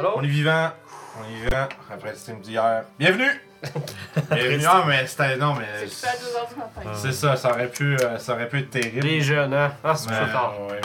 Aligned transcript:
Allô? 0.00 0.12
On 0.16 0.22
est 0.22 0.28
vivant. 0.28 0.70
On 1.18 1.24
est 1.28 1.44
vivant. 1.44 1.68
Après 1.92 2.10
le 2.12 2.16
stream 2.16 2.40
d'hier. 2.40 2.84
Bienvenue! 2.98 3.38
Bienvenue. 4.30 4.64
Ah, 4.66 4.84
mais 4.88 5.06
c'était. 5.06 5.36
Non, 5.36 5.52
mais. 5.52 5.66
C'est 5.80 5.88
c'est 5.90 6.06
à 6.06 6.12
2h 6.12 6.48
du 6.48 6.58
matin. 6.58 6.90
C'est 6.94 7.12
ça, 7.12 7.36
ça 7.36 7.50
aurait 7.50 7.68
pu, 7.68 7.98
euh, 7.98 8.16
ça 8.16 8.32
aurait 8.32 8.48
pu 8.48 8.60
être 8.60 8.70
terrible. 8.70 9.06
Les 9.06 9.20
jeunes, 9.20 9.52
hein? 9.52 9.74
Ah, 9.84 9.94
c'est 9.94 10.06
trop 10.06 10.32
tard. 10.32 10.54
ouais. 10.70 10.80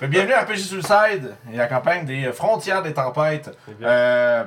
Fait 0.00 0.08
bienvenue 0.08 0.32
à 0.32 0.44
RPG 0.44 0.56
Suicide 0.56 1.34
et 1.52 1.56
la 1.58 1.66
campagne 1.66 2.06
des 2.06 2.32
frontières 2.32 2.82
des 2.82 2.94
tempêtes. 2.94 3.54
Euh, 3.82 4.44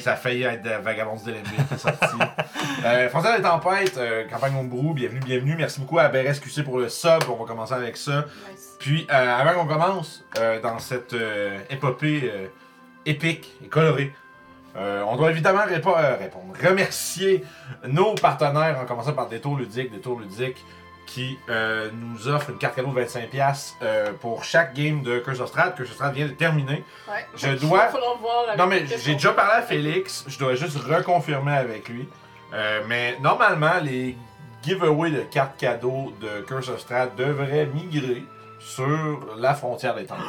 ça 0.00 0.12
a 0.12 0.16
failli 0.16 0.44
être 0.44 0.62
de 0.62 0.70
Vagabonds 0.80 1.20
de 1.26 1.32
l'ennemi 1.32 1.56
qui 1.68 1.74
est 1.74 1.78
sorti. 1.78 2.16
euh, 2.84 3.08
frontières 3.08 3.36
des 3.38 3.42
tempêtes, 3.42 3.98
euh, 3.98 4.24
campagne 4.28 4.54
Homebrew, 4.56 4.94
bienvenue, 4.94 5.20
bienvenue. 5.20 5.56
Merci 5.56 5.80
beaucoup 5.80 5.98
à 5.98 6.06
BRSQC 6.06 6.62
pour 6.62 6.78
le 6.78 6.88
sub. 6.88 7.24
On 7.28 7.34
va 7.42 7.44
commencer 7.44 7.74
avec 7.74 7.96
ça. 7.96 8.24
Nice. 8.52 8.76
Puis, 8.78 9.06
euh, 9.10 9.36
avant 9.36 9.54
qu'on 9.54 9.66
commence 9.66 10.24
euh, 10.38 10.60
dans 10.60 10.78
cette 10.78 11.12
euh, 11.12 11.58
épopée 11.70 12.30
euh, 12.32 12.46
épique 13.06 13.52
et 13.64 13.68
colorée, 13.68 14.12
euh, 14.76 15.02
on 15.08 15.16
doit 15.16 15.30
évidemment 15.30 15.64
répo- 15.66 15.96
euh, 15.98 16.16
répondre, 16.16 16.54
remercier 16.62 17.44
nos 17.86 18.14
partenaires, 18.14 18.78
en 18.80 18.84
commençant 18.84 19.12
par 19.12 19.28
Détour 19.28 19.56
Ludique, 19.56 19.90
Détour 19.90 20.20
Ludique, 20.20 20.64
qui 21.06 21.38
euh, 21.48 21.88
nous 21.92 22.28
offre 22.28 22.50
une 22.50 22.58
carte 22.58 22.76
cadeau 22.76 22.92
de 22.92 23.00
25$ 23.00 23.74
euh, 23.82 24.12
pour 24.20 24.44
chaque 24.44 24.74
game 24.74 25.02
de 25.02 25.18
Curse 25.20 25.40
of 25.40 25.48
Strahd. 25.48 25.74
Curse 25.74 25.88
of 25.88 25.94
Strahd 25.94 26.14
vient 26.14 26.26
de 26.26 26.32
terminer. 26.32 26.84
Ouais. 27.08 27.26
Je 27.34 27.48
Il 27.48 27.58
dois- 27.60 27.88
voir 27.88 28.56
Non, 28.58 28.66
mais 28.66 28.84
j'ai 28.86 29.14
déjà 29.14 29.32
parlé 29.32 29.52
à 29.54 29.62
Félix, 29.62 30.24
je 30.28 30.38
dois 30.38 30.54
juste 30.54 30.76
reconfirmer 30.76 31.52
avec 31.56 31.88
lui. 31.88 32.06
Mais 32.88 33.16
normalement, 33.22 33.80
les 33.82 34.16
giveaways 34.62 35.10
de 35.12 35.22
cartes 35.22 35.56
cadeaux 35.58 36.12
de 36.20 36.42
Curse 36.42 36.68
of 36.68 36.78
Strahd 36.80 37.14
devraient 37.16 37.66
migrer 37.66 38.22
sur 38.58 39.36
la 39.38 39.54
frontière 39.54 39.94
des 39.94 40.04
tempêtes. 40.04 40.24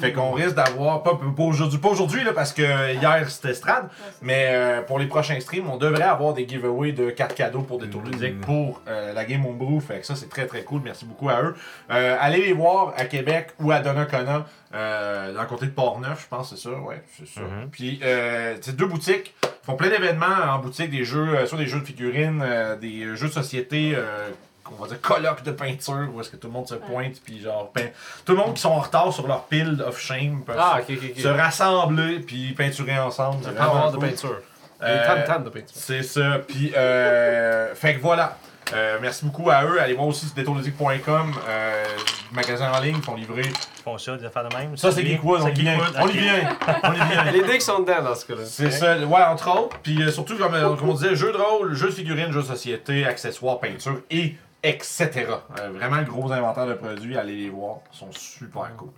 Fait 0.00 0.12
qu'on 0.12 0.32
risque 0.32 0.54
d'avoir, 0.54 1.02
pas, 1.02 1.14
pas 1.14 1.42
aujourd'hui, 1.42 1.78
pas 1.78 1.88
aujourd'hui 1.88 2.22
là, 2.22 2.32
parce 2.34 2.52
que 2.52 2.92
hier 2.94 3.30
c'était 3.30 3.54
Strad, 3.54 3.88
mais 4.20 4.48
euh, 4.50 4.82
pour 4.82 4.98
les 4.98 5.06
prochains 5.06 5.40
streams, 5.40 5.68
on 5.70 5.78
devrait 5.78 6.02
avoir 6.02 6.34
des 6.34 6.46
giveaways 6.46 6.92
de 6.92 7.08
cartes 7.10 7.34
cadeaux 7.34 7.62
pour 7.62 7.78
des 7.78 7.88
tours 7.88 8.02
ludiques 8.02 8.40
pour 8.42 8.82
euh, 8.88 9.14
la 9.14 9.24
Game 9.24 9.46
Homebrew. 9.46 9.80
Fait 9.80 10.00
que 10.00 10.06
ça, 10.06 10.14
c'est 10.14 10.28
très 10.28 10.46
très 10.46 10.64
cool. 10.64 10.82
Merci 10.84 11.06
beaucoup 11.06 11.30
à 11.30 11.40
eux. 11.42 11.54
Euh, 11.90 12.16
allez 12.20 12.42
les 12.42 12.52
voir 12.52 12.92
à 12.96 13.06
Québec 13.06 13.48
ou 13.58 13.72
à 13.72 13.80
Donnacona, 13.80 14.44
euh, 14.74 15.32
dans 15.32 15.42
le 15.42 15.46
côté 15.46 15.66
de 15.66 15.70
Port-Neuf, 15.70 16.22
je 16.24 16.28
pense, 16.28 16.50
c'est 16.50 16.58
ça. 16.58 16.78
Ouais, 16.78 17.02
c'est 17.16 17.26
ça. 17.26 17.40
Mhm. 17.40 17.70
Puis, 17.70 18.00
euh, 18.02 18.56
c'est 18.60 18.76
deux 18.76 18.86
boutiques. 18.86 19.34
Ils 19.42 19.66
font 19.66 19.76
plein 19.76 19.88
d'événements 19.88 20.26
en 20.50 20.58
boutique, 20.58 20.90
des 20.90 21.04
jeux, 21.04 21.46
soit 21.46 21.58
des 21.58 21.66
jeux 21.66 21.80
de 21.80 21.84
figurines, 21.84 22.42
euh, 22.44 22.76
des 22.76 23.16
jeux 23.16 23.28
de 23.28 23.32
société. 23.32 23.96
On 24.78 24.82
va 24.82 24.88
dire 24.88 25.00
colloque 25.00 25.42
de 25.42 25.50
peinture 25.50 26.08
où 26.14 26.20
est-ce 26.20 26.30
que 26.30 26.36
tout 26.36 26.46
le 26.48 26.52
monde 26.52 26.66
se 26.68 26.74
pointe 26.74 27.14
puis 27.24 27.40
genre 27.40 27.70
peint- 27.72 27.90
tout 28.24 28.32
le 28.32 28.38
monde 28.38 28.54
qui 28.54 28.60
sont 28.62 28.70
en 28.70 28.80
retard 28.80 29.12
sur 29.12 29.26
leur 29.26 29.44
pile 29.44 29.82
of 29.86 29.98
shame 30.00 30.42
peuvent 30.44 30.56
Ah, 30.58 30.78
se- 30.86 30.92
ok, 30.92 30.98
ok, 31.02 31.10
ok. 31.16 31.20
se 31.22 31.28
rassembler 31.28 32.20
puis 32.20 32.52
peinturer 32.52 32.98
ensemble. 32.98 33.38
C'est 33.44 33.50
vraiment 33.50 33.90
de 33.90 33.96
cool. 33.96 34.08
peinture. 34.08 34.36
Euh, 34.82 35.06
tam-tams 35.06 35.44
de 35.44 35.48
peinture. 35.50 35.70
C'est 35.74 36.02
ça. 36.02 36.38
Puis, 36.46 36.72
euh, 36.76 37.74
fait 37.74 37.94
que 37.94 38.00
voilà. 38.00 38.36
Euh, 38.74 38.98
merci 39.00 39.24
beaucoup 39.24 39.48
à 39.48 39.64
eux. 39.64 39.80
Allez 39.80 39.94
voir 39.94 40.08
aussi 40.08 40.26
sur 40.26 40.34
détourludique.com. 40.34 41.32
Euh, 41.48 41.84
magasin 42.32 42.70
en 42.72 42.80
ligne, 42.80 42.96
ils 42.98 43.02
font 43.02 43.14
livrer. 43.14 43.42
Ils 43.46 43.82
font 43.84 43.96
ça, 43.96 44.16
des 44.16 44.24
affaires 44.26 44.48
de 44.48 44.54
même. 44.56 44.76
Ça, 44.76 44.90
c'est 44.90 45.06
Geekwood. 45.06 45.40
On 45.40 45.46
C'est 45.46 45.52
y 45.52 45.60
vient. 45.60 45.74
Geekwood, 45.78 45.94
On 46.00 46.04
ok. 46.06 46.14
y 46.14 46.18
vient. 46.18 46.48
On 46.82 46.92
y 46.92 46.96
vient. 46.96 47.24
Les 47.30 47.58
qui 47.58 47.60
sont 47.64 47.78
dedans 47.80 48.02
dans 48.02 48.14
ce 48.16 48.26
cas-là. 48.26 48.40
C'est 48.44 48.70
ça, 48.72 48.98
ouais, 48.98 49.22
entre 49.22 49.48
autres. 49.56 49.78
Puis 49.84 50.02
euh, 50.02 50.10
surtout, 50.10 50.36
comme, 50.36 50.52
euh, 50.54 50.74
comme 50.74 50.88
on 50.90 50.94
disait, 50.94 51.14
jeux 51.14 51.32
de 51.32 51.38
rôle, 51.38 51.74
jeux 51.74 51.86
de 51.90 51.94
figurines, 51.94 52.32
jeux 52.32 52.42
de 52.42 52.46
société, 52.48 53.06
accessoires, 53.06 53.60
peinture 53.60 54.00
et 54.10 54.34
etc. 54.68 55.26
Euh, 55.60 55.70
vraiment, 55.70 55.96
le 55.96 56.04
gros 56.04 56.30
inventaire 56.32 56.66
de 56.66 56.74
produits, 56.74 57.16
allez 57.16 57.36
les 57.36 57.50
voir. 57.50 57.78
Ils 57.92 57.98
sont 57.98 58.12
super 58.12 58.74
cool. 58.76 58.90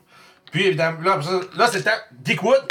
Puis 0.50 0.66
évidemment, 0.66 1.00
là, 1.02 1.20
là 1.56 1.66
c'était 1.66 1.91
Geekwood. 2.25 2.66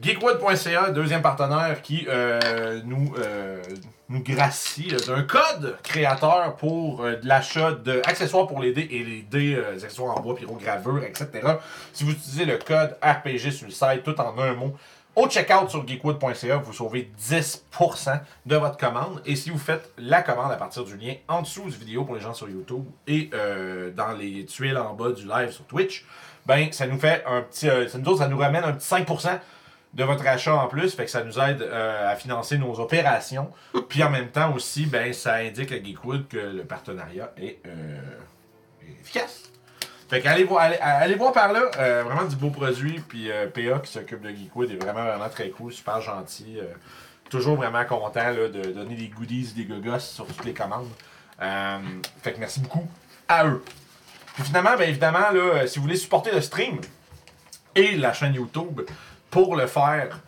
Geekwood.ca, 0.00 0.90
deuxième 0.90 1.22
partenaire 1.22 1.82
qui 1.82 2.06
euh, 2.08 2.80
nous, 2.84 3.14
euh, 3.18 3.60
nous 4.08 4.22
gracie 4.22 4.94
d'un 5.06 5.22
code 5.22 5.76
créateur 5.82 6.54
pour 6.56 7.02
euh, 7.02 7.16
de 7.16 7.26
l'achat 7.26 7.72
d'accessoires 7.72 8.46
pour 8.46 8.60
les 8.60 8.72
dés 8.72 8.86
et 8.90 9.02
les 9.02 9.22
dés, 9.22 9.60
accessoires 9.74 10.16
en 10.16 10.20
bois, 10.20 10.36
pyrogravure, 10.36 11.02
etc. 11.02 11.28
Si 11.92 12.04
vous 12.04 12.12
utilisez 12.12 12.44
le 12.44 12.58
code 12.58 12.96
RPG 13.02 13.50
sur 13.50 13.66
le 13.66 13.72
site, 13.72 14.04
tout 14.04 14.20
en 14.20 14.38
un 14.38 14.54
mot, 14.54 14.76
au 15.18 15.26
checkout 15.28 15.68
sur 15.68 15.84
geekwood.ca, 15.84 16.58
vous 16.58 16.72
sauvez 16.72 17.10
10% 17.20 18.20
de 18.46 18.56
votre 18.56 18.76
commande. 18.76 19.20
Et 19.26 19.34
si 19.34 19.50
vous 19.50 19.58
faites 19.58 19.92
la 19.98 20.22
commande 20.22 20.52
à 20.52 20.56
partir 20.56 20.84
du 20.84 20.96
lien 20.96 21.14
en 21.26 21.42
dessous 21.42 21.64
du 21.68 21.76
vidéo 21.76 22.04
pour 22.04 22.14
les 22.14 22.20
gens 22.20 22.34
sur 22.34 22.48
YouTube 22.48 22.84
et 23.08 23.28
euh, 23.34 23.90
dans 23.90 24.12
les 24.12 24.44
tuiles 24.44 24.78
en 24.78 24.94
bas 24.94 25.10
du 25.10 25.26
live 25.26 25.50
sur 25.50 25.64
Twitch, 25.64 26.06
ben 26.46 26.70
ça 26.70 26.86
nous 26.86 27.00
fait 27.00 27.24
un 27.26 27.42
petit. 27.42 27.68
euh, 27.68 27.88
ça, 27.88 27.98
nous, 27.98 28.16
ça 28.16 28.28
nous 28.28 28.38
ramène 28.38 28.62
un 28.62 28.72
petit 28.72 28.86
5% 28.88 29.40
de 29.94 30.04
votre 30.04 30.24
achat 30.24 30.54
en 30.54 30.68
plus, 30.68 30.94
fait 30.94 31.06
que 31.06 31.10
ça 31.10 31.24
nous 31.24 31.36
aide 31.40 31.62
euh, 31.62 32.12
à 32.12 32.14
financer 32.14 32.56
nos 32.56 32.78
opérations. 32.78 33.50
Puis 33.88 34.04
en 34.04 34.10
même 34.10 34.28
temps 34.28 34.54
aussi, 34.54 34.86
ben 34.86 35.12
ça 35.12 35.34
indique 35.34 35.72
à 35.72 35.82
Geekwood 35.82 36.28
que 36.28 36.38
le 36.38 36.62
partenariat 36.62 37.32
est 37.36 37.58
efficace. 39.00 39.50
Fait 40.08 40.22
qu'allez 40.22 40.44
voir, 40.44 40.70
allez, 40.80 41.14
voir 41.16 41.32
par 41.32 41.52
là, 41.52 41.70
euh, 41.78 42.02
vraiment 42.02 42.24
du 42.24 42.34
beau 42.34 42.48
produit, 42.48 43.00
puis 43.06 43.30
euh, 43.30 43.46
PA 43.46 43.78
qui 43.80 43.92
s'occupe 43.92 44.22
de 44.22 44.30
Geekwood 44.30 44.70
est 44.70 44.82
vraiment 44.82 45.04
vraiment 45.04 45.28
très 45.28 45.50
cool, 45.50 45.70
super 45.70 46.00
gentil, 46.00 46.56
euh, 46.58 46.64
toujours 47.28 47.56
vraiment 47.56 47.84
content 47.84 48.30
là, 48.30 48.48
de 48.48 48.70
donner 48.72 48.94
des 48.94 49.08
goodies, 49.08 49.52
des 49.54 49.64
gogos 49.64 49.98
sur 49.98 50.26
toutes 50.26 50.46
les 50.46 50.54
commandes. 50.54 50.88
Fait 52.22 52.32
que 52.32 52.40
merci 52.40 52.60
beaucoup 52.60 52.88
à 53.28 53.46
eux. 53.46 53.62
Puis 54.34 54.44
finalement, 54.44 54.76
ben 54.78 54.88
évidemment, 54.88 55.30
là, 55.30 55.66
si 55.66 55.78
vous 55.78 55.84
voulez 55.84 55.96
supporter 55.96 56.32
le 56.32 56.40
stream 56.40 56.80
et 57.74 57.96
la 57.96 58.14
chaîne 58.14 58.34
YouTube 58.34 58.80
pour 59.30 59.56
le 59.56 59.66
faire, 59.66 60.20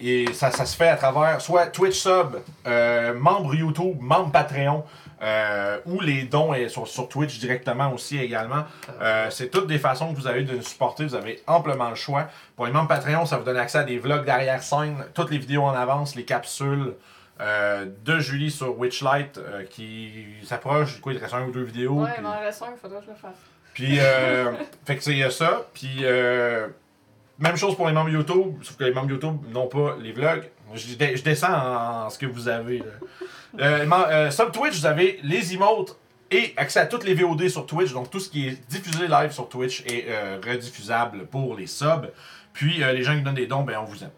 et 0.00 0.32
ça, 0.32 0.50
ça 0.50 0.66
se 0.66 0.76
fait 0.76 0.88
à 0.88 0.96
travers 0.96 1.40
soit 1.40 1.66
Twitch 1.68 2.00
sub, 2.00 2.38
membre 3.14 3.54
YouTube, 3.54 3.98
membre 4.00 4.32
Patreon, 4.32 4.84
euh, 5.22 5.78
ou 5.86 6.00
les 6.00 6.22
dons 6.22 6.54
et 6.54 6.68
sur, 6.68 6.86
sur 6.86 7.08
Twitch 7.08 7.38
directement 7.38 7.92
aussi 7.92 8.18
également. 8.18 8.64
Euh, 9.00 9.28
c'est 9.30 9.50
toutes 9.50 9.66
des 9.66 9.78
façons 9.78 10.12
que 10.12 10.18
vous 10.18 10.26
avez 10.26 10.44
de 10.44 10.54
nous 10.54 10.62
supporter. 10.62 11.04
Vous 11.04 11.14
avez 11.14 11.42
amplement 11.46 11.90
le 11.90 11.96
choix. 11.96 12.28
Pour 12.56 12.66
les 12.66 12.72
membres 12.72 12.88
Patreon, 12.88 13.26
ça 13.26 13.36
vous 13.36 13.44
donne 13.44 13.56
accès 13.56 13.78
à 13.78 13.84
des 13.84 13.98
vlogs 13.98 14.24
d'arrière-scène, 14.24 15.04
toutes 15.14 15.30
les 15.30 15.38
vidéos 15.38 15.62
en 15.62 15.74
avance, 15.74 16.14
les 16.14 16.24
capsules 16.24 16.94
euh, 17.40 17.86
de 18.04 18.18
Julie 18.18 18.50
sur 18.50 18.78
Witchlight 18.78 19.40
qui 19.70 20.26
s'approche. 20.44 21.00
Quoi, 21.00 21.12
il 21.14 21.18
reste 21.18 21.34
un 21.34 21.44
ou 21.46 21.52
deux 21.52 21.64
vidéos. 21.64 22.02
Ouais, 22.02 22.10
il 22.16 22.22
m'en 22.22 22.38
reste 22.38 22.62
un, 22.62 22.72
il 22.72 22.78
faudrait 22.78 23.00
que 23.00 23.06
je 23.06 23.10
le 23.10 23.16
fasse. 23.16 23.38
puis, 23.74 23.98
fait 24.84 24.96
que 24.96 25.02
c'est 25.02 25.30
ça. 25.30 25.66
Puis, 25.74 26.04
même 27.38 27.56
chose 27.56 27.76
pour 27.76 27.86
les 27.86 27.92
membres 27.92 28.10
YouTube, 28.10 28.56
sauf 28.62 28.76
que 28.76 28.84
les 28.84 28.92
membres 28.92 29.10
YouTube 29.10 29.36
n'ont 29.52 29.68
pas 29.68 29.96
les 30.00 30.12
vlogs. 30.12 30.48
Je, 30.74 30.86
je 31.16 31.22
descends 31.22 31.52
en, 31.52 32.06
en 32.06 32.10
ce 32.10 32.18
que 32.18 32.26
vous 32.26 32.48
avez. 32.48 32.78
là. 32.78 32.84
Euh, 33.60 33.86
euh, 33.90 34.30
sub 34.30 34.52
Twitch, 34.52 34.78
vous 34.78 34.86
avez 34.86 35.18
les 35.22 35.54
emotes 35.54 35.96
et 36.30 36.52
accès 36.56 36.80
à 36.80 36.86
toutes 36.86 37.04
les 37.04 37.14
VOD 37.14 37.48
sur 37.48 37.64
Twitch. 37.66 37.92
Donc, 37.92 38.10
tout 38.10 38.20
ce 38.20 38.28
qui 38.28 38.48
est 38.48 38.68
diffusé 38.70 39.08
live 39.08 39.30
sur 39.32 39.48
Twitch 39.48 39.82
est 39.86 40.06
euh, 40.08 40.38
rediffusable 40.44 41.26
pour 41.26 41.56
les 41.56 41.66
subs. 41.66 42.10
Puis, 42.52 42.82
euh, 42.82 42.92
les 42.92 43.02
gens 43.02 43.16
qui 43.16 43.22
donnent 43.22 43.34
des 43.34 43.46
dons, 43.46 43.62
ben, 43.62 43.78
on 43.80 43.84
vous 43.84 44.02
aime. 44.04 44.10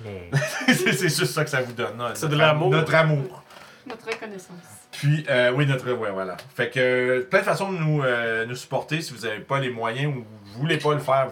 c'est 0.66 0.74
c'est 0.92 1.08
juste 1.08 1.26
ça 1.26 1.44
que 1.44 1.50
ça 1.50 1.60
vous 1.60 1.72
donne. 1.72 1.98
là. 1.98 2.10
C'est 2.14 2.26
de 2.28 2.32
Notre- 2.32 2.38
l'amour. 2.46 2.70
Notre 2.70 2.94
amour. 2.94 3.42
Notre 3.86 4.06
reconnaissance. 4.06 4.56
Puis, 4.92 5.24
euh, 5.28 5.50
oui, 5.52 5.66
notre. 5.66 5.90
Ouais, 5.92 6.10
voilà. 6.10 6.36
Fait 6.54 6.70
que, 6.70 6.78
euh, 6.80 7.22
plein 7.28 7.40
de 7.40 7.44
façons 7.44 7.72
de 7.72 7.78
nous, 7.78 8.02
euh, 8.02 8.44
nous 8.46 8.54
supporter 8.56 9.00
si 9.00 9.12
vous 9.14 9.26
n'avez 9.26 9.40
pas 9.40 9.58
les 9.60 9.70
moyens 9.70 10.14
ou 10.14 10.24
vous 10.44 10.60
voulez 10.60 10.78
pas 10.78 10.92
le 10.94 11.00
faire 11.00 11.28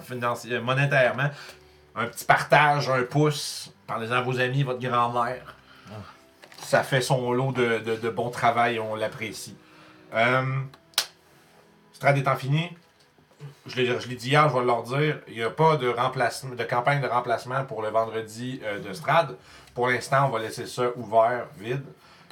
monétairement. 0.63 1.31
Un 1.95 2.07
petit 2.07 2.25
partage, 2.25 2.89
un 2.91 3.03
pouce, 3.03 3.73
parlez-en 3.87 4.13
à 4.17 4.21
vos 4.23 4.39
amis, 4.41 4.63
votre 4.63 4.81
grand-mère. 4.81 5.55
Ça 6.59 6.83
fait 6.83 7.01
son 7.01 7.33
lot 7.33 7.53
de, 7.53 7.79
de, 7.79 7.97
de 7.97 8.09
bon 8.11 8.31
travail, 8.31 8.81
on 8.81 8.95
l'apprécie. 8.97 9.57
Euh, 10.15 10.43
Strad 11.93 12.17
étant 12.19 12.37
fini, 12.37 12.77
je 13.67 13.77
l'ai 13.77 13.87
je 14.01 14.09
l'ai 14.09 14.17
dit 14.17 14.29
hier, 14.31 14.49
je 14.49 14.55
vais 14.59 14.65
leur 14.65 14.83
dire, 14.83 15.21
il 15.29 15.35
n'y 15.35 15.43
a 15.43 15.51
pas 15.51 15.77
de, 15.77 15.89
remplacement, 15.89 16.55
de 16.55 16.65
campagne 16.65 17.01
de 17.01 17.07
remplacement 17.07 17.65
pour 17.65 17.83
le 17.83 17.89
vendredi 17.89 18.61
euh, 18.65 18.81
de 18.81 18.93
Strad. 18.93 19.37
Pour 19.75 19.89
l'instant, 19.89 20.27
on 20.27 20.31
va 20.31 20.41
laisser 20.41 20.67
ça 20.67 20.85
ouvert, 20.97 21.47
vide, 21.59 21.85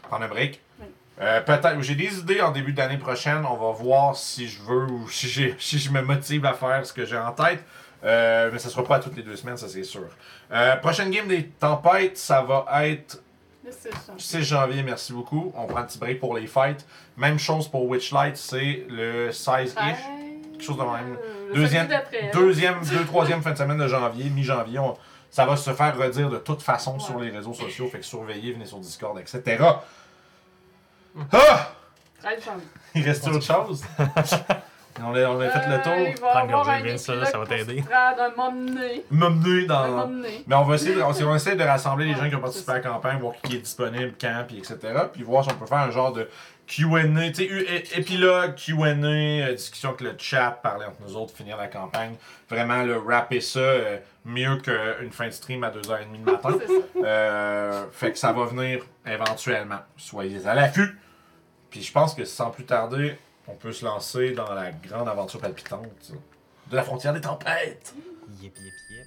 prendre 0.02 0.24
un 0.24 0.28
break. 0.28 0.60
Oui. 0.80 0.86
Euh, 1.20 1.40
Peut-être, 1.42 1.80
j'ai 1.82 1.94
des 1.94 2.18
idées 2.18 2.40
en 2.40 2.50
début 2.50 2.72
d'année 2.72 2.98
prochaine. 2.98 3.44
On 3.48 3.56
va 3.56 3.70
voir 3.72 4.16
si 4.16 4.48
je 4.48 4.60
veux 4.62 4.86
ou 4.86 5.08
si, 5.08 5.28
j'ai- 5.28 5.54
si 5.60 5.78
je 5.78 5.90
me 5.90 6.02
motive 6.02 6.44
à 6.46 6.54
faire 6.54 6.84
ce 6.84 6.92
que 6.92 7.04
j'ai 7.04 7.18
en 7.18 7.32
tête. 7.32 7.62
Euh, 8.04 8.50
mais 8.52 8.58
ça 8.58 8.68
sera 8.68 8.84
pas 8.84 8.96
à 8.96 9.00
toutes 9.00 9.16
les 9.16 9.22
deux 9.22 9.36
semaines, 9.36 9.56
ça 9.56 9.66
c'est 9.68 9.82
sûr. 9.84 10.04
Euh, 10.52 10.76
prochaine 10.76 11.10
game 11.10 11.26
des 11.26 11.46
tempêtes, 11.48 12.18
ça 12.18 12.42
va 12.42 12.66
être 12.86 13.22
Là, 13.64 13.70
c'est 13.72 13.92
ça. 13.94 14.12
6 14.18 14.42
janvier, 14.42 14.82
merci 14.82 15.14
beaucoup. 15.14 15.50
On 15.56 15.64
prend 15.66 15.78
un 15.78 15.84
petit 15.84 15.98
break 15.98 16.20
pour 16.20 16.36
les 16.36 16.46
fights. 16.46 16.84
Même 17.16 17.38
chose 17.38 17.66
pour 17.66 17.88
Witchlight, 17.88 18.36
c'est 18.36 18.84
le 18.90 19.30
16-ish. 19.30 19.74
Quelque 20.52 20.62
chose 20.62 20.76
de 20.76 20.82
même. 20.82 21.16
Le 21.48 21.54
Deuxième, 21.54 21.88
là. 21.88 22.02
deuxième, 22.34 22.80
deux, 22.90 23.04
troisième 23.06 23.40
fin 23.40 23.52
de 23.52 23.56
semaine 23.56 23.78
de 23.78 23.88
janvier, 23.88 24.28
mi-janvier. 24.28 24.78
on- 24.80 24.98
Ça 25.30 25.46
va 25.46 25.56
se 25.56 25.72
faire 25.72 25.96
redire 25.96 26.28
de 26.28 26.36
toute 26.36 26.60
façon 26.62 26.94
Ouais. 26.94 27.00
sur 27.00 27.18
les 27.18 27.30
réseaux 27.30 27.54
sociaux. 27.54 27.88
Fait 27.88 28.00
que 28.00 28.04
surveillez, 28.04 28.52
venez 28.52 28.66
sur 28.66 28.78
Discord, 28.80 29.18
etc. 29.18 29.42
Ah! 31.32 31.72
13 32.22 32.44
janvier. 32.44 32.66
Il 32.94 33.02
reste 33.02 33.26
autre 33.28 33.42
chose? 33.42 33.82
On 35.02 35.14
a, 35.14 35.28
on 35.28 35.40
fait 35.40 35.66
le 35.68 35.74
Euh, 35.74 35.82
tour. 35.82 35.92
de 36.46 36.70
un 36.70 36.80
Vince, 36.82 37.08
là, 37.08 37.24
ça 37.26 37.38
va 37.38 37.46
t'aider. 37.46 37.82
M'emmener 39.10 39.66
dans. 39.66 40.06
Mais 40.46 40.54
on 40.54 40.62
va 40.64 40.74
essayer 40.76 40.94
de, 40.94 41.02
on 41.02 41.10
va- 41.10 41.26
on 41.26 41.34
essaie 41.34 41.56
de 41.56 41.64
rassembler 41.64 42.06
les 42.06 42.14
gens 42.14 42.28
qui 42.28 42.36
ont 42.36 42.40
participé 42.40 42.72
à 42.72 42.74
la 42.76 42.80
campagne, 42.80 43.18
voir 43.18 43.34
qui 43.42 43.56
est 43.56 43.60
disponible, 43.60 44.14
quand, 44.20 44.44
puis 44.46 44.58
etc. 44.58 44.78
Puis 45.12 45.22
voir 45.22 45.44
si 45.44 45.50
on 45.50 45.56
peut 45.58 45.66
faire 45.66 45.78
un 45.78 45.90
genre 45.90 46.12
de 46.12 46.28
QA, 46.66 47.02
tu 47.02 47.34
sais, 47.34 47.44
é- 47.44 47.98
épilogue, 47.98 48.54
QA, 48.54 48.86
euh, 48.86 49.52
discussion 49.54 49.90
avec 49.90 50.00
le 50.00 50.14
chat, 50.16 50.50
parler 50.62 50.86
entre 50.86 50.96
nous 51.06 51.16
autres, 51.16 51.34
finir 51.36 51.56
la 51.56 51.66
campagne. 51.66 52.14
Vraiment, 52.48 52.82
le 52.84 52.96
rapper 52.98 53.40
ça 53.40 53.58
euh, 53.58 53.96
mieux 54.24 54.56
qu'une 54.58 55.10
fin 55.12 55.26
de 55.26 55.32
stream 55.32 55.64
à 55.64 55.70
2h30 55.70 56.24
le 56.24 56.32
matin. 56.32 56.50
C'est 56.60 56.66
ça. 56.68 57.06
Euh, 57.06 57.84
fait 57.92 58.12
que 58.12 58.18
ça 58.18 58.32
va 58.32 58.44
venir 58.46 58.84
éventuellement. 59.06 59.80
Soyez 59.96 60.46
à 60.46 60.54
l'affût. 60.54 60.98
Puis 61.70 61.82
je 61.82 61.92
pense 61.92 62.14
que 62.14 62.24
sans 62.24 62.50
plus 62.50 62.64
tarder, 62.64 63.18
on 63.48 63.54
peut 63.54 63.72
se 63.72 63.84
lancer 63.84 64.32
dans 64.32 64.52
la 64.52 64.72
grande 64.72 65.08
aventure 65.08 65.40
palpitante 65.40 66.12
de 66.70 66.76
la 66.76 66.82
frontière 66.82 67.12
des 67.12 67.20
tempêtes. 67.20 67.94
Yep, 68.40 68.56
yep, 68.56 68.74
yep. 68.90 69.06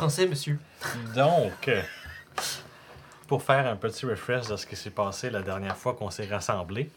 Français, 0.00 0.26
monsieur. 0.26 0.58
Donc, 1.14 1.68
euh, 1.68 1.82
pour 3.28 3.42
faire 3.42 3.66
un 3.66 3.76
petit 3.76 4.06
refresh 4.06 4.46
de 4.48 4.56
ce 4.56 4.64
qui 4.66 4.74
s'est 4.74 4.88
passé 4.90 5.28
la 5.28 5.42
dernière 5.42 5.76
fois 5.76 5.92
qu'on 5.92 6.08
s'est 6.08 6.26
rassemblés, 6.26 6.90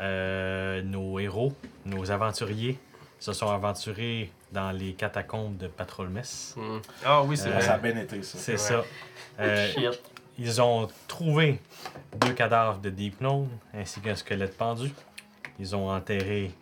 euh, 0.00 0.80
nos 0.82 1.18
héros, 1.18 1.52
nos 1.84 2.10
aventuriers, 2.10 2.78
se 3.20 3.32
sont 3.34 3.50
aventurés 3.50 4.30
dans 4.52 4.70
les 4.70 4.94
catacombes 4.94 5.58
de 5.58 5.66
Patrolmes. 5.66 6.22
Hmm. 6.56 6.78
Ah 7.04 7.22
oui, 7.22 7.36
c'est 7.36 7.48
Euh, 7.50 7.60
Ça 7.60 7.74
a 7.74 7.78
vrai. 7.78 7.92
bien 7.92 8.02
été 8.02 8.22
ça. 8.22 8.38
C'est 8.38 8.52
Ouais. 8.52 8.58
ça. 8.58 8.84
Euh, 9.40 9.68
Shit. 9.72 10.00
ils 10.38 10.62
ont 10.62 10.88
trouvé 11.08 11.60
deux 12.20 12.32
cadavres 12.32 12.78
de 12.78 12.88
Deep 12.88 13.20
Gnome 13.20 13.48
ainsi 13.74 14.00
qu'un 14.00 14.14
squelette 14.14 14.56
pendu. 14.56 14.90
Ils 15.58 15.76
ont 15.76 15.90
enterré 15.90 16.52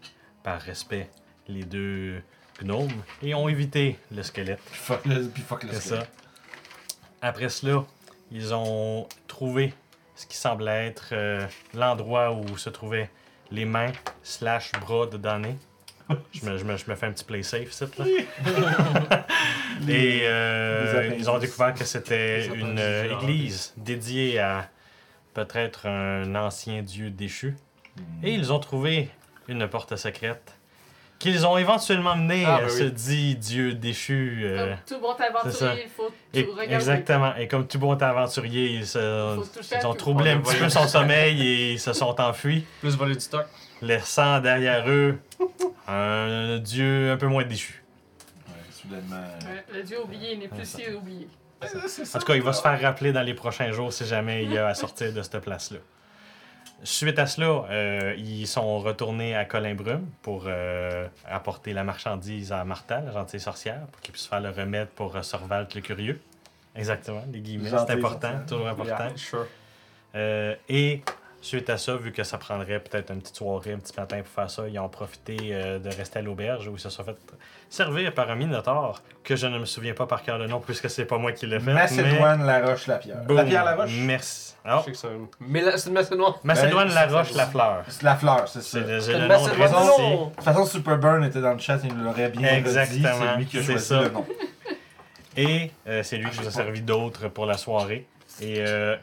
par 0.42 0.60
respect 0.60 1.08
les 1.46 1.62
deux 1.64 2.20
gnomes 2.62 3.02
et 3.22 3.34
ont 3.34 3.48
évité 3.48 3.98
le 4.14 4.22
squelette. 4.22 4.60
Puis 4.70 4.78
fuck 4.80 5.04
le, 5.04 5.26
puis 5.28 5.42
fuck 5.42 5.62
le 5.64 5.72
C'est 5.72 5.80
squelette. 5.80 6.04
ça. 6.04 6.10
Après 7.22 7.48
cela, 7.48 7.84
ils 8.30 8.54
ont 8.54 9.06
trouvé 9.26 9.72
ce 10.14 10.26
qui 10.26 10.36
semblait 10.36 10.86
être 10.86 11.08
euh, 11.12 11.46
l'endroit 11.74 12.32
où 12.32 12.56
se 12.56 12.70
trouvaient 12.70 13.10
les 13.50 13.64
mains 13.64 13.92
slash 14.22 14.72
bras 14.80 15.06
de 15.06 15.16
Danny. 15.16 15.54
Je 16.32 16.46
me, 16.46 16.56
je, 16.56 16.64
me, 16.64 16.76
je 16.76 16.88
me 16.88 16.94
fais 16.94 17.06
un 17.06 17.12
petit 17.12 17.24
play 17.24 17.42
safe, 17.42 17.72
ici, 17.72 17.84
là. 17.98 18.04
Et 19.88 20.20
euh, 20.22 21.08
les 21.10 21.16
ils 21.18 21.28
ont 21.28 21.38
découvert 21.38 21.74
que 21.74 21.84
c'était 21.84 22.42
Les 22.48 22.54
une 22.54 22.78
euh, 22.78 23.18
église 23.18 23.74
dédiée 23.76 24.38
à 24.38 24.70
peut-être 25.34 25.86
un 25.86 26.32
ancien 26.36 26.82
dieu 26.82 27.10
déchu. 27.10 27.56
Et 28.22 28.32
ils 28.32 28.52
ont 28.52 28.60
trouvé 28.60 29.10
une 29.48 29.66
porte 29.68 29.96
secrète 29.96 30.55
qu'ils 31.18 31.46
ont 31.46 31.56
éventuellement 31.56 32.14
menée 32.16 32.44
Ah, 32.46 32.56
à 32.56 32.60
ben 32.62 32.68
ce 32.68 32.82
oui. 32.84 32.92
dit 32.92 33.34
dieu 33.36 33.72
déchu. 33.74 34.42
euh, 34.44 34.74
Comme 34.74 34.78
tout 34.86 35.00
bon 35.02 35.12
aventurier, 35.12 35.82
il 35.84 35.90
faut 35.90 36.08
tout 36.08 36.12
et- 36.34 36.42
regarder. 36.44 36.74
exactement. 36.74 37.34
Et 37.36 37.48
comme 37.48 37.66
tout 37.66 37.78
bon 37.78 37.92
aventurier, 38.00 38.66
ils, 38.74 38.86
se- 38.86 39.38
ils 39.80 39.86
ont 39.86 39.94
troublé 39.94 40.30
un 40.30 40.38
petit 40.40 40.56
peu 40.56 40.68
son 40.68 40.86
sommeil 40.86 41.40
et 41.46 41.72
ils 41.72 41.80
se 41.80 41.92
sont 41.92 42.20
enfuis, 42.20 42.64
Plus 42.80 42.96
voler 42.96 43.14
du 43.14 43.20
stock. 43.20 43.46
laissant 43.82 44.40
derrière 44.40 44.88
eux 44.88 45.18
un 45.88 46.58
dieu 46.58 47.10
un 47.12 47.16
peu 47.16 47.26
moins 47.26 47.44
déchu. 47.44 47.82
Ouais, 48.48 48.54
soudainement. 48.70 49.16
euh, 49.16 49.54
Ouais, 49.54 49.64
le 49.74 49.82
dieu 49.82 50.00
oublié 50.02 50.36
n'est 50.36 50.48
plus 50.48 50.64
si 50.64 50.82
oublié. 50.94 51.28
En 51.62 52.18
tout 52.18 52.26
cas, 52.26 52.34
il 52.34 52.42
va 52.42 52.52
se 52.52 52.60
faire 52.60 52.80
rappeler 52.80 53.12
dans 53.12 53.22
les 53.22 53.32
prochains 53.34 53.72
jours 53.72 53.90
si 53.92 54.04
jamais 54.04 54.44
il 54.44 54.52
y 54.52 54.58
a 54.58 54.66
à 54.68 54.74
sortir 54.74 55.12
de 55.12 55.22
cette 55.22 55.38
place-là. 55.38 55.78
Suite 56.82 57.18
à 57.18 57.26
cela, 57.26 57.64
euh, 57.70 58.14
ils 58.18 58.46
sont 58.46 58.78
retournés 58.78 59.34
à 59.34 59.44
Colimbrume 59.44 60.06
pour 60.22 60.44
euh, 60.46 61.08
apporter 61.26 61.72
la 61.72 61.84
marchandise 61.84 62.52
à 62.52 62.64
Martha, 62.64 63.00
la 63.00 63.12
gentille 63.12 63.40
sorcière, 63.40 63.80
pour 63.90 64.00
qu'il 64.02 64.12
puisse 64.12 64.26
faire 64.26 64.40
le 64.40 64.50
remède 64.50 64.88
pour 64.88 65.16
euh, 65.16 65.22
Sorvalt 65.22 65.74
le 65.74 65.80
curieux. 65.80 66.20
Exactement, 66.74 67.24
les 67.32 67.40
guillemets, 67.40 67.70
c'est 67.70 67.92
important, 67.92 68.32
toujours 68.46 68.68
important. 68.68 69.08
Yeah, 69.08 69.16
sure. 69.16 69.46
Euh, 70.14 70.54
et 70.68 71.02
suite 71.46 71.70
à 71.70 71.78
ça, 71.78 71.96
vu 71.96 72.12
que 72.12 72.22
ça 72.24 72.38
prendrait 72.38 72.80
peut-être 72.80 73.10
une 73.12 73.20
petite 73.20 73.36
soirée, 73.36 73.72
un 73.72 73.78
petit 73.78 73.92
matin 73.98 74.18
pour 74.18 74.28
faire 74.28 74.50
ça, 74.50 74.68
ils 74.68 74.78
ont 74.78 74.88
profité 74.88 75.36
euh, 75.52 75.78
de 75.78 75.88
rester 75.88 76.18
à 76.18 76.22
l'auberge 76.22 76.68
où 76.68 76.72
ils 76.74 76.80
se 76.80 76.90
sont 76.90 77.04
fait 77.04 77.16
servir 77.70 78.12
par 78.14 78.30
un 78.30 78.34
minotaure 78.36 79.02
que 79.24 79.34
je 79.36 79.46
ne 79.46 79.58
me 79.58 79.64
souviens 79.64 79.94
pas 79.94 80.06
par 80.06 80.22
cœur 80.22 80.38
le 80.38 80.46
nom 80.46 80.60
puisque 80.60 80.88
c'est 80.90 81.04
pas 81.04 81.18
moi 81.18 81.32
qui 81.32 81.46
l'ai 81.46 81.58
fait. 81.60 81.72
Macédoine, 81.72 82.44
la 82.44 82.66
roche, 82.66 82.86
la 82.86 82.98
pierre. 82.98 83.16
mais- 83.28 83.34
La 83.34 83.42
Boom. 83.42 83.50
pierre, 83.50 83.64
la 83.64 83.74
roche 83.76 83.90
Merci. 84.00 84.54
Je 84.64 84.70
Oh. 84.72 84.80
sais 84.84 84.90
que 84.90 84.96
c'est 84.96 85.06
un. 85.06 85.28
Mais 85.40 85.76
c'est 85.78 85.90
Macédoine. 85.90 86.32
Macédoine, 86.42 86.88
Ben, 86.88 86.94
la 86.94 87.08
c'est- 87.08 87.14
roche, 87.14 87.28
c'est- 87.30 87.38
la 87.38 87.46
fleur. 87.46 87.84
C'est 87.88 88.02
la 88.02 88.16
fleur, 88.16 88.48
c'est 88.48 88.62
ça. 88.62 88.78
C'est 89.00 89.12
De 89.12 89.18
le, 89.18 89.28
nom 89.28 89.46
de. 89.46 90.02
Non! 90.02 90.30
toute 90.34 90.42
façon, 90.44 90.64
Superburn 90.66 91.22
était 91.22 91.40
dans 91.40 91.52
le 91.52 91.58
chat, 91.60 91.78
il 91.84 91.94
nous 91.94 92.02
l'aurait 92.04 92.30
bien. 92.30 92.48
Exactement, 92.56 93.08
C'est 93.20 93.36
lui 93.36 93.46
qui 93.46 93.58
a 93.58 93.60
c'est 93.60 93.66
choisi 93.72 93.86
ça. 93.86 94.02
le 94.02 94.08
nom. 94.10 94.26
Et 95.36 95.70
euh, 95.86 96.02
c'est 96.02 96.16
lui 96.16 96.30
qui 96.30 96.40
nous 96.40 96.48
a 96.48 96.50
servi 96.50 96.80
d'autres 96.80 97.28
pour 97.28 97.46
la 97.46 97.56
soirée. 97.56 98.06
Et 98.40 98.56
euh, 98.58 98.96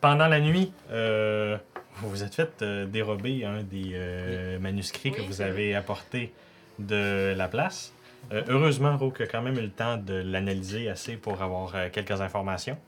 pendant 0.00 0.28
la 0.28 0.40
nuit, 0.40 0.72
euh, 0.90 1.56
vous 1.96 2.10
vous 2.10 2.22
êtes 2.22 2.34
fait 2.34 2.62
euh, 2.62 2.86
dérober 2.86 3.44
un 3.44 3.62
des 3.62 3.92
euh, 3.94 4.58
manuscrits 4.58 5.12
que 5.12 5.22
vous 5.22 5.40
avez 5.40 5.74
apporté 5.74 6.32
de 6.78 7.34
la 7.36 7.48
place. 7.48 7.92
Euh, 8.32 8.42
heureusement, 8.48 8.96
Rook 8.96 9.20
a 9.20 9.26
quand 9.26 9.42
même 9.42 9.56
eu 9.56 9.62
le 9.62 9.70
temps 9.70 9.96
de 9.96 10.14
l'analyser 10.14 10.88
assez 10.88 11.16
pour 11.16 11.42
avoir 11.42 11.74
euh, 11.74 11.88
quelques 11.90 12.20
informations. 12.20 12.78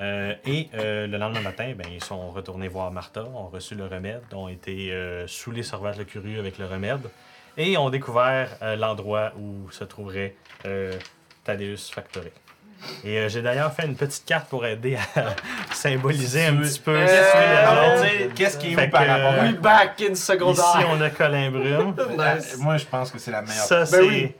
Euh, 0.00 0.34
et 0.44 0.68
euh, 0.74 1.06
le 1.06 1.18
lendemain 1.18 1.40
matin, 1.40 1.72
ben, 1.76 1.86
ils 1.92 2.02
sont 2.02 2.30
retournés 2.30 2.66
voir 2.66 2.90
Martha, 2.90 3.24
ont 3.24 3.48
reçu 3.48 3.74
le 3.74 3.86
remède, 3.86 4.22
ont 4.32 4.48
été 4.48 4.92
euh, 4.92 5.26
saoulés 5.28 5.62
Sorvat 5.62 5.92
le 5.92 6.04
Curieux 6.04 6.40
avec 6.40 6.58
le 6.58 6.66
remède, 6.66 7.08
et 7.56 7.76
ont 7.76 7.90
découvert 7.90 8.56
euh, 8.62 8.74
l'endroit 8.74 9.32
où 9.38 9.70
se 9.70 9.84
trouverait 9.84 10.34
euh, 10.66 10.92
Thaddeus 11.44 11.92
Factory. 11.92 12.30
Et 13.04 13.18
euh, 13.18 13.28
j'ai 13.28 13.42
d'ailleurs 13.42 13.72
fait 13.72 13.86
une 13.86 13.96
petite 13.96 14.24
carte 14.24 14.48
pour 14.48 14.64
aider 14.66 14.96
à 15.16 15.34
symboliser 15.74 16.46
un 16.46 16.56
petit 16.56 16.80
peu 16.80 16.96
Euh, 16.96 18.28
Qu'est-ce 18.34 18.56
qui 18.58 18.72
est 18.72 18.86
où 18.86 18.90
par 18.90 19.06
rapport 19.06 19.32
à. 19.34 19.44
We 19.44 19.52
back 19.54 20.00
in 20.00 20.12
Ici, 20.12 20.22
secondaire. 20.22 20.88
on 20.90 21.00
a 21.00 21.10
Colin 21.10 21.50
Brume. 21.50 21.94
Nice. 22.18 22.56
Moi, 22.58 22.76
je 22.76 22.84
pense 22.86 23.10
que 23.10 23.18
c'est 23.18 23.30
la 23.30 23.42
meilleure. 23.42 23.64
Ça, 23.64 23.80
Ben 23.80 23.86
c'est 23.86 24.00
oui. 24.02 24.34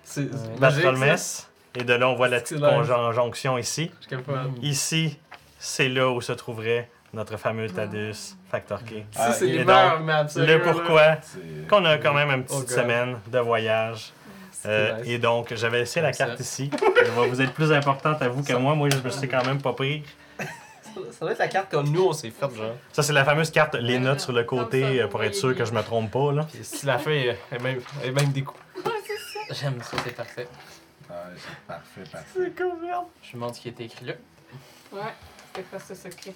Bartholmès. 0.59 1.49
Et 1.77 1.83
de 1.83 1.93
là, 1.95 2.09
on 2.09 2.15
voit 2.15 2.29
la 2.29 2.41
petite 2.41 2.61
conjonction 2.61 3.59
ici. 3.59 3.91
Capote. 4.09 4.37
Ici, 4.63 5.19
c'est 5.59 5.89
là 5.89 6.09
où 6.11 6.21
se 6.21 6.33
trouverait 6.33 6.89
notre 7.13 7.37
fameux 7.37 7.69
Tadus 7.69 8.37
Factor. 8.51 8.81
Ça, 9.13 9.33
c'est 9.33 9.47
les 9.47 9.65
meilleurs 9.65 10.01
Le 10.37 10.59
pourquoi 10.59 11.17
qu'on 11.69 11.85
a 11.85 11.99
quand 11.99 12.15
même 12.15 12.31
une 12.31 12.45
petite 12.45 12.67
Oh, 12.69 12.73
semaine 12.73 13.17
de 13.27 13.39
voyage. 13.39 14.13
Euh, 14.67 14.97
nice. 14.99 15.05
Et 15.09 15.19
donc, 15.19 15.55
j'avais 15.55 15.81
laissé 15.81 16.01
la 16.01 16.13
carte 16.13 16.37
ça. 16.37 16.43
ici. 16.43 16.71
Elle 17.01 17.11
va 17.11 17.27
vous 17.27 17.41
être 17.41 17.53
plus 17.53 17.73
importante 17.73 18.23
à 18.23 18.29
vous 18.29 18.43
que 18.43 18.53
moi. 18.55 18.75
Moi, 18.75 18.89
je 18.91 18.99
me 18.99 19.11
suis 19.11 19.29
quand 19.29 19.45
même 19.45 19.61
pas 19.61 19.73
pris. 19.73 20.03
Ça 21.11 21.21
doit 21.23 21.33
être 21.33 21.39
la 21.39 21.49
carte 21.49 21.71
comme 21.71 21.91
nous, 21.91 22.05
on 22.05 22.13
s'est 22.13 22.31
faite, 22.31 22.55
genre. 22.55 22.75
Ça, 22.93 23.03
c'est 23.03 23.13
la 23.13 23.25
fameuse 23.25 23.51
carte, 23.51 23.75
les 23.75 23.99
notes 23.99 24.21
sur 24.21 24.33
le 24.33 24.45
côté, 24.45 24.81
ça, 24.81 24.87
euh, 24.89 25.09
pour 25.09 25.25
être 25.25 25.35
sûr 25.35 25.55
que 25.57 25.65
je 25.65 25.73
me 25.73 25.83
trompe 25.83 26.11
pas. 26.11 26.33
Là. 26.33 26.47
Puis 26.51 26.63
si 26.63 26.87
la 26.87 26.99
fin 26.99 27.11
est 27.11 27.37
est 27.51 27.59
même, 27.61 27.81
est 28.05 28.13
même 28.13 28.31
des 28.31 28.43
coups. 28.43 28.61
J'aime 29.51 29.81
ça, 29.83 29.97
c'est 30.05 30.15
parfait. 30.15 30.49
Ouais, 31.11 31.17
c'est 31.37 31.67
parfait, 31.67 32.03
parfait. 32.11 32.27
C'est 32.35 32.57
cool, 32.57 32.81
merde. 32.83 33.05
Je 33.23 33.29
me 33.31 33.33
demande 33.35 33.55
ce 33.55 33.61
qui 33.61 33.69
a 33.69 33.71
été 33.73 33.85
écrit 33.85 34.07
là. 34.07 34.13
Ouais, 34.93 35.01
c'était 35.53 35.67
quoi 35.69 35.79
ce 35.81 35.95
secret? 35.95 36.33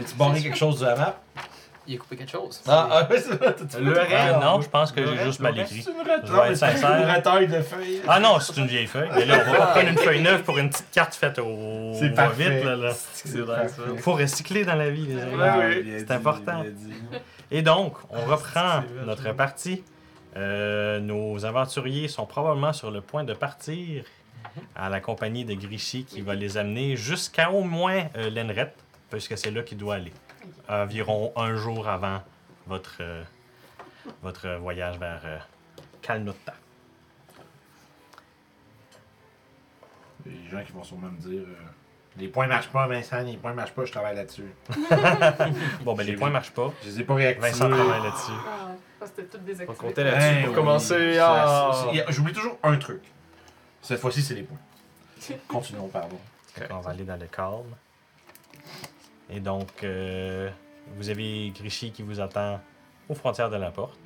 As-tu 0.00 0.14
barré 0.14 0.40
quelque 0.40 0.56
chose 0.56 0.80
de 0.80 0.86
la 0.86 0.96
map? 0.96 1.20
Il 1.88 1.94
a 1.94 1.98
coupé 1.98 2.16
quelque 2.16 2.30
chose. 2.30 2.62
Ah, 2.66 2.88
ah 2.90 3.08
c'est 3.10 3.34
vrai. 3.34 3.54
Le 3.80 3.92
reste. 3.92 4.40
non, 4.40 4.60
je 4.60 4.68
pense 4.68 4.92
que 4.92 5.06
j'ai 5.06 5.24
juste 5.24 5.40
mal 5.40 5.58
écrit. 5.58 5.82
C'est 5.82 5.90
une 5.90 5.98
retaille. 6.00 7.48
de 7.48 7.60
feuilles. 7.60 8.02
Ah 8.08 8.20
non, 8.20 8.40
c'est 8.40 8.56
une 8.56 8.66
vieille 8.66 8.86
feuille. 8.86 9.08
Mais 9.14 9.24
là, 9.24 9.44
on 9.46 9.52
va 9.52 9.58
pas 9.58 9.66
prendre 9.66 9.88
une 9.88 9.98
feuille 9.98 10.22
neuve 10.22 10.42
pour 10.42 10.58
une 10.58 10.70
petite 10.70 10.90
carte 10.90 11.14
faite 11.14 11.38
au 11.38 11.92
C'est 11.98 12.14
parfait. 12.14 12.56
vite. 12.56 12.64
Là, 12.64 12.76
là. 12.76 12.92
C'est 13.12 13.38
vrai, 13.40 13.68
ça. 13.68 13.82
Faut 13.98 14.14
recycler 14.14 14.64
dans 14.64 14.74
la 14.74 14.90
vie, 14.90 15.06
les 15.06 15.20
amis. 15.20 15.34
Ouais, 15.34 15.66
oui. 15.68 15.82
Bien 15.82 15.98
c'est 15.98 16.10
important. 16.10 16.64
Et 17.50 17.62
donc, 17.62 17.94
on 18.10 18.22
reprend 18.22 18.82
notre 19.04 19.32
partie. 19.32 19.84
Euh, 20.36 21.00
nos 21.00 21.44
aventuriers 21.46 22.08
sont 22.08 22.26
probablement 22.26 22.72
sur 22.72 22.90
le 22.90 23.00
point 23.00 23.24
de 23.24 23.32
partir 23.32 24.04
à 24.74 24.88
la 24.88 25.00
compagnie 25.00 25.44
de 25.44 25.54
Grichy 25.54 26.04
qui 26.04 26.20
va 26.20 26.34
les 26.34 26.56
amener 26.56 26.96
jusqu'à 26.96 27.50
au 27.50 27.62
moins 27.62 28.04
euh, 28.16 28.30
Lenret, 28.30 28.74
puisque 29.10 29.36
c'est 29.38 29.50
là 29.50 29.62
qu'il 29.62 29.78
doit 29.78 29.96
aller. 29.96 30.12
Environ 30.68 31.32
un 31.36 31.54
jour 31.56 31.88
avant 31.88 32.22
votre, 32.66 32.96
euh, 33.00 33.22
votre 34.22 34.48
voyage 34.56 34.98
vers 34.98 35.20
euh. 35.24 35.38
Les 40.24 40.48
gens 40.50 40.62
qui 40.64 40.72
vont 40.72 40.82
sûrement 40.84 41.08
me 41.08 41.18
dire 41.18 41.42
euh, 41.46 41.54
Les 42.16 42.28
points 42.28 42.46
marchent 42.46 42.68
pas, 42.68 42.86
Vincent, 42.86 43.20
les 43.22 43.36
points 43.36 43.54
marchent 43.54 43.72
pas, 43.72 43.84
je 43.84 43.92
travaille 43.92 44.14
là-dessus. 44.16 44.52
Bon, 45.82 45.94
ben 45.94 46.06
les 46.06 46.14
points 46.16 46.28
vu. 46.28 46.32
marchent 46.32 46.50
pas. 46.52 46.72
Je 46.82 46.88
les 46.90 47.00
ai 47.00 47.04
pas 47.04 47.14
réactivés. 47.14 47.48
Vincent 47.48 47.68
travaille 47.68 48.02
là-dessus. 48.02 48.32
Ah, 48.48 48.68
ça, 49.00 49.06
c'était 49.06 49.24
toutes 49.24 49.44
des 49.44 49.68
On 49.68 49.74
comptait 49.74 50.04
là-dessus 50.04 50.26
Hein, 50.28 50.40
pour 50.42 50.48
oui. 50.50 50.54
commencer. 50.54 51.14
Ça, 51.14 51.44
Ah. 51.46 51.86
c'est- 51.92 52.12
J'oublie 52.12 52.32
toujours 52.32 52.58
un 52.62 52.76
truc. 52.76 53.02
Cette 53.82 54.00
fois-ci, 54.00 54.22
c'est 54.22 54.34
les 54.34 54.42
points. 54.42 54.58
Continuons, 55.48 55.88
pardon. 55.88 56.18
Qu'on 56.68 56.80
va 56.80 56.90
aller 56.90 57.04
dans 57.04 57.16
le 57.20 57.26
calme. 57.26 57.74
Et 59.30 59.40
donc, 59.40 59.68
euh, 59.82 60.48
vous 60.96 61.08
avez 61.10 61.50
Grichy 61.58 61.90
qui 61.90 62.02
vous 62.02 62.20
attend 62.20 62.60
aux 63.08 63.14
frontières 63.14 63.50
de 63.50 63.56
la 63.56 63.70
porte. 63.70 63.98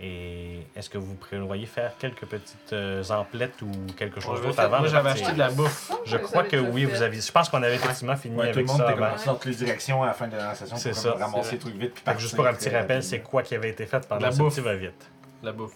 Et 0.00 0.60
est-ce 0.76 0.88
que 0.88 0.96
vous 0.98 1.14
prévoyez 1.14 1.66
faire 1.66 1.92
quelques 1.98 2.24
petites 2.24 2.72
euh, 2.72 3.02
emplettes 3.10 3.60
ou 3.62 3.70
quelque 3.96 4.20
chose 4.20 4.40
d'autre 4.40 4.60
avant 4.60 4.78
Moi, 4.78 4.86
j'avais 4.88 5.10
acheté 5.10 5.32
de 5.32 5.38
la 5.38 5.50
bouffe. 5.50 5.90
Je 6.04 6.16
crois 6.18 6.44
que 6.44 6.56
oui, 6.56 6.84
vous 6.84 7.02
avez. 7.02 7.20
Je 7.20 7.32
pense 7.32 7.48
qu'on 7.48 7.62
avait 7.64 7.74
effectivement 7.74 8.14
fini 8.14 8.36
Ouais, 8.36 8.52
tout 8.52 8.58
le 8.60 8.64
avec 8.64 8.68
monde 8.68 8.76
ça 8.76 8.84
était 8.84 8.92
avant. 8.92 9.08
comme 9.10 9.18
ça 9.18 9.24
dans 9.26 9.34
toutes 9.34 9.44
les 9.46 9.54
directions 9.56 10.02
à 10.04 10.06
la 10.06 10.12
fin 10.12 10.28
de 10.28 10.36
la 10.36 10.54
session 10.54 10.76
C'est 10.76 10.90
pour 10.90 10.98
ça, 11.00 11.10
comme 11.12 11.22
ramasser 11.22 11.52
les 11.52 11.58
trucs 11.58 11.74
vite. 11.74 11.94
puis 11.94 12.02
Fait 12.04 12.14
que 12.14 12.20
juste 12.20 12.36
pour 12.36 12.46
un 12.46 12.52
petit 12.52 12.66
partir 12.66 12.80
rappel, 12.80 13.02
c'est 13.02 13.20
quoi 13.20 13.42
qui 13.42 13.56
avait 13.56 13.70
été 13.70 13.86
fait 13.86 14.06
pendant 14.06 14.26
La 14.26 14.30
ce 14.30 14.38
bouffe. 14.38 14.54
petit 14.54 14.60
va-vite? 14.60 15.10
La 15.42 15.50
bouffe. 15.50 15.74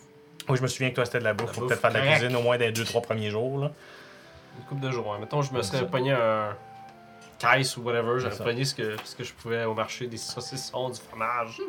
Oui, 0.49 0.57
je 0.57 0.63
me 0.63 0.69
souviens 0.69 0.91
que 0.91 0.95
toi, 0.95 1.05
c'était 1.05 1.19
de 1.19 1.25
la 1.25 1.35
bouffe 1.35 1.49
La 1.49 1.53
pour 1.55 1.63
bouffe 1.63 1.69
peut-être 1.71 1.81
faire 1.81 1.91
de 2.03 2.07
la 2.07 2.17
cuisine 2.17 2.37
au 2.37 2.43
moins 2.43 2.59
des 2.59 2.71
deux, 2.71 2.85
trois 2.85 3.03
premiers 3.03 3.31
jours. 3.31 3.59
Là. 3.59 3.73
Une 4.59 4.65
coupe 4.67 4.79
de 4.81 4.91
jours. 4.93 5.13
hein. 5.15 5.19
Mettons, 5.21 5.43
je 5.43 5.53
me 5.53 5.63
serais 5.63 5.85
pogné 5.85 6.13
un 6.13 6.57
caisse 7.43 7.77
ou 7.77 7.83
whatever. 7.83 8.19
J'aurais 8.21 8.37
pogné 8.45 8.65
ce 8.65 8.75
que, 8.75 8.97
ce 9.05 9.17
que 9.17 9.25
je 9.25 9.33
pouvais 9.35 9.65
au 9.65 9.75
marché 9.75 10.07
des 10.07 10.17
saucissons, 10.17 10.91
du 10.91 11.01
fromage. 11.01 11.61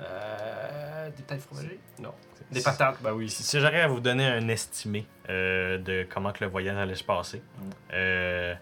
euh, 0.00 1.10
des 1.10 1.22
têtes 1.22 1.40
fromagées 1.42 1.78
Non. 1.98 2.12
Des 2.50 2.62
patates, 2.62 2.96
bah 3.02 3.12
oui. 3.14 3.28
Si, 3.30 3.42
si 3.42 3.60
j'aurais 3.60 3.82
à 3.82 3.86
vous 3.88 4.00
donner 4.00 4.26
un 4.26 4.48
estimé 4.48 5.06
euh, 5.28 5.78
de 5.78 6.06
comment 6.12 6.32
que 6.32 6.42
le 6.44 6.50
voyage 6.50 6.76
allait 6.76 6.94
se 6.96 7.04
passer, 7.04 7.38
Mm. 7.38 7.70
euh, 7.92 8.54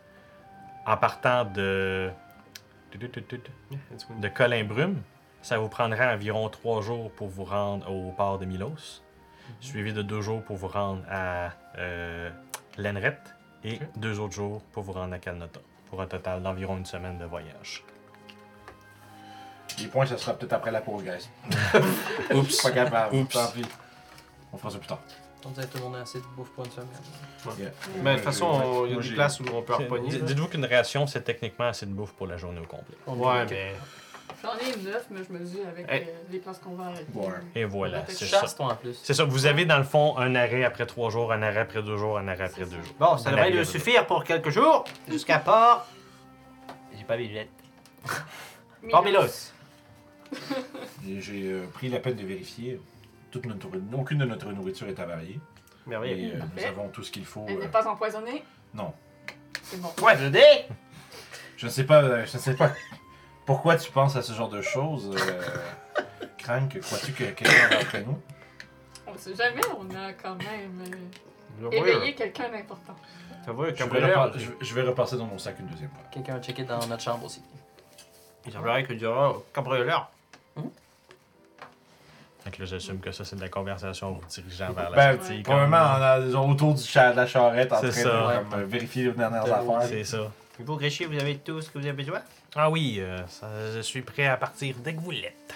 en 0.86 0.96
partant 0.96 1.44
de, 1.44 2.10
de 2.94 4.28
Colin-Brume, 4.28 5.00
ça 5.42 5.58
vous 5.58 5.68
prendrait 5.68 6.12
environ 6.12 6.48
trois 6.48 6.82
jours 6.82 7.10
pour 7.12 7.28
vous 7.28 7.44
rendre 7.44 7.90
au 7.90 8.10
port 8.12 8.38
de 8.38 8.44
Milos, 8.44 9.02
suivi 9.60 9.92
de 9.92 10.02
deux 10.02 10.20
jours 10.20 10.42
pour 10.42 10.56
vous 10.56 10.68
rendre 10.68 11.02
à 11.10 11.52
euh, 11.78 12.30
Lenret 12.76 13.18
et 13.64 13.78
deux 13.96 14.18
autres 14.20 14.34
jours 14.34 14.62
pour 14.72 14.82
vous 14.82 14.92
rendre 14.92 15.14
à 15.14 15.18
Kalnota, 15.18 15.60
pour 15.90 16.00
un 16.00 16.06
total 16.06 16.42
d'environ 16.42 16.76
une 16.76 16.86
semaine 16.86 17.18
de 17.18 17.24
voyage. 17.24 17.84
Les 19.78 19.86
points, 19.86 20.06
ça 20.06 20.18
sera 20.18 20.34
peut-être 20.34 20.52
après 20.54 20.70
la 20.70 20.80
pause, 20.80 21.04
guys. 21.04 21.28
Oups! 22.34 22.62
Pas 22.62 22.70
capable. 22.72 23.14
Oups. 23.16 23.32
Tant 23.32 23.46
pis. 23.52 23.64
On 24.52 24.56
fera 24.58 24.70
ça 24.70 24.78
plus 24.78 24.88
tard. 24.88 25.00
On 25.46 25.50
dirait 25.50 25.66
que 25.66 25.72
tout 25.72 25.78
le 25.78 25.84
monde 25.84 25.96
a 25.96 26.00
assez 26.00 26.18
de 26.18 26.24
bouffe 26.36 26.50
pour 26.50 26.64
une 26.64 26.70
semaine. 26.72 26.88
Yeah. 27.58 27.70
Mais 28.02 28.12
de 28.12 28.16
toute 28.16 28.24
façon, 28.24 28.46
on- 28.46 28.86
il 28.86 28.94
y 28.94 28.98
a 28.98 29.00
des 29.00 29.10
places 29.14 29.38
où 29.40 29.44
on 29.54 29.62
peut 29.62 29.74
repogner. 29.74 30.08
Dites-vous 30.18 30.48
qu'une 30.48 30.64
ration, 30.64 31.06
c'est 31.06 31.22
techniquement 31.22 31.68
assez 31.68 31.86
de 31.86 31.92
bouffe 31.92 32.12
pour 32.14 32.26
la 32.26 32.36
journée 32.36 32.60
au 32.60 32.64
complet. 32.66 32.96
Ouais, 33.06 33.46
mais. 33.48 33.74
J'en 34.42 34.54
ai 34.56 34.76
neuf, 34.84 35.06
mais 35.10 35.20
je 35.26 35.32
me 35.32 35.38
dis 35.40 35.60
avec 35.62 35.90
euh, 35.90 35.98
les 36.30 36.38
places 36.38 36.58
qu'on 36.58 36.74
va 36.74 36.84
arrêter. 36.86 37.06
Ouais. 37.12 37.26
Et 37.56 37.64
voilà, 37.64 38.04
c'est 38.08 38.26
ça. 38.26 38.40
Chasse 38.40 38.54
toi 38.54 38.66
en 38.66 38.76
plus. 38.76 38.98
C'est 39.02 39.14
ça, 39.14 39.24
vous 39.24 39.46
avez 39.46 39.64
dans 39.64 39.78
le 39.78 39.84
fond 39.84 40.16
un 40.16 40.34
arrêt 40.36 40.64
après 40.64 40.86
trois 40.86 41.10
jours, 41.10 41.32
un 41.32 41.42
arrêt 41.42 41.60
après 41.60 41.82
deux 41.82 41.96
jours, 41.96 42.18
un 42.18 42.28
arrêt 42.28 42.44
après 42.44 42.64
deux 42.64 42.70
ça. 42.70 42.76
jours. 42.82 42.94
Bon, 43.00 43.18
ça 43.18 43.30
devrait 43.30 43.50
lui 43.50 43.66
suffire 43.66 44.06
pour 44.06 44.22
quelques 44.24 44.50
jours, 44.50 44.84
jusqu'à 45.08 45.38
port. 45.40 45.86
J'ai 46.96 47.04
pas 47.04 47.16
billet. 47.16 47.48
Mais 48.82 48.90
Port 48.90 49.02
Milos. 49.04 49.52
Et 51.08 51.20
J'ai 51.20 51.50
euh, 51.52 51.66
pris 51.72 51.88
la 51.88 51.98
peine 52.00 52.14
de 52.16 52.24
vérifier. 52.24 52.80
Toute 53.30 53.44
notre, 53.46 53.68
aucune 53.94 54.18
de 54.18 54.24
notre 54.24 54.50
nourriture 54.52 54.88
est 54.88 54.98
avariée. 55.00 55.40
Et 55.86 55.90
Merveilleux. 55.90 56.34
euh, 56.34 56.38
nous 56.38 56.48
Parfait. 56.48 56.66
avons 56.68 56.88
tout 56.88 57.02
ce 57.02 57.10
qu'il 57.10 57.24
faut. 57.26 57.44
Elle 57.48 57.56
euh, 57.56 57.60
n'est 57.62 57.68
pas 57.68 57.86
empoisonnée? 57.88 58.44
Non. 58.72 58.92
C'est 59.62 59.80
bon. 59.80 59.88
Ouais, 60.02 60.16
je 60.16 60.26
dis. 60.28 60.38
Je 61.56 61.66
ne 61.66 61.70
sais 61.70 61.84
pas, 61.84 62.02
euh, 62.02 62.24
je 62.24 62.36
ne 62.36 62.42
sais 62.42 62.54
pas 62.54 62.72
pourquoi 63.48 63.76
tu 63.76 63.90
penses 63.90 64.14
à 64.14 64.20
ce 64.20 64.34
genre 64.34 64.50
de 64.50 64.60
choses. 64.60 65.10
Euh, 65.16 66.26
Crank, 66.38 66.78
crois-tu 66.80 67.12
que 67.12 67.24
quelqu'un 67.24 67.68
d'entre 67.70 67.96
nous? 68.06 68.18
On 69.06 69.16
sait 69.16 69.34
jamais, 69.34 69.62
on 69.80 69.88
a 69.96 70.12
quand 70.12 70.34
même 70.36 70.82
euh, 71.64 71.70
éveillé 71.70 72.14
quelqu'un 72.14 72.50
d'important. 72.50 72.94
Ça 73.46 73.52
va, 73.52 73.74
je 73.74 73.84
vais, 73.84 74.00
repar- 74.00 74.32
je- 74.38 74.50
je 74.66 74.74
vais 74.74 74.82
repasser 74.82 75.16
dans 75.16 75.24
mon 75.24 75.38
sac 75.38 75.56
une 75.60 75.66
deuxième 75.68 75.88
fois. 75.88 76.00
Quelqu'un 76.12 76.34
a 76.36 76.40
checké 76.42 76.64
dans 76.64 76.86
notre 76.86 77.02
chambre 77.02 77.24
aussi. 77.24 77.40
Il 78.44 78.52
semblerait 78.52 78.82
que 78.84 78.92
durant 78.92 79.36
cambrioleur. 79.54 80.10
Fait 82.44 82.50
que 82.50 82.60
là, 82.60 82.66
j'assume 82.66 83.00
que 83.00 83.10
ça, 83.12 83.24
c'est 83.24 83.36
de 83.36 83.40
la 83.40 83.48
conversation 83.48 84.08
en 84.08 84.12
vous 84.12 84.26
dirigeant 84.28 84.72
vers 84.72 84.90
la 84.90 84.96
Ben, 84.96 85.18
sortie. 85.18 85.42
probablement 85.42 86.38
en 86.38 86.50
autour 86.50 86.74
du 86.74 86.82
cha- 86.82 87.12
de 87.12 87.16
la 87.16 87.26
charrette 87.26 87.72
en 87.72 87.78
train 87.78 87.90
C'est 87.90 88.04
de 88.04 88.08
ça. 88.10 88.42
comme, 88.50 88.60
euh, 88.60 88.64
vérifier 88.66 89.04
les 89.04 89.12
dernières 89.12 89.44
De- 89.44 89.50
affaires. 89.50 89.82
C'est 89.88 90.04
ça. 90.04 90.30
Vous, 90.58 90.76
Gréchy, 90.76 91.04
vous 91.04 91.18
avez 91.18 91.36
tout 91.38 91.60
ce 91.62 91.70
que 91.70 91.78
vous 91.78 91.84
avez 91.86 91.92
besoin? 91.96 92.20
Ah 92.56 92.68
oui, 92.70 92.96
euh, 92.98 93.18
ça- 93.28 93.72
je 93.74 93.80
suis 93.80 94.02
prêt 94.02 94.26
à 94.26 94.36
partir 94.36 94.74
dès 94.82 94.94
que 94.94 95.00
vous 95.00 95.12
l'êtes. 95.12 95.54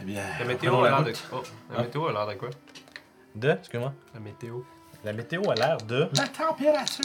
Eh 0.00 0.04
bien, 0.04 0.22
La 0.38 0.44
météo 0.44 0.70
reprenons 0.72 0.84
a 0.84 0.90
la 0.90 0.96
l'air 0.96 1.04
de. 1.04 1.10
route. 1.10 1.24
Oh, 1.32 1.42
la 1.72 1.78
Hein? 1.78 1.82
météo 1.82 2.06
a 2.06 2.12
l'air 2.12 2.26
de 2.26 2.34
quoi? 2.34 2.50
De, 3.34 3.50
excuse-moi? 3.50 3.92
La 4.14 4.20
météo. 4.20 4.60
La 5.04 5.12
météo 5.12 5.50
a 5.50 5.54
l'air 5.54 5.76
de. 5.78 6.08
La 6.16 6.28
température. 6.28 7.04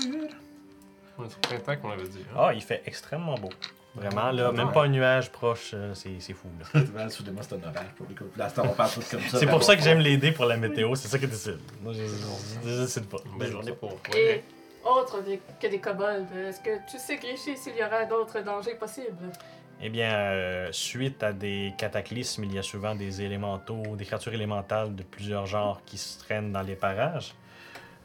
On 1.17 1.23
est 1.23 1.27
au 1.27 1.39
printemps 1.41 1.75
qu'on 1.77 1.91
avait 1.91 2.07
dit. 2.07 2.19
hein. 2.31 2.37
Ah, 2.37 2.51
il 2.53 2.61
fait 2.61 2.81
extrêmement 2.85 3.35
beau. 3.35 3.49
Vraiment, 3.95 4.31
là, 4.31 4.51
même 4.51 4.71
pas 4.71 4.85
un 4.85 4.87
nuage 4.87 5.31
proche, 5.31 5.71
euh, 5.75 5.93
c'est 5.93 6.19
c'est 6.19 6.33
fou. 6.33 6.47
là. 6.73 6.81
Ben, 6.95 7.09
Soudainement, 7.09 7.41
c'est 7.43 7.53
un 7.53 7.61
orage 7.61 7.93
pour 7.95 8.07
les 8.09 8.15
coups. 8.15 8.35
Là, 8.35 8.51
on 8.57 8.69
parle 8.69 8.91
tous 8.91 9.07
comme 9.09 9.21
ça. 9.21 9.37
C'est 9.39 9.45
ben, 9.45 9.51
pour 9.51 9.59
bon. 9.59 9.65
ça 9.65 9.75
que 9.75 9.83
j'aime 9.83 9.99
l'aider 9.99 10.31
pour 10.31 10.45
la 10.45 10.57
météo, 10.57 10.95
c'est 10.95 11.07
ça 11.07 11.19
qui 11.19 11.27
décide. 11.27 11.59
Moi, 11.83 11.93
je, 11.93 11.99
je, 12.07 12.67
je 12.69 12.81
décide 12.81 13.05
pas. 13.05 13.17
Une 13.31 13.37
belle 13.37 13.51
journée 13.51 13.73
pour. 13.73 13.99
Et 14.15 14.43
autre 14.85 15.21
que 15.59 15.67
des 15.67 15.79
kobolds, 15.79 16.25
est-ce 16.35 16.61
que 16.61 16.77
tu 16.89 16.97
sais, 16.97 17.17
Gréchy, 17.17 17.57
s'il 17.57 17.75
y 17.75 17.83
aura 17.83 18.05
d'autres 18.05 18.39
dangers 18.41 18.75
possibles? 18.75 19.31
Eh 19.81 19.89
bien, 19.89 20.13
euh, 20.13 20.69
suite 20.71 21.23
à 21.23 21.33
des 21.33 21.73
cataclysmes, 21.77 22.45
il 22.45 22.53
y 22.53 22.59
a 22.59 22.63
souvent 22.63 22.95
des 22.95 23.21
élémentaux, 23.21 23.83
des 23.97 24.05
créatures 24.05 24.33
élémentales 24.33 24.95
de 24.95 25.03
plusieurs 25.03 25.45
genres 25.45 25.81
qui 25.85 25.97
se 25.97 26.19
traînent 26.19 26.53
dans 26.53 26.61
les 26.61 26.75
parages. 26.75 27.33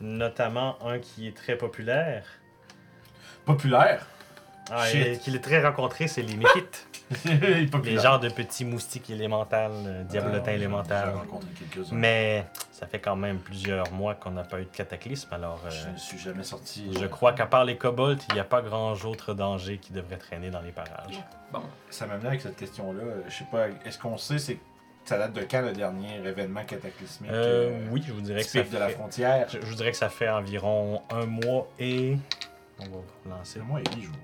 Notamment 0.00 0.76
un 0.84 0.98
qui 0.98 1.28
est 1.28 1.36
très 1.36 1.56
populaire. 1.56 2.24
Populaire? 3.44 4.06
Ah, 4.70 4.86
Shit. 4.86 5.06
et 5.06 5.18
qu'il 5.18 5.36
est 5.36 5.40
très 5.40 5.64
rencontré, 5.64 6.08
c'est 6.08 6.22
les 6.22 6.36
Mékites. 6.36 6.87
Les 7.84 7.98
genres 7.98 8.20
de 8.20 8.28
petits 8.28 8.64
moustiques 8.64 9.08
élémentales, 9.10 9.70
euh, 9.86 10.04
diablotins 10.04 10.42
Ah, 10.44 10.50
J'ai 10.50 10.54
élémentales. 10.56 11.14
rencontré 11.14 11.48
quelques-uns. 11.58 11.94
Mais 11.94 12.44
Ça 12.70 12.86
fait 12.86 12.98
quand 13.00 13.16
même 13.16 13.38
plusieurs 13.38 13.90
mois 13.92 14.14
qu'on 14.14 14.30
n'a 14.32 14.44
pas 14.44 14.60
eu 14.60 14.64
de 14.64 14.70
cataclysme, 14.70 15.32
alors 15.32 15.60
euh, 15.66 15.70
Je 15.70 15.88
ne 15.88 15.96
suis 15.96 16.18
jamais 16.18 16.44
sorti. 16.44 16.90
je 16.98 17.06
crois 17.06 17.32
qu'à 17.32 17.46
part 17.46 17.64
les 17.64 17.76
kobolds, 17.76 18.18
il 18.28 18.34
n'y 18.34 18.40
a 18.40 18.44
pas 18.44 18.60
grand 18.62 18.92
autre 19.04 19.34
danger 19.34 19.78
qui 19.78 19.92
devrait 19.92 20.18
traîner 20.18 20.50
dans 20.50 20.60
les 20.60 20.72
parages. 20.72 21.18
Ça 21.90 22.06
m'amène 22.06 22.26
avec 22.26 22.40
cette 22.42 22.56
question-là. 22.56 23.02
euh, 23.02 23.22
Je 23.28 23.34
sais 23.34 23.46
pas, 23.50 23.66
est-ce 23.84 23.98
qu'on 23.98 24.16
sait 24.18 24.38
c'est 24.38 24.58
ça 25.04 25.16
date 25.16 25.32
de 25.32 25.40
quand 25.50 25.62
le 25.62 25.72
dernier 25.72 26.16
événement 26.22 26.62
cataclysmique 26.64 27.30
Euh, 27.32 27.80
oui, 27.90 28.04
je 28.06 28.12
vous 28.12 28.20
dirais 28.20 28.42
que 28.42 28.46
ça 28.48 28.58
typique 28.58 28.74
de 28.74 28.78
la 28.78 28.88
fait, 28.88 28.94
frontière? 28.94 29.48
je, 29.48 29.58
je 29.58 29.64
vous 29.66 29.74
dirais 29.74 29.90
que 29.92 29.96
ça 29.96 30.10
fait 30.10 30.28
environ 30.28 31.00
un 31.10 31.24
mois 31.24 31.66
et... 31.78 32.18
On 32.78 32.84
va 32.84 33.36
lancer 33.36 33.52
C'est 33.54 33.60
moi 33.60 33.80
et 33.80 33.96
8 33.96 34.02
jours. 34.02 34.14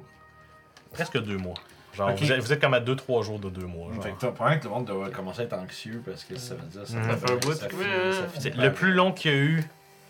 presque 0.93 1.19
deux 1.23 1.39
mois. 1.39 1.55
Genre, 1.97 2.11
Ok. 2.11 2.19
vous, 2.19 2.33
êtes, 2.33 2.41
vous 2.41 2.53
êtes 2.53 2.61
comme 2.61 2.75
à 2.75 2.81
deux, 2.81 2.97
trois 2.97 3.23
jours 3.23 3.39
de 3.39 3.49
deux 3.51 3.67
mois. 3.67 3.93
genre. 3.95 4.03
Fait 4.03 4.11
que 4.11 4.19
toi, 4.21 4.35
probablement 4.35 4.61
que 4.61 4.65
le 4.69 4.75
monde 4.75 4.85
doit 4.87 5.11
commencer 5.11 5.41
à 5.43 5.45
être 5.45 5.53
anxieux 5.55 6.03
parce 6.05 6.25
que 6.25 6.37
ça 6.37 6.55
veut 6.55 6.63
dire 6.69 6.87
ça, 6.87 6.97
Mhm. 6.97 7.17
fait 7.17 7.55
Ça 7.55 7.69
finit- 7.69 7.83
ça 8.13 8.29
finit 8.51 8.57
Le 8.63 8.73
plus 8.73 8.93
long 8.93 9.13
qu'il 9.13 9.31
y 9.31 9.35
a 9.35 9.39
eu 9.39 9.65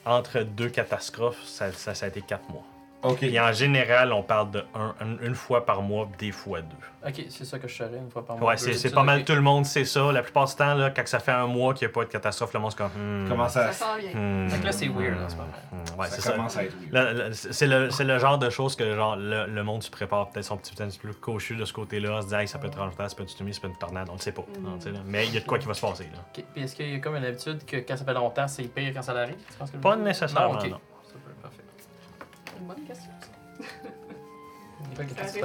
entre 0.07 0.41
deux 0.41 0.69
catastrophes, 0.69 1.43
ça, 1.45 1.73
ça, 1.73 1.95
ça 1.95 2.07
a 2.07 2.09
été 2.09 2.23
quatre 2.23 2.49
mois. 2.51 2.65
Ok. 3.05 3.23
Et 3.23 3.39
en 3.39 3.53
général, 3.53 4.13
on 4.13 4.23
parle 4.23 4.51
de 4.51 4.65
un- 4.75 4.95
un- 5.01 5.25
une 5.27 5.35
fois 5.35 5.65
par 5.67 5.83
mois, 5.83 6.09
des 6.19 6.33
fois 6.33 6.61
deux. 6.63 6.77
Ok, 7.07 7.23
c'est 7.29 7.45
ça 7.45 7.59
que 7.59 7.69
je 7.69 7.75
serais 7.75 7.99
une 7.99 8.11
fois 8.11 8.25
par 8.25 8.39
mois. 8.39 8.49
Ouais, 8.51 8.57
c'est 8.57 8.73
c'est 8.73 8.91
pas 8.91 9.03
mal 9.03 9.25
tout 9.25 9.35
le 9.35 9.43
monde, 9.43 9.67
c'est 9.67 9.85
ça. 9.85 10.11
La 10.11 10.23
plupart 10.23 10.47
du 10.47 10.55
temps, 10.55 10.75
là, 10.75 10.91
quand 10.91 11.07
ça 11.07 11.19
fait 11.19 11.33
un 11.33 11.47
mois 11.47 11.75
qu'il 11.75 11.87
n'y 11.87 11.93
a 11.93 11.95
pas 11.95 12.05
de 12.05 12.11
catastrophe, 12.11 12.55
le 12.55 12.61
monde 12.61 12.71
c'est 12.71 12.79
comme. 12.79 12.91
hmm, 12.97 13.29
Comment 13.29 13.49
ça, 13.49 13.71
Ça 13.73 13.85
sent 13.99 14.01
bien. 14.11 14.19
hmm, 14.21 14.49
Fait 14.49 14.59
que 14.61 14.65
là, 14.65 14.73
c'est 14.73 14.89
weird, 14.89 15.19
hmm, 15.21 15.25
en 15.25 15.29
ce 15.29 15.37
moment. 15.37 15.49
hmm, 15.73 16.01
Ouais, 16.01 16.07
ça 16.07 16.15
c'est 16.17 16.21
ça. 16.23 16.33
commence 16.33 16.57
à 16.57 16.65
être 16.65 16.75
weird. 16.81 16.93
Là, 16.93 17.13
là, 17.13 17.25
C'est 17.35 17.67
le, 17.67 17.91
c'est 17.91 18.05
le 18.05 18.19
genre 18.19 18.39
de 18.39 18.49
choses 18.49 18.75
que 18.75 18.95
genre, 18.95 19.17
le, 19.17 19.47
le 19.47 19.63
monde 19.63 19.83
se 19.83 19.91
prépare 19.91 20.31
peut-être 20.31 20.47
son 20.47 20.57
petit 20.57 20.73
un 20.83 20.87
petit 20.87 20.99
peu 20.99 21.09
plus 21.09 21.21
cautieux 21.21 21.57
de 21.57 21.65
ce 21.67 21.75
côté-là, 21.75 22.21
se 22.23 22.27
disant 22.29 22.39
hey, 22.39 22.49
ça 22.49 22.59
peut 22.59 22.69
être 22.69 22.81
un 22.81 22.91
ça 22.91 22.97
peut 22.97 23.05
être 23.05 23.21
une 23.21 23.29
tsunami, 23.29 23.53
ça 23.53 23.61
peut 23.61 23.67
être 23.69 23.75
une 23.75 23.79
tornade, 23.81 24.09
on 24.09 24.15
le 24.15 24.19
sait 24.21 24.33
pas. 24.33 24.43
Mm. 24.59 24.63
Non, 24.65 24.77
tu 24.79 24.85
sais, 24.85 24.91
là. 24.93 25.01
Mais 25.05 25.27
il 25.27 25.35
y 25.35 25.37
a 25.37 25.41
de 25.41 25.47
quoi 25.47 25.59
qui 25.59 25.67
va 25.67 25.75
se 25.75 25.83
passer. 25.83 26.05
Là. 26.05 26.21
Ok, 26.35 26.43
puis 26.55 26.63
est-ce 26.63 26.75
qu'il 26.75 26.91
y 26.91 26.95
a 26.95 26.99
comme 27.01 27.17
une 27.17 27.25
habitude 27.27 27.65
que 27.67 27.77
quand 27.77 27.99
ça 27.99 28.05
fait 28.07 28.15
longtemps, 28.15 28.49
c'est 28.49 28.63
pire 28.63 28.93
quand 28.95 29.03
ça 29.03 29.13
arrive? 29.13 29.37
Tu 29.37 29.59
penses 29.59 29.71
que 29.71 29.77
je 29.77 29.83
Pas 29.83 29.97
nécessairement, 29.97 30.55
Non, 30.55 30.59
ok. 30.61 30.75
Une 32.65 32.69
bonne 32.75 32.85
question. 32.87 33.11
Il 34.93 34.99
y 34.99 35.21
a 35.21 35.27
Ça 35.29 35.39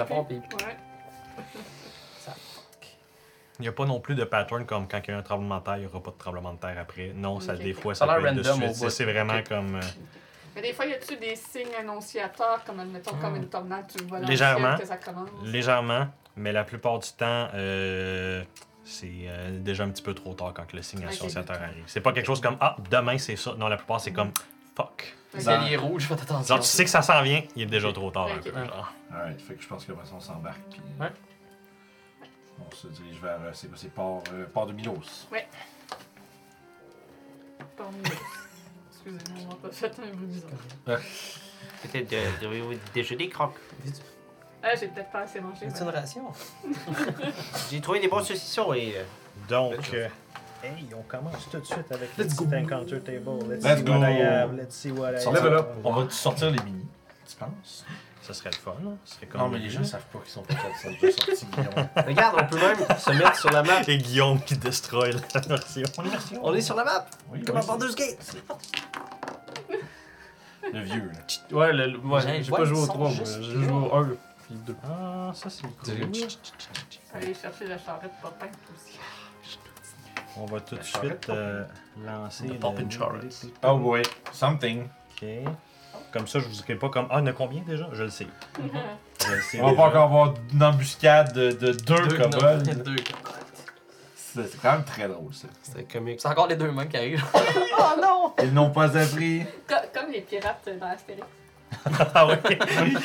n'y 3.60 3.68
a 3.68 3.72
pas 3.74 3.86
non 3.86 4.00
plus 4.00 4.16
de 4.16 4.24
pattern 4.24 4.66
comme 4.66 4.88
quand 4.88 5.02
il 5.06 5.12
y 5.12 5.14
a 5.14 5.18
un 5.18 5.22
tremblement 5.22 5.60
de 5.60 5.64
terre, 5.66 5.78
il 5.78 5.82
n'y 5.82 5.86
aura 5.88 6.02
pas 6.02 6.12
de 6.12 6.18
tremblement 6.18 6.54
de 6.54 6.60
terre 6.60 6.78
après. 6.80 7.12
Non, 7.14 7.40
ça 7.42 7.56
des 7.56 7.74
fois 7.74 7.94
Ça 7.94 8.08
ça, 8.08 8.16
peut 8.16 8.26
être 8.26 8.36
de 8.36 8.44
suite. 8.44 8.90
C'est- 8.90 9.04
vraiment 9.06 9.42
comme. 9.48 9.76
euh, 9.76 9.82
Mais 10.56 10.62
des 10.62 10.72
fois, 10.74 10.86
y 10.86 10.94
a-tu 10.94 11.18
des 11.18 11.36
signes 11.36 11.76
annonciateurs, 11.78 12.64
comme 12.64 12.80
admettons, 12.80 13.16
comme 13.18 13.36
une 13.36 13.50
tornade, 13.50 13.86
tu 13.92 13.98
le 14.02 14.08
vois 14.08 14.22
dans 14.22 14.28
Légèrement. 14.28 14.72
le 14.72 14.78
ciel 14.78 14.82
que 14.82 14.88
ça 14.88 14.98
commence? 14.98 15.30
Légèrement, 15.44 16.08
mais 16.38 16.54
la 16.54 16.64
plupart 16.64 17.00
du 17.00 17.10
temps, 17.12 17.50
euh, 17.54 18.44
c'est 18.86 19.26
euh, 19.28 19.60
déjà 19.60 19.84
un 19.84 19.90
petit 19.90 20.04
peu 20.04 20.14
trop 20.14 20.34
tard 20.34 20.54
quand 20.56 20.72
le 20.72 20.82
signe 20.82 21.04
Ok. 21.04 21.10
associateur 21.10 21.58
arrive. 21.62 21.84
C'est 21.86 22.02
pas 22.02 22.14
quelque 22.14 22.26
chose 22.28 22.40
comme 22.42 22.58
Ah, 22.62 22.78
demain 22.90 23.18
c'est 23.18 23.36
ça. 23.36 23.56
Non, 23.58 23.68
la 23.68 23.76
plupart 23.78 24.00
c'est 24.00 24.14
comme 24.14 24.32
Fuck. 24.80 25.16
Le 25.34 25.40
Ok. 25.40 25.44
ciel 25.44 25.74
est 25.74 25.76
rouge, 25.76 26.04
faites 26.08 26.22
attention. 26.22 26.56
Genre, 26.56 26.60
tu 26.64 26.70
sais 26.70 26.84
que 26.86 26.90
ça 26.90 27.02
s'en 27.02 27.22
vient, 27.22 27.44
il 27.56 27.64
est 27.64 27.66
déjà 27.66 27.92
trop 27.92 28.10
tard 28.12 28.28
un 28.28 28.38
peu. 28.40 28.52
genre. 28.52 28.94
Alright, 29.14 29.42
fait 29.42 29.56
que 29.56 29.62
je 29.62 29.68
pense 29.68 29.84
que 29.86 29.92
on 29.92 30.20
s'embarque. 30.20 30.58
Puis, 30.72 30.82
Ouais. 31.00 31.12
On 32.72 32.76
se 32.76 32.88
dirige 32.88 33.20
vers. 33.22 33.40
euh, 33.42 33.50
C'est 33.54 33.68
quoi 33.68 33.78
C'est 33.78 33.94
port, 33.94 34.24
euh, 34.34 34.46
port 34.54 34.66
de 34.68 34.74
Milos. 34.74 35.28
Parmi 37.78 37.98
nous. 37.98 38.04
Excusez-moi, 38.92 39.44
on 39.46 39.48
m'a 39.50 39.56
pas 39.56 39.72
fait 39.72 40.00
un 40.00 40.16
bruit 40.16 40.28
bizarre. 40.28 41.00
Peut-être 41.84 42.10
de, 42.12 42.42
devriez-vous 42.42 42.74
déjeuner, 42.94 43.30
croque. 43.30 43.56
Ah, 44.62 44.76
j'ai 44.76 44.88
peut-être 44.90 45.10
pas 45.12 45.20
assez 45.22 45.40
mangé. 45.40 45.68
C'est 45.70 45.80
une 45.80 45.86
mais- 45.86 45.92
ration. 46.00 46.24
J'ai 47.72 47.80
trouvé 47.80 48.00
des 48.02 48.08
bons 48.10 48.24
saucissons 48.24 48.74
et. 48.74 48.94
euh, 48.98 49.04
Donc, 49.48 49.94
euh, 49.94 50.10
hey, 50.64 50.88
on 50.98 51.02
commence 51.04 51.50
tout 51.50 51.60
de 51.60 51.66
suite 51.66 51.92
avec 51.92 52.18
Let's 52.18 52.32
le 52.32 52.36
go. 52.38 52.46
petit 52.46 52.64
encounter 52.64 53.00
table. 53.02 53.30
Let's, 53.50 53.64
Let's 53.64 53.78
see 53.80 53.84
go. 53.84 53.92
what 53.94 54.10
I 54.10 54.22
have. 54.22 54.54
Let's 54.56 54.76
see 54.76 54.92
what 54.92 55.12
I 55.12 55.26
Level 55.34 55.54
up. 55.54 55.68
On 55.84 55.94
va 55.94 56.10
sortir 56.10 56.52
les 56.52 56.60
mini, 56.64 56.86
tu 57.28 57.36
penses? 57.36 57.86
Ça 58.22 58.34
serait 58.34 58.52
le 58.52 58.56
fun. 58.58 58.76
hein? 58.86 58.92
Serait 59.06 59.26
comme 59.26 59.42
Non, 59.42 59.48
mais 59.50 59.58
les 59.58 59.70
gens 59.70 59.84
savent 59.84 60.06
pas 60.14 60.20
qu'ils 60.20 60.30
sont 60.32 60.44
pas 60.44 60.54
ça 60.54 60.90
déjà 60.90 61.12
sortis 61.18 61.46
Guillaume. 61.48 61.88
Regarde, 62.08 62.36
on 62.40 62.46
peut 62.46 62.58
même 62.60 62.98
se 63.00 63.12
mettre 63.12 63.36
sur 63.38 63.50
la 63.52 63.64
map. 63.64 63.82
Et 63.88 63.98
Guillaume 63.98 64.40
qui 64.44 64.56
destroy 64.58 65.12
la 65.34 65.40
version. 65.42 65.84
On 66.44 66.54
est 66.54 66.62
sur 66.62 66.76
la 66.76 66.84
map. 66.84 67.06
Oui, 67.32 67.44
Comme 67.44 67.56
oui, 67.56 67.62
à 67.64 67.66
Baldur's 67.66 67.96
Gate. 67.96 68.36
Le 70.72 70.80
vieux, 70.82 71.10
là. 71.12 71.58
Ouais, 71.58 71.74
le, 71.74 71.88
le- 71.88 71.98
ouais, 72.00 72.44
J'ai 72.44 72.52
pas 72.52 72.66
joué 72.66 72.78
au 72.78 72.82
ils 72.84 72.86
sont 72.88 72.94
3, 72.94 73.10
moi. 73.10 73.24
J'ai 73.26 73.44
joué 73.54 73.68
au 73.72 73.96
1 73.96 74.04
puis 74.46 74.56
2. 74.68 74.76
Ah, 74.84 75.32
ça 75.34 75.50
c'est 75.50 75.64
cool. 75.64 75.94
Aller 77.16 77.34
chercher 77.34 77.66
la 77.68 77.78
charrette 77.80 78.12
Popin 78.22 78.46
aussi. 78.76 79.00
On 80.42 80.46
va 80.46 80.60
tout 80.62 80.76
de 80.76 80.84
charrette 80.84 81.26
suite 81.26 81.30
euh, 81.30 81.64
lancer. 82.06 82.48
The 82.48 82.60
Poppin'. 82.60 82.88
Oh 83.64 83.78
boy, 83.78 84.02
something. 84.32 84.84
Ok. 85.22 85.28
Comme 86.14 86.28
ça, 86.28 86.40
je 86.40 86.46
vous 86.46 86.54
dirai 86.54 86.76
pas 86.76 86.90
comme. 86.90 87.08
Ah, 87.10 87.16
il 87.18 87.20
y 87.20 87.24
en 87.24 87.28
a 87.28 87.34
combien 87.34 87.62
déjà? 87.62 87.88
Je 87.94 88.04
le 88.04 88.10
sais. 88.10 88.28
Je 89.28 89.34
le 89.36 89.42
sais. 89.42 89.60
On 89.62 89.66
va 89.66 89.70
déjà. 89.72 89.82
pas 89.84 89.88
encore 89.90 90.04
avoir 90.04 90.34
une 90.54 90.64
embuscade 90.64 91.34
de, 91.34 91.52
de 91.52 91.72
deux, 91.74 92.08
Deux 92.08 92.18
kobolds. 92.18 92.64
non, 92.66 92.84
Deux. 92.84 92.96
C'est 94.16 94.48
c'est 94.48 94.62
quand 94.62 94.72
même 94.74 94.84
très 94.86 95.08
drôle, 95.08 95.34
ça. 95.34 95.48
C'était 95.62 95.84
comique. 95.84 96.22
C'est 96.22 96.28
encore 96.30 96.48
les 96.48 96.56
deux 96.56 96.72
mêmes 96.72 96.88
qui 96.88 96.98
arrivent. 96.98 97.26
oh 97.34 98.02
non! 98.02 98.34
Ils 98.42 98.54
n'ont 98.54 98.70
pas 98.72 98.96
appris. 98.98 99.44
Co- 99.68 99.76
Comme 99.94 100.12
les 100.12 100.22
pirates 100.22 100.70
dans 100.80 100.86
Astérix. 100.88 101.26
Ah 102.16 102.28
oui. 102.28 102.98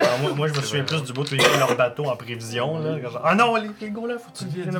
Alors, 0.00 0.18
moi, 0.20 0.32
moi, 0.34 0.48
je 0.48 0.54
me 0.54 0.60
souviens 0.62 0.84
plus 0.84 1.02
du 1.02 1.12
bout 1.12 1.30
où 1.30 1.34
ils 1.34 1.58
leur 1.58 1.76
bateau 1.76 2.06
en 2.06 2.16
prévision. 2.16 2.78
Là, 2.78 2.98
genre, 3.00 3.20
ah 3.24 3.34
non, 3.34 3.54
les, 3.56 3.70
les 3.80 3.90
gars 3.90 4.06
là, 4.06 4.18
faut 4.18 4.30
que 4.30 4.38
tu 4.38 4.44
viennes. 4.46 4.70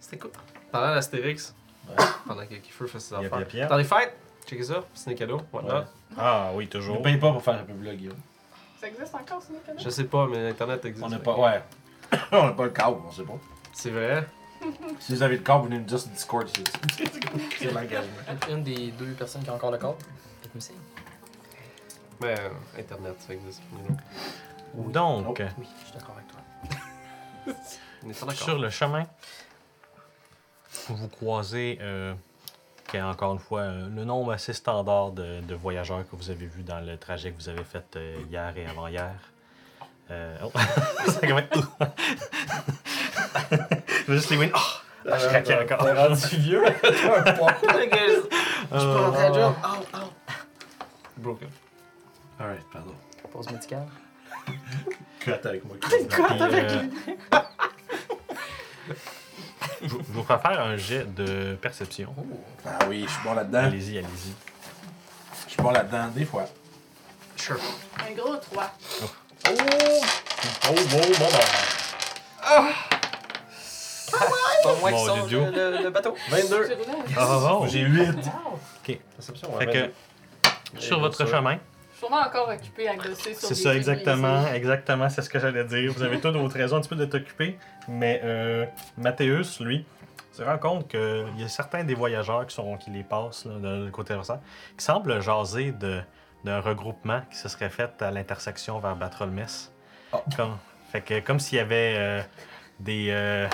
C'était 0.00 0.18
cool. 0.18 0.30
Parlant 0.70 0.94
d'Astérix, 0.94 1.54
pendant 2.26 2.44
que 2.46 2.54
Kiefer 2.54 2.86
fait 2.86 3.00
ses 3.00 3.14
affaires. 3.14 3.38
yep, 3.38 3.52
yep. 3.52 3.68
Dans 3.68 3.76
les 3.76 3.84
fêtes, 3.84 4.16
checkez 4.46 4.64
ça, 4.64 4.84
c'est 4.94 5.10
des 5.10 5.16
cadeaux, 5.16 5.40
whatnot. 5.52 5.74
Ouais. 5.74 5.84
Ah 6.18 6.50
oui, 6.54 6.68
toujours. 6.68 6.98
ne 6.98 7.02
paye 7.02 7.16
pas 7.16 7.32
pour 7.32 7.42
faire 7.42 7.54
un 7.54 7.64
peu 7.64 7.72
vlog, 7.72 7.96
Guillaume. 7.96 8.16
Ça 8.80 8.88
existe 8.88 9.14
encore, 9.14 9.42
ce 9.42 9.52
Nicolas? 9.52 9.78
Je 9.82 9.88
sais 9.88 10.04
pas, 10.04 10.26
mais 10.30 10.50
Internet 10.50 10.84
existe. 10.84 11.04
On 11.06 11.08
n'a 11.08 11.18
pas. 11.18 11.36
Ouais. 11.36 11.62
on 12.32 12.44
n'a 12.46 12.52
pas 12.52 12.64
le 12.64 12.70
câble, 12.70 12.98
on 13.08 13.10
sait 13.12 13.22
pas. 13.22 13.38
C'est 13.72 13.90
vrai. 13.90 14.26
Si 15.00 15.14
vous 15.14 15.22
avez 15.22 15.36
le 15.36 15.42
câble, 15.42 15.60
vous 15.60 15.64
venez 15.66 15.78
nous 15.78 15.84
dire 15.84 15.98
sur 16.00 16.08
Discord. 16.10 16.48
c'est- 16.48 16.64
C'est 17.58 17.72
l'engagement. 17.72 18.10
Une 18.50 18.62
des 18.62 18.90
deux 18.92 19.12
personnes 19.12 19.42
qui 19.42 19.50
a 19.50 19.54
encore 19.54 19.70
le. 19.70 19.78
Faites 19.78 20.74
Mais 22.20 22.34
euh, 22.38 22.48
Internet, 22.78 23.14
ça 23.18 23.34
existe. 23.34 23.62
you 23.72 23.78
know. 24.90 25.22
Donc, 25.22 25.42
Oui, 25.58 25.66
je 25.80 25.84
suis 25.86 25.92
d'accord 25.94 26.16
avec 26.16 26.28
toi. 26.28 26.40
On 28.04 28.10
est 28.10 28.34
sur 28.34 28.58
le 28.58 28.70
chemin, 28.70 29.06
vous 30.88 31.08
croisez, 31.08 31.78
euh, 31.80 32.14
qui 32.88 32.96
est 32.96 33.02
encore 33.02 33.32
une 33.32 33.38
fois 33.38 33.60
euh, 33.62 33.88
le 33.88 34.04
nombre 34.04 34.32
assez 34.32 34.52
standard 34.52 35.10
de, 35.12 35.40
de 35.40 35.54
voyageurs 35.54 36.08
que 36.08 36.14
vous 36.16 36.30
avez 36.30 36.46
vu 36.46 36.62
dans 36.62 36.80
le 36.80 36.96
trajet 36.98 37.30
que 37.32 37.36
vous 37.36 37.48
avez 37.48 37.64
fait 37.64 37.84
euh, 37.96 38.16
hier 38.30 38.56
et 38.56 38.66
avant-hier. 38.66 39.14
Euh, 40.10 40.36
oh. 40.44 40.52
C'est 41.08 41.26
quand 41.26 41.34
même. 41.34 41.48
Juste 44.08 44.30
les 44.30 44.36
wins. 44.36 44.50
Oh! 44.54 44.58
Ah, 45.10 45.18
je 45.18 45.26
craquais 45.28 45.62
encore. 45.62 45.78
T'es 45.84 45.92
rendu 45.92 46.36
vieux, 46.36 46.62
toi, 46.82 47.18
un 47.24 47.32
poids. 47.32 47.54
Je 47.62 48.78
peux 48.78 48.96
rentrer 48.96 49.24
à 49.24 49.32
job. 49.32 49.54
Oh, 49.64 49.68
oh. 49.94 49.98
Broken. 51.16 51.48
Alright, 52.40 52.64
pardon. 52.72 52.94
Pause 53.32 53.50
médicale. 53.50 53.86
Cut 55.20 55.32
avec 55.44 55.64
moi. 55.64 55.76
Puis, 55.80 55.94
euh, 55.94 56.82
je, 59.82 59.88
je 59.88 59.88
vous 60.08 60.22
ferai 60.22 60.38
faire 60.40 60.60
un 60.60 60.76
jet 60.76 61.12
de 61.14 61.54
perception. 61.60 62.14
Oh. 62.18 62.22
Ah 62.64 62.78
oui, 62.88 63.04
je 63.06 63.12
suis 63.12 63.22
bon 63.24 63.34
là-dedans. 63.34 63.64
Allez-y, 63.64 63.98
allez-y. 63.98 64.32
Je 65.46 65.52
suis 65.52 65.62
bon 65.62 65.70
là-dedans, 65.70 66.08
des 66.08 66.24
fois. 66.24 66.44
Sure. 67.36 67.56
Un 67.98 68.12
gros 68.14 68.36
3. 68.36 68.72
Oh, 69.48 69.50
bon, 70.68 70.74
bon, 70.74 71.00
bon. 71.18 71.28
C'est 73.58 74.12
pas 74.12 74.74
moi 74.80 74.92
qui 74.92 75.28
Dieu. 75.28 75.40
le, 75.50 75.50
le- 75.76 75.82
le 75.84 75.90
bateau. 75.90 76.14
22. 76.30 76.66
J'ai 76.68 76.74
roulé 76.74 76.88
un 76.90 77.22
Oh, 77.22 77.60
oh. 77.62 77.66
J'ai 77.68 77.80
8. 77.80 78.08
Wow. 78.08 78.58
Perception, 79.16 79.58
Fait 79.58 79.66
ouais. 79.66 79.92
que, 80.74 80.80
sur 80.80 81.00
votre 81.00 81.26
chemin, 81.26 81.52
Je 81.54 81.58
suis 81.58 81.60
sûrement 81.98 82.20
encore 82.20 82.48
occupé 82.48 82.88
à 82.88 82.96
gosser 82.96 83.34
sur 83.34 83.48
C'est 83.48 83.54
ça, 83.54 83.74
exactement. 83.74 84.46
Exactement, 84.52 85.08
c'est 85.08 85.22
ce 85.22 85.30
que 85.30 85.38
j'allais 85.38 85.64
dire. 85.64 85.92
Vous 85.92 86.02
avez 86.02 86.20
toutes 86.20 86.36
votre 86.36 86.56
raison 86.56 86.76
un 86.76 86.80
petit 86.80 86.88
peu 86.88 86.96
de 86.96 87.04
t'occuper. 87.06 87.58
Mais 87.88 88.20
euh, 88.24 88.66
Mathéus, 88.98 89.60
lui, 89.60 89.84
se 90.32 90.42
rend 90.42 90.58
compte 90.58 90.88
qu'il 90.88 91.24
y 91.38 91.44
a 91.44 91.48
certains 91.48 91.84
des 91.84 91.94
voyageurs 91.94 92.46
qui, 92.46 92.54
sont, 92.54 92.76
qui 92.76 92.90
les 92.90 93.02
passent 93.02 93.46
là, 93.46 93.54
de 93.58 93.84
le 93.86 93.90
côté 93.90 94.14
ressort, 94.14 94.40
qui 94.76 94.84
semblent 94.84 95.20
jaser 95.20 95.72
de- 95.72 96.00
d'un 96.44 96.60
regroupement 96.60 97.22
qui 97.30 97.38
se 97.38 97.48
serait 97.48 97.70
fait 97.70 98.00
à 98.02 98.10
l'intersection 98.10 98.78
vers 98.78 98.94
Batrolmès. 98.94 99.72
Oh. 100.12 100.18
Comme, 100.36 100.58
fait 100.92 101.00
que, 101.00 101.20
comme 101.20 101.40
s'il 101.40 101.58
y 101.58 101.60
avait 101.60 101.94
euh, 101.96 102.22
des, 102.78 103.06
euh, 103.10 103.48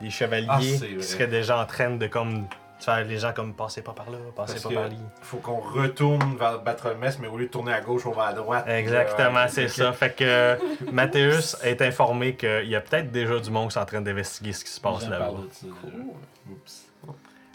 des 0.00 0.10
chevaliers 0.10 0.46
Ah, 0.50 0.58
qui 0.58 1.02
seraient 1.02 1.26
déjà 1.28 1.58
en 1.60 1.66
train 1.66 1.90
de 1.90 2.06
comme 2.06 2.46
faire 2.88 3.04
les 3.04 3.18
gens 3.18 3.32
comme 3.32 3.54
passez 3.54 3.82
pas 3.82 3.92
par 3.92 4.10
là, 4.10 4.18
passez 4.34 4.60
pas 4.60 4.74
par 4.74 4.84
là. 4.84 4.94
Faut 5.22 5.38
qu'on 5.38 5.58
retourne 5.60 6.36
vers 6.36 6.60
battre 6.60 6.88
le 6.88 6.96
mess, 6.96 7.18
mais 7.18 7.28
au 7.28 7.36
lieu 7.36 7.46
de 7.46 7.50
tourner 7.50 7.72
à 7.72 7.80
gauche, 7.80 8.06
on 8.06 8.12
va 8.12 8.26
à 8.26 8.32
droite. 8.32 8.64
Exactement, 8.68 9.40
Euh, 9.40 9.48
c'est 9.48 9.68
ça. 9.68 9.92
Fait 9.92 10.14
que 10.14 10.24
euh, 10.24 10.56
Mathéus 10.92 11.56
est 11.62 11.82
informé 11.82 12.34
qu'il 12.36 12.66
y 12.68 12.76
a 12.76 12.80
peut-être 12.80 13.10
déjà 13.12 13.38
du 13.38 13.50
monde 13.50 13.70
qui 13.70 13.78
est 13.78 13.80
en 13.82 13.84
train 13.86 14.00
d'investiguer 14.00 14.52
ce 14.52 14.64
qui 14.64 14.70
se 14.70 14.80
passe 14.80 15.08
là-bas. 15.08 15.30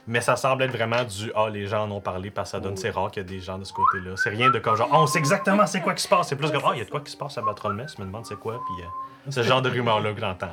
Mais 0.06 0.19
ça 0.19 0.36
semble 0.36 0.63
être 0.63 0.72
vraiment 0.72 1.04
du 1.06 1.32
Ah, 1.34 1.50
les 1.50 1.65
gens 1.65 1.84
en 1.86 1.91
ont 1.91 2.02
parlé 2.02 2.30
parce 2.30 2.50
que 2.52 2.58
ça 2.58 2.60
donne. 2.60 2.76
C'est 2.76 2.89
rare 2.89 3.10
qu'il 3.10 3.24
y 3.24 3.26
ait 3.26 3.30
des 3.30 3.39
gens 3.39 3.58
de 3.58 3.63
ce 3.63 3.72
côté-là. 3.72 4.15
C'est 4.17 4.30
rien 4.32 4.50
de 4.50 4.60
comme 4.60 4.76
genre, 4.76 4.89
oh, 4.91 4.98
on 4.98 5.08
sait 5.08 5.19
exactement 5.19 5.65
c'est 5.65 5.80
quoi 5.82 5.93
qui 5.93 6.04
se 6.04 6.10
passe. 6.10 6.28
C'est 6.28 6.36
plus 6.36 6.52
comme, 6.52 6.63
ah, 6.65 6.72
il 6.74 6.80
y 6.80 6.82
a 6.82 6.86
de 6.86 6.89
quoi 6.89 7.00
qui 7.00 7.12
se 7.12 7.17
passe 7.17 7.38
à 7.38 7.41
Batrolmès. 7.41 7.93
Je 7.96 8.02
me 8.02 8.08
demande 8.08 8.26
c'est 8.26 8.36
quoi. 8.38 8.62
Puis 8.65 8.84
euh, 8.86 9.32
ce 9.32 9.43
genre 9.43 9.62
de 9.62 9.69
rumeur-là 9.69 10.13
que 10.13 10.19
j'entends. 10.19 10.50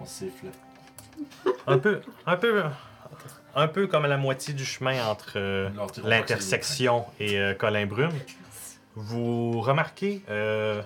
On 0.00 0.04
siffle. 0.06 0.46
Un 1.66 1.78
peu, 1.78 2.00
un 2.26 2.36
peu, 2.36 2.62
un 3.54 3.68
peu 3.68 3.86
comme 3.86 4.04
à 4.04 4.08
la 4.08 4.16
moitié 4.16 4.54
du 4.54 4.64
chemin 4.64 5.06
entre 5.06 5.32
euh, 5.36 5.70
l'intersection 6.04 7.06
et 7.20 7.38
euh, 7.38 7.54
Colin 7.54 7.86
Brume. 7.86 8.12
Vous 8.96 9.60
remarquez 9.60 10.22
euh, 10.28 10.82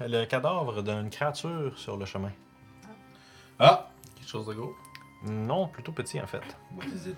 le 0.00 0.24
cadavre 0.24 0.82
d'une 0.82 1.10
créature 1.10 1.72
sur 1.76 1.96
le 1.96 2.04
chemin. 2.04 2.32
Ah! 3.58 3.88
Quelque 4.16 4.28
chose 4.28 4.46
de 4.46 4.54
gros? 4.54 4.74
Non, 5.24 5.66
plutôt 5.66 5.92
petit 5.92 6.20
en 6.20 6.26
fait. 6.26 6.42
What 6.76 6.84
is 6.86 7.10
it? 7.10 7.16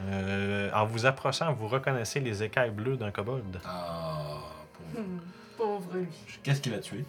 Euh, 0.00 0.70
en 0.72 0.86
vous 0.86 1.04
approchant, 1.04 1.52
vous 1.52 1.68
reconnaissez 1.68 2.20
les 2.20 2.42
écailles 2.42 2.70
bleues 2.70 2.96
d'un 2.96 3.10
kobold. 3.10 3.60
Ah, 3.64 4.38
pauvre. 4.72 5.04
Hmm, 5.06 5.18
Pauvre 5.58 5.94
lui. 5.94 6.06
Qu'est-ce 6.42 6.60
qu'il 6.62 6.74
a 6.74 6.78
tué? 6.78 7.04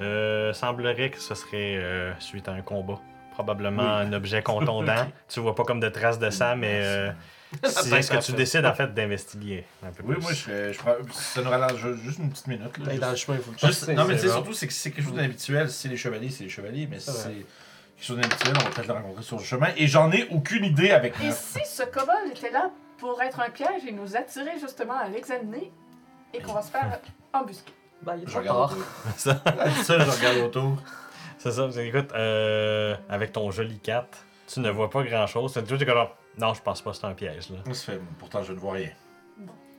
Euh, 0.00 0.52
semblerait 0.52 1.10
que 1.10 1.18
ce 1.20 1.34
serait 1.34 1.76
euh, 1.76 2.12
suite 2.20 2.48
à 2.48 2.52
un 2.52 2.60
combat. 2.60 3.00
Probablement 3.34 3.82
Oui. 3.82 4.06
un 4.06 4.12
objet 4.12 4.42
contondant. 4.42 5.06
Tu 5.28 5.40
vois 5.40 5.54
pas 5.54 5.64
comme 5.64 5.80
de 5.80 5.88
traces 5.88 6.18
de 6.18 6.30
sang, 6.30 6.56
mais 6.56 6.80
euh, 6.82 7.10
c'est 7.64 8.02
ce 8.02 8.10
que 8.10 8.24
tu 8.24 8.32
décides 8.32 8.64
en 8.64 8.74
fait 8.74 8.92
d'investiguer 8.94 9.64
un 9.86 9.90
peu 9.90 10.02
Oui, 10.06 10.14
plus. 10.14 10.22
moi, 10.22 10.32
je 10.32 10.36
serais. 10.38 10.72
Je 10.72 10.78
prends, 10.78 10.94
ça 11.12 11.42
nous 11.42 11.50
rallonge 11.50 11.94
juste 12.02 12.18
une 12.18 12.30
petite 12.30 12.46
minute. 12.46 12.78
Là, 12.78 12.84
Hey, 12.84 12.90
juste- 12.90 13.00
dans 13.00 13.10
le 13.10 13.16
chemin, 13.16 13.36
il 13.38 13.42
faut 13.42 13.66
Juste- 13.66 13.88
non, 13.88 14.04
mais 14.06 14.14
tu 14.14 14.20
sais, 14.20 14.26
bon. 14.28 14.32
surtout, 14.34 14.52
c'est 14.52 14.66
que 14.66 14.72
c'est 14.72 14.90
quelque 14.90 15.04
chose 15.04 15.14
d'inhabituel. 15.14 15.68
Si 15.70 15.82
c'est 15.82 15.88
les 15.88 15.96
chevaliers, 15.96 16.30
c'est 16.30 16.44
les 16.44 16.50
chevaliers. 16.50 16.86
Mais 16.90 16.98
si 17.00 17.06
C'est 17.06 17.12
c'est 17.12 17.28
vrai. 17.28 17.34
quelque 17.96 18.06
chose 18.06 18.16
d'inhabituel, 18.16 18.54
on 18.56 18.64
va 18.64 18.70
peut-être 18.70 18.86
le 18.88 18.92
rencontrer 18.94 19.22
sur 19.22 19.36
le 19.38 19.44
chemin. 19.44 19.68
Et 19.76 19.86
j'en 19.86 20.10
ai 20.12 20.26
aucune 20.30 20.64
idée 20.64 20.90
avec 20.92 21.14
Et 21.20 21.26
neuf. 21.26 21.38
si 21.58 21.60
ce 21.66 21.82
kobold 21.84 22.30
était 22.30 22.50
là 22.50 22.70
pour 22.98 23.20
être 23.22 23.40
un 23.40 23.50
piège 23.50 23.82
et 23.86 23.92
nous 23.92 24.16
attirer 24.16 24.58
justement 24.60 24.96
à 24.98 25.08
l'examiner 25.08 25.70
et 26.32 26.40
qu'on 26.40 26.52
va 26.54 26.62
se 26.62 26.70
faire 26.70 26.98
embusquer? 27.32 27.72
Ben, 28.02 28.16
il 28.16 28.24
est 28.24 28.30
Je 28.30 28.36
regarde 28.38 28.72
autour. 28.72 28.84
Ça, 29.16 29.42
je 29.98 30.16
regarde 30.18 30.38
autour. 30.38 30.76
C'est 31.50 31.52
ça. 31.72 31.82
Écoute, 31.82 32.10
euh, 32.14 32.96
avec 33.08 33.32
ton 33.32 33.50
joli 33.50 33.78
4, 33.78 34.06
tu 34.46 34.60
ne 34.60 34.70
vois 34.70 34.88
pas 34.90 35.02
grand 35.02 35.26
chose. 35.26 35.52
Tu 35.52 35.74
es 35.74 35.78
comme 35.84 35.94
genre, 35.94 36.16
non, 36.38 36.54
je 36.54 36.62
pense 36.62 36.82
pas 36.82 36.90
que 36.90 36.96
c'est 36.96 37.06
un 37.06 37.12
piège 37.14 37.50
là. 37.50 37.58
Ça 37.72 37.92
fait, 37.92 38.00
pourtant, 38.18 38.42
je 38.42 38.52
ne 38.52 38.58
vois 38.58 38.74
rien. 38.74 38.90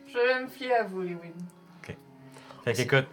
Je 0.08 0.14
vais 0.14 0.44
me 0.44 0.48
fier 0.48 0.74
à 0.74 0.84
vous, 0.84 1.02
Lewin. 1.02 1.34
Fait 2.64 2.74
qu'écoute, 2.74 3.06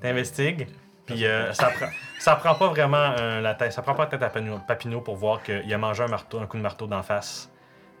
t'investigues, 0.00 0.66
puis 1.04 1.26
euh, 1.26 1.52
ça, 1.52 1.66
prend, 1.66 1.86
ça 2.18 2.34
prend 2.36 2.54
pas 2.54 2.68
vraiment 2.68 3.12
euh, 3.18 3.42
la 3.42 3.54
tête, 3.54 3.72
ça 3.74 3.82
prend 3.82 3.92
pas 3.94 4.04
la 4.04 4.08
tête 4.10 4.22
à 4.22 4.30
Papineau, 4.30 5.02
pour 5.02 5.16
voir 5.16 5.42
qu'il 5.42 5.70
a 5.74 5.76
mangé 5.76 6.02
un 6.02 6.08
marteau, 6.08 6.38
un 6.38 6.46
coup 6.46 6.56
de 6.56 6.62
marteau 6.62 6.86
d'en 6.86 7.02
face. 7.02 7.50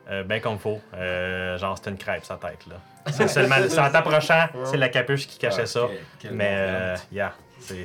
Euh, 0.08 0.22
ben 0.24 0.40
comme 0.40 0.58
faut. 0.58 0.80
Euh, 0.94 1.58
genre, 1.58 1.76
c'était 1.76 1.90
une 1.90 1.98
crêpe, 1.98 2.24
sa 2.24 2.36
tête, 2.36 2.66
là. 2.66 2.76
C'est 3.12 3.28
seulement, 3.28 3.56
c'est 3.68 3.78
en 3.78 3.90
t'approchant, 3.90 4.46
c'est 4.64 4.78
la 4.78 4.88
capuche 4.88 5.26
qui 5.26 5.38
cachait 5.38 5.62
Ah, 5.62 5.66
ça. 5.66 5.88
quel- 6.18 6.32
Mais, 6.32 6.48
bon 6.48 6.56
euh, 6.56 6.96
yeah, 7.12 7.34
c'est, 7.58 7.84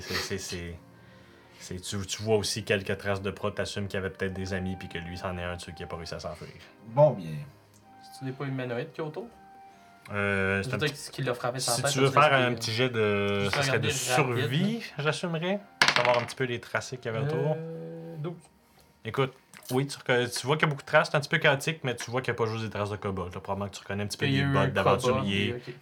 c'est, 1.65 1.79
tu, 1.81 1.97
tu 2.05 2.21
vois 2.23 2.37
aussi 2.37 2.63
quelques 2.63 2.97
traces 2.97 3.21
de 3.21 3.31
prod, 3.31 3.53
t'assumes 3.53 3.87
qu'il 3.87 3.99
y 3.99 4.03
avait 4.03 4.09
peut-être 4.11 4.33
des 4.33 4.53
amis, 4.53 4.75
puis 4.77 4.87
que 4.87 4.97
lui, 4.99 5.17
c'en 5.17 5.37
est 5.37 5.43
un 5.43 5.55
de 5.55 5.61
ceux 5.61 5.71
qui 5.71 5.83
a 5.83 5.87
pas 5.87 5.95
réussi 5.97 6.13
à 6.15 6.19
s'enfuir. 6.19 6.49
Bon, 6.89 7.11
bien. 7.11 7.31
Tu 8.19 8.25
n'es 8.25 8.31
pas 8.31 8.45
humanoïde, 8.45 8.89
Kyoto? 8.95 9.27
Euh, 10.13 10.61
c'est 10.61 10.69
C'est 10.69 10.75
un 10.75 10.77
peut-être 10.79 10.91
petit- 10.93 11.01
ce 11.01 11.11
qui 11.11 11.23
l'a 11.23 11.33
frappé 11.33 11.59
sans 11.59 11.71
Si 11.73 11.81
tête. 11.81 11.91
tu 11.91 11.99
veux 11.99 12.11
faire 12.11 12.31
un 12.33 12.49
des- 12.51 12.55
petit 12.55 12.71
jet 12.71 12.89
de. 12.89 13.49
Ça 13.51 13.63
serait 13.63 13.79
de 13.79 13.89
survie, 13.89 14.81
j'assumerais. 14.99 15.59
Savoir 15.95 16.19
un 16.19 16.23
petit 16.25 16.35
peu 16.35 16.43
les 16.43 16.59
tracés 16.59 16.97
qu'il 16.97 17.11
y 17.11 17.15
avait 17.15 17.25
autour. 17.25 17.55
Euh, 17.57 18.15
12. 18.19 18.33
Écoute, 19.03 19.33
oui, 19.71 19.87
tu, 19.87 19.97
vois 20.45 20.57
qu'il 20.57 20.65
y 20.67 20.69
a 20.69 20.69
beaucoup 20.69 20.81
de 20.81 20.85
traces, 20.87 21.09
c'est 21.09 21.17
un 21.17 21.19
petit 21.21 21.29
peu 21.29 21.37
chaotique, 21.39 21.79
mais 21.83 21.95
tu 21.95 22.11
vois 22.11 22.21
qu'il 22.21 22.31
n'y 22.33 22.37
a 22.37 22.43
pas 22.45 22.51
juste 22.51 22.63
des 22.63 22.69
traces 22.69 22.89
de 22.91 22.97
kobold. 22.97 23.33
là. 23.33 23.39
Probablement 23.39 23.69
que 23.69 23.75
tu 23.75 23.81
reconnais 23.81 24.03
un 24.03 24.07
petit 24.07 24.17
peu 24.17 24.27
des 24.27 24.33
eu 24.37 24.45
bottes 24.45 24.77
ok. 25.05 25.23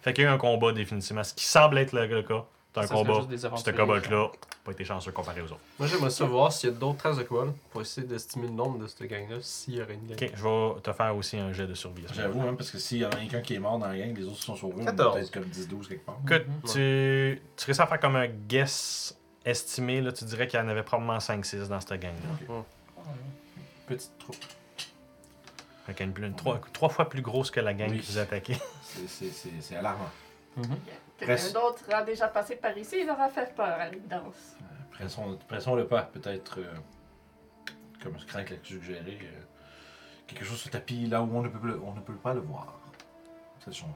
Fait 0.02 0.12
qu'il 0.14 0.24
y 0.24 0.26
a 0.26 0.30
eu 0.30 0.32
un 0.32 0.38
combat 0.38 0.72
définitivement. 0.72 1.24
Ce 1.24 1.34
qui 1.34 1.44
semble 1.44 1.76
être 1.78 1.92
le, 1.92 2.06
le 2.06 2.22
cas. 2.22 2.44
C'est 2.74 2.80
un 2.80 2.86
combat. 2.88 3.20
Ce 3.56 3.70
kobold-là, 3.70 4.30
pas 4.64 4.72
été 4.72 4.84
chanceux 4.84 5.12
comparé 5.12 5.40
aux 5.42 5.44
autres. 5.44 5.60
Moi, 5.78 5.86
j'aimerais 5.86 6.10
savoir 6.10 6.52
s'il 6.52 6.70
y 6.70 6.72
a 6.72 6.76
d'autres 6.76 6.98
traces 6.98 7.16
de 7.18 7.22
kobold 7.22 7.52
pour 7.70 7.80
essayer 7.82 8.04
d'estimer 8.06 8.48
le 8.48 8.52
nombre 8.54 8.78
de 8.78 8.86
cette 8.88 9.04
gang-là, 9.08 9.36
s'il 9.42 9.74
y 9.76 9.82
aurait 9.82 9.94
une 9.94 10.06
gang. 10.08 10.18
Ok, 10.20 10.30
je 10.34 10.42
vais 10.74 10.80
te 10.80 10.92
faire 10.92 11.16
aussi 11.16 11.36
un 11.38 11.52
jet 11.52 11.66
de 11.68 11.74
survie. 11.74 12.04
J'avoue, 12.12 12.40
hein, 12.42 12.54
parce 12.56 12.70
que 12.72 12.78
s'il 12.78 12.98
y 12.98 13.04
en 13.04 13.10
a 13.10 13.16
quelqu'un 13.16 13.40
qui 13.42 13.54
est 13.54 13.58
mort 13.60 13.78
dans 13.78 13.86
la 13.86 13.96
gang, 13.96 14.12
les 14.16 14.24
autres 14.24 14.42
sont 14.42 14.56
sauvés. 14.56 14.74
on 14.78 14.82
est 14.82 14.86
14. 14.86 15.14
Peut-être 15.14 15.30
comme 15.32 15.44
10-12 15.44 15.88
quelque 15.88 16.04
part. 16.06 16.18
Écoute, 16.26 16.46
tu, 16.72 17.40
tu 17.56 17.64
réussis 17.66 17.80
à 17.80 17.86
faire 17.86 18.00
comme 18.00 18.16
un 18.16 18.26
guess 18.26 19.16
estimé, 19.44 20.00
là, 20.00 20.10
tu 20.10 20.24
dirais 20.24 20.48
qu'il 20.48 20.58
y 20.58 20.62
en 20.62 20.68
avait 20.68 20.82
probablement 20.82 21.18
5-6 21.18 21.68
dans 21.68 21.80
cette 21.80 22.00
gang-là. 22.00 22.62
Petite 23.86 24.18
troupe. 24.18 24.36
Fait 25.86 25.92
qu'il 25.94 26.06
y 26.06 26.08
a 26.08 26.12
une, 26.18 26.24
une- 26.24 26.34
trois, 26.34 26.58
trois 26.72 26.88
fois 26.88 27.08
plus 27.08 27.20
grosse 27.20 27.50
que 27.50 27.60
la 27.60 27.74
gang 27.74 27.90
Oui. 27.90 28.00
qui 28.00 28.12
vous 28.12 28.18
attaquait. 28.18 28.58
C'est- 28.82 29.06
C'est 29.06 29.30
c'est- 29.30 29.50
c'est 29.60 29.76
alarmant. 29.76 30.08
Mhm. 30.56 30.64
Quelqu'un 31.18 31.34
d'autre 31.52 31.84
a 31.92 32.02
déjà 32.02 32.28
passé 32.28 32.56
par 32.56 32.76
ici, 32.76 32.96
il 33.02 33.10
aura 33.10 33.28
fait 33.28 33.54
peur 33.54 33.66
à 33.80 33.88
l'évidence. 33.88 34.56
Pressons, 34.90 35.38
pressons 35.48 35.74
le 35.76 35.86
pas. 35.86 36.02
Peut-être, 36.02 36.58
euh, 36.60 36.74
comme 38.02 38.18
ce 38.18 38.26
craint 38.26 38.42
l'a 38.44 38.56
suggéré, 38.62 39.18
euh, 39.22 39.40
quelque 40.26 40.44
chose 40.44 40.58
se 40.60 40.68
tapis 40.68 41.06
là 41.06 41.22
où 41.22 41.30
on 41.36 41.42
ne 41.42 41.48
peut, 41.48 41.66
le- 41.66 41.80
on 41.82 41.92
ne 41.94 42.00
peut 42.00 42.14
pas 42.14 42.34
le 42.34 42.40
voir. 42.40 42.78
Sachons, 43.64 43.86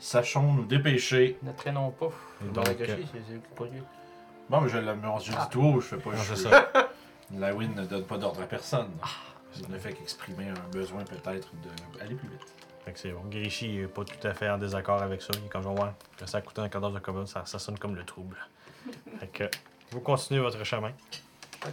Sachons 0.00 0.52
nous 0.52 0.64
dépêcher. 0.64 1.38
Ne 1.42 1.52
traînons 1.52 1.90
pas. 1.90 2.10
La 2.40 2.52
donc, 2.52 2.68
euh. 2.80 2.96
Bon, 4.48 4.60
mais 4.60 4.68
je 4.68 4.78
l'ai 4.78 4.94
je 5.20 5.30
dis 5.32 5.36
tout 5.50 5.62
haut, 5.62 5.80
je 5.80 5.86
fais 5.88 5.96
pas. 5.98 6.14
je 6.14 6.34
suis- 6.34 6.44
ça. 6.44 6.68
Lawin 7.34 7.68
ne 7.74 7.84
donne 7.84 8.04
pas 8.04 8.18
d'ordre 8.18 8.42
à 8.42 8.46
personne. 8.46 8.90
Il 9.58 9.68
ne 9.70 9.78
fait 9.78 9.92
qu'exprimer 9.92 10.48
un 10.50 10.68
besoin 10.70 11.04
peut-être 11.04 11.50
d'aller 11.98 12.14
plus 12.14 12.28
vite. 12.28 12.54
Fait 12.84 12.92
que 12.92 12.98
c'est 12.98 13.10
bon. 13.12 13.22
Grishy 13.30 13.78
est 13.80 13.86
pas 13.86 14.04
tout 14.04 14.26
à 14.26 14.34
fait 14.34 14.48
en 14.50 14.58
désaccord 14.58 15.02
avec 15.02 15.22
ça. 15.22 15.28
Il 15.40 15.46
est 15.46 15.48
comme 15.48 15.62
genre, 15.62 15.78
ouais, 15.78 15.90
que 16.18 16.26
ça 16.26 16.38
a 16.38 16.40
coûté 16.42 16.60
un 16.60 16.68
cadavre 16.68 16.94
de 16.94 16.98
kobold, 16.98 17.26
ça, 17.26 17.42
ça 17.46 17.58
sonne 17.58 17.78
comme 17.78 17.94
le 17.96 18.04
trouble. 18.04 18.36
fait 19.20 19.26
que 19.28 19.44
vous 19.90 20.00
continuez 20.00 20.40
votre 20.40 20.62
chemin. 20.64 20.92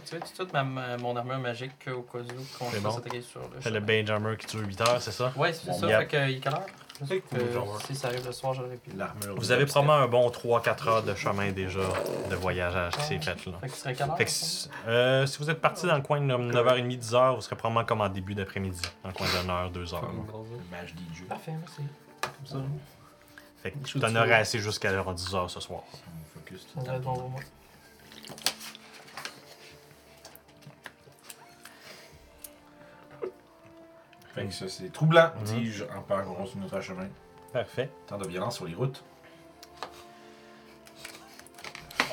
Tu 0.06 0.14
veux 0.14 0.20
tout 0.20 0.26
de 0.30 0.34
suite 0.34 0.52
ma- 0.54 0.64
ma- 0.64 0.96
mon 0.96 1.14
armure 1.16 1.38
magique 1.38 1.72
euh, 1.88 1.96
au 1.96 2.02
cas 2.02 2.20
où 2.20 2.24
qu'on 2.58 2.70
C'est 2.70 2.76
se 2.78 2.82
bon. 2.82 2.90
fasse 2.90 2.98
attaquer 2.98 3.20
sur 3.20 3.40
le 3.40 3.60
C'est 3.60 3.68
le 3.70 3.74
chemin? 3.80 3.86
Benjamin 3.86 4.36
qui 4.36 4.46
dure 4.46 4.66
8 4.66 4.80
heures, 4.80 5.02
c'est 5.02 5.12
ça? 5.12 5.32
Ouais, 5.36 5.52
c'est 5.52 5.66
Bon, 5.66 5.72
ça. 5.80 5.86
yep. 5.88 5.98
Fait 5.98 6.06
que, 6.06 6.30
il 6.30 6.36
est 6.36 6.40
quelle 6.40 6.54
heure? 6.54 6.64
Je 7.00 7.06
sais 7.06 7.20
que 7.20 7.52
Genre, 7.52 7.80
si 7.86 7.94
ça 7.94 8.08
arrive 8.08 8.24
le 8.26 8.32
soir, 8.32 8.54
j'aurais 8.54 8.76
pu. 8.76 8.90
L'armure. 8.96 9.34
Vous 9.36 9.50
avez 9.50 9.66
probablement 9.66 9.98
un 10.04 10.08
bon 10.08 10.28
3-4 10.28 10.88
heures 10.88 11.02
de 11.02 11.14
chemin 11.14 11.50
déjà 11.52 11.80
de 12.30 12.34
voyagage 12.36 12.92
qui 12.96 13.02
s'est 13.02 13.18
fait 13.18 13.46
là. 13.46 13.52
Fait 13.60 13.68
que 13.68 13.74
ce 13.74 13.80
serait 13.80 13.94
quelle 13.94 14.08
heure? 14.10 14.16
Fait 14.16 14.24
que 14.24 14.30
si, 14.30 14.68
euh, 14.86 15.26
si 15.26 15.38
vous 15.38 15.50
êtes 15.50 15.60
parti 15.60 15.86
dans 15.86 15.96
le 15.96 16.02
coin 16.02 16.20
de 16.20 16.26
9h30, 16.26 16.98
10h, 17.00 17.34
vous 17.34 17.40
serez 17.40 17.56
probablement 17.56 17.84
comme 17.86 18.00
en 18.02 18.08
début 18.08 18.34
d'après-midi, 18.34 18.80
dans 19.02 19.08
le 19.08 19.14
coin 19.14 19.26
d'une 19.40 19.50
heure, 19.50 19.70
deux 19.70 19.92
heures. 19.94 20.02
là. 20.02 20.08
Le 20.10 20.70
mage 20.70 20.90
DJ. 21.14 21.24
Parfait, 21.28 21.52
merci. 21.58 21.82
Comme 22.20 22.46
ça. 22.46 22.56
Fait 23.62 23.70
que 23.70 23.76
Je 23.86 23.98
t'en 23.98 24.08
suis 24.08 24.16
aurais 24.18 24.34
assez 24.34 24.58
jusqu'à 24.58 24.92
10h 24.92 25.48
ce 25.48 25.60
soir. 25.60 25.82
On 25.92 26.38
focus 26.38 26.66
tout 26.72 26.80
le 26.80 26.98
bon 26.98 27.14
temps. 27.14 27.34
Fait 34.34 34.46
que 34.46 34.52
ça, 34.52 34.66
c'est 34.68 34.90
troublant, 34.92 35.30
Mhm. 35.38 35.44
dis-je, 35.44 35.84
en 35.84 36.00
parlant 36.02 36.24
qu'on 36.24 36.34
continue 36.34 36.62
notre 36.64 36.80
chemin. 36.80 37.06
Parfait. 37.52 37.90
Tant 38.06 38.16
de 38.16 38.26
violence 38.26 38.56
sur 38.56 38.66
les 38.66 38.74
routes. 38.74 39.02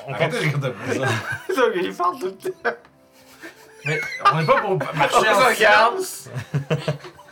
On 0.07 0.13
Arrêtez 0.13 0.39
de 0.39 0.45
regarder 0.45 1.79
il 1.87 1.93
parle 1.95 2.19
tout 2.19 2.25
le 2.25 2.31
temps. 2.33 2.69
Mais 3.85 3.99
on 4.33 4.37
n'est 4.39 4.45
pas 4.45 4.61
pour 4.61 4.77
marcher 4.95 5.29
en 5.29 5.53
silence. 5.53 6.29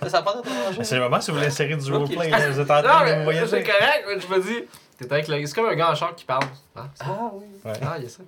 Ça, 0.04 0.10
ça 0.10 0.24
C'est 0.84 0.96
le 0.96 1.02
moment 1.02 1.20
si 1.20 1.32
vous 1.32 1.38
voulez 1.38 1.48
insérer 1.48 1.76
du 1.76 1.92
roleplay, 1.92 2.30
vous 2.52 2.60
êtes 2.60 2.70
en 2.70 2.76
Non, 2.76 2.82
train 2.84 3.00
de 3.04 3.06
mais 3.06 3.16
c'est 3.18 3.24
voyager. 3.24 3.64
correct, 3.64 4.06
mais 4.08 4.20
je 4.20 4.28
me 4.28 4.40
dis. 4.44 4.64
T'es 4.96 5.12
avec 5.12 5.28
le. 5.28 5.44
C'est 5.46 5.56
comme 5.56 5.66
un 5.66 5.76
gars 5.76 5.90
en 5.92 5.96
char 5.96 6.14
qui 6.16 6.24
parle. 6.24 6.44
Ah, 6.76 6.86
Ah 7.00 7.32
oui. 7.34 7.46
Ouais. 7.66 7.74
ah, 7.82 7.96
il 7.98 8.04
y 8.04 8.06
a 8.06 8.10
ça. 8.10 8.22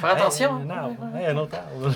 Faire 0.00 0.10
attention. 0.10 0.58
Hey, 0.60 0.64
un 0.66 0.70
arbre. 0.70 1.16
Hey, 1.16 1.26
un 1.26 1.36
autre 1.38 1.56
arbre. 1.56 1.94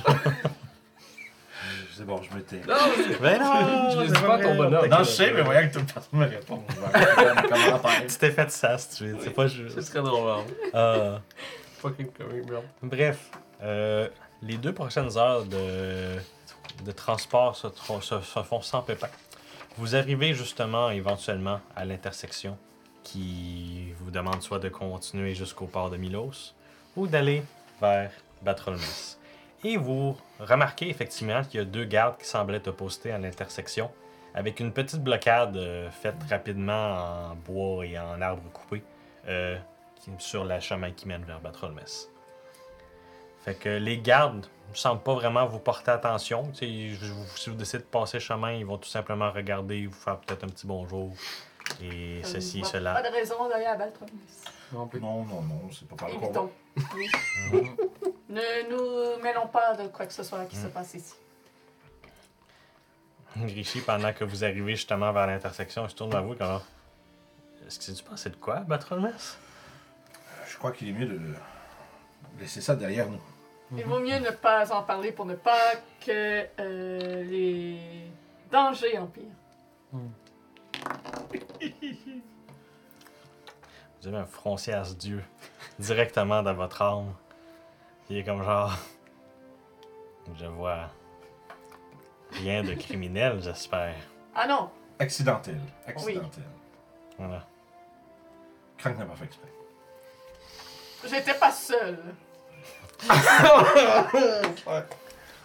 C'est 2.03 2.07
bon, 2.09 2.21
je 2.21 2.35
me 2.37 2.43
tais. 2.43 2.57
Non, 2.67 2.75
Ben 3.21 3.39
non! 3.41 3.91
Je 4.03 4.07
c'est 4.09 4.13
dis 4.15 4.23
pas 4.23 4.39
ton 4.41 4.57
bonhomme. 4.57 4.89
Non, 4.89 4.99
je 4.99 5.05
sais, 5.05 5.33
mais 5.33 5.43
voyant 5.43 5.69
que 5.69 5.75
toute 5.75 5.93
personne 5.93 6.19
me 6.19 6.27
répond. 6.27 6.61
Tu 8.09 8.17
t'es 8.19 8.31
fait 8.33 8.51
sas, 8.51 8.89
tu 8.97 9.09
es. 9.09 9.15
C'est 9.21 9.31
pas 9.31 9.49
ce 9.49 9.55
juste. 9.55 9.81
serait 9.83 10.03
drôle. 10.03 10.29
hein. 10.31 10.45
Ah. 10.75 11.21
Fucking 11.79 12.11
comic, 12.11 12.45
bro. 12.47 12.65
Bref, 12.83 13.31
euh, 13.63 14.09
les 14.43 14.57
deux 14.57 14.73
prochaines 14.73 15.17
heures 15.17 15.45
de, 15.45 16.17
de 16.85 16.91
transport 16.93 17.55
se, 17.55 17.69
tro- 17.69 18.01
se- 18.01 18.21
se 18.21 18.43
font 18.43 18.63
sans 18.63 18.83
pépin. 18.83 19.09
Vous 19.79 19.95
arrivez 19.95 20.35
justement 20.35 20.91
éventuellement 20.91 21.61
à 21.77 21.85
l'intersection 21.85 22.59
qui 23.05 23.93
vous 24.01 24.11
demande 24.11 24.43
soit 24.43 24.59
de 24.59 24.69
continuer 24.69 25.35
jusqu'au 25.37 25.67
port 25.67 25.89
de 25.91 25.97
Milos 25.99 26.55
ou 26.97 27.07
d'aller 27.07 27.45
vers 27.81 28.11
Batrolmès. 28.43 29.19
Et 29.65 29.77
vous 29.77 30.17
remarquez 30.41 30.89
effectivement 30.89 31.43
qu'il 31.45 31.61
y 31.61 31.63
a 31.63 31.65
deux 31.67 31.85
gardes 31.85 32.19
qui 32.19 32.27
semblent 32.27 32.55
être 32.55 32.71
postés 32.73 33.13
à 33.13 33.19
l'intersection 33.19 33.91
avec 34.35 34.61
une 34.61 34.73
petite 34.73 35.03
blocade 35.03 35.57
euh, 35.57 35.91
faite 35.91 36.17
rapidement 36.29 37.31
en 37.31 37.35
bois 37.37 37.85
et 37.87 37.99
en 37.99 38.21
arbre 38.21 38.43
coupé 38.53 38.83
euh, 39.29 39.57
sur 40.19 40.45
le 40.45 40.59
chemin 40.59 40.91
qui 40.91 41.07
mène 41.07 41.23
vers 41.25 41.39
Batrolmès. 41.41 42.09
Fait 43.45 43.55
que 43.55 43.69
les 43.69 43.99
gardes 43.99 44.47
ne 44.71 44.75
semblent 44.75 45.03
pas 45.03 45.15
vraiment 45.15 45.47
vous 45.47 45.59
porter 45.59 45.91
attention. 45.91 46.51
Si 46.55 46.97
vous 47.47 47.55
décidez 47.55 47.79
de 47.79 47.89
passer 47.89 48.17
le 48.17 48.23
chemin, 48.23 48.53
ils 48.53 48.65
vont 48.65 48.79
tout 48.79 48.89
simplement 48.89 49.31
regarder, 49.31 49.87
vous 49.87 49.93
faire 49.93 50.17
peut-être 50.19 50.45
un 50.45 50.49
petit 50.49 50.67
bonjour. 50.67 51.13
Et 51.83 52.21
Euh, 52.21 52.25
ceci, 52.25 52.61
pas- 52.63 52.69
cela. 52.69 52.95
Pas 52.95 53.03
de 53.11 53.15
raison 53.15 53.49
d'aller 53.49 53.67
à 53.67 53.77
Baltron. 53.77 54.07
Non. 54.73 54.89
Non, 55.01 55.25
non, 55.25 55.43
non, 55.43 55.61
c'est 55.71 55.87
pas 55.87 55.97
par 55.97 56.09
le 56.09 56.15
combat. 56.15 56.41
Évitons. 56.77 57.77
Ne 58.33 58.71
nous 58.71 59.23
mêlons 59.23 59.47
pas 59.47 59.75
de 59.75 59.89
quoi 59.89 60.07
que 60.07 60.13
ce 60.13 60.23
soit 60.23 60.47
qui 60.47 60.57
se 60.57 60.67
passe 60.69 60.95
ici. 60.95 61.13
Grishi, 63.37 63.83
pendant 63.83 64.15
que 64.15 64.25
vous 64.25 64.43
arrivez 64.43 64.75
justement 64.75 65.13
vers 65.13 65.27
l'intersection, 65.27 65.85
il 65.85 65.91
se 65.91 65.95
tourne 65.95 66.13
vers 66.13 66.23
vous 66.23 66.35
comme 66.35 66.61
Est-ce 67.67 67.79
que 67.79 67.95
tu 67.95 68.03
pensais 68.03 68.31
de 68.31 68.37
quoi, 68.37 68.61
Batrolmess? 68.61 69.37
Je 70.49 70.57
crois 70.57 70.73
qu'il 70.73 70.89
est 70.89 70.93
mieux 70.93 71.05
de 71.05 71.21
laisser 72.41 72.63
ça 72.63 72.75
derrière 72.75 73.11
nous. 73.11 73.21
Il 73.77 73.85
vaut 73.85 74.01
mieux 74.01 74.19
ne 74.19 74.31
pas 74.31 74.73
en 74.73 74.83
parler 74.83 75.13
pour 75.13 75.27
ne 75.27 75.35
pas 75.35 75.75
que 76.01 76.47
euh, 76.59 77.25
les 77.25 78.07
dangers 78.51 78.97
empirent. 78.99 79.25
Vous 84.01 84.09
avez 84.09 84.17
un 84.17 84.25
froncier 84.27 84.73
à 84.73 84.85
ce 84.85 84.95
dieu 84.95 85.23
directement 85.79 86.43
dans 86.43 86.55
votre 86.55 86.81
âme. 86.81 87.13
Il 88.11 88.19
est 88.19 88.25
comme 88.25 88.43
genre. 88.43 88.77
Je 90.39 90.47
vois 90.47 90.89
rien 92.33 92.63
de 92.63 92.75
criminel, 92.75 93.41
j'espère. 93.43 93.95
Ah 94.35 94.47
non, 94.47 94.71
Accidentel. 94.99 95.61
Accidentel. 95.87 96.45
Voilà. 97.19 97.45
Crank 98.79 98.99
n'a 98.99 99.05
pas 99.05 99.17
fait 99.17 99.25
exprès. 99.25 99.49
j'étais 101.09 101.35
pas 101.35 101.51
seule. 101.53 101.99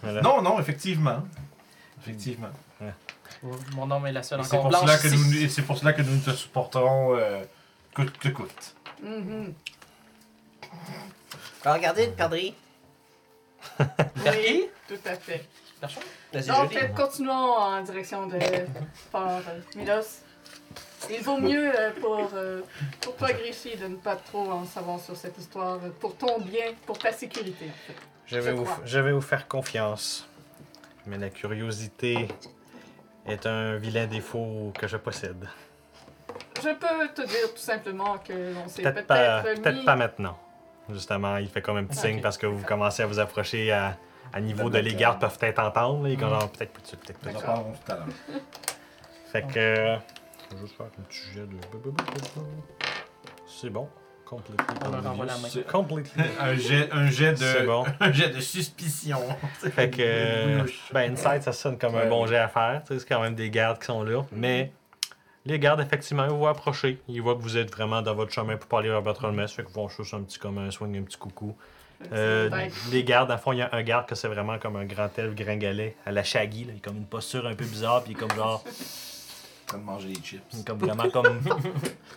Voilà. 0.00 0.22
Non, 0.22 0.40
non, 0.40 0.60
effectivement. 0.60 1.24
Effectivement. 2.00 2.50
Mon 3.74 3.86
nom 3.86 4.06
est 4.06 4.12
la 4.12 4.22
seule 4.22 4.40
Et 4.40 4.44
C'est 4.44 4.56
encore 4.56 4.70
pour, 4.70 4.80
blanche. 4.86 4.96
cela 4.96 4.98
que 5.10 5.14
ici. 5.14 5.16
nous, 5.38 5.42
et 5.44 5.48
c'est 5.48 5.62
pour 5.62 5.76
cela 5.76 5.92
que 5.92 6.02
nous 6.02 6.18
te 6.20 6.30
supporterons 6.30 7.16
euh, 7.16 7.42
coûte 7.94 8.16
que 8.18 8.28
coûte. 8.28 8.76
Mhm. 9.02 9.52
Ah, 11.64 11.74
regardez 11.74 12.04
une 12.04 12.14
perdrix. 12.14 12.54
Oui, 14.26 14.68
tout 14.86 14.94
à 15.04 15.14
fait. 15.14 15.44
Là, 15.82 15.88
C'est 16.32 16.46
Donc, 16.48 16.72
joli. 16.72 16.84
euh, 16.84 16.88
continuons 16.88 17.32
en 17.32 17.82
direction 17.82 18.26
de 18.26 18.38
Fort 19.10 19.40
euh, 19.48 19.60
Milos. 19.76 20.22
Il 21.10 21.20
vaut 21.22 21.38
mieux 21.38 21.72
euh, 21.76 21.90
pour, 22.00 22.28
euh, 22.34 22.60
pour 23.00 23.16
toi, 23.16 23.32
Grishi, 23.32 23.76
de 23.76 23.86
ne 23.86 23.96
pas 23.96 24.16
trop 24.16 24.50
en 24.50 24.64
savoir 24.64 25.00
sur 25.00 25.16
cette 25.16 25.38
histoire, 25.38 25.76
euh, 25.84 25.90
pour 26.00 26.16
ton 26.16 26.40
bien, 26.40 26.72
pour 26.86 26.98
ta 26.98 27.12
sécurité, 27.12 27.66
en 27.66 27.86
fait. 27.86 27.94
Je 28.26 28.38
vais, 28.38 28.50
Je 28.50 28.56
vous, 28.56 28.64
crois. 28.64 28.78
je 28.84 28.98
vais 29.00 29.12
vous 29.12 29.20
faire 29.20 29.46
confiance. 29.48 30.28
Mais 31.06 31.16
la 31.18 31.30
curiosité 31.30 32.28
est 33.26 33.46
un 33.46 33.76
vilain 33.76 34.06
défaut 34.06 34.72
que 34.78 34.86
je 34.86 34.96
possède. 34.96 35.48
Je 36.62 36.68
peux 36.70 37.08
te 37.14 37.22
dire 37.26 37.54
tout 37.54 37.60
simplement 37.60 38.18
que 38.18 38.32
l'on 38.54 38.68
s'est 38.68 38.82
Peut-être 38.82 39.06
peut-être 39.06 39.06
pas, 39.06 39.42
mis... 39.54 39.60
peut-être 39.60 39.84
pas 39.84 39.96
maintenant. 39.96 40.38
Justement, 40.92 41.36
il 41.36 41.48
fait 41.48 41.62
comme 41.62 41.76
un 41.76 41.84
petit 41.84 41.98
Ok. 41.98 42.04
signe 42.06 42.20
parce 42.20 42.38
que 42.38 42.46
vous 42.46 42.64
commencez 42.64 43.02
à 43.02 43.06
vous 43.06 43.18
approcher 43.18 43.70
à, 43.72 43.96
à 44.32 44.40
niveau 44.40 44.70
de 44.70 44.78
les 44.78 44.94
gardes 44.94 45.20
peuvent 45.20 45.38
peut-être 45.38 45.58
entendre. 45.60 46.04
là, 46.04 46.10
et 46.10 46.16
comme 46.16 46.30
genre, 46.30 46.50
peut-être 46.50 46.72
plus 46.72 46.82
de 46.82 46.86
suite, 46.88 47.00
peut-être 47.04 47.20
tout 47.20 47.92
à 47.92 47.94
l'heure. 47.96 48.06
Fait 49.32 49.42
que. 49.42 49.96
Je 50.50 50.54
vais 50.56 50.60
juste 50.62 50.76
faire 50.76 50.86
un 50.86 51.02
petit 51.02 51.18
jet 51.34 51.40
de. 51.46 51.56
C'est 53.46 53.70
bon. 53.70 53.88
Completely. 54.24 54.56
On 54.86 54.90
la 55.22 55.38
main. 55.38 55.48
C'est- 55.48 55.66
Completely. 55.66 56.22
Un 56.40 56.54
jet, 56.54 56.88
un 56.92 57.06
jet 57.08 57.34
C'est 57.36 57.62
de, 57.62 57.66
bon. 57.66 57.84
un 58.00 58.12
jet 58.12 58.28
de 58.28 58.40
suspicion. 58.40 59.18
Fait 59.74 59.88
que. 59.88 60.58
ben, 60.92 61.12
Insight, 61.12 61.42
ça 61.42 61.52
sonne 61.52 61.78
comme 61.78 61.94
un 61.96 62.06
bon 62.06 62.26
jet 62.26 62.36
à 62.36 62.48
faire. 62.48 62.82
Tu 62.86 62.92
sais, 62.92 63.00
C'est 63.00 63.08
quand 63.08 63.20
même 63.22 63.34
des 63.34 63.48
gardes 63.48 63.78
qui 63.78 63.86
sont 63.86 64.02
là. 64.02 64.22
Mais. 64.32 64.70
Les 65.48 65.58
gardes, 65.58 65.80
effectivement, 65.80 66.24
ils 66.24 66.30
vous 66.30 66.38
voient 66.38 66.50
approcher. 66.50 67.00
Ils 67.08 67.22
voient 67.22 67.34
que 67.34 67.40
vous 67.40 67.56
êtes 67.56 67.70
vraiment 67.72 68.02
dans 68.02 68.14
votre 68.14 68.32
chemin 68.32 68.56
pour 68.58 68.68
parler 68.68 68.90
à 68.90 69.00
votre 69.00 69.28
mess. 69.30 69.50
Fait 69.52 69.64
qu'ils 69.64 69.74
vont 69.74 69.88
juste 69.88 70.12
un 70.14 70.20
petit 70.20 70.38
comme 70.38 70.58
un 70.58 70.70
swing, 70.70 70.98
un 70.98 71.02
petit 71.02 71.16
coucou. 71.16 71.56
Euh, 72.12 72.48
les 72.92 73.02
gardes, 73.02 73.30
à 73.30 73.38
fond, 73.38 73.52
il 73.52 73.58
y 73.58 73.62
a 73.62 73.70
un 73.72 73.82
garde 73.82 74.06
que 74.06 74.14
c'est 74.14 74.28
vraiment 74.28 74.58
comme 74.58 74.76
un 74.76 74.84
grand 74.84 75.08
elfe 75.18 75.34
gringalet 75.34 75.96
à 76.06 76.12
la 76.12 76.22
Shaggy. 76.22 76.64
Là. 76.64 76.72
Il 76.74 76.78
a 76.78 76.80
comme 76.84 76.98
une 76.98 77.06
posture 77.06 77.46
un 77.46 77.54
peu 77.54 77.64
bizarre, 77.64 78.02
puis 78.04 78.12
il 78.12 78.16
est 78.16 78.20
comme 78.20 78.36
genre. 78.36 78.62
De 79.72 79.76
manger 79.78 80.08
des 80.08 80.20
chips. 80.22 80.42
il 80.52 80.60
est 80.60 80.66
comme 80.66 80.78
vraiment 80.78 81.08
comme. 81.10 81.40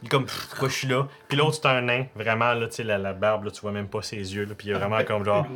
il 0.01 0.05
est 0.05 0.09
comme, 0.09 0.25
pourquoi 0.25 0.69
je 0.69 0.73
suis 0.73 0.87
là? 0.87 1.07
Puis 1.27 1.37
l'autre, 1.37 1.55
c'est 1.61 1.67
un 1.67 1.81
nain, 1.81 2.05
vraiment, 2.15 2.53
là, 2.53 2.67
tu 2.67 2.75
sais, 2.75 2.83
la, 2.83 2.97
la 2.97 3.13
barbe, 3.13 3.45
là, 3.45 3.51
tu 3.51 3.61
vois 3.61 3.71
même 3.71 3.87
pas 3.87 4.01
ses 4.01 4.17
yeux, 4.17 4.45
là, 4.45 4.55
puis 4.57 4.67
il 4.67 4.71
est 4.71 4.75
vraiment 4.77 5.03
comme 5.03 5.23
genre. 5.25 5.47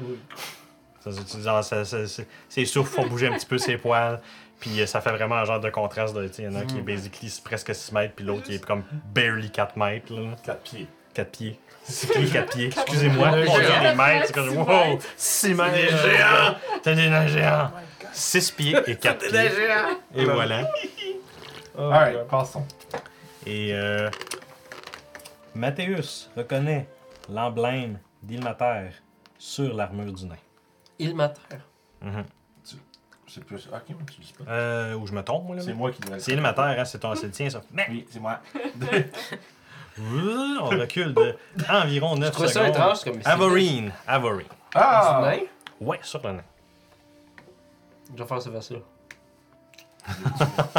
Ça, 1.01 1.11
ça- 1.11 1.39
genre, 1.39 1.63
ça- 1.63 1.85
ça- 1.85 2.07
ça- 2.07 2.23
ses 2.49 2.65
souffles 2.65 2.89
font 3.01 3.07
bouger 3.07 3.27
un 3.27 3.33
petit 3.37 3.45
peu 3.45 3.57
ses 3.59 3.77
poils. 3.77 4.19
Puis 4.59 4.81
euh, 4.81 4.85
ça 4.85 5.01
fait 5.01 5.11
vraiment 5.11 5.35
un 5.35 5.45
genre 5.45 5.59
de 5.59 5.69
contraste. 5.69 6.15
de, 6.15 6.27
tu 6.27 6.33
sais, 6.33 6.41
Il 6.43 6.45
y 6.45 6.47
en 6.47 6.55
a 6.55 6.59
un 6.59 6.65
qui 6.65 6.77
est 6.77 6.81
basically 6.81 7.33
presque 7.43 7.73
6 7.73 7.91
mètres, 7.91 8.13
puis 8.15 8.25
l'autre 8.25 8.43
qui 8.43 8.55
est 8.55 8.65
comme 8.65 8.83
barely 9.13 9.49
4 9.49 9.77
mètres. 9.77 10.13
Là. 10.13 10.35
4 10.43 10.61
pieds. 10.61 10.87
4 11.13 11.31
pieds. 11.31 11.59
C'est 11.83 12.11
qui 12.11 12.31
4 12.31 12.53
pieds? 12.53 12.67
Excusez-moi. 12.67 13.29
On 13.31 13.35
dit 13.35 13.45
des 13.45 13.95
mètres. 13.95 14.31
C'est 14.33 14.39
wow! 14.39 14.65
mètres. 14.65 15.05
6 15.17 15.53
mètres. 15.53 15.73
des 15.73 15.89
géants. 15.89 16.55
T'as 16.83 16.95
des 16.95 17.09
nains 17.09 17.27
géants. 17.27 17.71
6 18.11 18.51
pieds 18.51 18.77
et 18.87 18.95
4 18.95 19.27
pieds. 19.27 19.51
Et 20.15 20.25
voilà. 20.25 20.69
Alright, 21.77 22.27
passons. 22.27 22.65
Et 23.45 23.73
euh, 23.73 24.09
Mathéus 25.53 26.29
reconnaît 26.35 26.87
l'emblème 27.29 27.99
d'Ilmater 28.23 28.91
sur 29.37 29.73
l'armure 29.73 30.13
du 30.13 30.25
nain. 30.25 30.35
Il 30.97 31.15
m'atterre. 31.15 31.61
C'est 33.35 33.43
plus. 33.43 33.67
Ok, 33.73 33.81
mais 33.89 33.95
tu 34.05 34.21
le 34.21 34.25
dis 34.25 34.33
pas. 34.33 34.49
Euh, 34.49 34.93
où 34.95 35.05
je 35.07 35.11
me 35.11 35.21
trompe, 35.21 35.45
moi, 35.47 35.55
là? 35.57 35.61
C'est 35.61 35.73
moi 35.73 35.91
qui 35.91 35.99
devrais 35.99 36.15
le 36.15 36.21
C'est 36.21 36.31
Ilmater, 36.31 36.61
hein? 36.61 36.85
C'est 36.85 36.99
ton- 36.99 37.13
c'est 37.15 37.25
le 37.25 37.31
tien, 37.33 37.49
ça. 37.49 37.61
Mais, 37.73 37.85
Oui, 37.89 38.05
c'est 38.09 38.19
moi. 38.21 38.39
on 39.99 40.65
recule 40.69 41.13
de 41.13 41.35
environ 41.69 42.15
9 42.15 42.27
Je 42.27 42.31
trouve 42.33 42.47
ça 42.47 42.53
secondes. 42.53 42.69
étrange 42.75 43.03
comme 43.03 43.19
Avorine. 43.25 43.91
Avorine. 44.07 44.47
Ah! 44.73 45.19
Nain? 45.21 45.39
Ouais, 45.81 45.99
sur 46.01 46.21
le 46.25 46.31
nain. 46.33 46.43
Je 48.15 48.21
vais 48.23 48.27
faire 48.27 48.41
ce 48.41 48.49
verset 48.49 48.81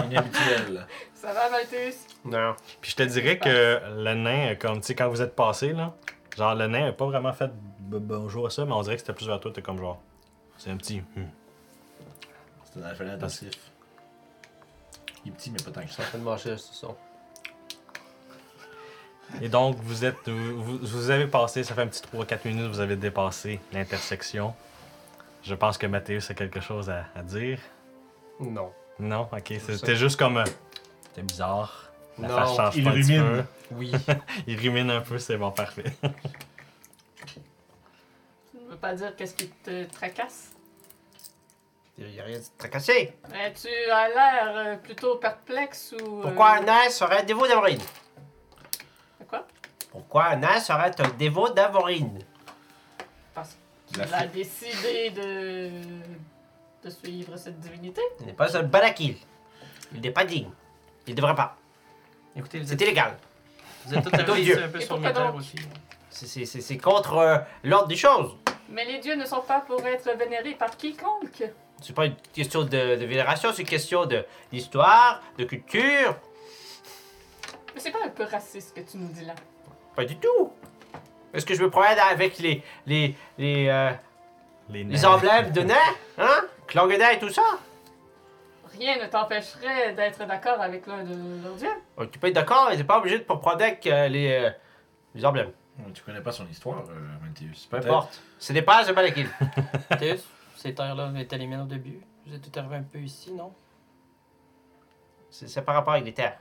Inhabituel. 0.05 0.87
Ça 1.15 1.33
va, 1.33 1.51
Malthus? 1.51 1.97
Non. 2.25 2.55
Puis 2.81 2.93
je 2.93 2.97
te 2.97 3.03
dirais 3.03 3.39
que 3.39 3.81
le 3.97 4.15
nain, 4.15 4.55
comme 4.55 4.81
tu 4.81 4.87
sais, 4.87 4.95
quand 4.95 5.09
vous 5.09 5.21
êtes 5.23 5.35
passé, 5.35 5.73
là, 5.73 5.93
genre 6.37 6.55
le 6.55 6.67
nain 6.69 6.89
a 6.89 6.93
pas 6.93 7.07
vraiment 7.07 7.33
fait 7.33 7.49
b- 7.49 7.99
bonjour 7.99 8.47
à 8.47 8.51
ça, 8.51 8.65
mais 8.65 8.73
on 8.73 8.83
dirait 8.83 8.95
que 8.97 9.01
c'était 9.01 9.13
plus 9.15 9.27
vers 9.27 9.41
toi, 9.41 9.51
t'es 9.53 9.63
comme 9.63 9.79
genre. 9.79 10.01
C'est 10.57 10.71
un 10.71 10.77
petit. 10.77 11.03
hmm. 11.17 11.25
C'est 12.77 13.03
un 13.05 13.09
intensif. 13.09 13.53
Il 15.25 15.33
est 15.33 15.35
petit, 15.35 15.51
mais 15.51 15.59
pas 15.63 15.71
tant 15.71 15.81
que 15.83 15.87
Je 15.89 15.93
suis 15.93 16.03
ça. 16.03 16.07
en 16.07 16.11
train 16.11 16.19
de 16.19 16.25
mâcher 16.25 16.57
ce 16.59 16.73
son. 16.75 16.95
Et 19.41 19.49
donc, 19.49 19.77
vous 19.81 20.05
êtes. 20.05 20.29
Vous, 20.29 20.79
vous 20.79 21.11
avez 21.11 21.27
passé, 21.27 21.65
ça 21.65 21.75
fait 21.75 21.83
un 21.83 21.89
petit 21.89 22.03
3-4 22.15 22.47
minutes, 22.47 22.71
vous 22.71 22.81
avez 22.81 22.97
dépassé 22.97 23.61
l'intersection. 23.73 24.55
Je 25.43 25.55
pense 25.55 25.79
que 25.79 25.87
Mathéus 25.87 26.31
a 26.31 26.35
quelque 26.35 26.61
chose 26.61 26.91
à, 26.91 27.07
à 27.15 27.23
dire. 27.23 27.59
Non. 28.41 28.73
Non, 28.99 29.29
ok, 29.33 29.55
c'était 29.61 29.97
juste 29.97 30.19
comme. 30.19 30.37
euh, 30.39 30.45
C'était 31.05 31.23
bizarre. 31.23 31.91
La 32.19 32.29
Non, 32.29 32.35
face 32.37 32.57
change 32.57 32.77
il 32.77 32.85
pas 32.85 32.91
un 32.91 32.93
petit 32.95 33.19
rumine. 33.19 33.43
peu. 33.43 33.45
Oui. 33.73 33.93
Il 34.47 34.59
rumine 34.59 34.91
un 34.91 35.01
peu, 35.01 35.19
c'est 35.19 35.37
bon, 35.37 35.51
parfait. 35.51 35.85
Tu 37.33 38.59
ne 38.59 38.71
veux 38.71 38.77
pas 38.77 38.95
dire 38.95 39.15
qu'est-ce 39.17 39.35
qui 39.35 39.49
te 39.49 39.85
tracasse? 39.85 40.53
Il 41.99 42.09
n'y 42.09 42.21
a 42.21 42.25
rien 42.25 42.39
de 42.39 42.45
tracassé. 42.59 43.15
Eh, 43.35 43.53
tu 43.55 43.69
as 43.91 44.09
l'air 44.09 44.53
euh, 44.55 44.77
plutôt 44.77 45.17
perplexe 45.17 45.95
ou... 46.03 46.19
euh, 46.19 46.23
Pourquoi 46.23 46.57
un 46.57 46.61
nain 46.61 46.91
serait 46.91 47.21
un 47.21 47.25
dévot 47.25 47.47
d'Avorine? 47.47 47.81
de 49.21 49.25
Quoi? 49.25 49.47
Pourquoi 49.91 50.25
un 50.27 50.37
nain 50.37 50.61
serait 50.61 50.93
un 51.01 51.09
dévot 51.17 51.49
d'Avorine? 51.49 52.19
Parce 53.35 53.57
qu'il 53.87 54.03
a 54.03 54.27
décidé 54.27 55.11
de... 55.11 55.71
de 56.85 56.91
suivre 56.91 57.35
cette 57.39 57.59
divinité. 57.61 58.03
Il 58.21 58.27
n'est 58.27 58.33
pas 58.35 58.55
un 58.57 58.63
balakil. 58.63 59.17
Il 59.95 60.01
n'est 60.03 60.11
pas 60.11 60.25
digne. 60.27 60.51
Il 61.07 61.13
ne 61.13 61.17
devrait 61.17 61.35
pas. 61.35 61.57
Écoutez, 62.35 62.61
C'est 62.67 62.75
êtes, 62.75 62.81
illégal. 62.83 63.17
vous 63.87 63.95
êtes 63.95 64.07
un 64.63 64.69
peu 64.69 64.81
sur 64.81 65.35
aussi. 65.35 65.57
C'est 66.11 66.79
contre 66.79 67.17
euh, 67.17 67.39
l'ordre 67.65 67.89
des 67.89 67.97
choses. 67.97 68.37
Mais 68.69 68.85
les 68.85 68.99
dieux 68.99 69.15
ne 69.17 69.25
sont 69.25 69.41
pas 69.43 69.61
pour 69.61 69.81
être 69.87 70.11
vénérés 70.19 70.55
par 70.55 70.77
quiconque. 70.77 71.45
C'est 71.83 71.95
pas 71.95 72.07
une 72.07 72.17
question 72.35 72.63
de, 72.63 72.69
de 72.69 73.05
vénération, 73.05 73.51
c'est 73.53 73.63
une 73.63 73.69
question 73.69 74.07
de- 74.07 74.25
d'histoire, 74.53 75.23
de 75.39 75.45
culture. 75.45 76.17
Mais 77.75 77.81
c'est 77.81 77.91
pas 77.91 77.99
un 78.05 78.09
peu 78.09 78.25
raciste 78.25 78.71
ce 78.75 78.81
que 78.81 78.91
tu 78.91 78.97
nous 78.97 79.09
dis 79.09 79.25
là. 79.25 79.35
Pas 79.95 80.05
du 80.05 80.17
tout. 80.17 80.53
Est-ce 81.35 81.45
que 81.45 81.55
je 81.55 81.63
me 81.63 81.71
promène 81.71 81.99
avec 81.99 82.39
les, 82.39 82.63
les, 82.87 83.15
les, 83.37 83.69
euh, 83.69 83.91
Les, 84.71 85.05
emblèmes 85.05 85.51
de 85.53 85.61
nains? 85.63 85.75
Hein? 86.19 86.45
Clanguenin 86.67 87.11
et 87.11 87.19
tout 87.19 87.29
ça? 87.29 87.43
Rien 88.79 88.97
ne 89.03 89.07
t'empêcherait 89.07 89.93
d'être 89.95 90.27
d'accord 90.27 90.61
avec 90.61 90.87
l'un 90.87 91.05
de 91.05 91.43
leurs 91.43 91.55
dieux. 91.57 91.69
Oh, 91.99 92.07
tu 92.07 92.19
peux 92.19 92.29
être 92.29 92.35
d'accord, 92.35 92.69
mais 92.71 92.77
t'es 92.77 92.85
pas 92.85 92.99
obligé 92.99 93.19
de 93.19 93.25
prendre 93.25 93.51
avec 93.53 93.87
euh, 93.87 94.09
les, 94.09 94.33
euh, 94.33 94.51
les 95.15 95.25
emblèmes. 95.25 95.53
Tu 95.93 96.03
connais 96.03 96.23
pas 96.23 96.33
son 96.33 96.47
histoire, 96.47 96.85
euh, 96.89 97.23
Malthéus. 97.23 97.67
Peu 97.71 97.77
Peut-être. 97.79 97.87
importe. 97.93 98.23
Ce 98.39 98.53
n'est 98.55 98.63
pas 98.63 98.89
un 98.89 98.93
Malakil. 98.93 99.29
Ces 100.67 100.75
terres-là 100.75 101.13
étaient 101.17 101.39
les 101.39 101.47
miennes 101.47 101.61
au 101.61 101.67
début. 101.67 102.01
Vous 102.27 102.35
êtes 102.35 102.43
tout 102.43 102.59
arrivé 102.59 102.75
un 102.75 102.83
peu 102.83 102.99
ici, 102.99 103.33
non? 103.33 103.55
C'est 105.31 105.47
c'est 105.47 105.63
par 105.63 105.77
rapport 105.77 105.93
avec 105.93 106.05
les 106.05 106.13
terres. 106.13 106.41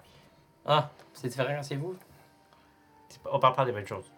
Ah, 0.65 0.89
c'est 1.13 1.27
différent, 1.27 1.61
c'est 1.61 1.75
vous? 1.75 1.95
C'est 3.07 3.19
On 3.31 3.37
parle 3.37 3.53
pas 3.53 3.65
des 3.65 3.71
mêmes 3.71 3.85
choses. 3.85 4.11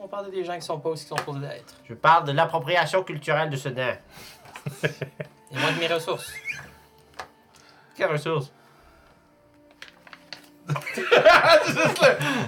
On 0.00 0.08
parle 0.08 0.32
des 0.32 0.42
gens 0.44 0.56
qui 0.56 0.62
sont 0.62 0.80
pas 0.80 0.88
où 0.90 0.94
ils 0.94 0.98
sont 0.98 1.16
supposés 1.16 1.46
être. 1.46 1.74
Je 1.84 1.94
parle 1.94 2.24
de 2.24 2.32
l'appropriation 2.32 3.04
culturelle 3.04 3.50
de 3.50 3.56
ce 3.56 3.68
nain. 3.68 3.96
Et 4.82 5.56
moi 5.56 5.70
de 5.70 5.78
mes 5.78 5.86
ressources. 5.86 6.32
Quelle 7.94 8.10
ressource 8.10 8.52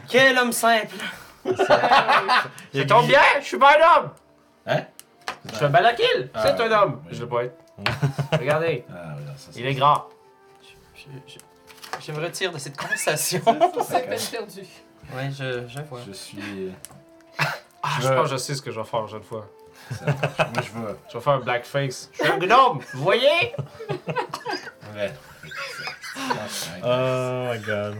Quel 0.09 0.37
homme 0.37 0.51
simple! 0.51 0.97
Ça 1.45 2.85
tombe 2.89 3.07
bien, 3.07 3.23
je 3.39 3.45
suis 3.45 3.57
pas 3.57 3.79
un 3.79 3.99
homme 4.03 4.11
Hein? 4.67 4.83
Je 5.51 5.57
suis 5.57 5.65
un 5.65 5.69
Malakil 5.69 6.31
Ah, 6.35 6.43
C'est 6.43 6.61
un 6.63 6.73
homme 6.83 7.03
oui. 7.07 7.11
Je 7.13 7.23
le 7.23 7.29
pas 7.29 7.45
être. 7.45 7.57
Regardez, 8.39 8.85
Ah, 8.91 9.15
oui, 9.19 9.25
ça, 9.37 9.51
il 9.57 9.67
est 9.67 9.75
grand. 9.75 10.07
Je, 10.95 11.03
je- 11.33 11.39
je 12.07 12.13
me 12.13 12.21
retire 12.25 12.53
de 12.53 12.59
cette 12.59 12.77
conversation. 12.77 13.41
C'est 13.89 14.09
peine 14.09 14.19
perdue. 14.31 14.67
oui, 15.15 15.23
je, 15.33 15.67
je 15.69 15.81
vois. 15.83 16.01
Je 16.07 16.13
suis. 16.13 16.73
Ah, 17.39 17.89
Je 18.01 18.09
pense 18.09 18.23
que 18.25 18.33
je 18.33 18.37
sais 18.37 18.55
ce 18.55 18.63
que 18.63 18.71
je 18.71 18.81
vais 18.81 18.87
faire 18.87 19.01
la 19.01 19.07
prochaine 19.07 19.23
fois. 19.23 19.47
Moi, 20.03 20.63
je 20.65 20.71
veux. 20.73 20.99
Je 21.09 21.19
vais 21.19 21.23
faire 21.25 21.33
un 21.35 21.41
blackface. 21.41 22.11
Je 22.13 22.23
suis 22.25 22.33
un 22.33 22.39
gnome, 22.39 22.81
vous 22.95 23.03
voyez? 23.03 23.55
Ouais. 24.95 25.13
Oh 26.83 27.49
my 27.53 27.59
god. 27.61 27.97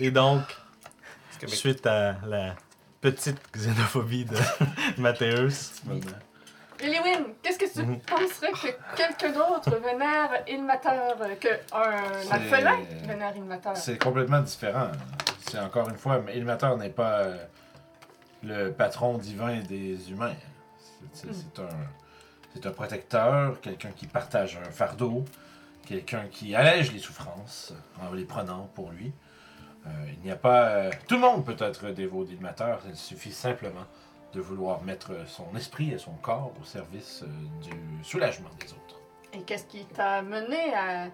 Et 0.00 0.10
donc, 0.10 0.42
suite 1.46 1.86
à 1.86 2.16
la 2.26 2.54
petite 3.04 3.36
xénophobie 3.54 4.24
de 4.24 4.36
Mathéus, 4.98 5.72
Eliwin, 6.80 7.34
qu'est-ce 7.42 7.58
que 7.58 7.70
tu 7.70 7.82
Mhm. 7.84 8.00
penserais 8.00 8.52
que 8.52 8.96
quelqu'un 8.96 9.30
d'autre 9.32 9.76
vénère 9.76 10.30
Ilmater, 10.48 10.88
euh, 11.20 11.34
que 11.36 11.48
un 11.74 12.22
C'est- 12.22 12.32
alphelin 12.32 12.78
vénère 13.06 13.36
Ilmater? 13.36 13.70
C'est 13.76 14.02
complètement 14.02 14.40
différent. 14.40 14.90
C'est 15.46 15.58
encore 15.58 15.88
une 15.90 15.98
fois, 15.98 16.22
Ilmater 16.34 16.74
n'est 16.78 16.88
pas 16.88 17.18
euh, 17.20 17.36
le 18.42 18.70
patron 18.72 19.18
divin 19.18 19.60
des 19.60 20.10
humains. 20.10 20.34
C'est- 21.12 21.28
C'est 21.28 21.34
c'est 21.34 21.58
un, 21.62 21.68
c'est 22.54 22.64
un 22.66 22.70
protecteur, 22.72 23.60
quelqu'un 23.60 23.90
qui 23.94 24.06
partage 24.06 24.58
un 24.66 24.70
fardeau, 24.70 25.26
quelqu'un 25.86 26.24
qui 26.30 26.54
allège 26.54 26.90
les 26.90 26.98
souffrances 27.00 27.74
en 28.02 28.14
les 28.14 28.24
prenant 28.24 28.70
pour 28.74 28.90
lui. 28.92 29.12
Euh, 29.86 29.90
il 30.12 30.20
n'y 30.24 30.30
a 30.30 30.36
pas. 30.36 30.68
euh, 30.68 30.90
tout 31.08 31.14
le 31.16 31.20
monde 31.20 31.44
peut 31.44 31.56
être 31.58 31.90
dévot 31.90 32.24
d'Ilmater. 32.24 32.76
Il 32.88 32.96
suffit 32.96 33.32
simplement 33.32 33.84
de 34.32 34.40
vouloir 34.40 34.82
mettre 34.82 35.12
son 35.28 35.46
esprit 35.56 35.92
et 35.92 35.98
son 35.98 36.12
corps 36.12 36.52
au 36.60 36.64
service 36.64 37.22
euh, 37.22 37.26
du 37.62 38.04
soulagement 38.04 38.50
des 38.60 38.72
autres. 38.72 38.98
Et 39.32 39.42
qu'est-ce 39.42 39.64
qui 39.66 39.84
t'a 39.86 40.22
mené 40.22 40.72
à, 40.74 41.08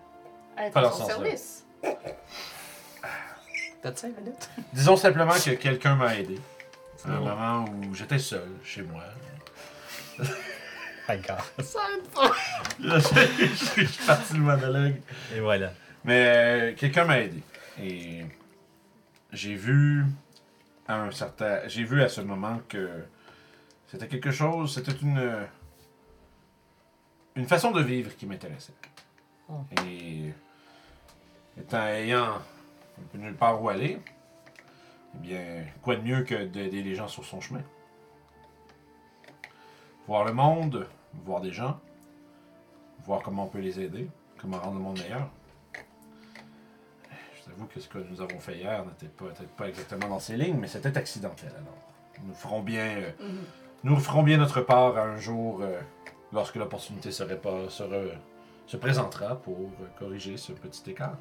à 0.56 0.66
être 0.66 0.72
Pas 0.72 0.80
à 0.80 0.82
dans 0.84 0.92
son 0.92 1.06
service? 1.06 1.66
T'as 3.82 3.94
5 3.94 4.16
minutes? 4.18 4.50
Disons 4.72 4.96
simplement 4.96 5.32
que 5.32 5.50
quelqu'un 5.54 5.94
m'a 5.96 6.14
aidé. 6.16 6.38
À 7.06 7.12
un 7.12 7.20
moment 7.20 7.64
où 7.64 7.94
j'étais 7.94 8.18
seul 8.18 8.46
chez 8.62 8.82
moi. 8.82 9.02
my 11.08 11.16
god. 11.16 11.38
je 12.78 13.84
suis 13.84 14.06
parti 14.06 14.34
du 14.34 14.40
monologue. 14.40 15.00
Et 15.34 15.40
voilà. 15.40 15.72
Mais 16.04 16.24
euh, 16.26 16.74
quelqu'un 16.76 17.04
m'a 17.04 17.20
aidé. 17.20 17.42
Et 17.82 18.24
j'ai 19.32 19.54
vu 19.54 20.04
à 20.86 21.02
un 21.02 21.10
certain. 21.10 21.66
J'ai 21.66 21.84
vu 21.84 22.02
à 22.02 22.08
ce 22.08 22.20
moment 22.20 22.60
que 22.68 23.04
c'était 23.86 24.08
quelque 24.08 24.30
chose. 24.30 24.74
C'était 24.74 24.92
une. 24.92 25.46
Une 27.36 27.46
façon 27.46 27.70
de 27.70 27.80
vivre 27.80 28.14
qui 28.16 28.26
m'intéressait. 28.26 28.74
Oh. 29.48 29.60
Et 29.86 30.32
étant 31.58 31.86
ayant 31.86 32.34
un 32.34 33.02
peu 33.12 33.18
nulle 33.18 33.36
part 33.36 33.62
où 33.62 33.68
aller, 33.68 33.98
eh 35.14 35.18
bien, 35.18 35.64
quoi 35.82 35.96
de 35.96 36.02
mieux 36.02 36.22
que 36.24 36.44
d'aider 36.44 36.82
les 36.82 36.94
gens 36.94 37.08
sur 37.08 37.24
son 37.24 37.40
chemin? 37.40 37.62
Voir 40.06 40.24
le 40.24 40.32
monde, 40.32 40.88
voir 41.24 41.40
des 41.40 41.52
gens, 41.52 41.80
voir 43.04 43.22
comment 43.22 43.44
on 43.44 43.48
peut 43.48 43.60
les 43.60 43.80
aider, 43.80 44.08
comment 44.38 44.58
rendre 44.58 44.78
le 44.78 44.82
monde 44.82 44.98
meilleur. 44.98 45.30
Je 47.50 47.54
t'avoue 47.54 47.66
que 47.66 47.80
ce 47.80 47.88
que 47.88 47.98
nous 47.98 48.20
avons 48.20 48.38
fait 48.38 48.56
hier 48.58 48.84
n'était 48.84 49.06
pas- 49.06 49.24
peut-être 49.26 49.50
pas 49.56 49.68
exactement 49.68 50.08
dans 50.08 50.20
ces 50.20 50.36
lignes, 50.36 50.56
mais 50.58 50.68
c'était 50.68 50.96
accidentel 50.96 51.50
alors. 51.50 51.76
Nous 52.24 52.34
ferons 52.34 52.60
bien, 52.62 52.86
euh, 52.98 53.10
Mhm. 53.20 53.38
nous 53.84 53.96
ferons 53.98 54.22
bien 54.22 54.36
notre 54.36 54.60
part 54.60 54.96
un 54.98 55.16
jour 55.16 55.60
euh, 55.62 55.80
lorsque 56.32 56.56
l'opportunité 56.56 57.10
serait 57.12 57.38
pas, 57.38 57.68
sera- 57.68 58.14
se 58.66 58.76
présentera 58.76 59.34
pour 59.36 59.56
euh, 59.58 59.86
corriger 59.98 60.36
ce 60.36 60.52
petit 60.52 60.90
écart. 60.90 61.16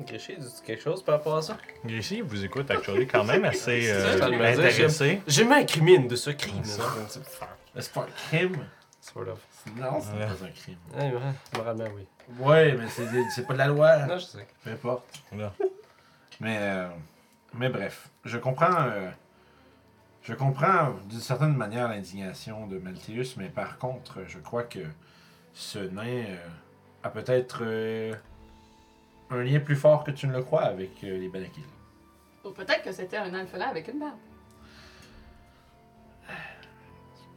Gréchy, 0.00 0.34
dis 0.38 0.46
quelque 0.64 0.82
chose 0.82 1.02
par 1.02 1.16
rapport 1.16 1.36
à 1.36 1.42
ça? 1.42 1.58
Gréchy 1.84 2.22
vous 2.22 2.42
écoute 2.42 2.70
actually 2.70 3.06
quand 3.06 3.24
même 3.24 3.44
assez 3.44 3.82
C'est 3.82 3.90
euh, 3.92 4.18
ça, 4.18 4.26
intéressé. 4.26 5.20
J'ai 5.26 5.44
m'incrimine 5.44 6.08
de 6.08 6.16
ce 6.16 6.30
crime. 6.30 6.62
Est-ce 7.76 7.90
pas 7.90 8.02
un 8.02 8.06
crime? 8.30 8.56
Sort 9.00 9.28
of. 9.28 9.40
Non, 9.76 10.00
c'est 10.00 10.12
Ouais. 10.12 10.26
pas 10.26 10.44
un 10.44 10.50
crime. 10.50 10.76
Ouais, 10.94 11.12
ouais, 11.12 11.32
moralement, 11.56 11.84
oui. 11.96 12.06
Ouais, 12.38 12.76
mais 12.76 12.86
c'est 12.88 13.46
pas 13.46 13.54
de 13.54 13.58
la 13.58 13.66
loi. 13.68 13.96
Non, 14.06 14.18
je 14.18 14.24
sais. 14.24 14.46
Peu 14.62 14.70
importe. 14.70 15.22
Mais, 16.40 16.58
euh, 16.60 16.88
mais 17.54 17.68
bref, 17.68 18.08
je 18.24 18.38
comprends. 18.38 18.74
euh, 18.88 19.10
je 20.22 20.34
comprends 20.34 20.92
d'une 21.06 21.18
certaine 21.20 21.56
manière 21.56 21.88
l'indignation 21.88 22.66
de 22.66 22.78
Malthéus, 22.78 23.36
mais 23.38 23.48
par 23.48 23.78
contre, 23.78 24.18
je 24.28 24.38
crois 24.38 24.64
que 24.64 24.80
ce 25.54 25.78
nain 25.78 26.06
euh, 26.06 26.36
a 27.02 27.08
peut-être 27.10 27.60
euh, 27.62 28.14
un 29.30 29.42
lien 29.42 29.60
plus 29.60 29.76
fort 29.76 30.04
que 30.04 30.10
tu 30.10 30.26
ne 30.26 30.32
le 30.34 30.42
crois 30.42 30.62
avec 30.64 31.02
euh, 31.04 31.18
les 31.18 31.28
Balakil. 31.28 31.64
Ou 32.44 32.50
peut-être 32.50 32.82
que 32.82 32.92
c'était 32.92 33.16
un 33.16 33.32
alphelin 33.32 33.68
avec 33.68 33.88
une 33.88 33.98
barbe. 33.98 34.18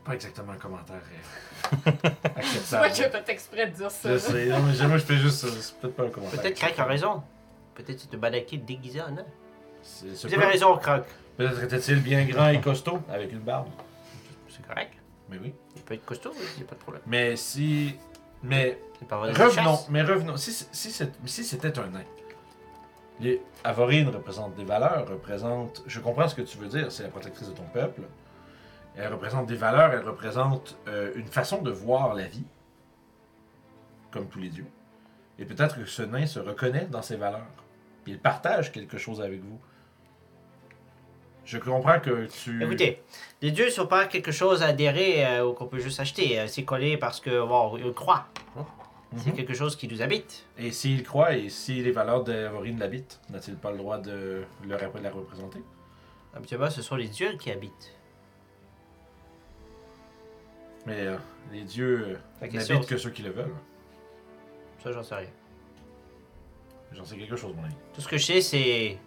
Pas 0.06 0.13
exactement 0.16 0.52
un 0.54 0.58
commentaire 0.58 0.96
euh, 0.98 1.92
Tu 1.92 1.92
vois 2.00 2.10
acceptable. 2.36 2.89
que 2.89 2.94
fait 3.18 3.30
exprès 3.30 3.68
de 3.68 3.72
dire 3.76 3.89
ça. 3.92 4.12
Je 4.13 4.18
sais, 4.18 4.46
non, 4.48 4.58
mais 4.62 4.88
moi 4.88 4.98
je 4.98 5.04
fais 5.06 5.18
juste. 5.18 5.44
euh, 5.46 5.50
C'est 5.60 5.78
peut-être 5.80 5.96
pas 5.96 6.04
un 6.04 6.10
commentaire. 6.10 6.42
Peut-être 6.42 6.56
Crack 6.58 6.80
a 6.80 6.86
raison. 6.86 7.24
Peut-être 7.76 8.00
c'est 8.02 8.13
un 8.13 8.18
Malakil 8.20 8.66
déguisé 8.66 9.02
en 9.02 9.12
nain. 9.12 9.26
C'est- 9.82 10.16
c'est 10.16 10.28
Vous 10.28 10.34
avez 10.34 10.46
raison, 10.46 10.76
Crack. 10.78 11.06
Peut-être 11.38 11.63
était-il 11.63 12.02
bien 12.02 12.26
grand 12.26 12.50
et 12.50 12.60
costaud 12.62 13.00
avec 13.10 13.32
une 13.32 13.39
barbe. 13.39 13.68
C'est 14.50 14.66
correct. 14.68 14.94
Mais 15.30 15.38
oui. 15.42 15.54
Il 15.76 15.82
peut 15.82 15.94
être 15.96 16.06
costaud, 16.06 16.32
il 16.36 16.58
n'y 16.58 16.63
a 16.63 16.70
pas 16.70 16.76
de 16.76 16.82
problème. 16.82 17.02
Mais 17.08 17.36
si. 17.36 17.96
Mais 18.44 18.78
C'est 19.00 19.16
vrai. 19.16 19.32
Revenons, 19.32 19.80
mais 19.89 20.02
revenons. 20.04 20.36
Si, 20.38 20.52
si, 20.52 20.68
si 20.72 20.92
c'est- 20.92 21.13
si 21.26 21.44
c'était 21.46 21.80
un 21.80 21.88
nain, 21.88 22.04
les 23.22 23.42
Avorines 23.63 24.10
représentent 24.10 24.56
des 24.56 24.66
valeurs, 24.66 25.08
représentent. 25.08 25.82
Je 25.88 26.00
comprends 26.02 26.28
ce 26.28 26.36
que 26.36 26.42
tu 26.42 26.58
veux 26.58 26.68
dire, 26.68 26.92
c'est 26.92 27.04
la 27.04 27.10
protectrice 27.10 27.48
de 27.48 27.54
ton 27.54 27.63
peuple. 27.74 28.02
Elle 28.95 29.12
représente 29.12 29.47
des 29.47 29.56
valeurs, 29.56 29.91
elle 29.93 30.08
représente 30.08 30.77
euh, 30.88 31.12
une 31.15 31.27
façon 31.27 31.62
de 31.62 31.71
voir 31.71 32.13
la 32.13 32.27
vie, 32.27 32.43
comme 34.12 34.27
tous 34.27 34.39
les 34.39 34.49
dieux. 34.49 34.67
Et 35.39 35.45
peut-être 35.45 35.75
que 35.77 35.86
ce 35.86 36.03
nain 36.03 36.25
se 36.27 36.39
reconnaît 36.39 36.86
dans 36.91 37.01
ces 37.01 37.15
valeurs. 37.15 37.47
Il 38.06 38.19
partage 38.19 38.71
quelque 38.71 38.97
chose 38.97 39.21
avec 39.21 39.41
vous. 39.41 39.60
Je 41.45 41.58
comprends 41.58 41.99
que 41.99 42.27
tu. 42.27 42.63
Écoutez, 42.63 43.01
les 43.41 43.51
dieux 43.51 43.65
ne 43.65 43.69
sont 43.71 43.88
pas 43.88 44.06
quelque 44.06 44.32
chose 44.32 44.62
à 44.63 44.67
adhérer 44.67 45.25
euh, 45.25 45.45
ou 45.45 45.53
qu'on 45.53 45.65
peut 45.67 45.79
juste 45.79 45.99
acheter. 45.99 46.39
Euh, 46.39 46.47
C'est 46.47 46.63
collé 46.63 46.97
parce 46.97 47.19
que, 47.19 47.45
bon, 47.45 47.77
on 47.84 47.93
croit. 47.93 48.27
C'est 49.17 49.29
Mhm. 49.29 49.36
quelque 49.36 49.53
chose 49.53 49.75
qui 49.75 49.88
nous 49.88 50.01
habite. 50.01 50.45
Et 50.58 50.71
s'il 50.71 51.03
croit 51.03 51.36
et 51.36 51.49
si 51.49 51.84
les 51.84 51.91
valeurs 51.91 52.23
d'Avorine 52.23 52.79
l'habitent, 52.79 53.19
n'a-t-il 53.29 53.58
pas 53.58 53.71
le 53.71 53.77
droit 53.77 53.97
de 53.99 54.43
le 54.63 54.69
la 54.77 55.10
représenter? 55.12 55.62
Habituellement, 56.36 56.69
ce 56.71 56.82
sont 56.82 56.95
les 56.95 57.08
dieux 57.08 57.34
qui 57.38 57.51
habitent. 57.51 57.93
Mais 60.86 61.08
euh, 61.08 61.17
les 61.52 61.63
dieux 61.63 62.19
euh, 62.41 62.48
question, 62.48 62.76
n'habitent 62.76 62.89
que 62.89 62.98
ceux 62.98 63.10
qui 63.10 63.22
le 63.22 63.32
veulent. 63.32 63.56
Ça, 64.84 64.91
j'en 64.91 65.04
sais 65.04 65.15
rien. 65.15 65.30
J'en 66.91 67.06
sais 67.06 67.17
quelque 67.17 67.36
chose, 67.36 67.56
mon 67.56 67.63
ami. 67.63 67.76
Tout 67.93 68.02
ce 68.02 68.08
que 68.08 68.17
je 68.17 68.26
sais, 68.26 68.41
c'est. 68.41 69.00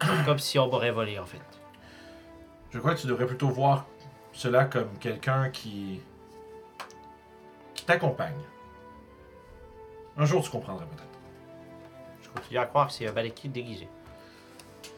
comme 0.24 0.38
si 0.38 0.58
on 0.58 0.68
m'aurait 0.68 0.90
volé, 0.90 1.18
en 1.18 1.26
fait. 1.26 1.40
Je 2.70 2.78
crois 2.78 2.94
que 2.94 3.00
tu 3.00 3.06
devrais 3.06 3.26
plutôt 3.26 3.48
voir 3.48 3.86
cela 4.32 4.64
comme 4.64 4.98
quelqu'un 4.98 5.50
qui. 5.50 6.00
qui 7.74 7.84
t'accompagne. 7.84 8.34
Un 10.16 10.24
jour, 10.24 10.42
tu 10.42 10.50
comprendras 10.50 10.84
peut-être. 10.86 11.04
Je 12.22 12.28
continue 12.30 12.58
à 12.58 12.66
croire 12.66 12.88
que 12.88 12.92
c'est 12.92 13.06
un 13.06 13.12
Malakil 13.12 13.52
déguisé. 13.52 13.88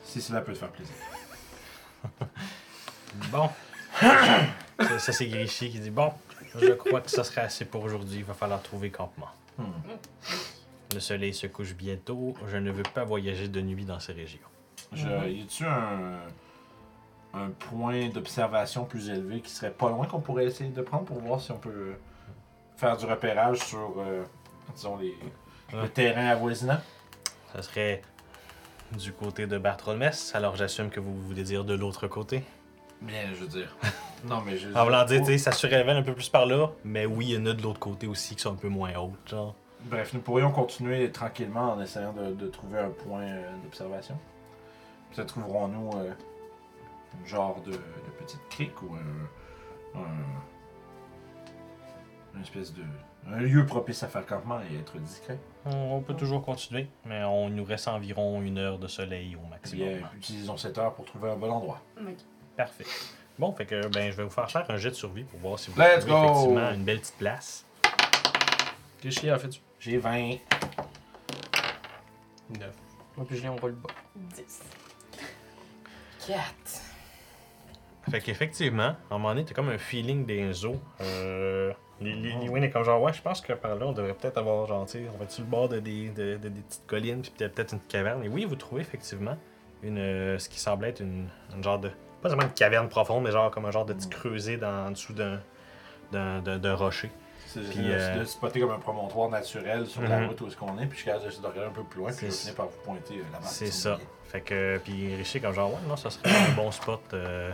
Si 0.04 0.22
cela 0.22 0.40
peut 0.40 0.52
te 0.52 0.58
faire 0.58 0.70
plaisir. 0.70 0.94
Bon. 3.32 3.48
ça, 4.78 4.98
ça, 4.98 5.12
c'est 5.12 5.26
Gréchy 5.26 5.70
qui 5.70 5.80
dit 5.80 5.90
Bon, 5.90 6.12
je 6.60 6.72
crois 6.72 7.00
que 7.00 7.10
ça 7.10 7.24
serait 7.24 7.42
assez 7.42 7.64
pour 7.64 7.82
aujourd'hui. 7.82 8.18
Il 8.18 8.24
va 8.24 8.34
falloir 8.34 8.62
trouver 8.62 8.90
campement. 8.90 9.28
Hmm. 9.56 9.64
Le 10.94 11.00
soleil 11.00 11.34
se 11.34 11.46
couche 11.46 11.74
bientôt. 11.74 12.34
Je 12.46 12.56
ne 12.56 12.70
veux 12.70 12.82
pas 12.82 13.04
voyager 13.04 13.48
de 13.48 13.60
nuit 13.60 13.84
dans 13.84 14.00
ces 14.00 14.12
régions. 14.12 14.38
Je. 14.92 15.06
Y 15.06 15.42
a-tu 15.42 15.64
un, 15.64 16.18
un 17.34 17.50
point 17.50 18.08
d'observation 18.08 18.84
plus 18.84 19.10
élevé 19.10 19.40
qui 19.40 19.50
serait 19.50 19.70
pas 19.70 19.90
loin 19.90 20.06
qu'on 20.06 20.20
pourrait 20.20 20.46
essayer 20.46 20.70
de 20.70 20.82
prendre 20.82 21.04
pour 21.04 21.20
voir 21.20 21.40
si 21.40 21.52
on 21.52 21.58
peut 21.58 21.94
faire 22.76 22.96
du 22.96 23.06
repérage 23.06 23.58
sur, 23.58 23.94
euh, 23.98 24.22
disons, 24.74 24.96
les, 24.96 25.14
le 25.74 25.88
terrain 25.88 26.26
avoisinant? 26.26 26.80
Ça 27.52 27.62
serait 27.62 28.02
du 28.92 29.12
côté 29.12 29.46
de 29.46 29.58
Bartholmès, 29.58 30.34
alors 30.34 30.56
j'assume 30.56 30.88
que 30.88 31.00
vous 31.00 31.14
voulez 31.20 31.42
dire 31.42 31.64
de 31.64 31.74
l'autre 31.74 32.06
côté. 32.06 32.42
Bien, 33.02 33.28
je 33.34 33.40
veux 33.40 33.48
dire. 33.48 33.76
non, 34.24 34.40
mais 34.44 34.56
je. 34.56 34.68
En 34.74 34.84
voulant 34.84 35.04
dire, 35.04 35.20
tu 35.20 35.26
sais, 35.26 35.38
ça 35.38 35.52
se 35.52 35.66
révèle 35.66 35.96
un 35.96 36.02
peu 36.02 36.14
plus 36.14 36.28
par 36.28 36.46
là, 36.46 36.70
mais 36.84 37.06
oui, 37.06 37.26
il 37.30 37.34
y 37.34 37.38
en 37.38 37.46
a 37.46 37.52
de 37.52 37.62
l'autre 37.62 37.78
côté 37.80 38.06
aussi 38.06 38.34
qui 38.36 38.42
sont 38.42 38.52
un 38.52 38.56
peu 38.56 38.68
moins 38.68 38.94
hautes, 38.96 39.28
genre. 39.28 39.54
Bref, 39.84 40.12
nous 40.12 40.20
pourrions 40.20 40.50
continuer 40.50 41.10
tranquillement 41.12 41.72
en 41.74 41.80
essayant 41.80 42.12
de, 42.12 42.32
de 42.34 42.46
trouver 42.48 42.78
un 42.80 42.90
point 42.90 43.22
euh, 43.22 43.50
d'observation. 43.62 44.18
Peut-être 45.14 45.28
trouverons-nous 45.28 45.90
euh, 45.98 46.10
un 47.22 47.26
genre 47.26 47.60
de, 47.62 47.70
de 47.72 47.78
petite 48.18 48.40
crique 48.50 48.82
ou 48.82 48.94
un, 48.94 50.00
un- 50.00 50.04
une 52.34 52.42
espèce 52.42 52.72
de 52.74 52.82
un 53.30 53.38
lieu 53.40 53.66
propice 53.66 54.02
à 54.02 54.08
faire 54.08 54.24
campement 54.24 54.58
et 54.70 54.78
être 54.78 54.96
discret. 54.98 55.38
On 55.66 56.00
peut 56.00 56.14
toujours 56.14 56.42
continuer, 56.42 56.88
mais 57.04 57.22
on 57.24 57.48
il 57.48 57.54
nous 57.54 57.64
reste 57.64 57.88
environ 57.88 58.40
une 58.42 58.56
heure 58.58 58.78
de 58.78 58.86
soleil 58.88 59.36
au 59.36 59.40
Eh 59.46 59.50
maximum. 59.50 59.88
bien, 59.88 60.10
utilisons 60.16 60.56
cette 60.56 60.78
heure 60.78 60.94
pour 60.94 61.04
trouver 61.04 61.30
un 61.30 61.36
bon 61.36 61.50
endroit. 61.50 61.80
Parfait. 62.56 62.84
Bon, 63.38 63.52
fait 63.52 63.66
que 63.66 63.86
ben 63.88 64.10
je 64.10 64.16
vais 64.16 64.24
vous 64.24 64.30
faire 64.30 64.50
faire 64.50 64.68
un 64.68 64.76
jet 64.76 64.90
de 64.90 64.94
survie 64.94 65.22
pour 65.24 65.38
voir 65.38 65.58
si 65.58 65.70
vous 65.70 65.80
Let's 65.80 66.00
trouvez 66.00 66.12
go! 66.12 66.24
effectivement 66.30 66.70
une 66.72 66.84
belle 66.84 66.98
petite 67.00 67.18
place. 67.18 67.64
Richie 69.02 69.30
a 69.30 69.38
fait 69.38 69.50
J'ai 69.78 69.96
20. 69.98 70.38
9. 72.50 72.70
Moi, 73.16 73.26
puis 73.26 73.36
Julien, 73.36 73.52
on 73.52 73.56
va 73.56 73.68
le 73.68 73.74
bas. 73.74 73.90
10. 74.16 74.62
4. 76.26 76.40
Fait 78.10 78.20
qu'effectivement, 78.20 78.82
à 79.10 79.14
un 79.14 79.18
moment 79.18 79.28
donné, 79.30 79.44
t'as 79.44 79.54
comme 79.54 79.68
un 79.68 79.78
feeling 79.78 80.24
des 80.24 80.64
eaux. 80.64 80.80
Euh, 81.00 81.72
les- 82.00 82.14
les- 82.14 82.32
les 82.36 82.48
Wayne 82.48 82.64
est 82.64 82.70
comme 82.70 82.84
genre, 82.84 83.02
ouais, 83.02 83.12
je 83.12 83.20
pense 83.20 83.40
que 83.40 83.52
par 83.52 83.74
là, 83.76 83.86
on 83.86 83.92
devrait 83.92 84.14
peut-être 84.14 84.38
avoir, 84.38 84.66
genre, 84.66 84.86
tu 84.86 84.92
sais, 84.92 85.04
on 85.12 85.18
va 85.18 85.24
être 85.24 85.30
sur 85.32 85.44
le 85.44 85.50
bord 85.50 85.68
de 85.68 85.78
des, 85.78 86.08
de, 86.08 86.36
de 86.38 86.48
des 86.48 86.60
petites 86.62 86.86
collines, 86.86 87.20
puis 87.22 87.30
peut-être 87.36 87.54
peut-être 87.54 87.72
une 87.74 87.80
caverne. 87.80 88.24
Et 88.24 88.28
oui, 88.28 88.44
vous 88.46 88.56
trouvez 88.56 88.80
effectivement 88.80 89.36
une, 89.82 89.98
euh, 89.98 90.38
ce 90.38 90.48
qui 90.48 90.58
semble 90.58 90.86
être 90.86 91.00
une, 91.00 91.28
une 91.54 91.62
genre 91.62 91.78
de, 91.78 91.90
pas 92.22 92.28
vraiment 92.28 92.42
une 92.44 92.52
caverne 92.54 92.88
profonde, 92.88 93.24
mais 93.24 93.30
genre 93.30 93.50
comme 93.50 93.66
un 93.66 93.70
genre 93.70 93.84
de 93.86 93.92
petit 93.94 94.08
creuset 94.08 94.56
dans, 94.56 94.86
en 94.86 94.90
dessous 94.90 95.12
d'un, 95.12 95.40
d'un, 96.12 96.40
d'un- 96.40 96.58
d'un 96.58 96.74
rocher. 96.74 97.10
C'est 97.46 97.60
Puis, 97.60 97.78
de, 97.78 97.92
euh, 97.92 98.18
de 98.18 98.24
spotter 98.24 98.60
comme 98.60 98.72
un 98.72 98.78
promontoire 98.78 99.30
naturel 99.30 99.86
sur 99.86 100.02
la 100.02 100.18
Mhm. 100.20 100.28
route 100.28 100.40
où 100.42 100.46
est-ce 100.48 100.56
qu'on 100.56 100.78
est, 100.78 100.86
puis 100.86 100.98
je 100.98 101.02
suis 101.02 101.04
capable 101.06 101.24
de 101.24 101.30
de 101.40 101.46
regarder 101.46 101.70
un 101.70 101.72
peu 101.72 101.82
plus 101.84 102.00
loin, 102.00 102.10
puis 102.10 102.18
je 102.20 102.24
vais 102.26 102.30
C'est- 102.30 102.40
finir 102.40 102.54
par 102.56 102.66
vous 102.66 102.78
pointer 102.84 103.14
euh, 103.14 103.22
là-bas. 103.32 103.46
C'est 103.46 103.66
si 103.66 103.80
ça. 103.80 103.98
Fait 104.24 104.42
que, 104.42 104.78
puis 104.84 105.16
Richer 105.16 105.40
comme 105.40 105.54
genre, 105.54 105.70
ouais, 105.72 105.80
non, 105.88 105.96
ça 105.96 106.10
serait 106.10 106.28
un 106.30 106.52
bon 106.54 106.70
spot 106.70 107.00
euh, 107.14 107.50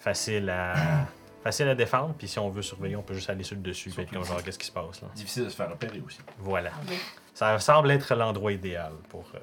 facile 0.00 0.50
à 0.50 0.74
facile 1.44 1.68
à 1.68 1.74
défendre. 1.76 2.14
Puis 2.18 2.26
si 2.26 2.38
on 2.40 2.48
veut 2.50 2.62
surveiller, 2.62 2.96
on 2.96 3.02
peut 3.02 3.14
juste 3.14 3.30
aller 3.30 3.44
sur 3.44 3.54
le 3.56 3.62
dessus, 3.62 3.90
puis 3.90 4.04
comme 4.06 4.24
genre, 4.24 4.42
qu'est-ce 4.42 4.58
qui 4.58 4.66
se 4.66 4.72
passe 4.72 5.00
là? 5.02 5.08
Difficile 5.14 5.44
de 5.44 5.48
se 5.50 5.56
faire 5.56 5.70
repérer 5.70 6.02
aussi. 6.04 6.18
Voilà. 6.38 6.70
Ok. 6.88 6.94
Ça 7.34 7.56
semble 7.60 7.90
être 7.92 8.12
l'endroit 8.16 8.50
idéal 8.52 8.92
pour 9.08 9.24
euh, 9.36 9.38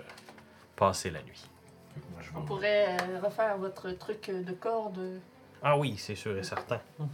passer 0.75 1.09
la 1.09 1.21
nuit. 1.23 1.49
Moi, 2.11 2.21
je 2.21 2.29
On 2.35 2.41
pourrait 2.43 2.97
euh, 3.01 3.19
refaire 3.23 3.57
votre 3.57 3.91
truc 3.91 4.29
de 4.29 4.51
corde. 4.53 5.19
Ah 5.61 5.77
oui, 5.77 5.95
c'est 5.97 6.15
sûr 6.15 6.37
et 6.37 6.43
certain. 6.43 6.79
Mhm. 6.99 7.07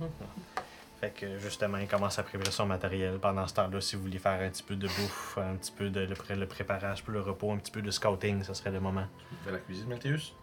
Fait 1.00 1.12
que 1.12 1.38
justement, 1.38 1.78
il 1.78 1.88
commence 1.88 2.18
à 2.20 2.24
préparer 2.24 2.52
son 2.52 2.66
matériel. 2.66 3.20
Pendant 3.20 3.46
ce 3.48 3.54
temps-là, 3.56 3.82
si 3.82 3.96
vous 3.96 4.04
vouliez 4.04 4.20
faire 4.20 4.40
un 4.42 4.50
petit 4.50 4.64
peu 4.64 4.76
de 4.76 4.88
bouffe, 4.88 5.38
un 5.38 5.56
petit 5.56 5.72
peu 5.72 5.90
de 5.90 6.02
le, 6.02 6.16
pré- 6.16 6.36
le 6.36 6.48
préparage 6.48 7.04
pour 7.04 7.12
le 7.14 7.22
repos, 7.22 7.52
un 7.52 7.58
petit 7.58 7.72
peu 7.72 7.82
de 7.82 7.92
scouting, 7.92 8.42
ce 8.44 8.54
serait 8.54 8.72
le 8.72 8.80
moment. 8.80 9.06
Tu 9.30 9.36
fais 9.46 9.52
la 9.52 9.58
cuisine, 9.60 9.88
Mathéus? 9.90 10.34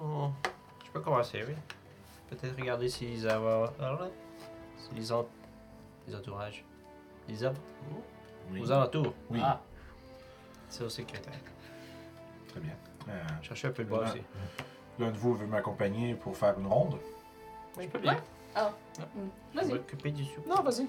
Oh, 0.00 0.30
je 0.84 0.90
peux 0.90 1.00
commencer, 1.00 1.42
oui. 1.46 1.54
Peut-être 2.30 2.56
regarder 2.58 2.88
s'ils 2.88 3.26
ont. 3.28 3.68
S'ils 4.94 5.12
ont. 5.14 5.26
Les 6.08 6.14
entourages. 6.14 6.64
Les 7.28 7.44
hommes? 7.44 7.54
Oui. 8.50 8.60
Aux 8.60 8.72
alentours? 8.72 9.14
Oui. 9.30 9.38
Ah. 9.42 9.60
C'est 10.68 10.84
au 10.84 10.88
secrétaire. 10.88 11.32
Très 12.48 12.60
bien. 12.60 12.74
Cherchez 13.42 13.68
un 13.68 13.70
peu 13.72 13.84
de 13.84 13.88
bois 13.88 14.00
Ouais. 14.00 14.08
aussi. 14.10 14.22
L'un 14.98 15.10
de 15.10 15.16
vous 15.16 15.34
veut 15.34 15.46
m'accompagner 15.46 16.14
pour 16.14 16.36
faire 16.36 16.58
une 16.58 16.66
ronde? 16.66 16.98
Je 17.80 17.86
peux 17.86 17.98
bien. 17.98 18.16
Ah. 18.54 18.72
Je 18.98 19.02
Mm. 19.02 19.06
vais 19.54 19.60
Vas-y. 19.62 19.72
m'occuper 19.72 20.10
du 20.10 20.24
soupe. 20.24 20.46
Non, 20.46 20.62
vas-y. 20.62 20.86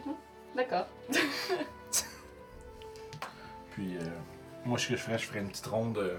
D'accord. 0.56 0.86
Puis, 3.72 3.98
euh, 3.98 4.02
moi, 4.66 4.78
ce 4.78 4.90
que 4.90 4.96
je 4.96 5.02
ferais, 5.02 5.18
je 5.18 5.26
ferais 5.26 5.40
une 5.40 5.48
petite 5.50 5.66
ronde 5.66 5.98
euh, 5.98 6.18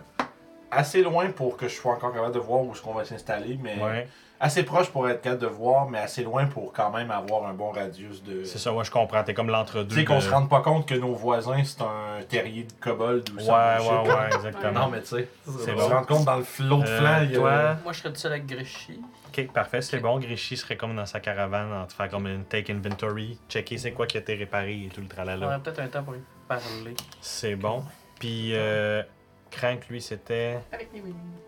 assez 0.70 1.02
loin 1.02 1.30
pour 1.30 1.56
que 1.56 1.68
je 1.68 1.74
sois 1.74 1.94
encore 1.94 2.12
capable 2.12 2.34
de 2.34 2.40
voir 2.40 2.62
où 2.62 2.72
est-ce 2.72 2.82
qu'on 2.82 2.94
va 2.94 3.04
s'installer, 3.04 3.58
mais 3.62 3.80
Ouais. 3.82 4.08
Assez 4.44 4.62
proche 4.62 4.90
pour 4.90 5.08
être 5.08 5.22
capable 5.22 5.40
de 5.40 5.46
voir, 5.46 5.88
mais 5.88 5.98
assez 5.98 6.22
loin 6.22 6.44
pour 6.46 6.72
quand 6.72 6.90
même 6.90 7.10
avoir 7.10 7.46
un 7.46 7.54
bon 7.54 7.70
radius 7.70 8.22
de... 8.22 8.44
C'est 8.44 8.58
ça, 8.58 8.72
ouais, 8.74 8.84
je 8.84 8.90
comprends. 8.90 9.22
T'es 9.24 9.32
comme 9.32 9.48
l'entre-deux. 9.48 9.88
Tu 9.88 9.94
sais, 10.00 10.04
qu'on 10.04 10.16
de- 10.16 10.20
se 10.20 10.30
rende 10.30 10.48
pas 10.50 10.60
compte 10.60 10.86
que 10.86 10.94
nos 10.94 11.14
voisins, 11.14 11.64
c'est 11.64 11.80
un 11.80 12.22
terrier 12.28 12.64
de 12.64 12.72
kobold 12.80 13.28
ou 13.30 13.36
Ouais, 13.38 13.42
ça. 13.44 13.80
ouais, 13.80 14.08
ouais, 14.08 14.26
exactement. 14.34 14.72
Non, 14.80 14.88
mais 14.88 15.00
tu 15.00 15.06
sais, 15.08 15.28
C'est 15.58 15.72
on 15.72 15.78
se 15.78 15.92
rend 15.94 16.04
compte 16.04 16.24
dans 16.26 16.36
le 16.36 16.44
flot 16.44 16.82
de 16.82 16.86
Euh, 16.88 16.98
flanc, 17.00 17.22
il 17.22 17.30
y 17.30 17.34
a... 17.36 17.38
toi, 17.38 17.76
Moi, 17.82 17.92
je 17.94 17.98
serais 18.00 18.10
tout 18.12 18.18
seul 18.20 18.32
avec 18.32 18.46
Gréchy. 18.46 19.00
ok, 19.28 19.52
parfait, 19.52 19.80
c'est 19.80 19.98
bon. 19.98 20.18
Grishy 20.18 20.56
serait 20.58 20.76
comme 20.76 20.94
dans 20.94 21.06
sa 21.06 21.20
caravane, 21.20 21.72
en 21.72 21.88
faire 21.88 22.10
comme 22.10 22.26
une 22.26 22.44
take 22.44 22.70
inventory, 22.70 23.38
checker 23.48 23.78
c'est 23.78 23.92
quoi 23.92 24.06
qui 24.06 24.18
a 24.18 24.20
été 24.20 24.34
réparé 24.34 24.74
et 24.84 24.88
tout 24.88 25.00
le 25.00 25.06
On 25.06 25.08
tralala. 25.08 25.46
aurait 25.46 25.58
peut-être 25.60 25.80
un 25.80 25.88
temps 25.88 26.02
pour 26.02 26.12
lui 26.12 26.20
parler. 26.46 26.94
C'est 27.22 27.56
bon. 27.56 27.82
Puis, 28.20 28.50
euh, 28.54 29.02
Crank, 29.50 29.86
lui, 29.88 30.02
c'était 30.02 30.58
Avec 30.72 30.90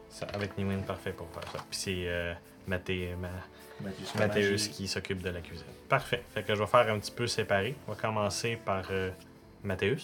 ça, 0.09 0.27
avec 0.33 0.57
Niwin, 0.57 0.81
parfait 0.83 1.11
pour 1.13 1.29
faire 1.29 1.43
ça. 1.53 1.59
Puis 1.69 1.79
c'est 1.79 2.05
Mathé- 2.69 3.15
Ma- 3.21 3.29
Mathéus, 3.81 4.15
Mathéus 4.15 4.51
Magie. 4.51 4.71
qui 4.71 4.89
s'occupe 4.89 5.23
de 5.23 5.31
la 5.31 5.41
cuisine. 5.41 5.67
Parfait. 5.89 6.23
Fait 6.33 6.43
que 6.43 6.55
je 6.55 6.61
vais 6.61 6.67
faire 6.67 6.91
un 6.93 6.99
petit 6.99 7.11
peu 7.13 7.27
séparé. 7.27 7.75
On 7.87 7.93
va 7.93 8.01
commencer 8.01 8.59
par 8.65 8.85
euh, 8.91 9.11
Mathéus. 9.63 10.03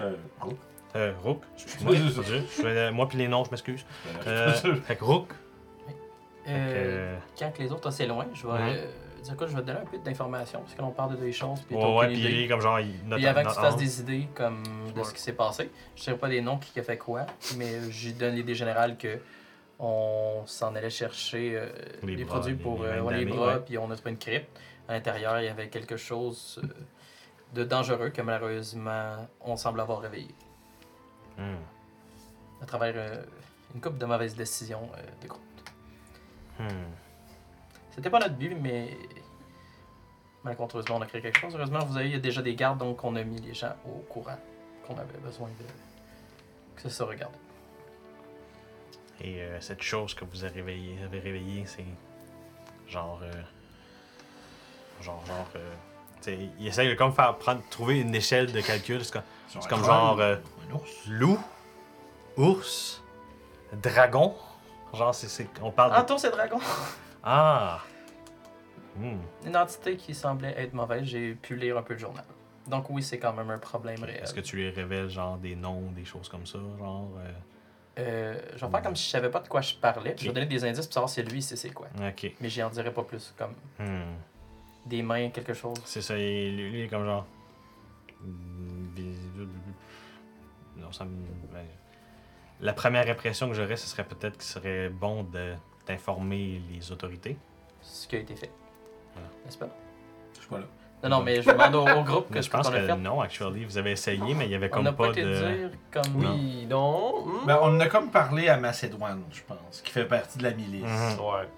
Euh, 0.00 0.14
oh. 0.44 0.52
Euh, 0.96 1.12
Rook. 1.22 1.42
Excuse-moi. 1.54 1.94
Je 1.94 2.90
moi 2.90 3.08
puis 3.08 3.16
les 3.18 3.28
noms, 3.28 3.44
je 3.44 3.50
m'excuse. 3.50 3.84
Euh, 4.26 4.52
fait 4.52 4.96
que 4.96 5.04
Rook. 5.04 5.28
Fait 5.86 5.92
que, 5.94 5.98
Euh, 6.48 7.16
euh, 7.16 7.18
quand 7.38 7.52
que 7.52 7.62
les 7.62 7.70
autres 7.72 7.88
assez 7.88 8.06
loin, 8.06 8.26
je 8.34 8.46
vais 8.46 8.52
euh, 8.54 8.86
dire 9.22 9.36
quoi, 9.36 9.46
je 9.46 9.54
vais 9.54 9.60
te 9.62 9.66
donner 9.66 9.78
un 9.80 9.84
peu 9.84 9.98
d'informations, 9.98 10.60
parce 10.60 10.74
que 10.74 10.80
l'on 10.80 10.90
parle 10.90 11.12
de 11.16 11.22
des 11.22 11.32
choses, 11.32 11.60
puis 11.60 11.76
ouais, 11.76 11.96
ouais, 11.96 12.08
puis 12.08 12.18
idée. 12.20 12.48
comme 12.48 12.60
genre, 12.60 12.80
il 12.80 12.92
Puis 13.14 13.26
avant 13.26 13.42
que 13.44 13.48
tu 13.54 13.60
fasses 13.60 13.76
des 13.76 14.00
idées 14.00 14.28
comme 14.34 14.62
de 14.94 15.02
ce 15.04 15.12
qui 15.14 15.20
s'est 15.20 15.32
passé, 15.34 15.70
je 15.94 16.00
ne 16.00 16.04
sais 16.06 16.14
pas 16.18 16.28
des 16.28 16.40
noms 16.40 16.58
qui 16.58 16.78
a 16.80 16.82
fait 16.82 16.98
quoi, 16.98 17.26
mais 17.56 17.90
j'ai 17.90 18.12
donné 18.12 18.36
l'idée 18.36 18.54
générale 18.54 18.96
que 18.96 19.18
on 19.80 20.42
s'en 20.46 20.74
allait 20.74 20.90
chercher 20.90 21.56
euh, 21.56 21.68
Les 22.02 22.16
des 22.16 22.24
bras, 22.24 22.36
produits 22.38 22.54
pour 22.54 22.82
les 22.84 22.90
euh, 22.90 23.02
ouais, 23.02 23.24
bras, 23.24 23.54
ouais. 23.54 23.60
puis 23.60 23.78
on 23.78 23.90
a 23.90 23.96
trouvé 23.96 24.10
une 24.10 24.18
crypte. 24.18 24.48
À 24.88 24.92
l'intérieur, 24.92 25.40
il 25.40 25.46
y 25.46 25.48
avait 25.48 25.68
quelque 25.68 25.96
chose 25.96 26.60
euh, 26.62 26.68
de 27.54 27.64
dangereux 27.64 28.10
que 28.10 28.22
malheureusement 28.22 29.26
on 29.40 29.56
semble 29.56 29.80
avoir 29.80 30.00
réveillé 30.00 30.28
Hmm. 31.38 31.56
à 32.60 32.66
travers 32.66 32.92
euh, 32.96 33.22
une 33.74 33.80
couple 33.80 33.96
de 33.96 34.04
mauvaises 34.04 34.36
décisions 34.36 34.90
euh, 34.94 35.02
de 35.22 35.28
groupe. 35.28 35.40
Hmm. 36.58 36.66
C'était 37.92 38.10
pas 38.10 38.18
notre 38.18 38.34
but, 38.34 38.54
mais 38.60 38.94
malencontreusement, 40.44 40.96
on 40.96 41.00
a 41.02 41.06
créé 41.06 41.22
quelque 41.22 41.38
chose. 41.38 41.54
Heureusement, 41.56 41.78
vous 41.86 41.96
avez 41.96 42.18
déjà 42.18 42.42
des 42.42 42.54
gardes, 42.54 42.78
donc 42.78 43.02
on 43.04 43.16
a 43.16 43.22
mis 43.24 43.40
les 43.40 43.54
gens 43.54 43.72
au 43.86 44.00
courant 44.12 44.38
qu'on 44.86 44.98
avait 44.98 45.18
besoin 45.18 45.48
de 45.48 45.64
que 46.76 46.82
ça 46.82 46.90
se 46.90 47.02
regarde. 47.02 47.32
Et 49.22 49.40
euh, 49.42 49.60
cette 49.60 49.82
chose 49.82 50.14
que 50.14 50.24
vous 50.24 50.44
avez 50.44 50.60
réveillée, 50.60 50.96
avez 51.04 51.18
réveillée, 51.20 51.64
c'est 51.66 51.84
genre. 52.88 53.20
euh, 53.22 53.32
genre, 55.02 55.22
genre. 55.26 55.46
euh, 55.56 55.72
tu 56.22 56.24
sais, 56.24 56.38
il 56.58 56.66
essaye 56.66 56.88
de 56.88 56.94
comme 56.94 57.12
faire 57.12 57.36
prendre, 57.36 57.62
trouver 57.70 58.00
une 58.00 58.14
échelle 58.14 58.50
de 58.52 58.60
calcul. 58.60 59.04
C'est 59.04 59.12
comme, 59.12 59.22
C'est 59.48 59.68
comme 59.68 59.84
genre, 59.84 60.18
euh, 60.20 60.36
Un 60.70 60.74
ours. 60.74 61.06
loup, 61.08 61.38
ours, 62.36 63.02
dragon. 63.82 64.34
Genre, 64.94 65.14
c'est, 65.14 65.28
c'est- 65.28 65.48
on 65.62 65.70
parle 65.70 65.92
de. 65.92 65.96
Anton, 65.98 66.18
c'est 66.18 66.30
dragon. 66.30 66.58
Ah! 67.22 67.80
Hmm. 68.96 69.18
Une 69.46 69.56
entité 69.56 69.96
qui 69.96 70.14
semblait 70.14 70.54
être 70.60 70.72
mauvaise, 70.74 71.04
j'ai 71.04 71.34
pu 71.34 71.56
lire 71.56 71.78
un 71.78 71.82
peu 71.82 71.92
le 71.94 71.98
journal. 72.00 72.24
Donc 72.66 72.90
oui, 72.90 73.02
c'est 73.02 73.18
quand 73.18 73.32
même 73.32 73.50
un 73.50 73.58
problème 73.58 74.02
réel. 74.02 74.22
Est-ce 74.22 74.34
que 74.34 74.40
tu 74.40 74.56
lui 74.56 74.68
révèles 74.70 75.08
genre 75.08 75.36
des 75.38 75.54
noms, 75.54 75.90
des 75.92 76.04
choses 76.04 76.28
comme 76.28 76.46
ça? 76.46 76.58
Genre. 76.78 77.08
Euh, 78.00 78.34
je 78.56 78.64
vais 78.64 78.70
faire 78.70 78.82
comme 78.82 78.96
si 78.96 79.04
je 79.06 79.10
savais 79.10 79.30
pas 79.30 79.40
de 79.40 79.48
quoi 79.48 79.60
je 79.60 79.74
parlais, 79.74 80.12
puis 80.14 80.24
je 80.24 80.30
vais 80.30 80.34
donner 80.34 80.46
des 80.46 80.64
indices 80.64 80.86
pour 80.86 80.94
savoir 80.94 81.08
si 81.10 81.22
lui 81.22 81.38
il 81.38 81.42
sait 81.42 81.56
c'est 81.56 81.70
quoi. 81.70 81.88
Ok. 82.00 82.32
Mais 82.40 82.48
j'en 82.48 82.70
dirai 82.70 82.92
pas 82.92 83.02
plus, 83.04 83.34
comme 83.38 83.54
Hmm. 83.78 84.14
des 84.86 85.02
mains, 85.02 85.30
quelque 85.30 85.54
chose. 85.54 85.76
C'est 85.84 86.02
ça, 86.02 86.16
il- 86.18 86.56
lui, 86.56 86.70
lui, 86.70 86.78
il 86.80 86.84
est 86.84 86.88
comme 86.88 87.04
genre. 87.04 87.26
Non, 90.76 90.92
ça 90.92 91.04
me. 91.04 91.10
ben, 91.52 91.64
La 92.60 92.72
première 92.72 93.08
impression 93.08 93.48
que 93.48 93.54
j'aurais, 93.54 93.76
ce 93.76 93.86
serait 93.86 94.04
peut-être 94.04 94.34
qu'il 94.34 94.44
serait 94.44 94.88
bon 94.90 95.24
de 95.24 95.54
d'informer 95.86 96.60
les 96.70 96.92
autorités. 96.92 97.36
Ce 97.80 98.06
qui 98.06 98.14
a 98.16 98.18
été 98.20 98.36
fait. 98.36 98.50
Voilà. 99.14 99.28
N'est-ce 99.44 99.58
pas? 99.58 99.68
Je 100.34 100.40
suis 100.40 100.48
pas 100.48 100.58
là. 100.58 100.66
Non, 101.02 101.08
non, 101.08 101.22
mais 101.22 101.40
je 101.40 101.50
demande 101.50 101.74
au, 101.74 101.88
au 101.88 102.02
groupe 102.02 102.26
Mais 102.30 102.36
que 102.40 102.42
je 102.44 102.50
pense 102.50 102.68
qu'on 102.68 102.74
a 102.74 102.80
que 102.80 102.86
fait. 102.86 102.96
non, 102.96 103.20
actually. 103.22 103.64
Vous 103.64 103.78
avez 103.78 103.92
essayé, 103.92 104.34
mais 104.34 104.44
il 104.44 104.50
y 104.50 104.54
avait 104.54 104.68
On 104.70 104.76
comme 104.76 104.84
n'a 104.84 104.92
pas 104.92 105.04
pas 105.06 105.10
été 105.12 105.22
de. 105.24 105.32
dire 105.34 105.70
comme. 105.90 106.16
Oui, 106.16 106.66
non. 106.68 107.24
hmm. 107.24 107.46
Ben, 107.46 107.58
on 107.62 107.74
en 107.76 107.80
a 107.80 107.86
comme 107.86 108.10
parlé 108.10 108.48
à 108.48 108.56
Macédoine, 108.58 109.22
je 109.32 109.40
pense, 109.48 109.80
qui 109.82 109.90
fait 109.92 110.04
partie 110.04 110.36
de 110.38 110.42
la 110.42 110.50
milice. 110.50 110.82
Mhm. 110.84 111.20
Ouais. 111.24 111.48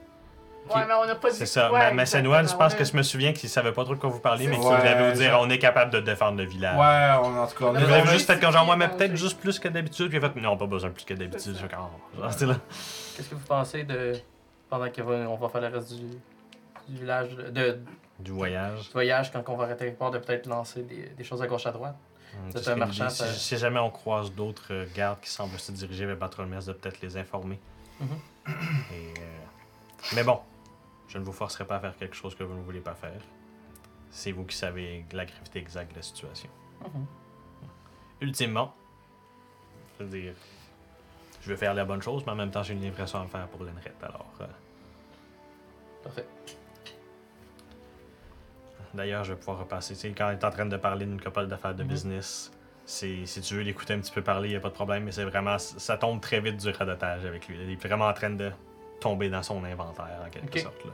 Ouais, 0.73 0.85
mais 0.87 0.95
on 0.95 1.05
n'a 1.05 1.17
pas 1.17 1.29
dit 1.31 1.37
C'est 1.37 1.47
ça. 1.47 1.69
Ma- 1.71 1.91
Macédoine, 1.91 2.49
je 2.49 2.55
pense 2.55 2.75
que 2.77 2.85
je 2.85 2.97
me 2.97 3.03
souviens 3.03 3.33
qu'ils 3.33 3.49
savaient 3.49 3.73
pas 3.73 3.83
trop 3.83 3.97
de 3.97 3.99
quoi 4.01 4.09
vous 4.11 4.21
parliez, 4.21 4.47
mais 4.47 4.55
ça. 4.55 4.61
voulaient 4.63 4.95
vous 4.95 5.05
Ouais, 5.09 5.13
dire 5.15 5.37
on 5.41 5.51
est 5.51 5.59
capable 5.59 5.91
de 5.91 5.99
défendre 5.99 6.39
le 6.39 6.45
village. 6.45 6.77
Ouais, 6.79 7.27
on, 7.29 7.37
en 7.37 7.47
tout 7.49 7.57
cas, 7.59 7.65
on 7.65 7.73
Vous 7.73 7.79
a 7.79 7.97
avez 7.97 8.03
Ouais, 8.03 8.13
juste 8.13 8.33
fait 8.33 8.41
genre, 8.53 8.69
ouais, 8.69 8.77
mais 8.77 8.87
peut-être 8.89 9.17
juste 9.17 9.41
plus 9.41 9.59
que 9.59 9.67
d'habitude. 9.67 10.09
Puis 10.09 10.21
fait, 10.21 10.37
non, 10.37 10.57
pas 10.57 10.67
besoin 10.67 10.91
plus 10.91 11.05
que 11.05 11.15
d'habitude. 11.15 11.57
Je 11.61 11.67
fais, 11.67 11.75
genre, 11.75 11.91
c'est 12.31 12.47
là. 12.47 12.55
Qu'est-ce 13.17 13.29
que 13.29 13.35
vous 13.35 13.45
pensez 13.47 13.83
de. 13.83 14.13
Pendant 14.71 14.89
qu'on 14.89 15.35
va 15.37 15.49
faire 15.49 15.61
le 15.63 15.67
reste 15.77 15.93
du, 15.95 16.07
du 16.89 17.01
village, 17.01 17.31
de- 17.37 17.79
Du 18.23 18.31
voyage. 18.33 18.87
du 18.87 18.93
voyage, 18.93 19.33
quand 19.33 19.43
on 19.49 19.57
va 19.57 19.65
arrêter 19.65 19.87
quelque 19.87 19.99
part, 19.99 20.11
de 20.11 20.19
peut-être 20.19 20.47
lancer 20.47 20.83
des, 20.83 21.09
des 21.11 21.25
choses 21.25 21.43
à 21.43 21.47
gauche 21.47 21.67
à 21.67 21.73
droite. 21.73 21.97
Hum, 22.35 22.51
C'est 22.55 22.69
un 22.69 22.77
marchand, 22.77 23.09
Si, 23.11 23.25
si 23.39 23.59
jamais 23.59 23.81
on 23.81 23.91
croise 23.91 24.33
d'autres 24.33 24.73
euh, 24.73 24.87
gardes 24.95 25.21
qui 25.21 25.29
semblent 25.31 25.59
se 25.59 25.73
diriger 25.73 26.07
vers 26.07 26.19
Patrolmès, 26.19 26.65
de 26.65 26.73
peut-être 26.73 27.01
les 27.03 27.17
informer. 27.17 27.59
Mhm. 28.01 28.09
Et, 28.49 28.53
euh, 29.21 29.23
Mais 30.15 30.25
bon, 30.25 30.41
je 31.09 31.19
ne 31.19 31.25
vous 31.25 31.33
forcerai 31.33 31.65
pas 31.67 31.77
à 31.77 31.81
faire 31.81 31.97
quelque 31.97 32.17
chose 32.17 32.35
que 32.35 32.43
vous 32.43 32.55
ne 32.55 32.63
voulez 32.63 32.81
pas 32.81 32.95
faire. 32.95 33.21
C'est 34.11 34.33
vous 34.33 34.45
qui 34.45 34.57
savez 34.57 35.05
la 35.13 35.25
gravité 35.27 35.59
exacte 35.59 35.91
de 35.93 35.97
la 35.97 36.03
situation. 36.03 36.49
Mhm. 36.83 37.07
Ultimement, 38.23 38.75
je 39.99 40.05
veux 40.05 40.11
dire, 40.21 40.35
je 41.43 41.49
veux 41.51 41.57
faire 41.57 41.75
la 41.75 41.85
bonne 41.85 42.03
chose, 42.03 42.23
mais 42.25 42.33
en 42.33 42.37
même 42.37 42.51
temps, 42.51 42.63
j'ai 42.63 42.73
une 42.75 42.81
livraison 42.83 43.21
à 43.21 43.27
faire 43.27 43.47
pour 43.49 43.65
l'Enret. 43.65 43.93
Alors, 44.03 44.27
euh, 44.41 44.47
Parfait. 46.03 46.27
D'ailleurs, 48.95 49.25
je 49.25 49.33
vais 49.33 49.39
pouvoir 49.39 49.59
repasser. 49.59 49.95
Tu 49.95 50.01
sais, 50.01 50.11
quand 50.11 50.27
on 50.29 50.31
est 50.33 50.45
en 50.45 50.51
train 50.51 50.67
de 50.67 50.77
parler 50.77 51.07
d'une 51.07 51.21
couple 51.21 51.47
d'affaires 51.47 51.75
de 51.75 51.83
Mhm. 51.83 51.89
business, 51.89 52.53
si 52.85 53.25
tu 53.43 53.55
veux 53.55 53.63
l'écouter 53.63 53.95
un 53.95 53.99
petit 54.01 54.13
peu 54.13 54.23
parler, 54.23 54.49
il 54.49 54.53
n'y 54.53 54.57
a 54.57 54.61
pas 54.61 54.69
de 54.69 54.75
problème, 54.75 55.05
mais 55.05 55.13
c'est 55.13 55.25
vraiment, 55.25 55.59
ça 55.59 55.97
tombe 55.97 56.21
très 56.21 56.41
vite 56.41 56.57
du 56.59 56.71
radotage 56.71 57.25
avec 57.25 57.49
lui. 57.49 57.57
Il 57.63 57.71
est 57.73 57.77
vraiment 57.87 58.07
en 58.07 58.13
train 58.13 58.31
de 58.31 58.51
tomber 59.01 59.29
dans 59.31 59.43
son 59.43 59.65
inventaire, 59.65 60.21
en 60.27 60.31
quelque 60.31 60.59
sorte. 60.61 60.85
Là. 60.85 60.91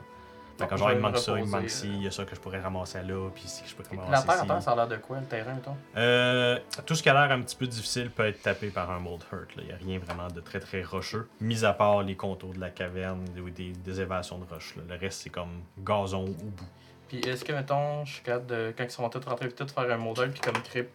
Fait 0.59 0.67
je 0.73 0.77
genre, 0.77 0.91
il 0.91 0.97
me 0.97 1.03
manque 1.03 1.19
ça, 1.19 1.39
il 1.39 1.45
me 1.45 1.51
manque 1.51 1.71
ci, 1.71 1.87
euh. 1.87 1.93
il 1.95 2.03
y 2.03 2.07
a 2.09 2.11
ça 2.11 2.25
que 2.25 2.35
je 2.35 2.41
pourrais 2.41 2.59
ramasser 2.61 3.01
là, 3.05 3.31
puis 3.33 3.45
ici 3.45 3.63
que 3.63 3.69
je 3.69 3.77
pourrais 3.77 3.95
La 3.97 4.03
ramasser 4.03 4.27
terre, 4.27 4.37
ci. 4.39 4.43
attends, 4.43 4.61
ça 4.61 4.73
a 4.73 4.75
l'air 4.77 4.89
de 4.89 4.97
quoi, 4.97 5.21
le 5.21 5.27
terrain, 5.27 5.55
mettons? 5.55 5.77
Euh, 5.97 6.59
tout 6.85 6.97
ce 6.97 7.03
qui 7.05 7.09
a 7.09 7.13
l'air 7.15 7.31
un 7.37 7.43
petit 7.43 7.55
peu 7.55 7.69
difficile 7.69 8.11
peut 8.11 8.27
être 8.27 8.43
tapé 8.43 8.71
par 8.71 8.91
un 8.91 8.99
mold 8.99 9.23
hurt. 9.33 9.55
là. 9.55 9.63
Il 9.63 9.67
n'y 9.67 9.73
a 9.73 9.77
rien 9.77 9.99
vraiment 10.01 10.27
de 10.27 10.41
très 10.41 10.59
très 10.59 10.83
rocheux, 10.83 11.29
mis 11.41 11.65
à 11.65 11.73
part 11.73 12.03
les 12.03 12.17
contours 12.17 12.55
de 12.55 12.59
la 12.61 12.71
caverne 12.71 13.25
ou 13.41 13.51
des, 13.51 13.71
des 13.71 14.01
évasions 14.01 14.39
de 14.39 14.47
roches. 14.53 14.75
Le 14.89 14.97
reste, 14.97 15.21
c'est 15.23 15.31
comme 15.31 15.61
gazon 15.79 16.25
au 16.25 16.27
bout. 16.27 16.65
Puis 17.09 17.19
est-ce 17.21 17.45
que, 17.45 17.53
mettons, 17.53 18.05
je 18.05 18.15
suis 18.15 18.23
capable 18.23 18.47
de, 18.47 18.75
quand 18.77 18.85
ils 18.85 18.91
sont 18.91 19.09
tous 19.09 19.25
rentrés, 19.27 19.49
de 19.49 19.71
faire 19.71 19.91
un 19.91 19.97
modèle, 19.97 20.31
puis 20.31 20.41
comme 20.41 20.61
créer, 20.63 20.89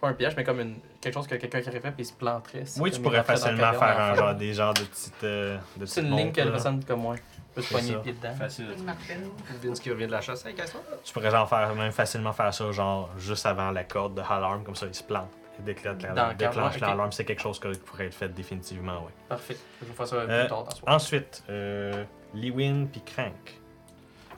pas 0.00 0.08
un 0.08 0.12
piège, 0.12 0.34
mais 0.36 0.44
comme 0.44 0.60
une, 0.60 0.76
quelque 1.00 1.14
chose 1.14 1.26
que 1.26 1.34
quelqu'un 1.34 1.60
qui 1.60 1.68
aurait 1.68 1.80
fait, 1.80 1.90
puis 1.90 2.02
il 2.02 2.06
se 2.06 2.12
planterait. 2.12 2.64
si 2.66 2.80
Oui, 2.80 2.90
tu 2.90 3.00
pourrais 3.00 3.16
la 3.18 3.24
facilement 3.24 3.72
faire 3.72 3.80
la 3.98 4.10
un 4.12 4.14
genre 4.14 4.34
des 4.34 4.52
genres 4.54 4.74
de 4.74 4.82
petites. 4.82 5.24
euh, 5.24 5.56
de 5.76 5.86
C'est 5.86 6.00
petites 6.02 6.10
une 6.10 6.16
ligne 6.16 6.32
qu'elle 6.32 6.46
là. 6.46 6.52
personne 6.52 6.84
comme 6.84 7.00
moi 7.00 7.16
peut 7.54 7.62
se 7.62 7.70
poigner 7.72 7.94
dedans. 8.04 8.34
Facile. 8.38 8.66
Une 8.76 8.84
martaine. 8.84 9.28
Vince 9.62 9.80
qui 9.80 9.90
revient 9.90 10.06
de 10.06 10.12
la 10.12 10.20
chasse 10.20 10.44
avec 10.44 10.60
ça. 10.60 10.78
Tu 11.02 11.12
pourrais 11.12 11.30
genre 11.30 11.48
faire, 11.48 11.74
même 11.74 11.92
facilement 11.92 12.32
faire 12.32 12.52
ça, 12.52 12.70
genre 12.70 13.08
juste 13.18 13.46
avant 13.46 13.70
la 13.70 13.84
corde 13.84 14.14
de 14.14 14.20
alarme, 14.20 14.62
comme 14.62 14.76
ça 14.76 14.86
il 14.86 14.94
se 14.94 15.02
plante. 15.02 15.30
Et 15.58 15.62
déclenche 15.62 16.78
l'alarme. 16.80 17.12
c'est 17.12 17.24
quelque 17.24 17.40
chose 17.40 17.58
qui 17.58 17.68
pourrait 17.78 18.06
être 18.06 18.14
fait 18.14 18.28
définitivement, 18.28 19.02
oui. 19.06 19.12
Parfait. 19.28 19.56
Je 19.80 19.86
vais 19.86 19.92
faire 19.94 20.06
ça 20.06 20.16
Euh, 20.16 20.40
plus 20.42 20.48
tard 20.50 20.64
dans 20.64 20.70
ce 20.70 20.76
soir. 20.78 20.94
Ensuite, 20.94 21.42
euh, 21.48 22.04
Lewin 22.34 22.84
puis 22.92 23.00
Crank. 23.00 23.32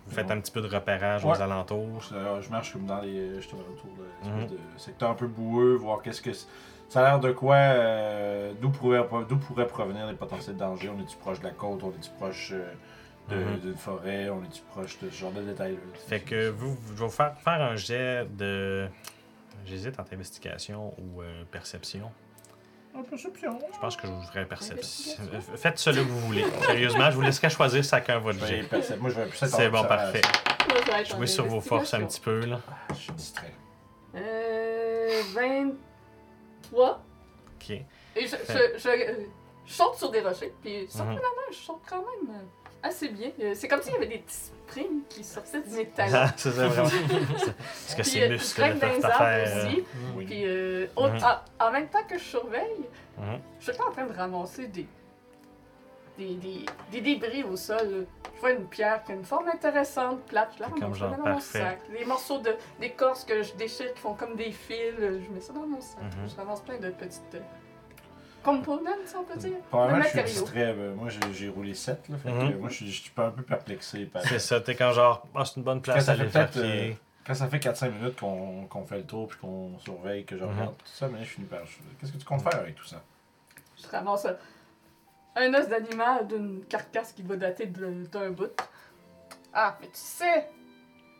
Vous 0.08 0.14
faites 0.14 0.30
un 0.30 0.40
petit 0.40 0.50
peu 0.52 0.60
de 0.60 0.68
repérage 0.68 1.24
Ouais. 1.24 1.36
aux 1.36 1.40
alentours. 1.42 2.00
Je, 2.02 2.42
je 2.42 2.50
marche 2.50 2.72
comme 2.72 2.86
dans 2.86 3.00
les. 3.00 3.40
Je 3.40 3.48
tourne 3.48 3.62
autour 3.62 3.90
de, 3.96 4.46
de 4.54 4.58
secteur 4.78 5.10
un 5.10 5.14
peu 5.14 5.26
boueux, 5.26 5.74
voir 5.76 6.02
qu'est-ce 6.02 6.22
que. 6.22 6.30
Ça 6.88 7.00
a 7.00 7.10
l'air 7.10 7.20
de 7.20 7.32
quoi 7.32 7.56
euh, 7.56 8.52
D'où 8.60 8.70
pourraient, 8.70 9.06
d'où 9.28 9.36
pourraient 9.36 9.66
provenir 9.66 10.06
les 10.06 10.14
potentiels 10.14 10.56
dangers? 10.56 10.88
On 10.88 10.98
est-tu 11.02 11.16
proche 11.18 11.38
de 11.40 11.44
la 11.44 11.50
côte? 11.50 11.82
On 11.82 11.90
est-tu 11.90 12.10
proche 12.18 12.52
euh, 12.54 12.72
Mhm. 13.30 13.58
d'une 13.60 13.76
forêt? 13.76 14.30
On 14.30 14.42
est-tu 14.42 14.62
proche 14.70 14.98
de 15.00 15.10
ce 15.10 15.14
genre 15.14 15.32
de 15.32 15.42
détails-là? 15.42 15.78
Fait 16.06 16.20
que 16.20 16.48
vous, 16.48 16.72
vous- 16.72 16.94
je 16.94 17.00
vais 17.00 17.04
vous 17.04 17.10
faire, 17.10 17.36
faire 17.38 17.60
un 17.60 17.76
jet 17.76 18.26
de. 18.34 18.88
J'hésite 19.66 20.00
entre 20.00 20.14
investigation 20.14 20.94
ou 20.98 21.20
euh, 21.20 21.42
perception. 21.50 22.10
Un 22.98 23.02
perception. 23.02 23.58
Je 23.74 23.78
pense 23.78 23.96
que 23.96 24.06
je 24.08 24.12
vous 24.12 24.22
ferai 24.22 24.44
perception. 24.46 25.22
Euh, 25.32 25.40
Faites 25.56 25.78
ce 25.78 25.90
que 25.90 26.00
vous 26.00 26.18
voulez. 26.20 26.44
Sérieusement, 26.66 27.10
je 27.10 27.16
vous 27.16 27.22
laisserai 27.22 27.48
choisir 27.50 27.84
chacun 27.84 28.18
votre 28.18 28.44
jet. 28.44 28.62
Moi, 28.98 29.10
je 29.10 29.14
vais 29.20 29.26
plus 29.26 29.38
C'est 29.38 29.68
bon, 29.70 29.84
parfait. 29.84 30.22
Moi, 30.68 31.02
Jouez 31.04 31.26
sur 31.26 31.46
vos 31.46 31.60
forces 31.60 31.94
un 31.94 32.04
petit 32.04 32.20
peu, 32.20 32.40
là. 32.44 32.60
Ah, 32.68 32.74
Je 32.90 32.94
suis 32.98 33.12
distrait. 33.12 33.54
Euh. 34.16 35.22
23. 35.34 37.00
Ok. 37.60 37.70
Et 37.70 38.26
je, 38.26 38.26
je, 38.48 38.78
je, 38.78 38.88
je 39.66 39.72
saute 39.72 39.94
sur 39.96 40.10
des 40.10 40.20
rochers, 40.20 40.52
puis 40.60 40.86
surprenamment, 40.88 41.20
Mhm. 41.48 41.52
je 41.52 41.56
saute 41.56 41.80
quand 41.88 41.98
même 42.26 42.36
assez 42.82 43.08
bien. 43.08 43.30
Euh, 43.40 43.52
C'est 43.54 43.68
comme 43.68 43.82
s'il 43.82 43.92
y 43.92 43.96
avait 43.96 44.06
des 44.06 44.18
petits 44.18 44.50
springs 44.66 45.02
qui 45.08 45.24
sortaient 45.24 45.60
de 45.62 45.74
mes 45.76 45.86
talons. 45.86 46.30
c'est 46.36 46.50
ça, 46.50 46.68
vraiment. 46.68 46.88
Parce 47.28 47.94
que 47.96 48.02
Puis, 48.02 48.10
ces 48.10 48.28
muscles 48.28 48.60
peuvent 48.78 48.94
les 48.94 49.00
faire. 49.00 49.20
euh, 49.20 49.66
aussi. 49.66 49.84
Oui. 50.16 50.24
Puis 50.26 50.42
euh, 50.46 50.86
au- 50.96 51.08
Mhm. 51.08 51.18
en, 51.58 51.66
en 51.66 51.72
même 51.72 51.88
temps 51.88 52.04
que 52.08 52.18
je 52.18 52.24
surveille, 52.24 52.86
mhm. 53.18 53.40
je 53.60 53.72
suis 53.72 53.82
en 53.82 53.90
train 53.90 54.06
de 54.06 54.12
ramasser 54.12 54.66
des, 54.68 54.86
des, 56.18 56.34
des, 56.34 56.64
des 56.92 57.00
débris 57.00 57.44
au 57.44 57.56
sol. 57.56 58.06
Je 58.34 58.40
vois 58.40 58.52
une 58.52 58.66
pierre 58.66 59.02
qui 59.04 59.12
a 59.12 59.14
une 59.16 59.24
forme 59.24 59.48
intéressante, 59.48 60.20
plate, 60.26 60.52
je 60.56 60.62
la 60.62 60.68
Comme 60.68 60.92
ramasse, 60.92 61.18
dans 61.18 61.28
mon 61.28 61.40
sac. 61.40 61.80
Des 61.96 62.04
morceaux 62.04 62.38
de 62.38 62.54
d'écorce 62.80 63.24
que 63.24 63.42
je 63.42 63.52
déchire 63.54 63.92
qui 63.94 64.00
font 64.00 64.14
comme 64.14 64.36
des 64.36 64.52
fils, 64.52 64.94
je 64.98 65.32
mets 65.34 65.40
ça 65.40 65.52
dans 65.52 65.66
mon 65.66 65.80
sac. 65.80 66.02
Mhm. 66.02 66.28
Je 66.28 66.36
ramasse 66.36 66.60
plein 66.60 66.78
de 66.78 66.90
petites 66.90 67.34
euh, 67.34 67.40
components, 68.56 68.90
on 69.18 69.24
peut 69.24 69.38
dire? 69.38 69.58
Probablement 69.68 70.02
je 70.02 70.08
suis 70.08 70.22
distrait. 70.24 70.72
ben, 70.74 70.94
moi, 70.94 71.08
j'ai 71.32 71.48
roulé 71.48 71.74
7. 71.74 72.08
Là, 72.08 72.16
fait 72.18 72.30
que, 72.30 72.34
Mhm. 72.34 72.58
moi, 72.58 72.68
je 72.68 72.74
suis 72.74 72.90
je 72.90 73.02
suis 73.02 73.12
un 73.16 73.30
peu 73.30 73.42
perplexé. 73.42 74.06
Par... 74.06 74.22
C'est 74.22 74.38
ça, 74.38 74.60
t'es 74.60 74.74
quand 74.74 74.92
genre, 74.92 75.26
ah, 75.34 75.44
c'est 75.44 75.56
une 75.56 75.62
bonne 75.64 75.78
Quand 75.82 75.92
place 75.92 76.04
ça 76.06 76.12
à 76.12 76.14
fait 76.16 76.22
aller 76.22 76.30
faire 76.30 76.50
euh. 76.56 76.92
Quand 77.26 77.34
ça 77.34 77.46
fait 77.48 77.58
4-5 77.58 77.90
minutes 77.92 78.18
qu'on 78.18 78.66
qu'on 78.68 78.84
fait 78.86 78.96
le 78.98 79.04
tour 79.04 79.28
puis 79.28 79.38
qu'on 79.38 79.78
surveille, 79.80 80.24
que 80.24 80.36
je 80.38 80.44
Mhm. 80.44 80.50
regarde 80.50 80.76
tout 80.78 80.86
ça, 80.86 81.08
mais 81.08 81.18
je 81.24 81.30
finis 81.30 81.46
par. 81.46 81.60
Qu'est-ce 82.00 82.12
que 82.12 82.16
tu 82.18 82.24
comptes 82.24 82.42
faire 82.42 82.58
avec 82.60 82.74
tout 82.74 82.86
ça? 82.86 83.02
Je 83.82 83.86
ramasse 83.88 84.24
un, 84.26 84.36
un 85.36 85.54
os 85.54 85.68
d'animal 85.68 86.26
d'une 86.26 86.64
carcasse 86.64 87.12
qui 87.12 87.22
va 87.22 87.36
dater 87.36 87.66
de- 87.66 88.06
d'un 88.10 88.30
bout. 88.30 88.50
Ah, 89.52 89.76
mais 89.80 89.86
tu 89.88 89.92
sais, 89.94 90.48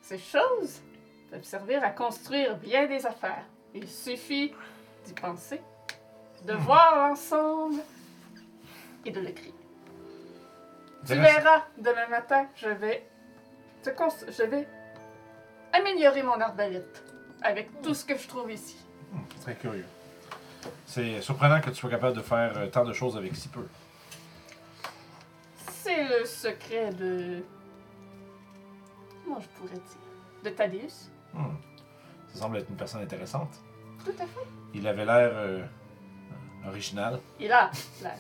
ces 0.00 0.18
choses 0.18 0.80
peuvent 1.30 1.44
servir 1.44 1.84
à 1.84 1.90
construire 1.90 2.56
bien 2.56 2.86
des 2.86 3.04
affaires. 3.04 3.44
Il 3.74 3.86
suffit 3.86 4.52
d'y 5.04 5.12
penser, 5.12 5.60
de 6.44 6.52
voir 6.54 6.96
l'ensemble 7.08 7.80
et 9.04 9.10
de 9.10 9.20
l'écrire. 9.20 9.52
Tu 11.06 11.14
verras, 11.14 11.62
demain 11.78 12.06
matin, 12.08 12.46
je 12.56 12.68
vais, 12.68 13.06
te 13.82 13.90
cons- 13.90 14.08
je 14.28 14.42
vais 14.42 14.68
améliorer 15.72 16.22
mon 16.22 16.40
arbalète 16.40 17.02
avec 17.42 17.80
tout 17.82 17.94
ce 17.94 18.04
que 18.04 18.16
je 18.18 18.26
trouve 18.28 18.50
ici. 18.50 18.76
Hmm, 19.12 19.18
Très 19.42 19.54
curieux. 19.54 19.86
C'est 20.86 21.20
surprenant 21.22 21.60
que 21.60 21.70
tu 21.70 21.76
sois 21.76 21.88
capable 21.90 22.16
de 22.16 22.22
faire 22.22 22.52
euh, 22.58 22.66
tant 22.66 22.84
de 22.84 22.92
choses 22.92 23.16
avec 23.16 23.34
si 23.36 23.48
peu. 23.48 23.66
C'est 25.70 26.04
le 26.04 26.24
secret 26.26 26.92
de. 26.92 27.42
Comment 29.24 29.40
je 29.40 29.48
pourrais 29.48 29.74
dire 29.74 30.42
De 30.44 30.50
Thaddeus. 30.50 31.10
Hmm. 31.32 31.54
Ça 32.32 32.40
semble 32.40 32.58
être 32.58 32.68
une 32.68 32.76
personne 32.76 33.02
intéressante. 33.02 33.60
Tout 34.04 34.10
à 34.18 34.26
fait. 34.26 34.46
Il 34.74 34.86
avait 34.86 35.04
l'air 35.04 35.30
euh, 35.32 35.64
original. 36.68 37.18
Il 37.40 37.52
a 37.52 37.70
l'air. 38.02 38.18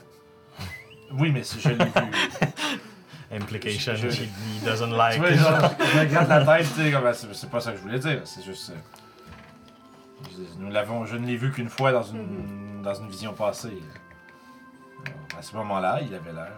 Oui, 1.12 1.30
mais 1.32 1.42
si 1.42 1.58
je 1.60 1.70
l'ai 1.70 1.84
vu. 1.84 1.90
Implication, 3.32 3.94
je- 3.94 4.08
he, 4.08 4.24
he 4.24 4.64
doesn't 4.64 4.90
tu 4.90 4.96
like. 4.96 5.18
vois, 5.18 5.32
genre, 5.32 5.70
je 5.94 5.98
regarde 5.98 6.28
la 6.28 6.44
tête, 6.44 6.66
tu 6.74 6.82
sais, 6.82 6.90
comme, 6.90 7.12
c'est 7.14 7.34
c'est 7.34 7.50
pas 7.50 7.60
ça 7.60 7.72
que 7.72 7.76
je 7.78 7.82
voulais 7.82 7.98
dire. 7.98 8.20
C'est 8.24 8.42
juste. 8.42 8.70
euh, 8.70 10.24
je- 10.32 10.58
nous 10.62 10.70
l'avons, 10.70 11.04
je 11.06 11.16
ne 11.16 11.26
l'ai 11.26 11.36
vu 11.36 11.50
qu'une 11.52 11.68
fois 11.68 11.92
dans 11.92 12.02
une, 12.02 12.82
dans 12.82 12.94
une 12.94 13.08
vision 13.08 13.32
passée. 13.34 13.68
Euh, 15.06 15.38
À 15.38 15.42
ce 15.42 15.54
moment-là, 15.56 16.00
il 16.02 16.14
avait 16.14 16.32
l'air 16.32 16.52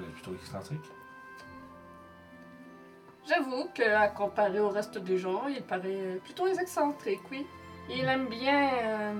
euh, 0.00 0.02
plutôt 0.14 0.34
excentrique. 0.34 0.84
J'avoue 3.28 3.68
qu'à 3.74 4.08
comparer 4.08 4.60
au 4.60 4.68
reste 4.70 4.98
des 4.98 5.18
gens, 5.18 5.46
il 5.48 5.62
paraît 5.62 6.20
plutôt 6.24 6.46
excentrique, 6.46 7.20
oui. 7.30 7.44
Il 7.90 8.04
aime 8.04 8.28
bien 8.28 8.70
euh, 8.82 9.14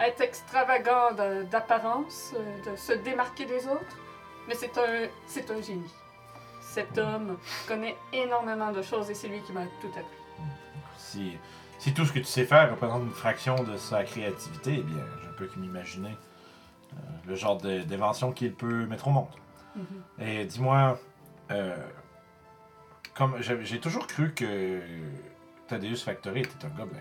être 0.00 0.20
extravagant 0.20 1.12
d'apparence, 1.50 2.32
euh, 2.36 2.70
de 2.72 2.76
se 2.76 2.92
démarquer 2.92 3.44
des 3.46 3.66
autres. 3.66 3.96
Mais 4.48 4.54
c'est 4.54 4.76
un, 4.78 5.08
c'est 5.26 5.50
un 5.50 5.60
génie. 5.62 5.92
Cet 6.60 6.98
homme 6.98 7.38
connaît 7.68 7.96
énormément 8.12 8.72
de 8.72 8.82
choses 8.82 9.10
et 9.10 9.14
c'est 9.14 9.28
lui 9.28 9.40
qui 9.42 9.52
m'a 9.52 9.64
tout 9.80 9.88
appris. 9.88 10.04
Si, 10.98 11.36
si 11.78 11.94
tout 11.94 12.04
ce 12.04 12.12
que 12.12 12.18
tu 12.18 12.24
sais 12.24 12.44
faire 12.44 12.70
représente 12.70 13.02
une 13.02 13.10
fraction 13.10 13.62
de 13.62 13.76
sa 13.76 14.02
créativité, 14.04 14.76
eh 14.78 14.82
bien, 14.82 15.04
je 15.22 15.28
ne 15.28 15.32
peux 15.34 15.46
que 15.46 15.58
m'imaginer 15.58 16.16
euh, 16.92 16.96
le 17.26 17.34
genre 17.36 17.56
de- 17.58 17.82
d'invention 17.82 18.32
qu'il 18.32 18.52
peut 18.54 18.86
mettre 18.86 19.08
au 19.08 19.10
monde. 19.10 19.28
Et 20.20 20.44
dis-moi, 20.44 20.98
euh, 21.50 21.76
comme 23.14 23.40
j'ai 23.42 23.64
j'ai 23.64 23.80
toujours 23.80 24.06
cru 24.06 24.32
que 24.32 24.80
Thaddeus 25.68 25.96
Factory 25.96 26.40
était 26.42 26.64
un 26.64 26.68
gobelin. 26.68 27.00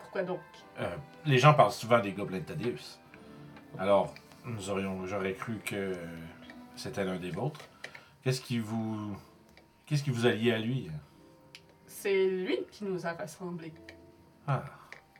Pourquoi 0.00 0.22
donc? 0.22 0.40
Euh, 0.80 0.96
les 1.26 1.38
gens 1.38 1.54
parlent 1.54 1.72
souvent 1.72 1.98
des 2.00 2.12
gobelins 2.12 2.38
de 2.38 2.44
Thaddeus. 2.44 2.98
Alors, 3.78 4.12
nous 4.44 4.70
aurions, 4.70 5.06
j'aurais 5.06 5.34
cru 5.34 5.58
que 5.64 5.94
c'était 6.76 7.04
l'un 7.04 7.16
des 7.16 7.30
vôtres. 7.30 7.60
Qu'est-ce 8.22 8.40
qui 8.40 8.58
vous, 8.58 9.16
qu'est-ce 9.86 10.02
qui 10.02 10.10
vous 10.10 10.26
a 10.26 10.30
lié 10.30 10.52
à 10.52 10.58
lui? 10.58 10.90
C'est 11.86 12.26
lui 12.26 12.58
qui 12.70 12.84
nous 12.84 13.06
a 13.06 13.12
rassemblés. 13.12 13.72
Ah, 14.46 14.62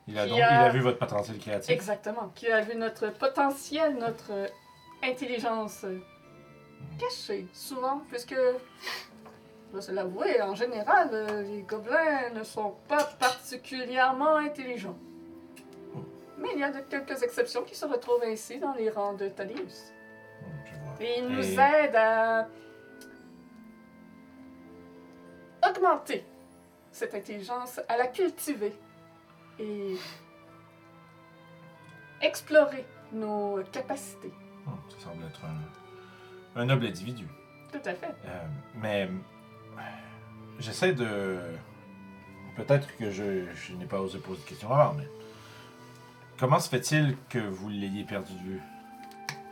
il 0.09 0.19
a 0.19 0.25
Qui 0.25 0.31
donc, 0.31 0.41
a- 0.41 0.55
il 0.63 0.67
a 0.67 0.71
vu 0.71 0.81
votre 0.81 0.99
potentiel 0.99 1.39
créatif. 1.39 1.71
Exactement. 1.71 2.29
Qui 2.35 2.49
a 2.49 2.61
vu 2.63 2.75
notre 2.77 3.11
potentiel, 3.13 3.97
notre 3.99 4.33
intelligence 5.03 5.85
cachée, 6.99 7.47
souvent, 7.53 8.03
puisque, 8.09 8.35
je 8.35 9.73
dois 9.73 9.83
se 9.83 9.93
l'avouer, 9.93 10.41
en 10.43 10.55
général, 10.55 11.11
euh, 11.13 11.43
les 11.43 11.63
gobelins 11.63 12.31
ne 12.35 12.43
sont 12.43 12.75
pas 12.89 13.05
particulièrement 13.05 14.37
intelligents. 14.37 14.99
Mais 16.39 16.49
il 16.55 16.61
y 16.61 16.65
a 16.65 16.71
de 16.71 16.81
quelques 16.81 17.23
exceptions 17.23 17.63
qui 17.63 17.75
se 17.75 17.85
retrouvent 17.87 18.23
ainsi 18.25 18.59
dans 18.59 18.75
les 18.75 18.91
rangs 18.91 19.15
de 19.15 19.29
Thaddeus. 19.29 19.93
Et 21.01 21.19
il 21.19 21.29
nous 21.29 21.43
Et- 21.43 21.55
aide 21.59 21.97
à 21.97 22.49
augmenter 25.69 26.25
cette 26.91 27.15
intelligence, 27.15 27.81
à 27.89 27.97
la 27.97 28.07
cultiver 28.09 28.73
et 29.59 29.97
explorer 32.21 32.85
nos 33.13 33.63
capacités. 33.73 34.33
Hmm, 34.67 34.73
ça 34.91 35.05
semble 35.09 35.25
être 35.25 35.41
un, 35.45 36.61
un 36.61 36.65
noble 36.67 36.87
individu. 36.87 37.27
Tout 37.73 37.81
à 37.85 37.95
fait. 37.95 38.15
Euh, 38.27 38.45
mais 38.75 39.09
euh, 39.79 39.81
j'essaie 40.59 40.93
de. 40.93 41.39
Peut-être 42.57 42.95
que 42.99 43.11
je, 43.11 43.51
je 43.55 43.73
n'ai 43.75 43.87
pas 43.87 44.01
osé 44.01 44.19
poser 44.19 44.43
de 44.43 44.47
question 44.47 44.71
avant, 44.71 44.93
mais 44.95 45.09
comment 46.43 46.59
se 46.59 46.69
fait-il 46.69 47.17
que 47.29 47.39
vous 47.39 47.69
l'ayez 47.69 48.03
perdu 48.03 48.33
de 48.33 48.39
vue? 48.41 48.61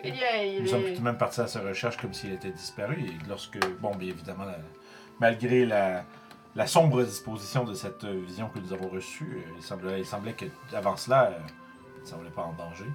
Il 0.03 0.62
Nous 0.62 0.66
sommes 0.66 0.86
est... 0.86 0.95
tout 0.95 0.99
de 0.99 1.05
même 1.05 1.16
partis 1.16 1.41
à 1.41 1.47
sa 1.47 1.61
recherche 1.61 1.97
comme 1.99 2.12
s'il 2.12 2.32
était 2.32 2.51
disparu. 2.51 2.97
Et 3.01 3.28
lorsque, 3.28 3.59
bon, 3.80 3.95
bien 3.95 4.09
évidemment, 4.09 4.45
la- 4.45 4.59
malgré 5.20 5.64
la, 5.64 6.05
la 6.57 6.66
sombre 6.66 7.05
disposition 7.05 7.62
de 7.62 7.74
cette 7.74 8.03
euh, 8.03 8.20
vision 8.26 8.49
que 8.49 8.59
nous 8.59 8.72
avons 8.72 8.88
reçue, 8.88 9.36
euh, 9.36 9.53
il 9.57 9.62
semblait, 9.62 10.01
il 10.01 10.05
semblait 10.05 10.34
cela, 10.97 11.26
euh, 11.26 11.38
il 11.99 12.03
ne 12.03 12.07
semblait 12.07 12.30
pas 12.30 12.43
en 12.43 12.55
danger. 12.55 12.86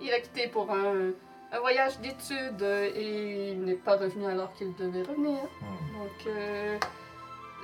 il 0.00 0.10
a 0.10 0.20
quitté 0.20 0.48
pour 0.48 0.70
un, 0.72 1.10
un 1.52 1.60
voyage 1.60 1.98
d'études 2.00 2.62
euh, 2.62 2.90
et 2.94 3.50
il 3.50 3.60
n'est 3.60 3.74
pas 3.74 3.98
revenu 3.98 4.24
alors 4.24 4.54
qu'il 4.54 4.74
devait 4.76 5.02
revenir. 5.02 5.42
Hmm. 5.60 5.98
Donc, 5.98 6.26
euh, 6.26 6.78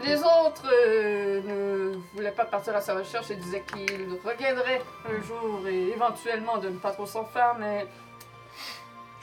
les 0.02 0.18
autres 0.18 0.68
euh, 0.72 1.40
ne 1.42 1.96
voulaient 2.14 2.32
pas 2.32 2.44
partir 2.44 2.74
à 2.76 2.80
sa 2.80 2.94
recherche 2.94 3.30
et 3.30 3.36
disaient 3.36 3.62
qu'il 3.62 4.18
reviendrait 4.24 4.82
un 5.08 5.20
jour 5.22 5.66
et 5.66 5.88
éventuellement 5.88 6.58
de 6.58 6.68
ne 6.68 6.78
pas 6.78 6.92
trop 6.92 7.06
s'en 7.06 7.24
faire, 7.24 7.56
mais 7.58 7.86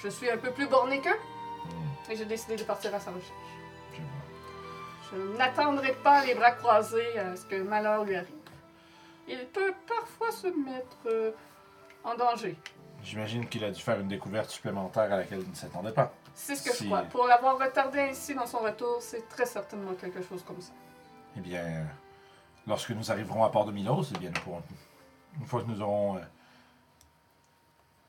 je 0.01 0.09
suis 0.09 0.29
un 0.29 0.37
peu 0.37 0.51
plus 0.51 0.67
borné 0.67 1.01
qu'eux 1.01 1.19
et 2.09 2.15
j'ai 2.15 2.25
décidé 2.25 2.55
de 2.55 2.63
partir 2.63 2.93
à 2.95 2.99
sa 2.99 3.11
recherche. 3.11 3.33
Je 5.11 5.37
n'attendrai 5.37 5.93
pas 5.93 6.23
les 6.25 6.35
bras 6.35 6.51
croisés 6.51 7.17
à 7.17 7.35
ce 7.35 7.45
que 7.45 7.61
malheur 7.61 8.03
lui 8.05 8.15
arrive. 8.15 8.33
Il 9.27 9.45
peut 9.47 9.73
parfois 9.87 10.31
se 10.31 10.47
mettre 10.47 10.97
euh, 11.07 11.31
en 12.03 12.15
danger. 12.15 12.55
J'imagine 13.03 13.47
qu'il 13.47 13.63
a 13.63 13.71
dû 13.71 13.81
faire 13.81 13.99
une 13.99 14.07
découverte 14.07 14.49
supplémentaire 14.49 15.11
à 15.11 15.17
laquelle 15.17 15.41
il 15.41 15.49
ne 15.49 15.55
s'attendait 15.55 15.91
pas. 15.91 16.11
C'est 16.41 16.55
ce 16.55 16.63
que 16.63 16.73
Si- 16.73 16.83
je 16.85 16.89
crois. 16.89 17.01
Pour 17.03 17.27
l'avoir 17.27 17.59
retardé 17.59 17.99
ainsi 17.99 18.33
dans 18.33 18.47
son 18.47 18.59
retour, 18.59 18.97
c'est 19.01 19.27
très 19.27 19.45
certainement 19.45 19.93
quelque 19.95 20.21
chose 20.23 20.41
comme 20.43 20.61
ça. 20.61 20.71
Eh 21.35 21.41
bien, 21.41 21.85
lorsque 22.65 22.91
nous 22.91 23.11
arriverons 23.11 23.43
à 23.43 23.49
Port 23.49 23.65
de 23.65 23.73
Milos, 23.73 24.05
eh 24.15 24.17
bien, 24.17 24.29
nous 24.33 24.39
pourrons, 24.41 24.63
une 25.37 25.45
fois 25.45 25.61
que 25.61 25.67
nous 25.67 25.81
aurons, 25.81 26.15
euh, 26.17 26.21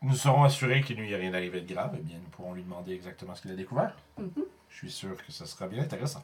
nous 0.02 0.14
serons 0.14 0.44
assurés 0.44 0.80
qu'il 0.82 0.96
ne 0.96 1.02
lui 1.02 1.12
est 1.12 1.16
rien 1.16 1.34
arrivé 1.34 1.60
de 1.60 1.74
grave, 1.74 1.96
eh 1.98 2.02
bien, 2.02 2.18
nous 2.18 2.28
pourrons 2.30 2.54
lui 2.54 2.62
demander 2.62 2.92
exactement 2.92 3.34
ce 3.34 3.42
qu'il 3.42 3.50
a 3.50 3.56
découvert. 3.56 3.96
Mhm. 4.16 4.30
Je 4.68 4.76
suis 4.76 4.90
sûr 4.92 5.16
que 5.16 5.32
ce 5.32 5.44
sera 5.44 5.66
bien 5.66 5.82
intéressant. 5.82 6.22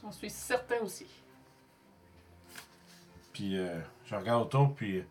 J'en 0.00 0.12
suis 0.12 0.30
certain 0.30 0.78
aussi. 0.80 1.06
Puis, 3.32 3.58
euh, 3.58 3.80
je 4.06 4.14
regarde 4.14 4.42
autour, 4.42 4.72
puis, 4.76 5.04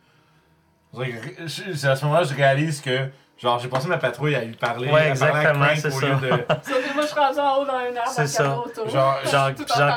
c'est 0.95 1.85
à 1.87 1.95
ce 1.97 2.05
moment-là 2.05 2.23
que 2.23 2.29
je 2.29 2.35
réalise 2.35 2.79
que, 2.79 3.09
genre, 3.37 3.59
j'ai 3.59 3.67
passé 3.67 3.87
ma 3.87 3.97
patrouille 3.97 4.35
à 4.35 4.43
lui 4.43 4.55
parler, 4.55 4.89
Ouais, 4.91 5.09
exactement, 5.09 5.65
c'est 5.75 5.87
au 5.87 5.91
ça. 5.99 6.07
lieu 6.07 6.15
de, 6.15 6.29
Sauf 6.63 6.93
moi, 6.95 7.03
je 7.03 7.07
suis 7.07 7.19
rendu 7.19 7.39
en 7.39 7.57
haut 7.61 7.65
dans 7.65 7.73
un 7.73 7.95
arbre 7.95 8.09
C'est 8.11 8.27
ça. 8.27 8.57
autour. 8.57 8.89
genre. 8.89 9.19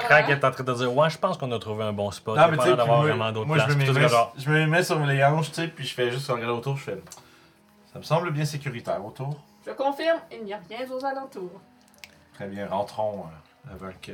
Crack 0.00 0.28
est 0.30 0.44
en 0.44 0.50
train 0.50 0.64
de 0.64 0.74
dire 0.74 0.94
Ouais, 0.96 1.10
je 1.10 1.18
pense 1.18 1.36
qu'on 1.38 1.52
a 1.52 1.58
trouvé 1.58 1.84
un 1.84 1.92
bon 1.92 2.10
spot. 2.10 2.36
Non, 2.36 2.48
mais 2.50 2.56
pas 2.56 2.62
tu 2.64 2.70
sais, 2.70 2.76
l'air 2.76 2.76
puis 2.76 2.86
d'avoir 2.86 2.98
moi, 2.98 3.08
vraiment 3.08 3.32
d'autres 3.32 3.46
moi, 3.46 3.56
me 3.66 3.74
mets, 3.74 4.08
genre, 4.08 4.34
je 4.36 4.50
me 4.50 4.66
mets 4.66 4.82
sur 4.82 4.98
les 5.04 5.24
hanches, 5.24 5.48
tu 5.50 5.54
sais, 5.62 5.68
puis 5.68 5.86
je 5.86 5.94
fais 5.94 6.10
juste 6.10 6.28
regarder 6.30 6.52
autour, 6.56 6.76
je 6.76 6.84
fais, 6.84 6.98
ça 7.92 7.98
me 7.98 8.04
semble 8.04 8.30
bien 8.32 8.44
sécuritaire 8.44 9.04
autour. 9.04 9.36
Je 9.66 9.72
confirme, 9.72 10.18
il 10.32 10.44
n'y 10.44 10.52
a 10.52 10.60
rien 10.68 10.86
aux 10.90 11.04
alentours. 11.04 11.60
Très 12.34 12.46
bien, 12.46 12.66
rentrons 12.68 13.24
euh, 13.68 13.74
avant 13.74 13.90
que 14.02 14.12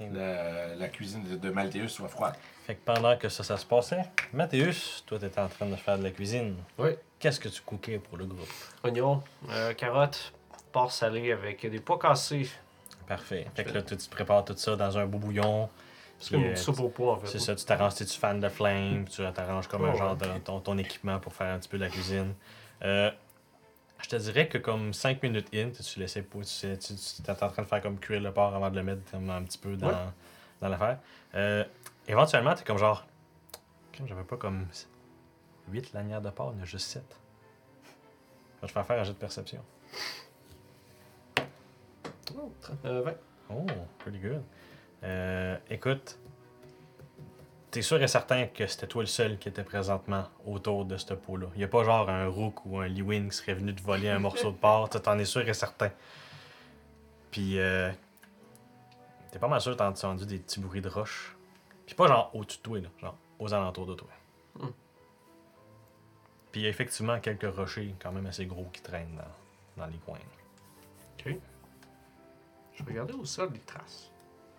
la, 0.00 0.74
la 0.76 0.88
cuisine 0.88 1.22
de, 1.24 1.36
de 1.36 1.50
Malthéus 1.50 1.88
soit 1.88 2.08
froide. 2.08 2.34
Fait 2.66 2.74
que 2.74 2.84
pendant 2.84 3.16
que 3.16 3.28
ça, 3.28 3.42
ça 3.42 3.56
se 3.56 3.64
passait, 3.66 4.02
Mathéus, 4.32 5.02
toi, 5.06 5.18
t'étais 5.18 5.40
en 5.40 5.48
train 5.48 5.66
de 5.66 5.76
faire 5.76 5.98
de 5.98 6.04
la 6.04 6.10
cuisine. 6.10 6.54
Oui. 6.78 6.90
Qu'est-ce 7.18 7.40
que 7.40 7.48
tu 7.48 7.60
cookais 7.62 7.98
pour 7.98 8.16
le 8.18 8.26
groupe? 8.26 8.48
Oignons, 8.84 9.22
euh, 9.50 9.74
carottes, 9.74 10.32
porc 10.72 10.92
salé 10.92 11.32
avec 11.32 11.68
des 11.68 11.80
pois 11.80 11.98
cassés. 11.98 12.48
Parfait. 13.06 13.46
Fait 13.54 13.64
que 13.64 13.70
là, 13.72 13.82
tu, 13.82 13.96
tu 13.96 14.08
prépares 14.08 14.44
tout 14.44 14.56
ça 14.56 14.76
dans 14.76 14.96
un 14.98 15.06
beau 15.06 15.18
bouillon. 15.18 15.68
C'est 16.20 16.32
comme 16.32 16.44
euh, 16.44 16.50
une 16.50 16.56
soupe 16.56 16.80
au 16.80 16.88
pois 16.88 17.14
en 17.14 17.16
fait. 17.18 17.26
C'est 17.28 17.38
ça, 17.38 17.54
tu 17.54 17.64
t'arranges, 17.64 17.94
tu 17.94 18.02
es 18.02 18.06
fan 18.06 18.38
de 18.40 18.48
flame, 18.48 19.04
tu 19.08 19.22
t'arranges 19.34 19.66
comme 19.68 19.84
un 19.84 19.94
genre 19.94 20.16
de 20.16 20.26
ton, 20.44 20.60
ton 20.60 20.76
équipement 20.78 21.18
pour 21.18 21.32
faire 21.32 21.54
un 21.54 21.58
petit 21.58 21.68
peu 21.68 21.78
de 21.78 21.84
la 21.84 21.90
cuisine. 21.90 22.34
Euh, 22.82 23.10
je 24.02 24.08
te 24.08 24.16
dirais 24.16 24.46
que 24.48 24.58
comme 24.58 24.92
5 24.92 25.22
minutes 25.22 25.48
in, 25.54 25.70
tu, 25.70 25.98
laissais 25.98 26.22
tu, 26.22 26.38
tu, 26.78 26.94
tu 26.94 27.20
étais 27.20 27.30
en 27.30 27.34
train 27.50 27.62
de 27.62 27.66
faire 27.68 27.80
comme 27.80 27.98
cuire 27.98 28.20
le 28.20 28.32
porc 28.32 28.54
avant 28.54 28.70
de 28.70 28.76
le 28.76 28.82
mettre 28.84 29.10
comme 29.10 29.28
un 29.30 29.42
petit 29.42 29.58
peu 29.58 29.76
dans, 29.76 29.88
Ouais. 29.88 29.94
dans 30.60 30.68
l'affaire. 30.68 30.98
Euh, 31.34 31.64
éventuellement, 32.06 32.54
tu 32.54 32.60
es 32.62 32.64
comme 32.64 32.78
genre, 32.78 33.04
comme 33.96 34.06
j'avais 34.06 34.22
pas 34.22 34.36
comme 34.36 34.66
8 35.70 35.92
lanières 35.92 36.20
de 36.20 36.30
porc, 36.30 36.52
il 36.54 36.58
y 36.58 36.60
en 36.60 36.62
a 36.62 36.66
juste 36.66 36.88
7. 36.88 37.02
Je 38.56 38.60
vais 38.62 38.66
te 38.66 38.72
faire 38.72 38.86
faire 38.86 39.00
un 39.00 39.04
jet 39.04 39.12
de 39.12 39.18
perception. 39.18 39.64
Oh, 42.36 42.52
euh, 42.84 43.02
20. 43.02 43.14
Oh, 43.50 43.66
pretty 43.98 44.18
good. 44.18 44.42
Euh, 45.04 45.56
écoute, 45.70 46.18
t'es 47.70 47.82
sûr 47.82 48.02
et 48.02 48.08
certain 48.08 48.46
que 48.46 48.66
c'était 48.66 48.86
toi 48.86 49.02
le 49.02 49.06
seul 49.06 49.38
qui 49.38 49.48
était 49.48 49.62
présentement 49.62 50.24
autour 50.44 50.84
de 50.84 50.96
ce 50.96 51.14
pot-là. 51.14 51.46
Il 51.56 51.62
a 51.64 51.68
pas 51.68 51.84
genre 51.84 52.08
un 52.10 52.26
Rook 52.26 52.66
ou 52.66 52.78
un 52.78 52.88
Lewin 52.88 53.28
qui 53.28 53.36
serait 53.36 53.54
venu 53.54 53.74
te 53.74 53.82
voler 53.82 54.08
un 54.08 54.18
morceau 54.18 54.50
de 54.50 54.56
porc. 54.56 54.90
Tu 54.90 55.00
T'en 55.00 55.18
es 55.18 55.24
sûr 55.24 55.48
et 55.48 55.54
certain. 55.54 55.90
Puis, 57.30 57.58
euh, 57.58 57.90
t'es 59.30 59.38
pas 59.38 59.48
mal 59.48 59.60
sûr 59.60 59.72
que 59.72 59.78
t'as 59.78 59.88
entendu 59.88 60.26
des 60.26 60.38
petits 60.38 60.60
bruits 60.60 60.80
de 60.80 60.88
roche. 60.88 61.36
Puis 61.86 61.94
pas 61.94 62.06
genre 62.08 62.30
au-dessus 62.34 62.58
de 62.58 62.62
toi, 62.62 62.78
là, 62.80 62.88
genre 63.00 63.16
aux 63.38 63.54
alentours 63.54 63.86
de 63.86 63.94
toi. 63.94 64.08
Hmm. 64.58 64.68
Puis 66.52 66.62
il 66.62 66.64
y 66.64 66.66
a 66.66 66.70
effectivement 66.70 67.20
quelques 67.20 67.54
rochers 67.54 67.94
quand 68.00 68.12
même 68.12 68.26
assez 68.26 68.46
gros 68.46 68.66
qui 68.72 68.82
traînent 68.82 69.16
dans, 69.16 69.82
dans 69.84 69.90
les 69.90 69.98
coins. 69.98 70.18
Je 71.24 72.84
vais 72.84 72.92
regarder 72.92 73.12
au 73.14 73.24
sol 73.24 73.50
les 73.52 73.58
traces. 73.60 74.10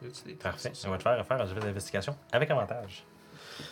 Y 0.01 0.07
a-t-il 0.07 0.33
des 0.33 0.37
traces 0.37 0.63
Parfait. 0.63 0.87
On 0.87 0.91
va 0.91 0.97
te 0.97 1.03
faire 1.03 1.25
faire 1.25 1.41
un 1.41 1.45
jet 1.45 1.59
d'investigation 1.59 2.17
avec 2.31 2.51
avantage. 2.51 3.05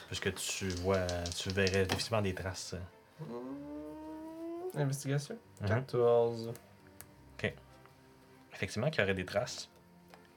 Puisque 0.08 0.34
tu 0.36 0.70
vois, 0.70 1.06
tu 1.38 1.50
verrais 1.50 1.82
effectivement 1.82 2.22
des 2.22 2.34
traces. 2.34 2.76
Hmm, 3.20 4.80
Investigation? 4.80 5.38
mhm. 5.62 5.68
14. 5.68 6.54
Effectivement, 8.54 8.90
qu'il 8.90 9.02
y 9.02 9.04
aurait 9.04 9.14
des 9.14 9.26
traces 9.26 9.70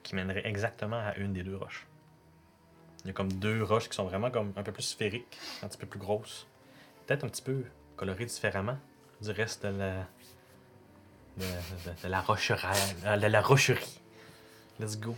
qui 0.02 0.14
mèneraient 0.14 0.46
exactement 0.46 0.98
à 0.98 1.16
une 1.16 1.32
des 1.32 1.42
deux 1.42 1.56
roches. 1.56 1.86
Il 3.02 3.06
y 3.06 3.10
a 3.10 3.12
comme 3.14 3.32
deux 3.32 3.62
roches 3.62 3.88
qui 3.88 3.96
sont 3.96 4.04
vraiment 4.04 4.30
comme 4.30 4.52
un 4.56 4.62
peu 4.62 4.72
plus 4.72 4.82
sphériques, 4.82 5.38
un 5.62 5.68
petit 5.68 5.78
peu 5.78 5.86
plus 5.86 5.98
grosses. 5.98 6.46
Peut-être 7.10 7.24
un 7.24 7.28
petit 7.28 7.42
peu 7.42 7.64
colorées 7.96 8.24
différemment 8.24 8.78
du 9.20 9.32
reste 9.32 9.66
de 9.66 9.76
la. 9.76 9.94
de, 11.38 11.42
de- 11.42 12.02
de 12.04 12.08
la 12.08 12.20
rocherie. 12.20 12.68
De 13.02 13.26
la 13.26 13.40
rocherie. 13.42 14.00
Let's 14.78 14.96
go. 14.96 15.16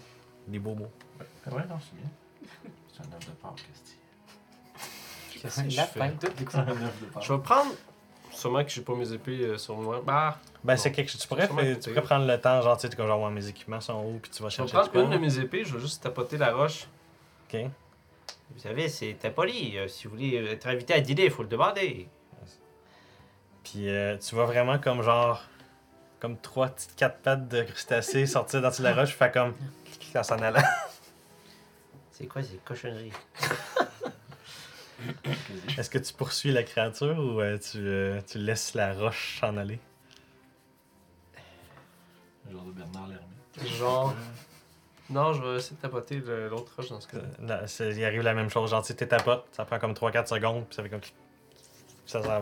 Des 0.48 0.58
beaux 0.58 0.74
mots. 0.74 0.90
Ouais, 1.48 1.62
non, 1.68 1.76
c'est 1.80 1.94
bien. 1.94 2.08
C'est 2.94 3.02
un 3.02 3.14
œuf 3.14 3.26
de 3.26 3.32
porc, 3.32 3.56
qu'est-ce 3.56 5.38
Qu'est-ce 5.42 5.62
que 5.64 5.68
je 5.68 5.80
fais? 5.82 7.20
Je 7.20 7.32
vais 7.34 7.38
prendre. 7.42 7.72
Sûrement 8.30 8.64
que 8.64 8.70
j'ai 8.70 8.80
pas 8.80 8.94
mes 8.94 9.12
épées 9.12 9.40
euh, 9.44 9.58
sur 9.58 9.76
moi. 9.76 10.00
Bah, 10.02 10.38
Ben, 10.64 10.74
Bon. 10.74 10.80
c'est 10.80 10.92
quelque 10.92 11.10
chose. 11.10 11.20
Tu 11.20 11.28
pourrais, 11.28 11.46
faire- 11.46 11.78
tu 11.78 11.90
pourrais 11.90 12.02
prendre 12.02 12.26
le 12.26 12.40
temps, 12.40 12.62
genre, 12.62 12.78
tu 12.78 12.88
sais, 12.88 12.96
comme 12.96 13.06
genre, 13.06 13.20
ouais, 13.20 13.30
mes 13.30 13.46
équipements 13.46 13.82
sont 13.82 13.92
hauts, 14.02 14.18
puis 14.22 14.30
tu 14.30 14.42
vas 14.42 14.48
je 14.48 14.62
vais 14.62 14.66
chercher 14.66 14.88
prendre 14.90 15.04
une 15.04 15.10
de 15.10 15.18
mes 15.18 15.38
épées, 15.38 15.62
je 15.62 15.74
vais 15.76 15.80
juste 15.82 16.02
tapoter 16.02 16.38
la 16.38 16.54
roche. 16.54 16.86
Ok. 17.52 17.66
Vous 18.54 18.60
savez, 18.60 18.88
c'est 18.88 19.14
poli. 19.34 19.76
euh, 19.78 19.88
Si 19.88 20.04
vous 20.06 20.10
voulez 20.14 20.34
être 20.36 20.66
invité 20.66 20.94
à 20.94 21.00
dîner, 21.00 21.24
il 21.26 21.30
faut 21.30 21.42
le 21.42 21.48
demander. 21.48 22.08
Puis 23.64 23.88
euh, 23.88 24.16
tu 24.18 24.34
vois 24.34 24.46
vraiment 24.46 24.78
comme 24.78 25.02
genre. 25.02 25.42
Comme 26.20 26.36
trois 26.38 26.68
petites 26.68 26.94
quatre 26.94 27.18
pattes 27.18 27.48
de 27.48 27.62
crustacés 27.64 28.26
sortir 28.26 28.60
dans 28.62 28.70
la 28.80 28.94
roche, 28.94 29.10
fait 29.14 29.32
comme. 29.32 29.54
en 30.14 30.22
s'en 30.22 30.38
allant. 30.38 30.62
C'est 32.12 32.26
quoi 32.26 32.42
ces 32.42 32.58
cochonneries? 32.58 33.12
Est-ce 35.78 35.90
que 35.90 35.98
tu 35.98 36.12
poursuis 36.12 36.52
la 36.52 36.62
créature 36.62 37.18
ou 37.18 37.40
euh, 37.40 37.58
tu, 37.58 37.78
euh, 37.78 38.20
tu 38.30 38.38
laisses 38.38 38.74
la 38.74 38.92
roche 38.94 39.38
s'en 39.40 39.56
aller? 39.56 39.80
Genre 42.50 42.62
de 42.64 42.72
Bernard 42.72 43.08
Lhermitte. 43.08 43.76
Genre. 43.78 44.14
Non, 45.12 45.32
je 45.32 45.42
vais 45.42 45.56
essayer 45.58 45.76
de 45.76 45.80
tapoter 45.82 46.22
l'autre 46.50 46.72
roche 46.76 46.88
dans 46.88 47.00
ce 47.00 47.08
cas 47.08 47.18
Euh, 47.18 47.92
il 47.96 48.04
arrive 48.04 48.22
la 48.22 48.34
même 48.34 48.50
chose. 48.50 48.70
Genre, 48.70 48.82
tu 48.82 48.94
tapotes, 48.94 49.44
ça 49.52 49.64
prend 49.64 49.78
comme 49.78 49.92
3-4 49.92 50.26
secondes, 50.26 50.64
puis 50.66 50.74
ça 50.76 50.82
fait 50.82 50.88
comme. 50.88 51.00
Ça 52.06 52.22
s'en 52.22 52.28
va. 52.28 52.40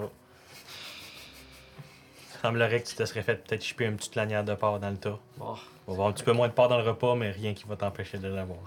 Il 2.35 2.41
semblerait 2.43 2.81
que 2.81 2.89
tu 2.89 2.95
te 2.95 3.05
serais 3.05 3.23
fait 3.23 3.35
peut-être 3.37 3.63
chipper 3.63 3.85
une 3.85 3.97
petite 3.97 4.15
lanière 4.17 4.45
de 4.45 4.55
porc 4.55 4.79
dans 4.81 4.91
le 4.91 4.97
tas. 4.97 5.19
Bon. 5.37 5.55
On 5.87 5.93
va 5.93 5.95
avoir 5.95 6.09
un 6.09 6.13
petit 6.13 6.25
peu 6.25 6.33
moins 6.33 6.49
de 6.49 6.53
porc 6.53 6.69
dans 6.69 6.79
le 6.79 6.85
repas, 6.89 7.15
mais 7.15 7.31
rien 7.31 7.53
qui 7.53 7.65
va 7.69 7.77
t'empêcher 7.77 8.19
de 8.19 8.29
l'avoir. 8.29 8.61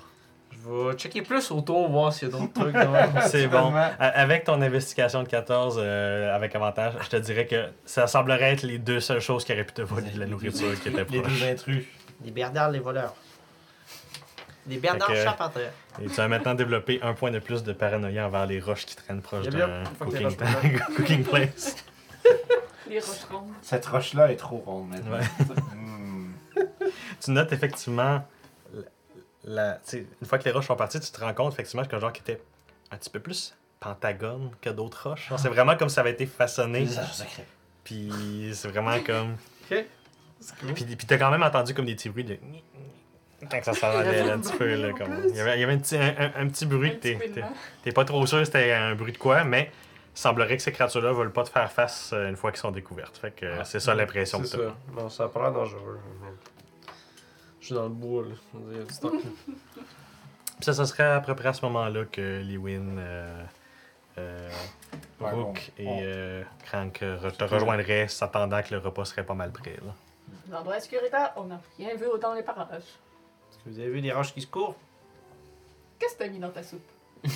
Je 0.51 0.57
vais 0.69 0.93
checker 0.95 1.23
plus 1.23 1.49
autour, 1.49 1.89
voir 1.89 2.13
s'il 2.13 2.29
y 2.29 2.35
a 2.35 2.37
d'autres 2.37 2.53
trucs. 2.53 2.73
dans- 2.73 3.21
C'est 3.27 3.47
bon. 3.47 3.73
Avec 3.99 4.43
ton 4.43 4.61
investigation 4.61 5.23
de 5.23 5.27
14 5.27 5.77
euh, 5.79 6.35
avec 6.35 6.53
avantage, 6.55 6.93
je 7.01 7.09
te 7.09 7.15
dirais 7.15 7.47
que 7.47 7.69
ça 7.85 8.05
semblerait 8.05 8.53
être 8.53 8.61
les 8.61 8.77
deux 8.77 8.99
seules 8.99 9.19
choses 9.21 9.43
qui 9.43 9.51
auraient 9.53 9.63
pu 9.63 9.73
te 9.73 9.81
voler 9.81 10.11
de 10.11 10.19
la 10.19 10.27
nourriture 10.27 10.79
qui 10.79 10.89
était 10.89 11.03
Les 11.09 11.19
proche. 11.21 11.39
deux 11.39 11.45
intrus. 11.47 11.85
Les 12.23 12.31
Bernards, 12.31 12.69
les 12.69 12.79
voleurs. 12.79 13.15
Les 14.67 14.77
Bernards 14.77 15.07
Fait 15.09 15.25
que-. 15.25 16.03
Et 16.03 16.07
tu 16.07 16.19
as 16.19 16.27
maintenant 16.27 16.53
développé 16.53 16.99
un 17.01 17.13
point 17.13 17.31
de 17.31 17.39
plus 17.39 17.63
de 17.63 17.73
paranoïa 17.73 18.27
envers 18.27 18.45
les 18.45 18.59
roches 18.59 18.85
qui 18.85 18.95
traînent 18.95 19.21
proche 19.21 19.47
d'un 19.47 19.83
cooking, 19.99 20.79
cooking 20.95 21.23
place. 21.23 21.75
Les 22.89 22.99
roches 22.99 23.23
rondes. 23.31 23.51
Cette 23.61 23.85
roche-là 23.85 24.31
est 24.31 24.35
trop 24.35 24.57
ronde 24.57 24.89
maintenant. 24.89 25.17
Ouais. 25.17 25.23
Hmm. 25.73 26.31
Tu 27.19 27.31
notes 27.31 27.51
effectivement, 27.51 28.23
la, 29.43 29.79
une 29.91 30.27
fois 30.27 30.37
que 30.37 30.43
les 30.43 30.51
roches 30.51 30.67
sont 30.67 30.75
parties, 30.75 30.99
tu 30.99 31.11
te 31.11 31.19
rends 31.19 31.33
compte 31.33 31.53
effectivement 31.53 31.83
que 31.83 31.99
genre 31.99 32.13
qui 32.13 32.21
était 32.21 32.39
un 32.91 32.97
petit 32.97 33.09
peu 33.09 33.19
plus 33.19 33.55
pentagone 33.79 34.51
que 34.61 34.69
d'autres 34.69 35.09
roches. 35.09 35.31
C'est 35.37 35.49
vraiment 35.49 35.75
comme 35.75 35.89
ça 35.89 36.01
avait 36.01 36.11
été 36.11 36.25
façonné. 36.25 36.87
Puis 37.83 38.51
c'est 38.53 38.67
vraiment 38.67 38.99
comme. 39.01 39.35
Ok. 39.71 39.85
Cool. 40.59 40.73
Puis, 40.73 40.83
puis 40.83 41.07
t'as 41.07 41.17
quand 41.17 41.31
même 41.31 41.43
entendu 41.43 41.73
comme 41.73 41.85
des 41.85 41.95
petits 41.95 42.09
bruits 42.09 42.25
de. 42.25 42.37
Quand 43.51 43.63
ça 43.63 43.73
s'en 43.73 43.89
allait 43.91 44.21
un 44.29 44.39
petit 44.39 44.55
peu. 44.57 44.75
Là, 44.75 44.91
comme... 44.93 45.25
il, 45.29 45.35
y 45.35 45.39
avait, 45.39 45.57
il 45.57 45.61
y 45.61 45.63
avait 45.63 45.73
un 45.73 45.77
petit, 45.77 45.97
un, 45.97 46.13
un- 46.17 46.31
un 46.43 46.47
petit 46.47 46.65
bruit 46.65 46.99
que 46.99 47.07
t'es, 47.83 47.91
pas 47.91 48.05
trop 48.05 48.25
sûr 48.25 48.45
c'était 48.45 48.71
un 48.73 48.95
bruit 48.95 49.11
de 49.13 49.17
quoi, 49.17 49.43
mais 49.43 49.71
il 50.15 50.19
semblerait 50.19 50.57
que 50.57 50.63
ces 50.63 50.71
créatures-là 50.71 51.11
veulent 51.11 51.31
pas 51.33 51.43
te 51.43 51.49
faire 51.49 51.71
face 51.71 52.11
euh, 52.13 52.29
une 52.29 52.35
fois 52.35 52.51
qu'elles 52.51 52.59
sont 52.61 52.71
découvertes. 52.71 53.17
Fait 53.17 53.31
que 53.31 53.45
Ah. 53.59 53.65
c'est 53.65 53.79
ça 53.79 53.93
l'impression 53.95 54.39
que 54.39 54.45
ça. 54.47 54.57
Non, 54.95 55.09
ça 55.09 55.23
a 55.33 55.39
l'air 55.39 55.51
dangereux. 55.51 55.99
Je 57.59 57.65
suis 57.67 57.75
dans 57.75 57.83
le 57.83 57.89
bois, 57.89 58.23
là. 58.23 58.35
On 58.53 58.59
dirait, 58.59 58.75
il 58.75 58.79
y 58.79 58.81
a 58.81 58.85
du 58.85 58.97
temps. 58.99 59.11
Puis 60.55 60.65
ça, 60.65 60.73
ça 60.73 60.85
serait 60.85 61.03
à 61.03 61.19
peu 61.19 61.33
près 61.35 61.49
à 61.49 61.53
ce 61.53 61.63
moment-là 61.65 62.05
que 62.05 62.41
Lewin, 62.41 62.97
euh, 62.97 63.43
euh, 64.19 64.49
Ouais, 65.19 65.31
Rook 65.31 65.71
bon. 65.77 65.83
et 65.83 66.01
euh, 66.03 66.43
Crank 66.65 67.01
re- 67.01 67.35
te 67.35 67.43
rejoindraient, 67.45 68.07
s'attendant 68.07 68.61
que 68.61 68.73
le 68.73 68.79
repas 68.79 69.05
serait 69.05 69.25
pas 69.25 69.33
mal 69.33 69.51
prêt. 69.51 69.77
Là. 69.83 69.93
L'endroit 70.51 70.79
sécuritaire, 70.79 71.31
on 71.37 71.45
n'a 71.45 71.59
rien 71.77 71.95
vu 71.95 72.05
dans 72.21 72.33
les 72.33 72.43
parages. 72.43 72.83
Vous 73.65 73.79
avez 73.79 73.89
vu 73.89 74.01
des 74.01 74.11
roches 74.11 74.33
qui 74.33 74.41
se 74.41 74.47
courent 74.47 74.75
Qu'est-ce 75.99 76.13
que 76.15 76.19
t'as 76.23 76.29
mis 76.29 76.39
dans 76.39 76.49
ta 76.51 76.63
soupe? 76.63 76.81
Des 77.23 77.29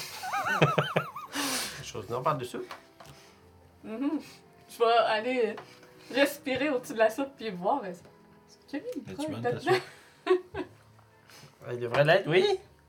choses. 1.85 2.09
Non, 2.09 2.17
on 2.17 2.23
parle 2.23 2.39
de 2.39 2.43
soupe. 2.45 2.73
Mhm. 3.83 4.19
Je 4.69 4.77
vais 4.79 4.97
aller 5.07 5.55
respirer 6.13 6.69
au-dessus 6.69 6.93
de 6.93 6.97
la 6.99 7.09
soupe 7.09 7.29
puis 7.37 7.49
voir. 7.51 7.81
Y 7.85 8.75
a 8.75 8.79
mis 8.79 8.85
une 9.27 9.31
bonne, 9.31 9.41
ta 9.41 9.59
soupe? 9.59 9.81
Il 11.71 11.79
devrait 11.79 12.03
l'être, 12.03 12.27
oui. 12.29 12.45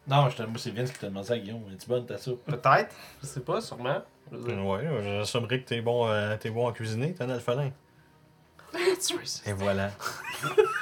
Non, 0.07 0.29
je 0.31 0.37
te- 0.37 0.43
moi, 0.43 0.59
c'est 0.59 0.71
Vince 0.71 0.91
qui 0.91 0.99
t'a 0.99 1.09
demandé 1.09 1.27
ça 1.27 1.35
à 1.35 1.39
Guillaume. 1.39 1.63
Es-tu 1.73 1.89
bonne 1.89 2.07
ta 2.07 2.17
soupe? 2.19 2.45
Peut-être. 2.45 2.95
Je 3.23 3.27
sais 3.27 3.41
pas, 3.41 3.61
sûrement. 3.61 4.03
Je 4.33 4.37
veux 4.37 4.53
dire. 4.55 4.65
Ouais, 4.67 4.85
j'assumerais 5.03 5.61
que 5.61 5.69
t'es 5.69 5.81
bon, 5.81 6.09
euh, 6.09 6.37
t'es 6.37 6.51
bon 6.51 6.67
en 6.67 6.73
cuisiner, 6.73 7.15
t'es 7.15 7.23
un 7.25 7.31
alphalin. 7.31 7.71
Et 9.47 9.53
voilà. 9.53 9.91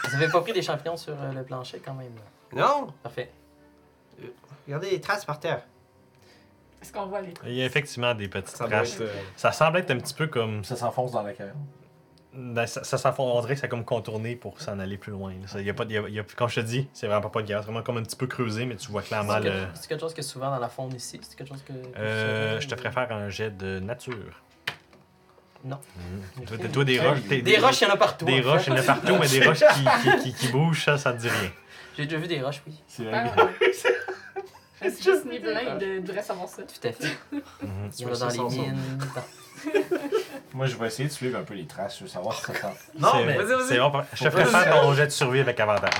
Vous 0.08 0.14
avez 0.14 0.28
pas 0.28 0.40
pris 0.40 0.52
des 0.52 0.62
champignons 0.62 0.96
sur 0.96 1.12
euh, 1.20 1.32
le 1.32 1.42
plancher 1.44 1.80
quand 1.84 1.94
même. 1.94 2.14
là? 2.14 2.22
Non? 2.54 2.88
Parfait. 3.02 3.30
Regardez 4.66 4.90
les 4.90 5.00
traces 5.00 5.24
par 5.24 5.38
terre. 5.40 5.62
Est-ce 6.82 6.92
qu'on 6.92 7.06
voit 7.06 7.20
les 7.20 7.34
Il 7.46 7.54
y 7.54 7.62
a 7.62 7.64
effectivement 7.64 8.14
des 8.14 8.28
petites 8.28 8.56
Ça 8.56 8.64
doit 8.66 8.78
traces. 8.78 8.94
être. 8.96 9.02
euh, 9.02 9.12
Ça 9.36 9.52
semble 9.52 9.78
être 9.78 9.90
un 9.90 9.98
petit 9.98 10.14
peu 10.14 10.26
comme. 10.26 10.62
Ça 10.64 10.76
s'enfonce 10.76 11.12
dans 11.12 11.22
la 11.22 11.32
caverne. 11.32 11.58
Ben, 12.38 12.66
ça, 12.66 12.84
ça 12.84 12.98
s'enfonce- 12.98 13.32
on 13.34 13.40
dirait 13.40 13.54
que 13.54 13.60
c'est 13.60 13.68
comme 13.68 13.84
contourné 13.84 14.36
pour 14.36 14.60
s'en 14.60 14.78
aller 14.78 14.98
plus 14.98 15.10
loin. 15.12 15.30
là. 15.40 15.46
Ça, 15.46 15.60
y 15.62 15.70
a 15.70 15.74
pas, 15.74 15.86
de- 15.86 15.92
y 15.92 15.96
a- 15.98 16.08
y 16.08 16.18
a- 16.20 16.24
comme 16.36 16.48
je 16.50 16.56
te 16.60 16.66
dis, 16.66 16.86
c'est 16.92 17.06
vraiment 17.06 17.30
pas 17.30 17.40
de 17.40 17.46
guerre. 17.46 17.60
C'est 17.60 17.66
vraiment 17.66 17.82
comme 17.82 17.96
un 17.96 18.02
petit 18.02 18.16
peu 18.16 18.26
creusé, 18.26 18.66
mais 18.66 18.76
tu 18.76 18.90
vois 18.90 19.00
clairement 19.02 19.34
C'est 19.34 19.40
le. 19.40 19.50
quelque- 19.50 19.68
c'est 19.74 19.88
quelque 19.88 20.00
chose 20.00 20.14
qui 20.14 20.20
est 20.20 20.24
souvent 20.24 20.50
dans 20.50 20.58
la 20.58 20.68
faune 20.68 20.94
ici. 20.94 21.18
C'est 21.22 21.34
quelque 21.36 21.48
chose 21.48 21.62
que. 21.62 21.72
que 21.72 21.98
Euh, 21.98 22.60
je 22.60 22.68
te 22.68 22.76
faire 22.76 23.10
un 23.10 23.30
jet 23.30 23.56
de 23.56 23.78
nature. 23.80 24.42
Non. 25.64 25.78
Mhm. 26.36 26.44
Toi, 26.44 26.58
toi, 26.72 26.84
des 26.84 27.00
roches. 27.00 27.18
t'es- 27.28 27.42
Des 27.42 27.58
roches, 27.58 27.80
il 27.80 27.84
y 27.88 27.90
en 27.90 27.94
a 27.94 27.96
partout. 27.96 28.24
Des 28.26 28.46
en 28.46 28.52
roches, 28.52 28.66
il 28.66 28.74
y 28.74 28.76
en 28.76 28.80
a 28.80 28.82
partout, 28.82 29.16
mais 29.18 29.28
des 29.28 29.40
roches 29.46 29.60
qui, 29.74 29.84
qui, 30.10 30.18
qui- 30.22 30.34
qui 30.34 30.48
bougent, 30.52 30.84
ça, 30.84 30.98
ça 30.98 31.12
te 31.14 31.18
dit 31.18 31.28
rien. 31.28 31.50
J'ai 31.96 32.04
déjà 32.04 32.16
vu 32.18 32.26
des 32.28 32.40
roches, 32.42 32.62
oui. 32.66 32.74
C'est 32.86 33.10
Ah, 33.12 33.24
vrai. 33.28 33.48
Est-ce 34.82 35.02
que 35.04 35.22
ce 35.22 35.26
niveau-là, 35.28 35.78
il 35.80 36.02
devrait 36.04 36.22
savoir 36.22 36.48
ça? 36.48 36.62
Tout 36.62 36.86
à 36.88 36.92
fait. 36.92 37.16
Mhm. 37.62 37.90
A 37.90 38.04
dans 38.04 38.10
les 38.10 38.14
Ça 38.16 38.30
sent 38.30 38.36
ça. 38.36 38.42
mines. 38.48 38.78
Moi, 40.54 40.66
je 40.66 40.76
vais 40.76 40.86
essayer 40.86 41.08
de 41.08 41.12
suivre 41.14 41.38
un 41.38 41.42
peu 41.42 41.54
les 41.54 41.66
traces. 41.66 41.98
Je 41.98 42.04
veux 42.04 42.10
savoir 42.10 42.34
ça 42.38 42.52
sent. 42.54 42.66
Non, 42.98 43.08
C'est- 43.12 43.24
mais- 43.26 43.36
vas-y, 43.36 43.46
vas-y. 43.56 43.68
C'est 43.68 43.78
bon. 43.78 43.92
Je 44.12 44.24
te 44.24 44.30
faire 44.30 44.70
ton 44.80 44.92
jet 44.94 45.06
de 45.06 45.10
survie 45.12 45.40
avec 45.40 45.58
avantage. 45.60 45.94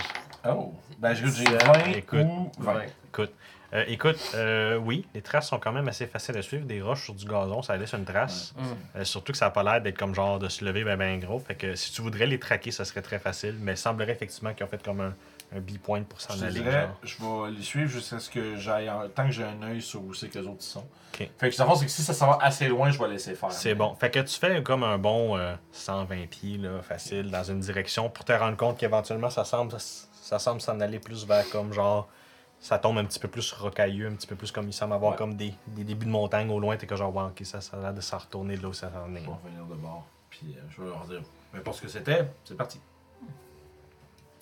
Oh. 0.49 0.73
Ben, 0.99 1.15
je 1.15 1.27
j'ai 1.27 1.45
20 1.45 1.93
Écoute. 1.97 2.21
ou 2.21 2.51
20. 2.59 2.75
Ouais. 2.75 3.29
Euh, 3.75 3.83
écoute, 3.89 4.19
euh, 4.35 4.77
oui, 4.77 5.05
les 5.13 5.21
traces 5.23 5.49
sont 5.49 5.59
quand 5.59 5.73
même 5.73 5.89
assez 5.89 6.07
faciles 6.07 6.37
à 6.39 6.43
suivre. 6.43 6.65
Des 6.65 6.81
roches 6.81 7.05
sur 7.05 7.15
du 7.15 7.27
gazon, 7.27 7.63
ça 7.63 7.77
laisse 7.77 7.93
une 7.95 8.05
trace. 8.05 8.55
Hum. 8.57 8.65
Euh, 8.95 9.05
surtout 9.05 9.33
que 9.33 9.39
ça 9.39 9.47
n'a 9.47 9.51
pas 9.51 9.65
l'air 9.65 9.81
d'être 9.83 9.99
comme 9.99 10.15
genre 10.15 10.39
de 10.39 10.49
se 10.49 10.65
lever 10.65 10.85
ben, 10.85 10.97
ben 10.97 11.19
gros. 11.19 11.41
Fait 11.41 11.57
que 11.57 11.75
si 11.75 11.93
tu 11.93 12.01
voudrais 12.01 12.27
les 12.27 12.39
traquer, 12.39 12.71
ça 12.71 12.85
serait 12.85 13.03
très 13.03 13.19
facile. 13.19 13.57
Mais 13.61 13.73
il 13.73 13.77
semblerait 13.77 14.13
effectivement 14.13 14.55
qu'ils 14.55 14.65
ont 14.65 14.69
fait 14.69 14.83
comme 14.83 15.01
un, 15.01 15.15
un 15.55 15.61
B-point 15.61 16.03
pour 16.03 16.21
s'en 16.21 16.41
aller. 16.43 16.61
dirais, 16.61 16.89
je 17.03 17.17
vais 17.19 17.51
les 17.53 17.63
suivre 17.63 17.89
jusqu'à 17.89 18.19
ce 18.19 18.29
que 18.31 18.57
j'aille. 18.57 18.91
Tant 19.15 19.27
que 19.27 19.31
j'ai 19.33 19.45
un 19.45 19.63
œil 19.63 19.81
sur 19.81 20.03
où 20.03 20.13
c'est 20.15 20.29
que 20.29 20.39
les 20.39 20.47
autres 20.47 20.63
sont. 20.63 20.85
Fait 21.13 21.29
que, 21.39 21.51
c'est 21.51 21.65
que 21.65 21.91
si 21.91 22.03
ça 22.03 22.13
s'en 22.13 22.27
va 22.27 22.39
assez 22.43 22.69
loin, 22.69 22.91
je 22.91 22.99
vais 22.99 23.09
laisser 23.09 23.35
faire. 23.35 23.51
C'est 23.53 23.75
bon. 23.75 23.95
Fait 23.95 24.11
que 24.11 24.19
tu 24.21 24.39
fais 24.39 24.63
comme 24.63 24.83
un 24.83 24.99
bon 24.99 25.37
euh, 25.39 25.55
120 25.73 26.27
pieds, 26.29 26.59
là, 26.59 26.83
facile, 26.83 27.31
dans 27.31 27.45
une 27.45 27.61
direction 27.61 28.11
pour 28.11 28.25
te 28.25 28.33
rendre 28.33 28.57
compte 28.57 28.77
qu'éventuellement, 28.79 29.31
ça 29.31 29.45
semble 29.45 29.73
ça 29.79 30.39
semble 30.39 30.61
s'en 30.61 30.79
aller 30.81 30.99
plus 30.99 31.27
vers 31.27 31.49
comme 31.51 31.73
genre. 31.73 32.09
Ça 32.59 32.79
tombe 32.79 32.99
un 32.99 33.05
petit 33.05 33.19
peu 33.21 33.29
plus 33.29 33.53
rocailleux, 33.53 34.09
un 34.09 34.15
petit 34.15 34.27
peu 34.27 34.35
plus 34.35 34.51
comme 34.51 34.67
il 34.67 34.73
semble 34.73 34.95
avoir 34.95 35.13
Ouais. 35.13 35.19
comme 35.19 35.35
des, 35.37 35.55
des 35.69 35.85
débuts 35.85 36.07
de 36.07 36.11
montagne 36.11 36.51
au 36.51 36.59
loin. 36.59 36.77
T'es 36.77 36.87
que 36.87 36.97
genre, 36.97 37.15
ouais, 37.15 37.25
ok, 37.25 37.43
ça, 37.45 37.61
ça 37.61 37.77
a 37.77 37.81
l'air 37.81 37.95
de 37.95 38.01
s'en 38.01 38.19
retourner 38.19 38.57
de 38.57 38.63
là 38.63 38.69
où 38.69 38.73
ça 38.73 38.91
en 39.07 39.15
est. 39.15 39.21
Je 39.21 39.27
vais 39.27 39.31
revenir 39.33 39.65
de 39.67 39.75
bord. 39.75 40.05
Puis 40.31 40.57
euh, 40.57 40.61
je 40.71 40.83
vais 40.83 40.89
leur 40.89 41.05
dire. 41.07 41.21
Peu 41.53 41.59
importe 41.59 41.77
ce 41.77 41.83
que 41.83 41.89
c'était, 41.89 42.27
c'est 42.45 42.57
parti. 42.57 42.81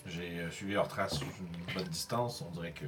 J'ai 0.05 0.39
euh, 0.39 0.51
suivi 0.51 0.73
leurs 0.73 0.87
traces 0.87 1.15
sur 1.17 1.27
une 1.27 1.73
bonne 1.73 1.87
distance. 1.87 2.43
On 2.47 2.51
dirait 2.51 2.71
que. 2.71 2.85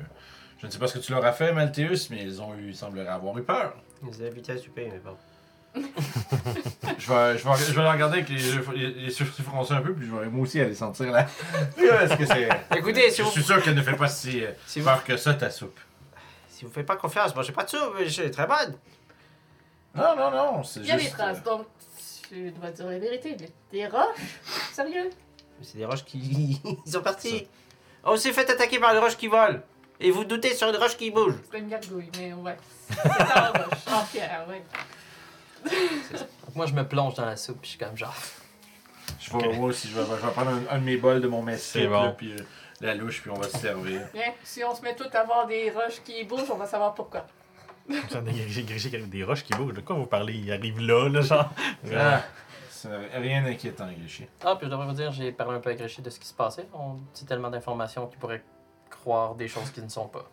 Je 0.59 0.65
ne 0.65 0.71
sais 0.71 0.79
pas 0.79 0.87
ce 0.87 0.95
que 0.95 1.03
tu 1.03 1.11
leur 1.11 1.23
as 1.25 1.33
fait, 1.33 1.53
Malthéus, 1.53 2.09
mais 2.09 2.21
ils 2.23 2.41
ont 2.41 2.55
eu, 2.55 2.69
ils 2.69 2.75
sembleraient 2.75 3.07
avoir 3.07 3.37
eu 3.37 3.43
peur. 3.43 3.75
Ils 4.03 4.25
habitaient 4.25 4.53
à 4.53 4.57
souper, 4.57 4.89
mais 4.91 4.99
bon. 4.99 5.15
Je 6.97 7.13
vais, 7.13 7.37
je 7.37 7.47
vais, 7.47 7.55
je 7.55 7.71
vais 7.73 7.83
les 7.83 7.89
regarder 7.89 8.17
avec 8.19 8.29
les, 8.29 8.37
les, 8.75 8.91
les 9.03 9.11
sourcils 9.11 9.43
froncés 9.43 9.73
un 9.73 9.81
peu, 9.81 9.93
puis 9.93 10.07
je 10.07 10.15
vais 10.15 10.25
moi 10.27 10.41
aussi 10.41 10.59
aller 10.59 10.73
sentir 10.73 11.11
là. 11.11 11.27
Est-ce 11.77 12.17
que 12.17 12.25
c'est. 12.25 12.49
Écoutez, 12.75 13.11
si 13.11 13.17
Je 13.17 13.23
vous, 13.23 13.29
suis 13.29 13.43
sûr 13.43 13.61
qu'elle 13.61 13.75
ne 13.75 13.83
fait 13.83 13.95
pas 13.95 14.07
si 14.07 14.43
euh, 14.43 14.51
si 14.65 14.79
vous, 14.79 14.85
peur 14.85 15.03
que 15.03 15.15
ça, 15.15 15.35
ta 15.35 15.51
soupe. 15.51 15.79
si 16.49 16.65
vous 16.65 16.71
faites 16.71 16.85
pas 16.87 16.95
confiance, 16.95 17.35
moi 17.35 17.43
j'ai 17.43 17.51
pas 17.53 17.63
de 17.63 17.69
soupe, 17.69 17.93
mais 17.99 18.09
c'est 18.09 18.31
très 18.31 18.47
bonne. 18.47 18.75
Non, 19.93 20.15
non, 20.15 20.31
non, 20.31 20.63
c'est 20.63 20.79
Il 20.79 20.87
y 20.87 20.91
a 20.91 20.97
juste. 20.97 21.11
des 21.11 21.17
traces, 21.17 21.43
donc 21.43 21.67
tu 22.27 22.49
dois 22.51 22.71
dire 22.71 22.87
la 22.87 22.97
vérité. 22.97 23.37
Des 23.71 23.87
roches? 23.87 24.39
Sérieux? 24.73 25.09
C'est 25.61 25.77
des 25.77 25.85
roches 25.85 26.03
qui. 26.05 26.61
Ils 26.85 26.91
sont 26.91 27.01
partis. 27.01 27.47
On 28.03 28.15
s'est 28.17 28.31
fait 28.33 28.49
attaquer 28.49 28.79
par 28.79 28.93
des 28.93 28.99
roches 28.99 29.17
qui 29.17 29.27
volent. 29.27 29.59
Et 29.99 30.11
vous 30.11 30.23
doutez 30.23 30.53
sur 30.53 30.69
une 30.69 30.75
roche 30.75 30.95
qui 30.95 31.09
bouge. 31.11 31.33
C'est 31.51 31.57
une 31.59 31.69
gargouille, 31.69 32.09
mais 32.17 32.31
ouais. 32.33 32.55
C'est 32.89 33.09
en 33.09 33.51
roche, 33.51 33.87
en 33.93 34.03
pierre, 34.05 34.45
ouais. 34.47 34.61
Donc 35.65 36.55
moi, 36.55 36.65
je 36.67 36.73
me 36.73 36.87
plonge 36.87 37.15
dans 37.15 37.25
la 37.25 37.35
soupe, 37.35 37.59
puis 37.61 37.71
je 37.71 37.77
suis 37.77 37.79
comme 37.85 37.97
genre. 37.97 38.13
Je 39.19 39.35
vais, 39.35 39.53
moi 39.55 39.69
aussi, 39.69 39.87
je 39.89 39.99
vais, 39.99 40.05
je 40.05 40.25
vais 40.25 40.31
prendre 40.31 40.51
un, 40.51 40.75
un 40.75 40.79
de 40.79 40.83
mes 40.83 40.97
bols 40.97 41.21
de 41.21 41.27
mon 41.27 41.41
messie, 41.41 41.79
C'est 41.79 41.87
bon. 41.87 42.13
puis 42.15 42.33
euh, 42.33 42.37
la 42.81 42.93
louche, 42.93 43.21
puis 43.21 43.31
on 43.31 43.35
va 43.39 43.47
se 43.47 43.57
servir. 43.57 44.01
Bien, 44.13 44.33
si 44.43 44.63
on 44.63 44.75
se 44.75 44.81
met 44.81 44.95
tous 44.95 45.13
à 45.15 45.23
voir 45.23 45.47
des 45.47 45.71
roches 45.71 46.01
qui 46.05 46.23
bougent, 46.23 46.51
on 46.51 46.57
va 46.57 46.67
savoir 46.67 46.93
pourquoi. 46.93 47.25
J'en 48.11 48.25
ai 48.25 48.31
grigé, 48.33 48.89
des 48.89 49.23
roches 49.23 49.43
qui 49.43 49.53
bougent. 49.53 49.73
De 49.73 49.81
quoi 49.81 49.95
vous 49.95 50.05
parlez? 50.05 50.33
Il 50.33 50.51
arrive 50.51 50.79
là, 50.81 51.07
là, 51.09 51.21
genre. 51.21 51.49
Ah, 51.95 52.21
rien 53.13 53.43
d'inquiétant, 53.43 53.87
Gréchy. 53.99 54.27
Ah, 54.45 54.55
puis 54.55 54.65
je 54.67 54.71
devrais 54.71 54.85
vous 54.87 54.93
dire, 54.93 55.11
j'ai 55.11 55.31
parlé 55.31 55.55
un 55.57 55.59
peu 55.59 55.69
avec 55.69 55.81
Richie 55.81 56.01
de 56.01 56.09
ce 56.09 56.19
qui 56.19 56.27
se 56.27 56.33
passait. 56.33 56.67
On 56.73 56.95
dit 57.13 57.25
tellement 57.25 57.49
d'informations 57.49 58.07
qu'il 58.07 58.19
pourrait 58.19 58.43
croire 58.89 59.35
des 59.35 59.47
choses 59.47 59.69
qui 59.71 59.81
ne 59.81 59.89
sont 59.89 60.07
pas. 60.07 60.25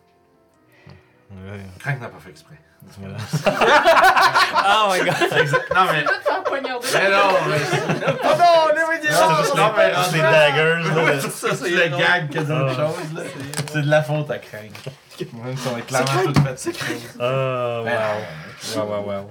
Ouais. 1.31 1.59
Crank 1.79 1.99
n'a 2.01 2.07
pas 2.09 2.19
fait 2.19 2.29
exprès. 2.29 2.55
Voilà. 2.99 3.17
Oh 4.67 4.91
my 4.91 4.99
god! 4.99 5.15
non, 5.75 5.85
mais. 5.91 6.05
Mais 6.93 7.09
non, 7.09 7.29
mais. 7.49 7.57
oh 8.23 8.27
non, 8.37 8.75
never 8.75 9.09
Ah, 9.09 9.37
juste 9.41 9.55
non, 9.55 9.71
mais 9.75 9.93
rendu- 9.93 10.19
daggers. 10.19 10.83
là. 10.95 11.19
Ça, 11.29 11.55
c'est 11.55 11.69
le 11.69 11.97
gag 11.97 12.29
que 12.29 12.39
d'autres 12.39 12.75
choses, 12.75 13.13
là. 13.13 13.21
C'est 13.71 13.81
de 13.81 13.89
la 13.89 14.03
faute 14.03 14.29
à 14.31 14.37
craindre. 14.39 14.73
Même 15.43 15.57
si 15.57 15.67
on 15.67 15.77
est 15.77 15.81
clairement 15.81 16.31
tout 16.33 16.41
fait, 16.41 16.57
c'est 16.59 16.71
craindre. 16.73 16.99
Ah, 17.19 17.81
Ben, 17.83 17.99
wow. 18.77 18.85
Wow, 18.87 19.03
wow, 19.03 19.07
wow. 19.11 19.29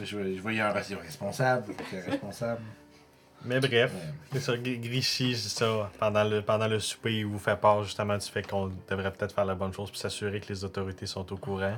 Je, 0.00 0.04
je 0.36 0.40
voyais 0.40 0.60
un 0.60 0.72
res- 0.72 0.96
responsable, 1.00 1.74
responsable. 2.06 2.60
Mais 3.44 3.58
bref, 3.58 3.92
c'est 4.32 4.40
ça, 4.40 4.52
Gr- 4.54 4.80
Grichy, 4.80 5.36
c'est 5.36 5.48
ça. 5.48 5.90
Pendant 5.98 6.22
le, 6.24 6.42
pendant 6.42 6.68
le 6.68 6.78
souper, 6.78 7.18
il 7.18 7.26
vous 7.26 7.38
fait 7.40 7.56
part 7.56 7.82
justement 7.82 8.16
du 8.16 8.26
fait 8.26 8.46
qu'on 8.48 8.70
devrait 8.88 9.12
peut-être 9.12 9.34
faire 9.34 9.44
la 9.44 9.54
bonne 9.56 9.72
chose 9.72 9.90
pour 9.90 9.98
s'assurer 9.98 10.40
que 10.40 10.48
les 10.48 10.64
autorités 10.64 11.06
sont 11.06 11.30
au 11.32 11.36
courant. 11.36 11.76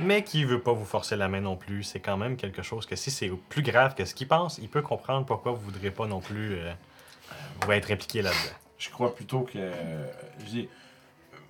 Mais 0.00 0.22
qui 0.22 0.44
veut 0.44 0.60
pas 0.60 0.72
vous 0.72 0.84
forcer 0.86 1.16
la 1.16 1.28
main 1.28 1.40
non 1.40 1.56
plus. 1.56 1.82
C'est 1.82 2.00
quand 2.00 2.16
même 2.16 2.36
quelque 2.36 2.62
chose 2.62 2.86
que 2.86 2.96
si 2.96 3.10
c'est 3.10 3.28
plus 3.48 3.62
grave 3.62 3.94
que 3.94 4.04
ce 4.04 4.14
qu'il 4.14 4.28
pense, 4.28 4.58
il 4.58 4.68
peut 4.68 4.80
comprendre 4.82 5.26
pourquoi 5.26 5.52
vous 5.52 5.60
voudrez 5.60 5.90
pas 5.90 6.06
non 6.06 6.20
plus 6.20 6.54
euh, 6.54 6.72
vous 7.62 7.72
être 7.72 7.90
impliqué 7.90 8.22
là-dedans. 8.22 8.54
Je 8.78 8.88
crois 8.90 9.14
plutôt 9.14 9.40
que. 9.42 9.58
euh, 9.58 10.06
je 10.40 10.44
dis, 10.44 10.68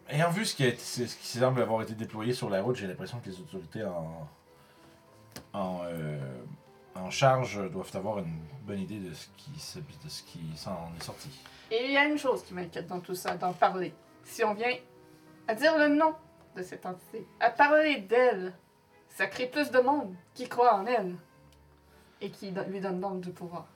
ayant 0.08 0.30
vu 0.30 0.46
ce 0.46 0.54
qui, 0.56 0.64
ce 0.78 1.02
qui 1.02 1.38
semble 1.38 1.60
avoir 1.60 1.82
été 1.82 1.92
déployé 1.94 2.32
sur 2.32 2.48
la 2.48 2.62
route, 2.62 2.74
j'ai 2.76 2.86
l'impression 2.86 3.18
que 3.20 3.28
les 3.28 3.38
autorités 3.38 3.84
en, 3.84 4.26
en, 5.52 5.80
euh, 5.84 6.18
en 6.94 7.10
charge 7.10 7.60
doivent 7.70 7.90
avoir 7.94 8.18
une 8.18 8.38
bonne 8.62 8.80
idée 8.80 8.98
de 8.98 9.12
ce 9.14 9.26
qui, 9.36 9.58
se- 9.58 9.78
de 9.78 10.08
ce 10.08 10.22
qui 10.22 10.40
s'en 10.56 10.90
est 10.98 11.02
sorti. 11.02 11.30
Et 11.70 11.84
il 11.86 11.92
y 11.92 11.96
a 11.96 12.04
une 12.04 12.18
chose 12.18 12.42
qui 12.44 12.54
m'inquiète 12.54 12.86
dans 12.86 13.00
tout 13.00 13.14
ça, 13.14 13.36
d'en 13.36 13.52
parler. 13.52 13.94
Si 14.24 14.42
on 14.44 14.54
vient 14.54 14.74
à 15.46 15.54
dire 15.54 15.76
le 15.78 15.88
nom 15.88 16.14
de 16.56 16.62
cette 16.62 16.84
entité, 16.86 17.26
à 17.40 17.50
parler 17.50 18.00
d'elle, 18.00 18.52
ça 19.08 19.26
crée 19.26 19.46
plus 19.46 19.70
de 19.70 19.78
monde 19.80 20.14
qui 20.34 20.48
croit 20.48 20.74
en 20.74 20.86
elle 20.86 21.14
et 22.20 22.30
qui 22.30 22.50
don- 22.52 22.64
lui 22.68 22.80
donne 22.80 23.00
donc 23.00 23.20
du 23.20 23.30
pouvoir. 23.30 23.66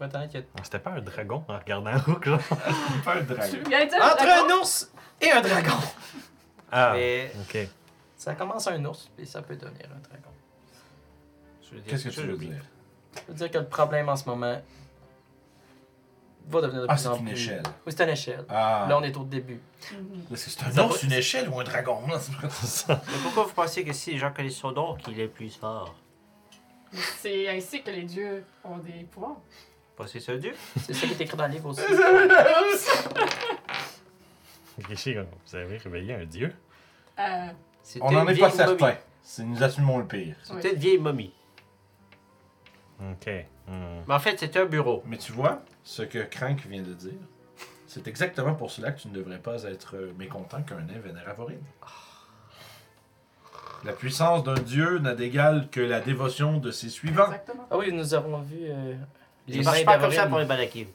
Il 0.00 0.06
y 0.06 0.36
a- 0.38 0.42
Ah, 0.56 0.60
C'était 0.64 0.78
pas 0.78 0.92
un 0.92 1.02
dragon 1.02 1.44
en 1.46 1.58
regardant 1.58 1.92
Rook, 2.06 2.24
genre. 2.24 2.40
Pas 3.04 3.16
un 3.16 3.22
dragon. 3.22 3.50
Tu 3.52 3.58
viens 3.68 3.84
dire 3.86 3.98
Entre 4.02 4.16
dragon? 4.24 4.46
un 4.54 4.58
ours 4.58 4.90
et 5.20 5.30
un 5.30 5.40
dragon. 5.42 5.76
Ah, 6.72 6.92
Mais 6.94 7.30
ok. 7.42 7.68
Ça 8.16 8.34
commence 8.34 8.66
un 8.66 8.82
ours, 8.86 9.10
puis 9.14 9.26
ça 9.26 9.42
peut 9.42 9.56
devenir 9.56 9.86
un 9.94 9.98
dragon. 10.00 10.29
Je 11.70 11.74
veux 11.76 11.80
dire 11.82 11.90
Qu'est-ce 11.90 12.04
que 12.04 12.08
tu 12.10 12.20
veux 12.20 12.30
j'oublie. 12.32 12.48
dire? 12.48 12.62
Je 13.14 13.20
veux 13.32 13.34
dire 13.34 13.50
que 13.50 13.58
le 13.58 13.66
problème 13.66 14.08
en 14.08 14.16
ce 14.16 14.24
moment 14.28 14.60
va 16.48 16.60
devenir 16.62 16.82
de 16.82 16.86
Ah, 16.88 16.94
plus 16.94 17.02
c'est 17.02 17.08
en 17.08 17.16
une 17.16 17.24
plus. 17.24 17.32
échelle. 17.32 17.62
Oui, 17.86 17.92
c'est 17.96 18.02
une 18.04 18.10
échelle. 18.10 18.44
Ah. 18.48 18.86
Là, 18.88 18.98
on 18.98 19.02
est 19.02 19.16
au 19.16 19.24
début. 19.24 19.60
Est-ce 20.32 20.44
que 20.46 20.50
c'est 20.50 20.62
un 20.64 20.70
Ça 20.72 20.86
ours, 20.86 21.00
va- 21.00 21.06
une 21.06 21.12
échelle 21.12 21.48
ou 21.48 21.60
un 21.60 21.64
dragon? 21.64 22.00
là? 22.08 22.18
Mais 22.88 22.96
pourquoi 23.22 23.44
vous 23.44 23.52
pensez 23.54 23.84
que 23.84 23.92
si 23.92 24.12
les 24.12 24.18
gens 24.18 24.32
connaissent 24.32 24.56
son 24.56 24.72
nom, 24.72 24.94
qu'il 24.96 25.18
est 25.20 25.28
plus 25.28 25.54
fort? 25.56 25.94
C'est 27.18 27.48
ainsi 27.48 27.82
que 27.82 27.90
les 27.90 28.02
dieux 28.02 28.44
ont 28.64 28.78
des 28.78 29.04
pouvoirs. 29.04 29.36
Pensez 29.96 30.18
ça 30.18 30.36
Dieu? 30.36 30.54
C'est 30.84 30.94
ça 30.94 31.06
qui 31.06 31.12
est 31.12 31.20
écrit 31.20 31.36
dans 31.36 31.46
le 31.46 31.52
livre 31.52 31.68
aussi. 31.68 31.82
Vous 34.78 35.56
avez 35.56 35.76
réveillé 35.78 36.14
un 36.14 36.24
dieu. 36.24 36.52
Euh, 37.18 37.46
On 38.00 38.10
n'en 38.12 38.22
est 38.22 38.26
pas 38.26 38.32
vieille 38.32 38.42
momie. 38.66 38.78
certain. 38.78 38.96
C'est- 39.22 39.42
Nous 39.44 39.62
assumons 39.62 39.98
le 39.98 40.06
pire. 40.06 40.34
C'était 40.42 40.72
une 40.72 40.78
vieille 40.78 40.98
momie. 40.98 41.32
Ok. 43.00 43.30
Hmm. 43.66 44.02
Mais 44.06 44.14
en 44.14 44.18
fait, 44.18 44.38
c'était 44.38 44.60
un 44.60 44.66
bureau. 44.66 45.02
Mais 45.06 45.16
tu 45.16 45.32
vois, 45.32 45.62
ce 45.84 46.02
que 46.02 46.18
Crank 46.24 46.66
vient 46.66 46.82
de 46.82 46.92
dire, 46.94 47.12
c'est 47.86 48.06
exactement 48.08 48.54
pour 48.54 48.70
cela 48.70 48.92
que 48.92 49.00
tu 49.00 49.08
ne 49.08 49.14
devrais 49.14 49.38
pas 49.38 49.62
être 49.64 49.96
mécontent 50.18 50.62
qu'un 50.62 50.80
nain 50.80 50.98
vénère 51.02 51.28
Avorine. 51.28 51.62
La 53.84 53.92
puissance 53.92 54.44
d'un 54.44 54.54
dieu 54.54 54.98
n'a 54.98 55.14
d'égal 55.14 55.68
que 55.70 55.80
la 55.80 56.00
dévotion 56.00 56.58
de 56.58 56.70
ses 56.70 56.90
suivants. 56.90 57.24
exactement. 57.26 57.66
Ah 57.70 57.78
oui, 57.78 57.90
nous 57.92 58.12
avons 58.12 58.38
vu 58.40 58.58
euh, 58.68 58.94
Les 59.48 59.62
pas 59.84 59.98
comme 59.98 60.12
ça 60.12 60.26
pour 60.26 60.38
les 60.38 60.44
balakim. 60.44 60.86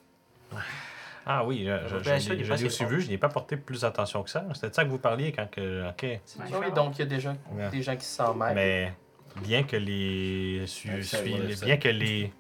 Ah 1.26 1.44
oui, 1.44 1.66
je, 1.66 1.96
l'ai- 2.32 2.44
je 2.44 2.66
aussi 2.68 2.86
vu, 2.86 3.02
je 3.02 3.08
n'y 3.08 3.14
ai 3.16 3.18
pas 3.18 3.30
porté 3.30 3.58
plus 3.58 3.84
attention 3.84 4.22
que 4.22 4.30
ça. 4.30 4.46
C'était 4.54 4.70
de 4.70 4.76
ça 4.76 4.84
que 4.86 4.90
vous 4.90 5.00
parliez 5.00 5.32
quand 5.32 5.50
que. 5.50 5.90
Ok. 5.90 6.06
Ah 6.40 6.44
oui, 6.62 6.72
donc 6.72 6.98
il 6.98 7.00
y 7.00 7.02
a 7.02 7.06
déjà 7.08 7.34
Ouais. 7.52 7.70
des 7.72 7.82
gens 7.82 7.96
qui 7.96 8.06
s'en 8.06 8.36
mêlent. 8.36 8.54
Mais 8.54 8.94
bien 9.42 9.64
que 9.64 9.76
les 9.78 10.66
su- 10.68 10.90
Ouais, 10.90 11.04
ça, 11.04 11.18
suis- 11.20 11.34
ouais, 11.34 11.40
les- 11.40 11.56
ça. 11.56 11.66
bien 11.66 11.78
que 11.78 11.90
les 11.90 12.32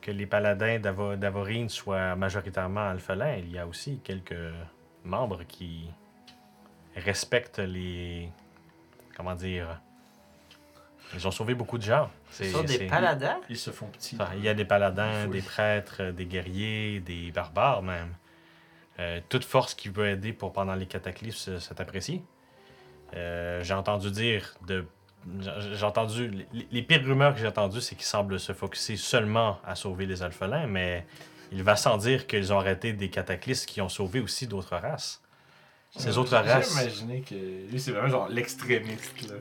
que 0.00 0.10
les 0.10 0.26
paladins 0.26 0.78
d'Avo- 0.78 1.16
d'Avorine 1.16 1.68
soient 1.68 2.14
majoritairement 2.16 2.88
alphelins, 2.88 3.36
il 3.36 3.50
y 3.50 3.58
a 3.58 3.66
aussi 3.66 4.00
quelques 4.02 4.34
membres 5.04 5.42
qui 5.46 5.90
respectent 6.96 7.58
les 7.58 8.28
comment 9.16 9.34
dire 9.34 9.80
ils 11.14 11.26
ont 11.26 11.30
sauvé 11.30 11.54
beaucoup 11.54 11.78
de 11.78 11.82
gens. 11.82 12.10
Ce 12.30 12.44
sont 12.44 12.62
des 12.62 12.86
paladins? 12.86 13.40
Ils 13.48 13.56
se 13.56 13.70
font 13.70 13.86
petits. 13.86 14.16
Enfin, 14.20 14.32
il 14.36 14.42
y 14.44 14.48
a 14.48 14.52
des 14.52 14.66
paladins, 14.66 15.26
des 15.26 15.40
prêtres, 15.40 16.10
des 16.10 16.26
guerriers, 16.26 17.00
des 17.00 17.30
barbares 17.30 17.82
même. 17.82 18.14
Euh, 19.00 19.20
toute 19.30 19.44
force 19.44 19.74
qui 19.74 19.88
peut 19.88 20.06
aider 20.08 20.32
pour 20.34 20.52
pendant 20.52 20.74
les 20.74 20.84
cataclysmes 20.86 21.58
c'est 21.60 21.80
apprécié. 21.80 22.22
Euh, 23.14 23.62
j'ai 23.64 23.74
entendu 23.74 24.10
dire 24.10 24.54
de. 24.66 24.84
J'ai- 25.40 25.74
J'ai 25.74 25.84
entendu. 25.84 26.46
Les, 26.52 26.68
les 26.70 26.82
pires 26.82 27.02
rumeurs 27.04 27.34
que 27.34 27.40
j'ai 27.40 27.46
entendues, 27.46 27.80
c'est 27.80 27.94
qu'ils 27.96 28.04
semblent 28.06 28.38
se 28.40 28.52
focuser 28.52 28.96
seulement 28.96 29.58
à 29.64 29.74
sauver 29.74 30.06
les 30.06 30.22
alphelins, 30.22 30.66
mais 30.66 31.06
il 31.52 31.62
va 31.62 31.76
sans 31.76 31.96
dire 31.98 32.26
qu'ils 32.26 32.52
ont 32.52 32.58
arrêté 32.58 32.92
des 32.92 33.08
cataclysmes 33.10 33.66
qui 33.66 33.80
ont 33.80 33.88
sauvé 33.88 34.20
aussi 34.20 34.46
d'autres 34.46 34.76
races. 34.76 35.22
Ces 35.96 36.18
autres 36.18 36.30
J'ai 36.44 36.50
races. 36.52 36.72
imaginé 36.80 37.20
que 37.22 37.34
lui, 37.34 37.80
c'est 37.80 37.92
vraiment 37.92 38.08
genre 38.08 38.28
l'extrémiste. 38.28 39.28
là. 39.30 39.36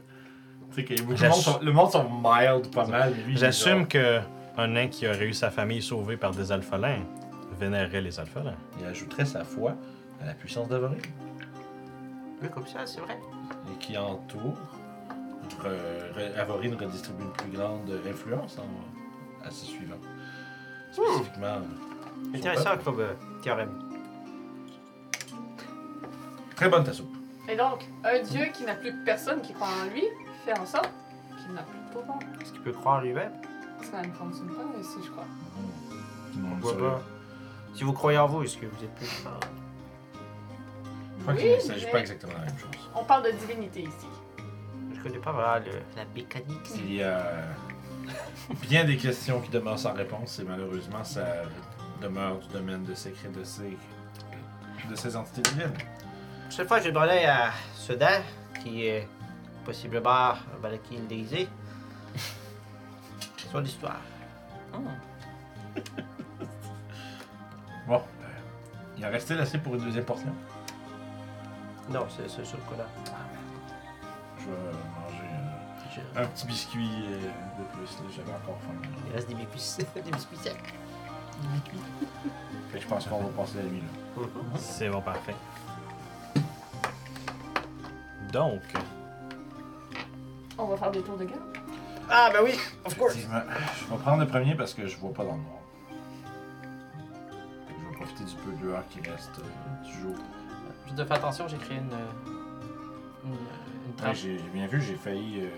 Tu 0.73 0.75
sais, 0.75 0.83
que 0.85 0.93
le, 0.93 1.03
monde 1.03 1.33
sont, 1.33 1.59
le 1.61 1.71
monde 1.71 1.91
sont 1.91 2.03
mild 2.09 2.71
pas 2.73 2.85
mal. 2.87 3.13
J'assume 3.35 3.79
genre- 3.79 3.87
que 3.87 4.19
un 4.57 4.67
nain 4.67 4.87
qui 4.87 5.07
aurait 5.07 5.25
eu 5.27 5.33
sa 5.33 5.51
famille 5.51 5.81
sauvée 5.81 6.17
par 6.17 6.31
des 6.31 6.51
alphelins 6.51 7.03
vénérerait 7.59 8.01
les 8.01 8.19
alphelins. 8.19 8.55
Il 8.79 8.85
ajouterait 8.85 9.25
sa 9.25 9.43
foi 9.43 9.75
à 10.21 10.25
la 10.25 10.33
puissance 10.33 10.67
d'Avorine. 10.67 11.01
Oui, 12.41 12.49
comme 12.49 12.67
ça, 12.67 12.85
c'est 12.85 12.99
vrai. 13.01 13.17
et 13.73 13.77
qui 13.79 13.97
entoure. 13.97 14.57
Re- 15.61 16.13
re- 16.15 16.35
Avorine 16.39 16.75
redistribue 16.75 17.23
une 17.23 17.31
plus 17.31 17.51
grande 17.57 17.89
influence 18.07 18.57
en- 18.59 19.45
à 19.45 19.49
ses 19.51 19.65
suivants. 19.65 19.95
Spécifiquement. 20.91 21.59
son 22.31 22.35
Intéressant 22.35 22.77
comme 22.83 22.99
euh, 22.99 23.13
théorème. 23.41 23.71
Très 26.55 26.69
bonne 26.69 26.83
ta 26.83 26.93
soupe. 26.93 27.15
Et 27.49 27.55
donc, 27.55 27.85
un 28.03 28.21
dieu 28.23 28.45
qui 28.53 28.63
n'a 28.63 28.75
plus 28.75 28.93
personne 29.05 29.41
qui 29.41 29.53
croit 29.53 29.67
en 29.67 29.93
lui 29.93 30.03
fait 30.45 30.57
en 30.59 30.65
sorte 30.65 30.89
qu'il 31.37 31.53
n'a 31.53 31.61
plus 31.63 31.77
de 31.79 31.93
pouvoir. 31.99 32.19
Est-ce 32.41 32.51
qu'il 32.51 32.61
peut 32.61 32.71
croire 32.73 32.97
en 32.97 33.01
lui-même? 33.01 33.31
Ça 33.83 34.01
ne 34.01 34.11
fonctionne 34.11 34.47
pas 34.49 34.79
ici, 34.79 34.97
je 35.05 35.11
crois. 35.11 35.25
Pourquoi 36.61 36.77
pas 36.89 37.01
Si 37.75 37.83
vous 37.83 37.93
croyez 37.93 38.17
en 38.17 38.27
vous, 38.27 38.43
est-ce 38.43 38.57
que 38.57 38.65
vous 38.65 38.83
êtes 38.83 38.93
plus 38.95 39.05
fort 39.05 39.39
Je 41.17 41.21
crois 41.21 41.33
Oui, 41.35 41.39
qu'il 41.39 41.51
ne 41.55 41.59
s'agit 41.59 41.85
mais- 41.85 41.91
pas 41.91 41.99
exactement 41.99 42.33
de 42.33 42.37
la 42.39 42.45
même 42.45 42.57
chose. 42.57 42.89
On 42.95 43.03
parle 43.03 43.23
de 43.25 43.31
divinité 43.31 43.81
ici. 43.81 44.07
Je 44.97 45.03
connais 45.03 45.19
pas 45.19 45.31
vraiment 45.31 45.65
le- 45.65 45.81
la 45.95 46.05
mécanique. 46.15 46.69
Il 46.75 46.95
y 46.95 47.03
a 47.03 47.23
bien 48.61 48.83
des 48.83 48.97
questions 48.97 49.39
qui 49.41 49.49
demeurent 49.49 49.79
sans 49.79 49.93
réponse 49.93 50.39
et 50.39 50.43
malheureusement 50.43 51.03
ça 51.03 51.25
demeure 52.01 52.37
du 52.39 52.47
domaine 52.49 52.83
de 52.83 52.93
secret 52.95 53.29
de 53.29 53.43
ces, 53.43 53.77
de 54.89 54.95
ces 54.95 55.15
entités 55.15 55.41
divines. 55.51 55.73
Cette 56.49 56.67
fois, 56.67 56.79
j'ai 56.79 56.91
demandé 56.91 57.25
à 57.25 57.51
Sedan, 57.75 58.21
qui 58.63 58.85
est 58.85 59.07
possiblement 59.65 60.09
un 60.31 60.37
Malakin 60.61 60.99
déguisé, 61.09 61.47
son 63.51 63.63
histoire. 63.63 63.99
Bon, 67.87 67.95
euh, 67.95 68.25
il 68.97 69.05
en 69.05 69.09
restait 69.11 69.37
assez 69.39 69.57
pour 69.59 69.75
une 69.75 69.81
deuxième 69.85 70.03
portion. 70.03 70.33
Non, 71.89 72.05
c'est 72.09 72.29
c'est 72.29 72.43
sûr 72.43 72.57
qu'on 72.65 72.75
a. 72.75 72.85
Vais 74.47 74.77
manger 74.99 76.01
euh, 76.15 76.23
un 76.23 76.25
petit 76.27 76.45
biscuit 76.47 76.89
euh, 77.09 77.17
de 77.59 77.63
plus. 77.75 77.91
là. 77.97 78.05
J'avais 78.15 78.31
encore 78.31 78.57
faim. 78.61 78.89
Il 79.07 79.13
reste 79.13 79.27
des 79.29 79.35
biscuits, 79.35 79.85
des 80.03 80.11
biscuits 80.11 80.37
secs. 80.37 80.73
Fait 82.71 82.77
que 82.79 82.83
je 82.83 82.87
pense 82.87 83.05
qu'on 83.05 83.21
va 83.23 83.29
passer 83.29 83.57
la 83.57 83.63
nuit 83.63 83.81
là. 83.81 84.23
C'est 84.55 84.89
bon, 84.89 85.01
parfait. 85.01 85.35
Donc, 88.31 88.61
On 90.57 90.65
va 90.65 90.77
faire 90.77 90.91
des 90.91 91.01
tours 91.01 91.17
de 91.17 91.25
garde. 91.25 91.41
Ah, 92.09 92.29
ben 92.33 92.39
oui, 92.43 92.57
of 92.85 92.97
course. 92.97 93.13
Effectivement. 93.15 93.41
Je 93.87 93.93
vais 93.93 93.99
prendre 93.99 94.19
le 94.21 94.27
premier 94.27 94.55
parce 94.55 94.73
que 94.73 94.87
je 94.87 94.97
vois 94.97 95.13
pas 95.13 95.23
dans 95.23 95.33
le 95.35 95.41
noir. 95.41 95.59
Fait 97.67 97.73
que 97.73 97.79
Je 97.79 97.89
vais 97.89 97.95
profiter 97.95 98.23
du 98.23 98.35
peu 98.35 98.51
de 98.53 98.67
l'heure 98.71 98.83
qui 98.89 98.99
reste 99.09 99.39
euh, 99.39 99.85
du 99.85 99.93
jour. 100.01 100.15
Juste 100.85 100.97
de 100.97 101.03
faire 101.05 101.17
attention, 101.17 101.47
j'ai 101.47 101.57
créé 101.57 101.77
une, 101.77 101.91
une, 103.25 103.37
j'ai 104.13 104.37
j'ai 104.37 104.49
bien 104.53 104.67
vu, 104.67 104.81
j'ai 104.81 104.95
failli. 104.95 105.41
euh, 105.41 105.49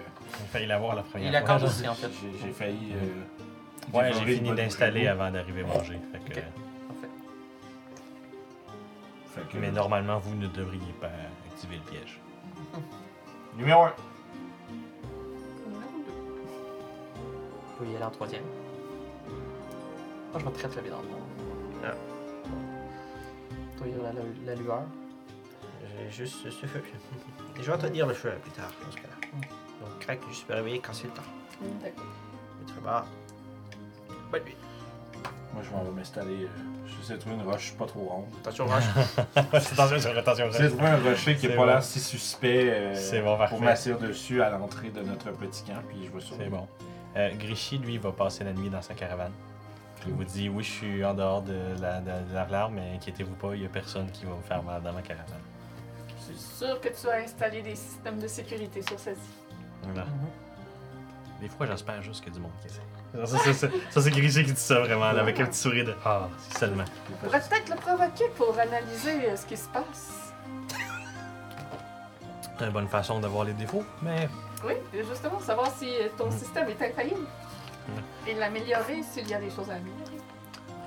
il 0.41 0.47
fallait 0.47 0.65
l'avoir 0.67 0.95
la 0.95 1.03
première 1.03 1.27
Il 1.31 1.37
fois. 1.37 1.47
corde 1.47 1.63
aussi, 1.63 1.87
en 1.87 1.93
fait. 1.93 2.09
J'ai 2.21 2.37
j'ai 2.39 2.51
failli. 2.53 2.93
euh, 2.93 3.97
Ouais, 3.97 4.11
j'ai 4.13 4.35
fini 4.35 4.53
d'installer 4.53 5.07
avant 5.07 5.31
d'arriver 5.31 5.63
manger. 5.63 5.99
Fait 6.11 6.19
que- 6.19 6.39
Ok. 6.39 6.43
Parfait. 6.87 7.09
Fait 9.35 9.47
que, 9.51 9.57
Mais 9.57 9.71
normalement, 9.71 10.19
vous 10.19 10.35
ne 10.35 10.47
devriez 10.47 10.93
pas 11.01 11.09
activer 11.51 11.77
le 11.77 11.91
piège. 11.91 12.19
Numéro 13.57 13.83
1. 13.83 13.93
Vous 16.45 17.75
pouvez 17.77 17.91
y 17.91 17.95
aller 17.95 18.05
en 18.05 18.11
troisième. 18.11 18.43
Moi, 20.31 20.39
je 20.39 20.45
vais 20.45 20.51
très 20.51 20.67
très 20.67 20.81
bien 20.81 20.91
dans 20.91 21.01
le 21.01 21.07
monde. 21.07 21.21
Ah. 21.83 21.93
Toi, 23.77 23.87
il 23.87 23.95
y 23.95 23.99
a 23.99 24.03
la, 24.03 24.13
la- 24.13 24.21
la 24.45 24.55
lueur. 24.55 24.83
J'ai 25.99 26.11
juste 26.25 26.43
ce 26.49 26.65
feu. 26.65 26.81
Et 27.59 27.63
je 27.63 27.71
vais 27.71 27.77
te 27.77 27.87
dire 27.87 28.07
le 28.07 28.13
feu 28.13 28.31
plus 28.41 28.51
tard, 28.51 28.71
dans 28.85 28.91
ce 28.91 28.95
cas-là. 28.97 29.37
Donc, 29.81 29.99
crac, 29.99 30.19
je 30.31 30.41
peux 30.45 30.53
réveiller 30.53 30.79
quand 30.79 30.93
c'est 30.93 31.05
le 31.07 31.13
temps. 31.13 31.21
D'accord. 31.81 32.05
Mais 32.59 32.71
très 32.71 32.81
bas. 32.81 33.05
Bonne 34.31 34.43
nuit. 34.43 34.55
Moi, 35.53 35.63
je 35.63 35.71
m'en 35.71 35.83
vais 35.83 35.91
m'installer. 35.91 36.43
euh, 36.43 36.47
J'essaie 37.01 37.13
de 37.15 37.19
trouver 37.19 37.35
une 37.35 37.41
roche 37.49 37.73
pas 37.73 37.85
trop 37.85 38.01
ronde. 38.01 38.25
Attention, 38.41 38.65
Roche. 38.67 38.83
attention, 39.35 40.11
attention. 40.17 40.45
J'essaie 40.51 40.63
de 40.63 40.69
trouver 40.69 40.87
un 40.87 40.97
rocher 40.97 41.35
qui 41.35 41.41
C'est 41.41 41.47
est 41.47 41.55
pas 41.55 41.61
bon. 41.61 41.65
là 41.65 41.81
si 41.81 41.99
suspect 41.99 42.69
euh, 42.69 42.95
C'est 42.95 43.21
bon, 43.21 43.37
parfait. 43.37 43.55
pour 43.55 43.63
m'asseoir 43.63 43.97
dessus 43.99 44.41
à 44.41 44.49
l'entrée 44.51 44.89
de 44.89 45.01
notre 45.01 45.31
petit 45.31 45.63
camp, 45.63 45.81
puis 45.87 45.97
je 46.05 46.11
vais 46.11 46.19
sur. 46.21 46.35
C'est 46.37 46.49
bon. 46.49 46.67
Euh, 47.17 47.31
Grishy, 47.35 47.77
lui, 47.79 47.97
va 47.97 48.11
passer 48.11 48.43
la 48.43 48.53
nuit 48.53 48.69
dans 48.69 48.81
sa 48.81 48.93
caravane. 48.93 49.31
Il 50.07 50.13
vous 50.13 50.23
dit 50.23 50.47
Oui, 50.49 50.63
je 50.63 50.71
suis 50.71 51.03
en 51.05 51.13
dehors 51.13 51.41
de 51.41 51.57
la, 51.81 51.99
de, 51.99 52.05
de 52.29 52.33
la 52.33 52.45
larme, 52.47 52.75
mais 52.75 52.95
inquiétez-vous 52.95 53.33
pas, 53.35 53.53
il 53.55 53.61
n'y 53.61 53.65
a 53.65 53.69
personne 53.69 54.09
qui 54.11 54.25
va 54.25 54.31
vous 54.33 54.47
faire 54.47 54.61
mal 54.63 54.81
dans 54.81 54.93
ma 54.93 55.01
caravane. 55.01 55.25
Je 56.29 56.37
suis 56.37 56.55
sûr 56.65 56.79
que 56.81 56.89
tu 56.89 57.07
as 57.09 57.23
installé 57.23 57.61
des 57.61 57.75
systèmes 57.75 58.19
de 58.19 58.27
sécurité 58.27 58.81
sur 58.81 58.99
celle-ci. 58.99 59.21
Voilà. 59.83 60.05
Des 61.41 61.47
fois, 61.49 61.65
j'espère 61.65 62.01
juste 62.03 62.23
qu'il 62.23 62.33
y 62.33 62.35
a 62.35 62.39
du 62.39 62.41
monde 62.41 62.51
qui 62.61 62.67
essaie. 62.67 63.25
Ça, 63.25 63.37
ça, 63.39 63.53
ça, 63.53 63.67
ça, 63.89 64.01
c'est 64.01 64.11
Grishy 64.11 64.43
qui 64.45 64.51
dit 64.53 64.59
ça 64.59 64.81
vraiment, 64.81 65.11
là, 65.11 65.21
avec 65.21 65.39
un 65.39 65.45
petit 65.45 65.57
sourire 65.57 65.85
de 65.85 65.95
Ah, 66.05 66.27
si 66.37 66.57
seulement. 66.59 66.83
On 67.11 67.25
pourrait 67.25 67.39
peut-être 67.41 67.69
le 67.69 67.75
provoquer 67.77 68.25
pour 68.37 68.57
analyser 68.59 69.29
euh, 69.29 69.35
ce 69.35 69.45
qui 69.47 69.57
se 69.57 69.67
passe. 69.69 70.33
Une 72.61 72.69
bonne 72.71 72.87
façon 72.89 73.19
d'avoir 73.19 73.45
les 73.45 73.53
défauts, 73.53 73.85
mais 74.01 74.27
Oui, 74.65 74.73
justement, 75.09 75.39
savoir 75.39 75.71
si 75.77 75.87
euh, 75.89 76.09
ton 76.17 76.25
Mhm. 76.25 76.31
système 76.37 76.69
est 76.69 76.81
infaillible. 76.81 77.25
Et 78.27 78.33
l'améliorer 78.35 79.01
s'il 79.01 79.27
y 79.27 79.33
a 79.33 79.39
des 79.39 79.49
choses 79.49 79.69
à 79.71 79.75
améliorer. 79.75 80.17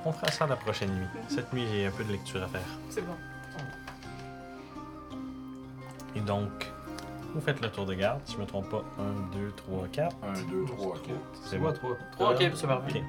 on 0.04 0.12
fera 0.12 0.30
ça 0.30 0.46
la 0.46 0.56
prochaine 0.56 0.90
nuit. 0.94 1.06
Cette 1.28 1.52
nuit, 1.52 1.66
j'ai 1.72 1.86
un 1.86 1.90
peu 1.90 2.04
de 2.04 2.12
lecture 2.12 2.42
à 2.42 2.46
faire. 2.48 2.60
C'est 2.90 3.00
bon. 3.00 3.14
Et 6.16 6.20
donc, 6.20 6.48
vous 7.34 7.40
faites 7.40 7.60
le 7.62 7.70
tour 7.70 7.86
de 7.86 7.94
garde, 7.94 8.20
si 8.24 8.34
je 8.34 8.38
me 8.40 8.44
trompe 8.46 8.68
pas. 8.68 8.84
1, 8.98 9.38
2, 9.38 9.52
3, 9.56 9.88
4. 9.90 10.16
1, 10.22 10.32
2, 10.50 10.64
3, 10.66 10.94
4. 10.98 11.02
C'est 11.44 11.58
moi, 11.58 11.72
bon. 11.72 11.78
toi. 11.78 11.96
Trois, 12.12 12.34
ok, 12.34 12.50
c'est 12.54 12.66
parfait. 12.66 13.02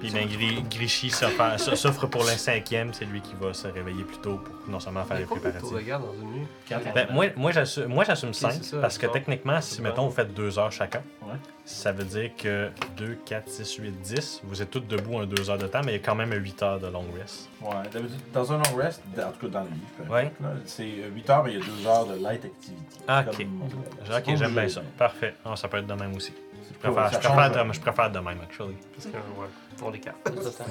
Puis 0.00 0.10
ben, 0.10 0.26
Gri- 0.28 0.62
Grishy 0.70 1.08
s'offre 1.10 1.58
s'offre 1.76 2.06
pour 2.06 2.22
le 2.22 2.28
cinquième, 2.30 2.92
c'est 2.92 3.06
lui 3.06 3.20
qui 3.22 3.34
va 3.40 3.54
se 3.54 3.68
réveiller 3.68 4.04
plus 4.04 4.18
tôt 4.18 4.36
pour 4.36 4.54
non 4.70 4.80
seulement 4.80 5.04
faire 5.04 5.18
les 5.18 5.24
préparatifs. 5.24 5.72
de 5.72 5.80
garde 5.80 6.04
dans 6.04 6.14
une 6.14 6.30
nuit? 6.40 6.46
Ben, 6.94 7.08
moi, 7.10 7.26
moi, 7.36 7.50
j'assume, 7.52 7.86
moi, 7.86 8.04
j'assume 8.04 8.32
5 8.32 8.52
c'est 8.52 8.64
ça, 8.64 8.78
parce 8.78 8.96
que 8.98 9.06
techniquement, 9.06 9.60
si 9.60 9.82
mettons 9.82 10.06
vous 10.06 10.14
faites 10.14 10.32
2 10.32 10.58
heures 10.58 10.72
chacun, 10.72 11.02
Ouais. 11.22 11.34
ça 11.64 11.92
veut 11.92 12.04
dire 12.04 12.30
que 12.36 12.70
2, 12.96 13.18
4, 13.26 13.48
6, 13.48 13.74
8, 13.76 13.90
10, 14.00 14.40
vous 14.44 14.62
êtes 14.62 14.70
tous 14.70 14.80
debout 14.80 15.18
un 15.18 15.26
2 15.26 15.50
heures 15.50 15.58
de 15.58 15.66
temps, 15.66 15.80
mais 15.84 15.92
il 15.92 15.96
y 15.96 16.02
a 16.02 16.02
quand 16.04 16.14
même 16.14 16.32
8 16.32 16.62
heures 16.62 16.80
de 16.80 16.86
long 16.86 17.04
rest. 17.20 17.48
Ouais, 17.60 18.02
dans 18.32 18.52
un 18.52 18.56
long 18.58 18.76
rest, 18.76 19.02
en 19.18 19.30
tout 19.32 19.46
cas 19.46 19.52
dans 19.52 19.64
le 19.64 19.68
livre, 19.70 20.12
Ouais. 20.12 20.32
c'est 20.64 20.84
8 21.14 21.30
heures, 21.30 21.44
mais 21.44 21.52
il 21.54 21.58
y 21.58 21.62
a 21.62 21.64
2 21.64 21.86
heures 21.86 22.06
de 22.06 22.14
light 22.22 22.44
activity. 22.44 22.98
Ah, 23.08 23.24
Comme- 23.24 23.62
ok. 23.62 24.36
j'aime 24.36 24.52
bien 24.54 24.68
ça. 24.68 24.82
Parfait. 24.96 25.34
Ah, 25.44 25.56
ça 25.56 25.68
peut 25.68 25.78
être 25.78 25.86
de 25.86 25.94
même 25.94 26.14
aussi. 26.14 26.32
Je 26.72 26.78
préfère, 26.78 27.12
je 27.12 27.66
de, 27.68 27.72
je 27.72 27.80
préfère 27.80 28.10
de 28.10 28.18
même, 28.20 28.40
actually. 28.42 28.76
Parce 28.94 29.06
que, 29.06 29.16
ouais, 29.16 29.48
on 29.82 29.90
les 29.90 30.00
quatre. 30.00 30.16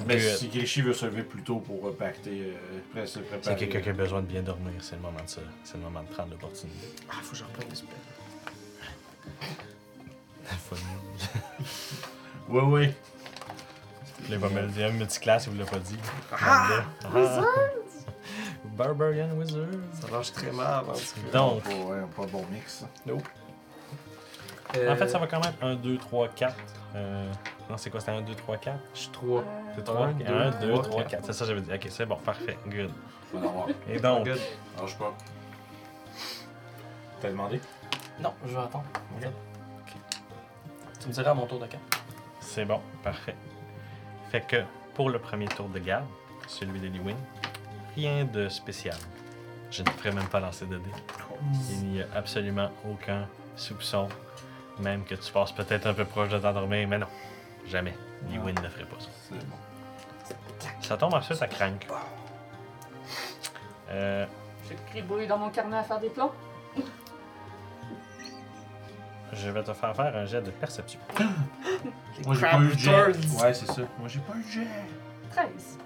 Mais 0.06 0.18
si 0.18 0.48
Grishy 0.48 0.82
veut 0.82 0.92
se 0.94 1.06
lever 1.06 1.22
plus 1.22 1.42
tôt 1.42 1.60
pour 1.60 1.88
euh, 1.88 1.92
pacter, 1.92 2.42
euh, 2.42 2.78
après 2.88 3.06
se 3.06 3.18
préparer. 3.20 3.40
C'est 3.42 3.56
quelqu'un 3.56 3.80
qui 3.80 3.88
a 3.90 3.92
besoin 3.92 4.20
de 4.22 4.26
bien 4.26 4.42
dormir, 4.42 4.72
c'est 4.80 4.96
le 4.96 5.02
moment 5.02 5.22
de 5.22 5.28
ça. 5.28 5.40
C'est 5.64 5.76
le 5.76 5.84
moment 5.84 6.02
de 6.02 6.08
prendre 6.08 6.30
l'opportunité. 6.30 6.88
Ah, 7.08 7.14
faut 7.22 7.32
que 7.32 7.36
je 7.36 7.44
reprenne 7.44 7.68
l'espèce. 7.68 7.88
Ouais, 12.48 12.62
ouais. 12.62 12.94
Il 14.28 14.38
va 14.38 14.48
me 14.48 14.60
le 14.62 14.68
dire, 14.68 14.92
multiclasse, 14.92 15.46
il 15.46 15.52
vous 15.52 15.58
l'a 15.58 15.66
pas 15.66 15.78
dit. 15.78 15.98
Ah! 16.32 16.82
Barbarian 18.76 19.30
Wizard. 19.36 19.66
Ça 20.00 20.08
marche 20.08 20.32
très 20.32 20.50
mal. 20.52 20.84
en 20.84 20.92
tout 20.92 20.98
cas. 21.32 21.38
Donc, 21.38 21.62
Pas, 21.62 21.70
ouais, 21.70 22.00
pas 22.16 22.26
bon 22.26 22.44
mix. 22.50 22.84
En 24.74 24.96
fait, 24.96 25.08
ça 25.08 25.18
va 25.18 25.26
quand 25.26 25.40
même 25.40 25.54
1, 25.60 25.74
2, 25.76 25.98
3, 25.98 26.28
4. 26.28 26.54
Euh, 26.96 27.32
non, 27.68 27.76
c'est 27.76 27.90
quoi 27.90 28.00
C'était 28.00 28.12
1, 28.12 28.22
2, 28.22 28.34
3, 28.34 28.56
4 28.56 28.78
Je 28.94 28.98
suis 28.98 29.08
trois. 29.10 29.44
C'est 29.74 29.84
3 29.84 30.06
1, 30.06 30.12
2, 30.12 30.72
3, 30.72 30.82
3, 30.82 31.02
4. 31.04 31.24
C'est 31.26 31.32
ça, 31.32 31.44
j'avais 31.44 31.60
dit. 31.60 31.72
Ok, 31.72 31.86
c'est 31.90 32.06
bon, 32.06 32.16
parfait. 32.16 32.58
Good. 32.66 32.90
Je 33.32 33.38
l'avoir. 33.38 33.66
Et 33.88 33.98
donc, 33.98 34.26
Good. 34.26 34.40
Lâche 34.80 34.98
pas. 34.98 35.14
T'as 37.20 37.28
demandé? 37.28 37.60
Non, 38.20 38.32
je 38.44 38.50
vais 38.50 38.62
attendre. 38.62 38.84
Ok. 39.16 39.28
Tu 41.00 41.08
me 41.08 41.12
diras 41.12 41.30
à 41.30 41.34
mon 41.34 41.46
tour 41.46 41.58
de 41.58 41.66
camp. 41.66 41.78
c'est 42.40 42.64
bon, 42.64 42.80
parfait. 43.02 43.36
Fait 44.30 44.42
que 44.42 44.56
pour 44.94 45.10
le 45.10 45.18
premier 45.18 45.48
tour 45.48 45.68
de 45.68 45.78
garde, 45.78 46.04
celui 46.46 46.78
d'Eliwin, 46.78 47.16
rien 47.96 48.24
de 48.24 48.48
spécial. 48.48 48.96
Je 49.70 49.82
ne 49.82 49.88
ferai 49.90 50.12
même 50.12 50.26
pas 50.26 50.40
lancer 50.40 50.66
de 50.66 50.76
dés. 50.78 50.90
Il 51.70 51.86
n'y 51.86 52.02
a 52.02 52.06
absolument 52.14 52.70
aucun 52.90 53.26
soupçon, 53.56 54.08
même 54.80 55.04
que 55.04 55.14
tu 55.14 55.32
passes 55.32 55.52
peut-être 55.52 55.86
un 55.86 55.94
peu 55.94 56.04
proche 56.04 56.28
de 56.30 56.38
t'endormir, 56.38 56.86
mais 56.88 56.98
non, 56.98 57.06
jamais. 57.66 57.94
Eliwin 58.28 58.54
ne 58.62 58.68
ferait 58.68 58.84
pas 58.84 59.00
ça. 59.00 59.08
C'est 59.28 59.46
bon. 59.46 59.56
Ça 60.80 60.96
tombe 60.96 61.14
ensuite 61.14 61.40
à 61.40 61.46
Crank. 61.46 61.86
Euh, 63.90 64.26
J'ai 64.68 64.76
gribouillé 64.92 65.26
dans 65.26 65.38
mon 65.38 65.50
carnet 65.50 65.78
à 65.78 65.82
faire 65.82 66.00
des 66.00 66.10
plans. 66.10 66.32
je 69.32 69.48
vais 69.48 69.62
te 69.62 69.72
faire 69.72 69.94
faire 69.94 70.16
un 70.16 70.26
jet 70.26 70.42
de 70.42 70.50
perception. 70.50 71.00
Moi, 72.26 72.34
j'ai 72.34 72.40
pas 72.40 72.60
eu 72.60 72.74
de 72.74 72.78
jet. 72.78 73.06
Ouais, 73.40 73.54
c'est 73.54 73.66
ça. 73.66 73.82
Moi, 73.98 74.08
j'ai 74.08 74.20
pas 74.20 74.34
eu 74.36 74.42
de 74.42 74.48
jet. 74.48 74.66
13. 75.30 75.78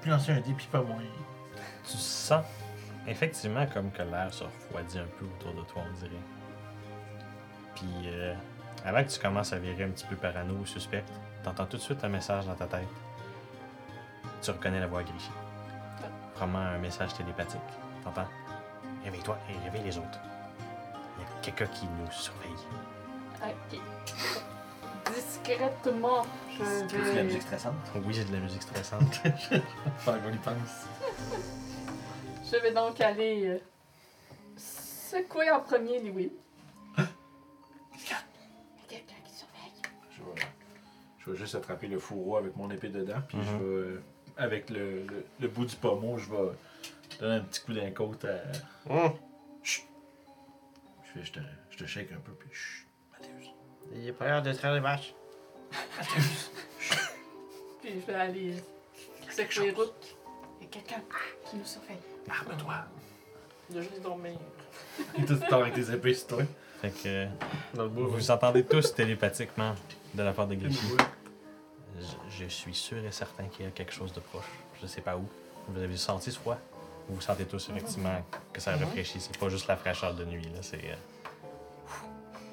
Plus 0.00 0.10
lancer 0.10 0.32
un 0.32 0.40
dé, 0.40 0.52
puis 0.56 0.68
pas 0.70 0.80
moins. 0.82 1.02
Tu 1.84 1.96
sens 1.96 2.44
effectivement 3.06 3.66
comme 3.66 3.90
que 3.90 4.02
l'air 4.02 4.32
se 4.32 4.44
refroidit 4.44 4.98
un 4.98 5.06
peu 5.18 5.24
autour 5.26 5.54
de 5.54 5.66
toi, 5.68 5.82
on 5.88 5.92
dirait. 5.98 6.22
Puis, 7.74 7.88
euh, 8.06 8.34
avant 8.84 9.02
que 9.04 9.10
tu 9.10 9.20
commences 9.20 9.52
à 9.52 9.58
virer 9.58 9.84
un 9.84 9.90
petit 9.90 10.06
peu 10.06 10.16
parano 10.16 10.54
ou 10.54 10.66
suspect, 10.66 11.04
t'entends 11.42 11.66
tout 11.66 11.76
de 11.76 11.82
suite 11.82 12.02
un 12.04 12.08
message 12.08 12.46
dans 12.46 12.54
ta 12.54 12.66
tête. 12.66 12.88
Tu 14.42 14.50
reconnais 14.50 14.80
la 14.80 14.86
voix 14.86 15.02
Grishy. 15.02 15.30
Probablement 16.34 16.74
un 16.74 16.78
message 16.78 17.14
télépathique. 17.14 17.60
T'entends? 18.04 18.28
Réveille-toi 19.04 19.38
et 19.50 19.64
réveille 19.64 19.84
les 19.84 19.98
autres. 19.98 20.18
Il 21.18 21.22
y 21.22 21.26
a 21.26 21.40
quelqu'un 21.42 21.66
qui 21.66 21.86
nous 21.86 22.10
surveille. 22.10 22.50
Ok. 23.42 23.80
Discrètement, 25.14 26.22
je 26.58 26.64
C'est 26.64 26.86
de 26.86 27.16
la 27.16 27.22
musique 27.22 27.42
stressante. 27.42 27.74
Oui, 27.94 28.14
j'ai 28.14 28.24
de 28.24 28.32
la 28.32 28.40
musique 28.40 28.62
stressante. 28.62 29.20
Pas 30.04 30.18
qu'on 30.18 30.32
y 30.32 30.36
pense. 30.36 30.86
Je 32.50 32.56
vais 32.56 32.72
donc 32.72 33.00
aller 33.00 33.46
euh, 33.48 33.58
secouer 34.56 35.50
en 35.50 35.60
premier 35.60 35.98
les 36.00 36.10
Will. 36.10 36.30
Il 36.98 37.02
y 37.02 38.12
a 38.12 38.16
quelqu'un 38.88 39.14
qui 39.24 39.32
surveille. 39.34 39.82
Je 40.10 40.22
vais, 40.22 40.46
je 41.18 41.30
vais 41.30 41.36
juste 41.36 41.54
attraper 41.54 41.86
le 41.86 41.98
fourreau 41.98 42.36
avec 42.36 42.56
mon 42.56 42.70
épée 42.70 42.88
dedans, 42.88 43.20
puis 43.28 43.38
je 43.42 43.50
Mhm. 43.50 43.58
vais, 43.58 43.64
euh, 43.64 44.02
avec 44.36 44.70
le, 44.70 45.02
le, 45.06 45.24
le 45.40 45.48
bout 45.48 45.64
du 45.66 45.76
pommeau, 45.76 46.16
je 46.18 46.30
vais 46.30 46.52
donner 47.20 47.36
un 47.36 47.40
petit 47.40 47.60
coup 47.60 47.72
d'un 47.74 47.90
côte 47.90 48.24
à. 48.24 48.40
Hum. 48.90 49.12
Chut. 49.62 49.84
Je, 51.04 51.10
fais, 51.12 51.24
je, 51.24 51.32
te, 51.32 51.40
je 51.70 51.76
te 51.76 51.84
shake 51.84 52.12
un 52.12 52.20
peu, 52.20 52.32
puis 52.32 52.48
chut. 52.52 52.86
Mathéus. 53.12 53.50
Il 53.92 54.08
est 54.08 54.12
pas 54.12 54.26
l'air 54.26 54.42
de 54.42 54.52
traire 54.52 54.74
les 54.74 54.80
vaches. 54.80 55.14
Puis 57.82 57.92
je 58.00 58.06
vais 58.06 58.14
aller 58.14 58.54
secouer 59.30 59.70
Rook. 59.72 59.92
Il 60.60 60.64
y 60.64 60.66
a 60.66 60.70
quelqu'un 60.70 61.02
qui 61.48 61.56
nous 61.56 61.64
surveille. 61.64 61.96
Arme-toi. 62.30 62.74
De 63.70 63.80
juste 63.82 64.02
dormir. 64.02 64.38
Et 65.18 65.24
tout 65.24 65.34
le 65.34 65.40
temps 65.40 65.60
avec 65.60 65.74
tes 65.74 65.90
épées 65.92 66.14
sur 66.14 66.26
toi. 66.28 66.42
fait 66.80 66.90
que 66.90 67.26
Dans 67.76 67.84
le 67.84 67.88
bois. 67.88 68.06
vous 68.08 68.30
entendez 68.30 68.64
tous 68.64 68.94
télépathiquement 68.94 69.74
de 70.14 70.22
la 70.22 70.32
part 70.32 70.46
de 70.46 70.54
Grishy. 70.54 70.86
Je, 71.98 72.44
je 72.44 72.48
suis 72.48 72.74
sûr 72.74 72.98
et 73.04 73.12
certain 73.12 73.44
qu'il 73.44 73.64
y 73.64 73.68
a 73.68 73.70
quelque 73.70 73.92
chose 73.92 74.12
de 74.12 74.20
proche. 74.20 74.44
Je 74.80 74.86
sais 74.86 75.00
pas 75.00 75.16
où. 75.16 75.24
Vous 75.68 75.80
avez 75.80 75.96
senti 75.96 76.32
ce 76.32 76.38
froid? 76.38 76.58
Vous 77.08 77.16
vous 77.16 77.20
sentez 77.20 77.44
tous 77.44 77.68
effectivement 77.70 78.24
que 78.52 78.60
ça 78.60 78.72
rafraîchit. 78.76 79.20
C'est 79.20 79.36
pas 79.38 79.48
juste 79.48 79.66
la 79.68 79.76
fraîcheur 79.76 80.14
de 80.14 80.24
nuit, 80.24 80.44
là. 80.44 80.60
C'est. 80.62 80.76
euh, 80.78 80.94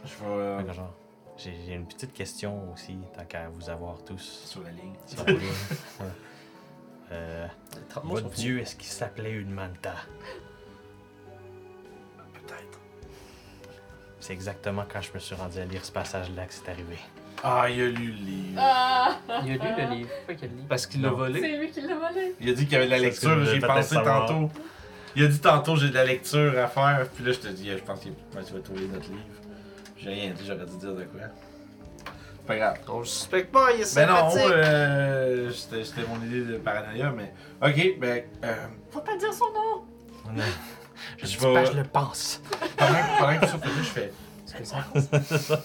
Je 0.06 0.10
vais 0.24 0.26
euh, 0.30 0.58
fait 0.60 0.66
que 0.66 0.74
genre, 0.74 0.94
J'ai 1.38 1.54
j'ai 1.66 1.74
une 1.74 1.86
petite 1.88 2.14
question 2.14 2.72
aussi, 2.74 2.98
tant 3.16 3.24
qu'à 3.26 3.50
vous 3.50 3.70
avoir 3.70 4.04
tous 4.04 4.44
sur 4.46 4.62
la 4.64 4.72
ligne. 4.72 4.94
sur 5.06 5.24
la 5.26 5.34
ligne. 5.34 5.42
Euh, 7.12 7.48
Les 7.76 7.82
30 7.90 8.04
mots 8.04 8.16
votre 8.16 8.28
sont 8.36 8.42
dieu, 8.42 8.60
est-ce 8.60 8.76
qu'il 8.76 8.88
s'appelait 8.88 9.32
une 9.32 9.52
manta? 9.52 9.94
Peut-être. 12.34 12.80
C'est 14.20 14.34
exactement 14.34 14.84
quand 14.92 15.02
je 15.02 15.12
me 15.14 15.20
suis 15.20 15.36
rendu 15.36 15.60
à 15.60 15.66
lire 15.66 15.84
ce 15.86 15.92
passage-là 15.92 16.46
que 16.46 16.54
c'est 16.54 16.70
arrivé. 16.70 16.98
Ah, 17.44 17.68
il 17.70 17.82
a 17.82 17.88
lu 17.88 18.08
le 18.12 18.26
livre. 18.26 18.58
Ah! 18.60 19.20
Il 19.46 19.52
a 19.52 19.56
lu 19.56 19.60
le 19.90 19.96
livre. 19.96 20.10
Pourquoi 20.26 20.48
a? 20.48 20.68
Parce 20.68 20.88
qu'il 20.88 21.02
l'a 21.02 21.10
volé. 21.12 21.40
C'est 21.40 21.58
lui 21.58 21.70
qui 21.72 21.82
l'a 21.82 21.96
volé. 21.96 22.36
Il 22.42 22.50
a 22.50 22.54
dit 22.54 22.64
qu'il 22.66 22.74
y 22.74 22.76
avait 22.76 22.86
de 22.86 22.92
la 22.92 22.98
que 22.98 23.04
lecture, 23.04 23.30
j'ai 23.46 23.56
voulais 23.56 23.68
pensé 23.68 23.96
savoir. 23.96 24.26
tantôt. 24.28 24.52
Il 25.16 25.24
a 25.24 25.28
dit 25.28 25.40
tantôt 25.40 25.76
j'ai 25.76 25.90
de 25.90 25.94
la 25.94 26.04
lecture 26.06 26.58
à 26.60 26.68
faire, 26.68 27.08
puis 27.16 27.24
là 27.24 27.32
je 27.32 27.40
te 27.40 27.48
dis, 27.48 27.70
je 27.70 27.78
pense 27.78 28.04
ouais, 28.06 28.12
tu 28.46 28.54
vas 28.54 28.60
trouver 28.60 28.88
notre 28.88 29.10
livre. 29.10 29.22
J'ai 29.98 30.10
rien 30.10 30.32
dit, 30.34 30.44
j'aurais 30.46 30.66
dû 30.66 30.78
dire 30.78 30.94
de 30.94 31.04
quoi. 31.06 31.22
Pas 32.48 32.56
grave. 32.58 32.78
On 32.88 33.00
le 33.00 33.06
suspecte 33.06 33.52
pas, 33.52 33.72
il 33.74 33.82
est 33.82 33.96
Ben 33.96 34.08
non, 34.08 34.30
sympathique. 34.30 34.52
euh, 34.52 35.52
c'était 35.52 35.84
c'était 35.84 36.08
mon 36.08 36.22
idée 36.26 36.42
de 36.42 36.58
paranoïa, 36.58 37.12
mais. 37.16 37.34
Ok, 37.62 38.00
ben. 38.00 38.24
Euh, 38.44 38.56
Faut 38.92 39.02
pas 39.02 39.16
dire 39.18 39.34
son 39.34 39.46
nom! 39.54 39.86
Non. 40.34 40.44
je 41.18 41.26
Je, 41.28 41.40
vais. 41.40 41.66
je 41.68 41.72
le 41.74 41.84
pense. 41.84 42.42
Pendant, 42.78 42.94
pendant 43.20 43.40
que 43.40 43.46
tu 43.46 43.52
souffles, 43.52 43.68
je 43.78 43.84
fais. 43.84 44.12
Est-ce 44.46 44.56
que 44.56 44.64
ça 44.64 44.78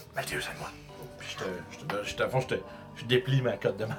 Mathieu, 0.16 0.40
c'est 0.40 0.58
moi. 0.58 0.68
Puis 1.18 1.28
je 1.30 1.44
te. 1.44 1.50
Je 1.70 1.78
te. 1.86 2.04
Je 2.08 2.14
te, 2.16 2.28
fond, 2.28 2.40
je 2.40 2.46
te. 2.48 2.54
Je 2.96 3.04
déplie 3.04 3.40
ma 3.42 3.52
cote 3.56 3.76
de 3.78 3.84
main. 3.86 3.98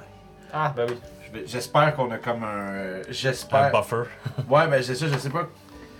Ah, 0.52 0.72
ben 0.76 0.86
oui. 0.88 0.96
Je 1.26 1.32
vais- 1.40 1.46
J'espère 1.46 1.94
qu'on 1.96 2.10
a 2.12 2.18
comme 2.18 2.44
un. 2.44 2.46
euh, 2.74 3.02
Un 3.08 3.12
J'espère. 3.12 3.72
buffer. 3.72 4.04
Ouais, 4.48 4.68
ben 4.68 4.82
c'est 4.82 4.94
ça, 4.94 5.06
je 5.08 5.18
sais 5.18 5.30
pas. 5.30 5.48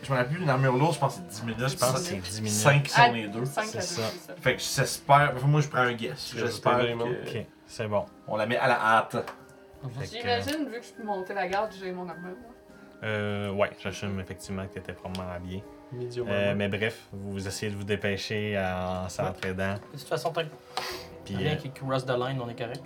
Je 0.04 0.10
m'en 0.10 0.16
rappelle 0.16 0.34
plus, 0.34 0.42
une 0.42 0.50
armure 0.50 0.76
lourde, 0.76 0.94
je 0.94 0.98
pense 1.00 1.16
que 1.16 1.22
c'est 1.28 1.40
10 1.40 1.46
minutes. 1.46 1.68
Je 1.70 1.76
pense 1.76 1.92
que 1.92 1.98
c'est 1.98 2.16
10 2.16 2.40
minutes. 2.42 2.56
5 2.58 2.86
si 2.86 2.94
Ah, 2.96 3.08
est 3.16 3.28
deux. 3.28 3.44
5 3.44 3.64
c'est 3.64 3.80
ça. 3.82 4.02
ça. 4.02 4.34
Fait 4.40 4.54
que 4.56 4.60
j'espère. 4.62 5.32
enfin, 5.34 5.46
Moi, 5.46 5.60
je 5.62 5.68
prends 5.68 5.80
un 5.80 5.92
guess. 5.94 6.32
Je 6.36 6.40
J'espère 6.46 6.78
que. 6.78 6.92
Ok, 7.38 7.46
c'est 7.66 7.88
bon. 7.88 8.04
On 8.28 8.36
la 8.36 8.46
met 8.46 8.56
à 8.58 8.68
la 8.68 8.78
hâte. 8.80 9.16
J'imagine, 10.10 10.66
vu 10.68 10.80
que 10.80 10.86
je 10.86 10.92
peux 10.92 11.04
monter 11.04 11.34
la 11.34 11.46
garde, 11.48 11.70
j'ai 11.78 11.92
mon 11.92 12.08
armure. 12.08 12.36
euh, 13.02 13.50
ouais, 13.52 13.70
j'assume 13.82 14.18
effectivement 14.20 14.66
que 14.66 14.74
t'étais 14.74 14.92
probablement 14.92 15.30
habillé. 15.32 15.62
Medium. 15.92 16.26
Euh, 16.30 16.54
mais 16.56 16.68
bref, 16.68 17.06
vous 17.12 17.46
essayez 17.46 17.70
de 17.70 17.76
vous 17.76 17.84
dépêcher 17.84 18.58
en 18.58 19.08
s'entraidant. 19.08 19.74
De 19.74 19.98
toute 19.98 20.08
façon, 20.08 20.30
tant 20.32 20.42
Puis, 21.24 21.34
bien 21.36 21.52
euh, 21.52 21.56
qu'il 21.56 21.72
cross 21.72 22.04
the 22.06 22.10
line, 22.18 22.40
on 22.42 22.48
est 22.48 22.58
correct. 22.58 22.82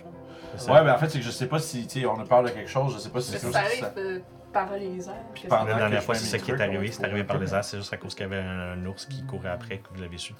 là. 0.67 0.73
Ouais, 0.73 0.83
ben 0.83 0.93
en 0.93 0.97
fait, 0.97 1.09
c'est 1.09 1.19
que 1.19 1.23
je 1.25 1.31
sais 1.31 1.47
pas 1.47 1.59
si, 1.59 1.87
tu 1.87 2.01
sais, 2.01 2.05
on 2.05 2.19
a 2.19 2.25
peur 2.25 2.43
de 2.43 2.49
quelque 2.49 2.69
chose, 2.69 2.93
je 2.95 2.99
sais 2.99 3.09
pas 3.09 3.21
si 3.21 3.31
Mais 3.31 3.37
c'est 3.37 3.51
ça 3.51 3.59
arrive 3.59 4.21
par 4.51 4.71
les 4.73 5.07
airs. 5.09 5.15
pendant- 5.47 5.63
que- 5.65 5.69
La 5.69 5.73
que 5.75 5.79
dernière 5.79 6.03
fois, 6.03 6.15
c'est 6.15 6.25
ça 6.25 6.37
qui 6.39 6.51
est 6.51 6.61
arrivé. 6.61 6.91
C'est 6.91 7.03
arrivé 7.05 7.23
par 7.23 7.37
les 7.37 7.53
airs. 7.53 7.63
C'est 7.63 7.77
juste 7.77 7.93
à 7.93 7.97
cause 7.97 8.13
qu'il 8.15 8.23
y 8.23 8.25
avait 8.25 8.37
un, 8.39 8.85
ours 8.85 9.05
qui 9.05 9.23
courait 9.25 9.49
après 9.49 9.77
que 9.79 9.89
vous 9.93 10.01
l'avez 10.01 10.17
su. 10.17 10.33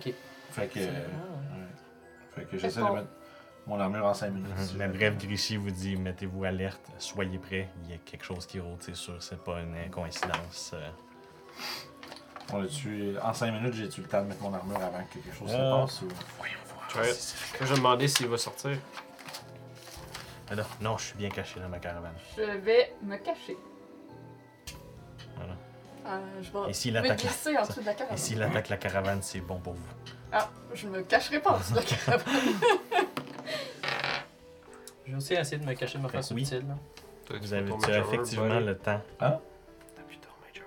Fait 0.00 0.66
que. 0.68 0.78
euh, 0.78 0.82
ouais. 0.86 1.66
Fait 2.34 2.44
que 2.44 2.58
j'essaie 2.58 2.80
de 2.80 2.84
mettre 2.86 3.08
mon 3.66 3.78
armure 3.80 4.04
en 4.06 4.14
5 4.14 4.30
minutes. 4.30 4.50
Mais 4.76 4.88
bref, 4.88 5.16
Grishy 5.18 5.56
vous 5.56 5.70
dit 5.70 5.96
mettez-vous 5.96 6.44
alerte, 6.44 6.80
soyez 6.98 7.38
prêts. 7.38 7.68
Il 7.84 7.90
y 7.90 7.94
a 7.94 7.98
quelque 8.04 8.24
chose 8.24 8.46
qui 8.46 8.60
rôde, 8.60 8.78
c'est 8.80 8.94
sûr. 8.96 9.16
C'est 9.20 9.42
pas 9.42 9.60
une 9.60 9.90
coïncidence. 9.90 10.72
euh. 10.74 10.88
On 12.52 12.62
a 12.62 12.66
tué. 12.66 13.14
En 13.22 13.32
5 13.32 13.50
minutes, 13.52 13.74
j'ai 13.74 13.84
eu 13.84 14.02
le 14.02 14.08
temps 14.08 14.22
de 14.22 14.28
mettre 14.28 14.42
mon 14.42 14.52
armure 14.54 14.76
avant 14.76 15.02
que 15.04 15.14
quelque 15.14 15.34
chose 15.34 15.50
se 15.50 15.56
Euh. 15.56 15.80
passe. 15.82 16.02
Je 16.94 17.00
vais, 17.00 17.12
je 17.60 17.64
vais 17.72 17.76
demander 17.76 18.06
s'il 18.06 18.28
va 18.28 18.36
sortir. 18.38 18.76
Ah 20.56 20.62
non, 20.80 20.90
non, 20.90 20.98
je 20.98 21.04
suis 21.06 21.16
bien 21.16 21.28
caché 21.30 21.58
dans 21.60 21.68
ma 21.68 21.78
caravane. 21.78 22.14
Je 22.36 22.42
vais 22.42 22.94
me 23.02 23.16
cacher. 23.16 23.56
Voilà. 25.36 25.52
Euh, 26.06 26.20
je 26.42 26.50
vais 26.52 26.70
Et 26.70 26.72
s'il 26.72 26.94
me 26.94 26.98
attaque, 27.00 27.18
glisser 27.20 27.56
en 27.56 27.62
dessous 27.66 27.80
de 27.80 27.86
la 27.86 27.92
et 27.92 27.96
caravane. 27.96 28.16
s'il 28.18 28.42
attaque 28.42 28.68
la 28.68 28.76
caravane, 28.76 29.22
c'est 29.22 29.40
bon 29.40 29.58
pour 29.58 29.72
vous. 29.74 29.86
Ah, 30.32 30.48
je 30.74 30.86
me 30.88 31.02
cacherai 31.02 31.40
pas 31.40 31.52
en 31.52 31.58
dessous 31.58 31.72
de 31.74 31.78
la 31.78 31.84
caravane. 31.84 32.34
Je 35.06 35.10
vais 35.12 35.16
aussi 35.18 35.34
essayer 35.34 35.58
de 35.58 35.66
me 35.66 35.74
cacher 35.74 35.98
de 35.98 36.02
me 36.04 36.08
faire 36.08 36.20
Oui. 36.32 36.44
subtil. 36.46 36.66
Là. 36.68 36.74
Toi, 37.26 37.36
Vous 37.40 37.46
fais 37.46 37.56
avez 37.56 37.68
ton 37.68 37.78
tu 37.78 37.84
as 37.84 37.88
Major 37.98 38.14
effectivement 38.14 38.60
le 38.60 38.78
temps. 38.78 39.00
T'as 39.18 39.30
ton 39.32 39.40
Major 40.40 40.66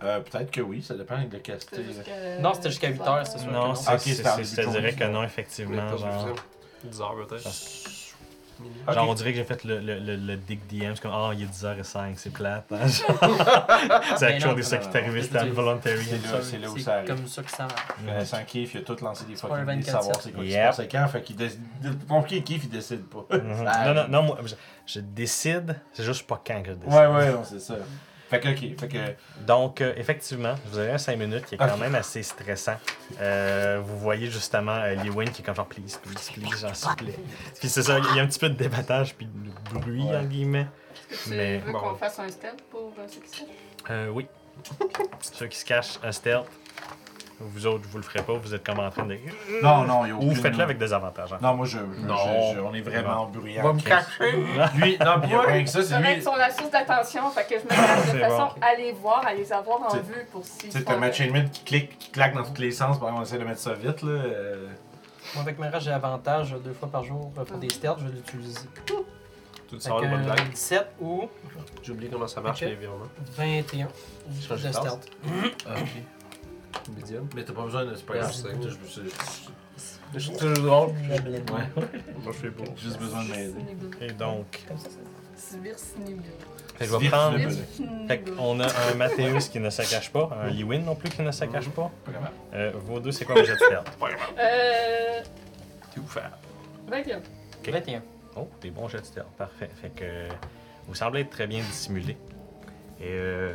Urban. 0.00 0.06
Euh, 0.06 0.20
Peut-être 0.20 0.50
que 0.50 0.60
oui, 0.60 0.82
ça 0.82 0.94
dépend 0.94 1.18
de 1.22 1.38
caster. 1.38 1.76
C'est 1.76 1.84
jusqu'à- 1.84 2.38
Non, 2.40 2.52
c'était 2.54 2.68
jusqu'à 2.70 2.88
8 2.90 3.00
heures, 3.00 3.26
c'est 3.26 3.38
sûr. 3.38 3.50
Non, 3.50 3.68
non. 3.68 3.74
c'est 3.74 3.90
Ok, 3.92 4.00
c'est- 4.00 4.22
que 4.96 5.04
non, 5.04 5.22
effectivement. 5.24 5.76
pas 5.88 5.96
Genre, 5.96 6.12
suffisant. 6.28 6.34
10 6.84 7.00
heures 7.00 7.26
peut-être. 7.26 7.48
Ok. 8.86 8.94
genre, 8.94 9.08
on 9.08 9.14
dirait 9.14 9.30
que 9.32 9.38
j'ai 9.38 9.44
fait 9.44 9.64
le, 9.64 9.78
le, 9.80 9.98
le, 9.98 10.16
le 10.16 10.36
dick 10.36 10.60
DM. 10.68 10.94
C'est 10.94 11.00
comme, 11.02 11.12
ah, 11.14 11.30
il 11.34 11.42
est 11.42 11.46
10h05, 11.46 12.14
c'est 12.16 12.32
plate. 12.32 12.64
hein, 12.72 12.86
genre. 12.86 13.18
c'est 14.16 14.26
est 14.26 14.96
arrivé, 14.96 15.20
non. 15.20 15.26
c'était 15.26 15.38
involuntary. 15.38 16.04
C'est 16.04 16.32
là, 16.32 16.38
c'est 16.42 16.58
là 16.58 16.70
où 16.70 16.78
ça 16.78 16.94
arrive. 16.96 17.08
comme 17.08 17.26
ça 17.26 17.42
que 17.42 17.50
ça 17.50 17.62
marche. 17.64 17.86
Euh, 18.08 18.24
Sans 18.24 18.44
Keith, 18.44 18.70
il 18.74 18.78
a 18.78 18.82
tout 18.82 18.96
lancé 19.02 19.24
des 19.24 19.32
idées 19.32 19.42
de 19.42 19.82
24/7. 19.82 19.82
savoir 19.84 20.20
c'est 20.22 20.32
quoi 20.32 20.44
qui 20.44 20.50
se 20.52 20.56
passe 20.56 20.78
avec 20.80 20.92
quand. 20.92 21.08
Fait 21.08 21.22
qu'il 21.22 21.36
décide. 21.36 21.60
Compliqué, 22.08 22.42
Keith, 22.42 22.62
il 22.64 22.70
décide 22.70 23.04
pas. 23.06 23.24
Mhm. 23.36 23.56
Ça 23.64 23.84
Non, 23.86 23.94
non, 23.94 24.00
arrive. 24.00 24.10
non, 24.10 24.22
moi, 24.22 24.38
je, 24.44 24.54
je 24.86 25.00
décide, 25.00 25.76
c'est 25.92 26.04
juste 26.04 26.26
pas 26.26 26.40
quand 26.44 26.62
que 26.62 26.70
je 26.70 26.74
décide. 26.74 26.92
Ouais, 26.92 27.06
ouais, 27.06 27.32
non, 27.32 27.42
c'est 27.44 27.60
ça. 27.60 27.74
Fait 28.28 28.40
que, 28.40 28.48
ok. 28.48 28.78
Fait 28.80 28.88
que. 28.88 29.44
Donc, 29.46 29.80
euh, 29.80 29.92
effectivement, 29.96 30.54
vous 30.66 30.78
avez 30.78 30.90
un 30.92 30.98
5 30.98 31.16
minutes 31.18 31.46
qui 31.46 31.54
est 31.54 31.58
quand 31.58 31.72
Ok. 31.72 31.78
même 31.80 31.94
assez 31.94 32.22
stressant. 32.22 32.76
Euh, 33.20 33.80
vous 33.82 33.98
voyez 33.98 34.30
justement 34.30 34.76
euh, 34.76 34.94
Lewin 34.96 35.24
qui 35.26 35.42
est 35.42 35.44
comme 35.44 35.54
genre, 35.54 35.66
please, 35.66 35.96
please, 36.02 36.30
please, 36.34 36.58
j'en 36.60 36.74
supplie. 36.74 37.12
puis 37.58 37.68
c'est 37.68 37.82
ça, 37.82 37.98
il 37.98 38.16
y 38.16 38.20
a 38.20 38.22
un 38.22 38.26
petit 38.26 38.38
peu 38.38 38.50
de 38.50 38.54
débattage 38.56 39.14
puis 39.14 39.26
de 39.26 39.78
bruit, 39.78 40.02
Ouais. 40.02 40.16
en 40.16 40.24
guillemets. 40.24 40.66
Est-ce 41.10 41.24
que 41.24 41.28
tu 41.30 41.36
Mais 41.36 41.58
veux 41.58 41.72
bon. 41.72 41.78
qu'on 41.80 41.94
fasse 41.94 42.18
un 42.18 42.28
stealth 42.28 42.60
pour 42.70 42.92
euh, 42.98 43.06
ceux 43.08 43.20
qui 43.20 43.28
se 43.30 43.36
cachent? 43.40 43.48
Euh, 43.90 44.08
oui. 44.08 44.26
Ceux 45.20 45.46
qui 45.46 45.56
se 45.56 45.64
cachent, 45.64 45.98
un 46.02 46.10
stealth. 46.12 46.46
Vous 47.40 47.66
autres, 47.68 47.84
vous 47.88 47.98
le 47.98 48.02
ferez 48.02 48.20
pas, 48.22 48.32
vous 48.32 48.52
êtes 48.52 48.66
comme 48.66 48.80
en 48.80 48.90
train 48.90 49.04
de. 49.06 49.16
Non, 49.62 49.84
non, 49.84 50.04
il 50.04 50.08
y 50.08 50.10
a 50.10 50.14
Ou 50.16 50.18
aucune- 50.18 50.34
faites-le 50.34 50.60
avec 50.62 50.76
des 50.76 50.92
avantages. 50.92 51.32
hein. 51.32 51.38
Non, 51.40 51.54
moi, 51.54 51.66
je. 51.66 51.78
je- 51.78 52.06
Non. 52.06 52.16
je- 52.16 52.56
je- 52.56 52.60
on 52.60 52.74
est 52.74 52.80
vraiment 52.80 53.26
bruyant. 53.26 53.62
Va 53.62 53.72
me 53.74 53.78
Chris. 53.78 53.90
cacher. 53.90 54.32
Lui, 54.76 54.98
non, 54.98 55.20
pis 55.20 55.28
il 55.28 55.30
y 55.30 55.34
a 55.34 55.40
rien 55.42 55.62
que 55.64 55.70
ça, 55.70 55.82
C'est 55.82 55.88
c'est 55.94 56.00
vrai 56.00 56.16
lui. 56.16 56.22
sont 56.22 56.34
la 56.34 56.50
source 56.50 56.70
d'attention, 56.72 57.30
fait 57.30 57.46
que 57.46 57.60
je 57.60 57.64
me 57.64 57.68
cache 57.68 58.06
de 58.06 58.10
C'est 58.10 58.18
façon 58.18 58.36
bon. 58.56 58.60
à 58.60 58.74
les 58.76 58.90
voir, 58.92 59.24
à 59.24 59.34
les 59.34 59.52
avoir 59.52 59.82
en 59.82 59.96
vue 59.98 60.26
pour 60.32 60.44
si. 60.44 60.58
Tu 60.58 60.70
sais, 60.72 60.82
t'as 60.82 60.96
ma 60.96 61.12
chainmail 61.12 61.48
qui 61.50 61.62
clique, 61.62 61.96
qui 61.98 62.10
claque 62.10 62.34
dans 62.34 62.42
tous 62.42 62.60
les 62.60 62.72
sens 62.72 62.98
pendant 62.98 63.16
qu'on 63.18 63.22
essaie 63.22 63.38
de 63.38 63.44
mettre 63.44 63.60
ça 63.60 63.72
vite, 63.74 64.02
là. 64.02 64.10
euh, 64.10 64.66
Moi, 65.34 65.42
avec 65.44 65.58
ma 65.60 65.70
rage, 65.70 65.82
j'ai 65.84 65.92
avantage 65.92 66.56
deux 66.64 66.72
fois 66.72 66.88
par 66.90 67.04
jour 67.04 67.30
euh, 67.38 67.44
pour 67.44 67.58
des 67.58 67.68
stealths, 67.68 67.98
je 68.00 68.06
vais 68.06 68.14
l'utiliser. 68.16 68.60
Tu 69.68 69.76
te 69.76 69.82
Fait 69.82 69.88
sors 69.90 70.00
le 70.00 70.08
bonne 70.08 70.20
que 70.22 70.24
blague. 70.32 70.48
17 70.50 70.88
ou 71.00 71.28
J'ai 71.82 71.92
oublié 71.92 72.10
comment 72.10 72.26
ça 72.26 72.40
marche 72.40 72.62
Ok. 72.62 72.68
l'environnement. 72.70 73.04
21 73.36 73.86
Change 74.48 74.48
de 74.62 74.66
de 74.68 74.72
classe. 74.72 74.76
stealth. 74.76 75.10
Ah, 75.68 75.72
ok. 75.78 75.88
Medium. 76.96 77.28
Mais 77.34 77.44
t'as 77.44 77.52
pas 77.52 77.62
besoin 77.64 77.84
de. 77.84 77.94
C'est 77.94 78.04
pas 78.06 78.14
Ouais, 78.14 78.18
grave. 78.20 78.32
je 80.14 80.18
suis 80.18 80.32
toujours 80.36 80.64
drôle. 80.64 80.88
Ouais. 80.88 81.42
Moi, 81.76 81.86
je 82.26 82.32
fais 82.32 82.50
beau. 82.50 82.64
J'ai 82.76 82.84
juste 82.84 82.98
besoin 82.98 83.24
de 83.24 83.30
m'aider. 83.30 83.54
Et 84.00 84.12
donc, 84.12 84.64
fait 86.76 86.86
que 86.86 86.92
je 86.92 86.96
vais 86.96 87.08
prendre. 87.08 87.38
Fait 88.08 88.20
qu'on 88.20 88.60
a 88.60 88.66
un 88.66 88.94
Mathéus 88.94 89.48
qui 89.48 89.60
ne 89.60 89.70
se 89.70 89.82
cache 89.90 90.10
pas, 90.10 90.30
un 90.42 90.50
Lewin 90.50 90.80
non 90.80 90.94
plus 90.94 91.10
qui 91.10 91.22
ne 91.22 91.30
se 91.30 91.44
cache 91.44 91.68
pas. 91.70 91.90
Pas 92.04 92.12
grave. 92.12 92.30
Euh, 92.54 92.72
vos 92.86 93.00
deux, 93.00 93.12
c'est 93.12 93.24
quoi 93.24 93.34
vos 93.36 93.44
jets 93.44 93.52
de 93.54 93.58
stealth? 93.58 93.88
Euh. 94.38 95.22
Tout 95.94 96.06
faire. 96.06 96.30
21. 96.88 97.18
Ok. 97.18 97.70
21. 97.70 98.02
Oh, 98.36 98.48
des 98.60 98.70
bons 98.70 98.88
jets 98.88 99.00
de 99.00 99.06
stealth, 99.06 99.26
parfait. 99.36 99.68
Fait 99.80 99.90
que 99.90 100.28
vous 100.86 100.94
semblez 100.94 101.22
être 101.22 101.30
très 101.30 101.46
bien 101.46 101.60
dissimulé. 101.60 102.16
Et 103.00 103.04
euh, 103.06 103.54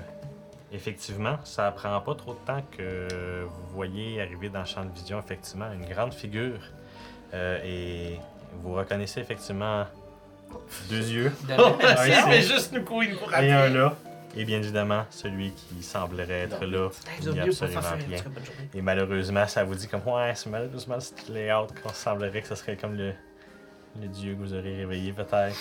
effectivement, 0.74 1.38
ça 1.44 1.72
prend 1.72 2.00
pas 2.02 2.16
trop 2.16 2.34
de 2.34 2.40
temps 2.46 2.64
que 2.76 3.44
vous 3.44 3.76
voyez 3.76 4.22
arriver 4.22 4.50
dans 4.50 4.62
le 4.62 4.66
champ 4.66 4.84
de 4.84 4.92
vision, 4.92 5.20
effectivement, 5.20 5.72
une 5.72 5.86
grande 5.86 6.14
figure. 6.14 6.60
Euh, 7.34 7.60
et 7.64 8.20
vous 8.62 8.74
reconnaissez 8.74 9.20
effectivement 9.20 9.86
deux 10.90 11.10
yeux 11.10 11.32
Ah, 11.50 11.96
fait 12.04 12.42
juste 12.42 12.74
nous 12.74 12.84
courir, 12.84 13.12
nous 13.12 13.18
courir 13.18 13.40
et 13.40 13.52
un 13.52 13.70
là. 13.70 13.96
Et 14.36 14.46
bien 14.46 14.58
évidemment, 14.58 15.06
celui 15.12 15.52
qui 15.52 15.84
semblerait 15.84 16.42
être 16.42 16.66
là, 16.66 16.90
il 17.22 17.30
n'y 17.30 17.40
a 17.40 17.44
absolument 17.44 17.82
rien. 18.08 18.20
Et 18.74 18.82
malheureusement, 18.82 19.48
ça 19.48 19.64
vous 19.64 19.76
dit 19.76 19.88
comme 19.88 20.02
ouais, 20.08 20.34
c'est 20.36 20.50
malheureusement 20.50 21.00
ce 21.00 21.14
layout 21.32 21.68
qu'on 21.82 21.94
semblerait 21.94 22.42
que 22.42 22.48
ce 22.48 22.56
serait 22.56 22.76
comme 22.76 22.96
le, 22.98 23.14
le 24.02 24.08
dieu 24.08 24.34
que 24.34 24.40
vous 24.40 24.54
aurez 24.54 24.76
réveillé 24.78 25.14
peut-être. 25.14 25.56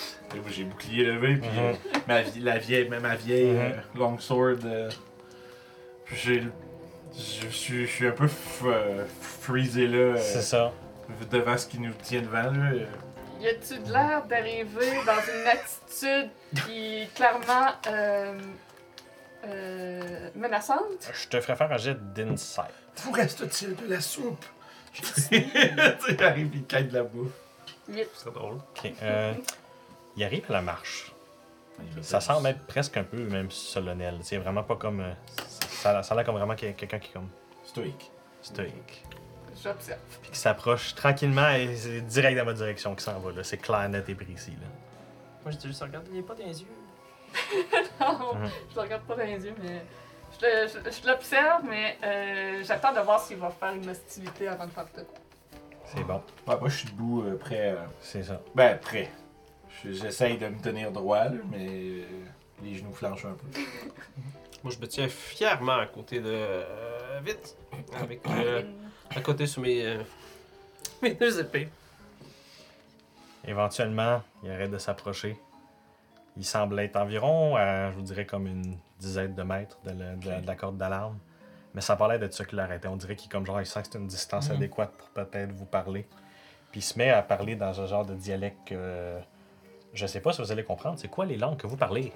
J'ai 0.49 0.63
bouclier 0.63 1.03
levé, 1.05 1.35
puis 1.37 1.49
Mhm. 1.49 1.57
euh, 1.59 1.73
ma, 2.07 2.21
vie- 2.23 2.39
la 2.41 2.57
vieille, 2.57 2.89
ma, 2.89 2.99
ma 2.99 3.15
vieille 3.15 3.51
Mhm. 3.51 3.59
euh, 3.59 3.71
longsword. 3.95 4.57
euh, 4.65 4.89
j'ai. 6.11 6.43
Je 7.15 7.47
suis, 7.49 7.85
je 7.85 7.91
suis 7.91 8.07
un 8.07 8.11
peu 8.11 8.25
f- 8.25 8.65
euh, 8.65 9.05
freezé 9.21 9.87
là, 9.87 9.97
euh, 9.97 10.17
C'est 10.17 10.41
ça. 10.41 10.71
devant 11.31 11.55
ce 11.57 11.67
qui 11.67 11.79
nous 11.79 11.93
tient 12.01 12.21
devant. 12.21 12.41
Là. 12.51 12.71
euh. 12.73 12.85
Y 13.39 13.47
a-tu 13.49 13.77
de 13.79 13.91
l'air 13.91 14.23
d'arriver 14.25 14.91
dans 15.05 15.21
une 15.21 15.47
attitude 15.47 16.29
qui 16.65 17.01
est 17.03 17.13
clairement 17.13 17.67
euh, 17.87 18.33
euh, 19.45 20.29
menaçante? 20.35 21.11
Je 21.13 21.27
te 21.27 21.39
ferai 21.41 21.55
faire 21.55 21.71
un 21.71 21.77
jet 21.77 21.97
d'insight. 22.13 22.65
Vous 23.03 23.11
reste-t-il 23.11 23.75
de 23.75 23.87
la 23.93 24.01
soupe? 24.01 24.45
tu 24.93 25.03
sais, 25.05 25.45
il 26.09 26.23
arrive, 26.23 26.49
il 26.53 26.63
caille 26.65 26.85
de 26.85 26.93
la 26.93 27.03
bouffe. 27.03 27.31
8. 27.89 28.07
C'est 28.13 28.33
drôle. 28.33 28.57
Euh, 29.01 29.33
il 30.15 30.23
arrive 30.23 30.45
à 30.49 30.53
la 30.53 30.61
marche. 30.61 31.11
Ça 32.01 32.21
semble 32.21 32.47
être 32.47 32.65
presque 32.67 32.97
un 32.97 33.03
peu 33.03 33.17
même 33.17 33.49
solennel. 33.51 34.19
C'est 34.21 34.37
vraiment 34.37 34.63
pas 34.63 34.75
comme. 34.75 35.01
euh, 35.01 35.11
ça, 35.47 36.03
ça 36.03 36.13
a 36.13 36.17
l'air 36.17 36.25
comme 36.25 36.35
vraiment 36.35 36.55
qu'il 36.55 36.67
y 36.67 36.71
a 36.71 36.73
quelqu'un 36.75 36.99
qui 36.99 37.09
est 37.09 37.13
comme 37.13 37.29
Stoïque. 37.65 38.11
stoïque. 38.41 39.03
J'observe. 39.61 39.99
Puis 40.21 40.31
qui 40.31 40.37
s'approche 40.39 40.93
tranquillement 40.95 41.49
et 41.49 41.75
c'est 41.75 42.01
direct 42.01 42.37
dans 42.37 42.45
votre 42.45 42.57
direction 42.57 42.93
qui 42.95 43.03
s'en 43.03 43.19
va. 43.19 43.31
là. 43.31 43.43
C'est 43.43 43.57
clair, 43.57 43.87
net 43.89 44.07
et 44.07 44.15
précis. 44.15 44.51
Là. 44.51 44.67
Moi, 45.43 45.51
je 45.51 45.57
dis 45.57 45.67
juste, 45.67 45.81
regarde, 45.81 46.05
il 46.11 46.19
est 46.19 46.21
pas 46.23 46.35
dans 46.35 46.45
les 46.45 46.61
yeux. 46.61 46.67
Non, 47.99 48.35
Mhm. 48.35 48.49
je 48.69 48.75
le 48.75 48.81
regarde 48.81 49.03
pas 49.03 49.15
dans 49.15 49.23
les 49.23 49.45
yeux, 49.45 49.55
mais 49.61 49.81
je, 50.39 50.45
le- 50.45 50.67
je- 50.91 51.01
je 51.01 51.07
l'observe, 51.07 51.63
mais 51.67 51.97
euh, 52.03 52.63
j'attends 52.63 52.93
de 52.93 52.99
voir 52.99 53.19
s'il 53.19 53.37
va 53.37 53.49
faire 53.49 53.71
une 53.71 53.89
hostilité 53.89 54.47
avant 54.47 54.65
de 54.65 54.71
faire 54.71 54.85
de 54.85 55.01
quoi. 55.01 55.19
C'est 55.95 56.03
bon. 56.03 56.21
Ouais, 56.47 56.59
moi, 56.59 56.69
je 56.69 56.77
suis 56.77 56.87
debout, 56.89 57.23
euh, 57.23 57.37
prêt. 57.37 57.71
euh, 57.71 57.85
C'est 57.99 58.23
ça. 58.23 58.41
Ben, 58.55 58.77
prêt. 58.79 59.11
Je- 59.83 59.91
J'essaye 59.91 60.37
de 60.37 60.47
me 60.47 60.59
tenir 60.59 60.91
droit, 60.91 61.25
là, 61.25 61.37
mais 61.51 61.67
euh, 61.69 62.03
les 62.63 62.75
genoux 62.75 62.93
flanchent 62.93 63.25
un 63.25 63.33
peu. 63.33 63.47
Moi, 64.63 64.71
je 64.73 64.79
me 64.79 64.87
tiens 64.87 65.07
fièrement 65.09 65.73
à 65.77 65.85
côté 65.87 66.19
de. 66.21 66.29
euh, 66.29 67.19
vite. 67.23 67.57
Avec. 67.99 68.21
euh, 68.27 68.61
à 69.15 69.21
côté 69.21 69.45
sur 69.45 69.61
mes. 69.61 69.85
euh, 69.85 70.01
Mes 71.01 71.13
deux 71.15 71.39
épées. 71.39 71.67
Éventuellement, 73.45 74.21
il 74.43 74.51
arrête 74.51 74.71
de 74.71 74.77
s'approcher. 74.77 75.37
Il 76.37 76.45
semble 76.45 76.79
être 76.79 76.95
environ, 76.95 77.55
à, 77.57 77.91
je 77.91 77.95
vous 77.97 78.01
dirais, 78.01 78.25
comme 78.25 78.47
une 78.47 78.77
dizaine 78.99 79.35
de 79.35 79.43
mètres 79.43 79.77
de 79.83 79.89
la, 79.91 80.15
de 80.15 80.29
la- 80.29 80.41
de 80.41 80.47
la 80.47 80.55
corde 80.55 80.77
d'alarme. 80.77 81.17
Mais 81.73 81.81
ça 81.81 81.95
parlait 81.95 82.19
de 82.19 82.29
ça 82.31 82.45
qu'il 82.45 82.59
arrêtait. 82.59 82.87
On 82.87 82.95
dirait 82.97 83.15
qu'il 83.15 83.29
comme 83.29 83.45
genre, 83.45 83.59
il 83.61 83.65
sent 83.65 83.81
que 83.81 83.87
c'est 83.91 83.97
une 83.97 84.07
distance 84.07 84.49
Mhm. 84.49 84.55
adéquate 84.57 84.91
pour 84.91 85.09
peut-être 85.09 85.51
vous 85.51 85.65
parler. 85.65 86.05
Puis 86.71 86.79
il 86.79 86.83
se 86.83 86.97
met 86.97 87.09
à 87.09 87.21
parler 87.21 87.55
dans 87.55 87.79
un 87.81 87.85
genre 87.85 88.05
de 88.05 88.13
dialecte 88.15 88.67
que 88.67 89.17
je 89.93 90.05
sais 90.07 90.21
pas 90.21 90.33
si 90.33 90.41
vous 90.41 90.51
allez 90.51 90.63
comprendre. 90.63 90.97
C'est 90.99 91.07
quoi 91.07 91.25
les 91.25 91.37
langues 91.37 91.57
que 91.57 91.67
vous 91.67 91.77
parlez? 91.77 92.11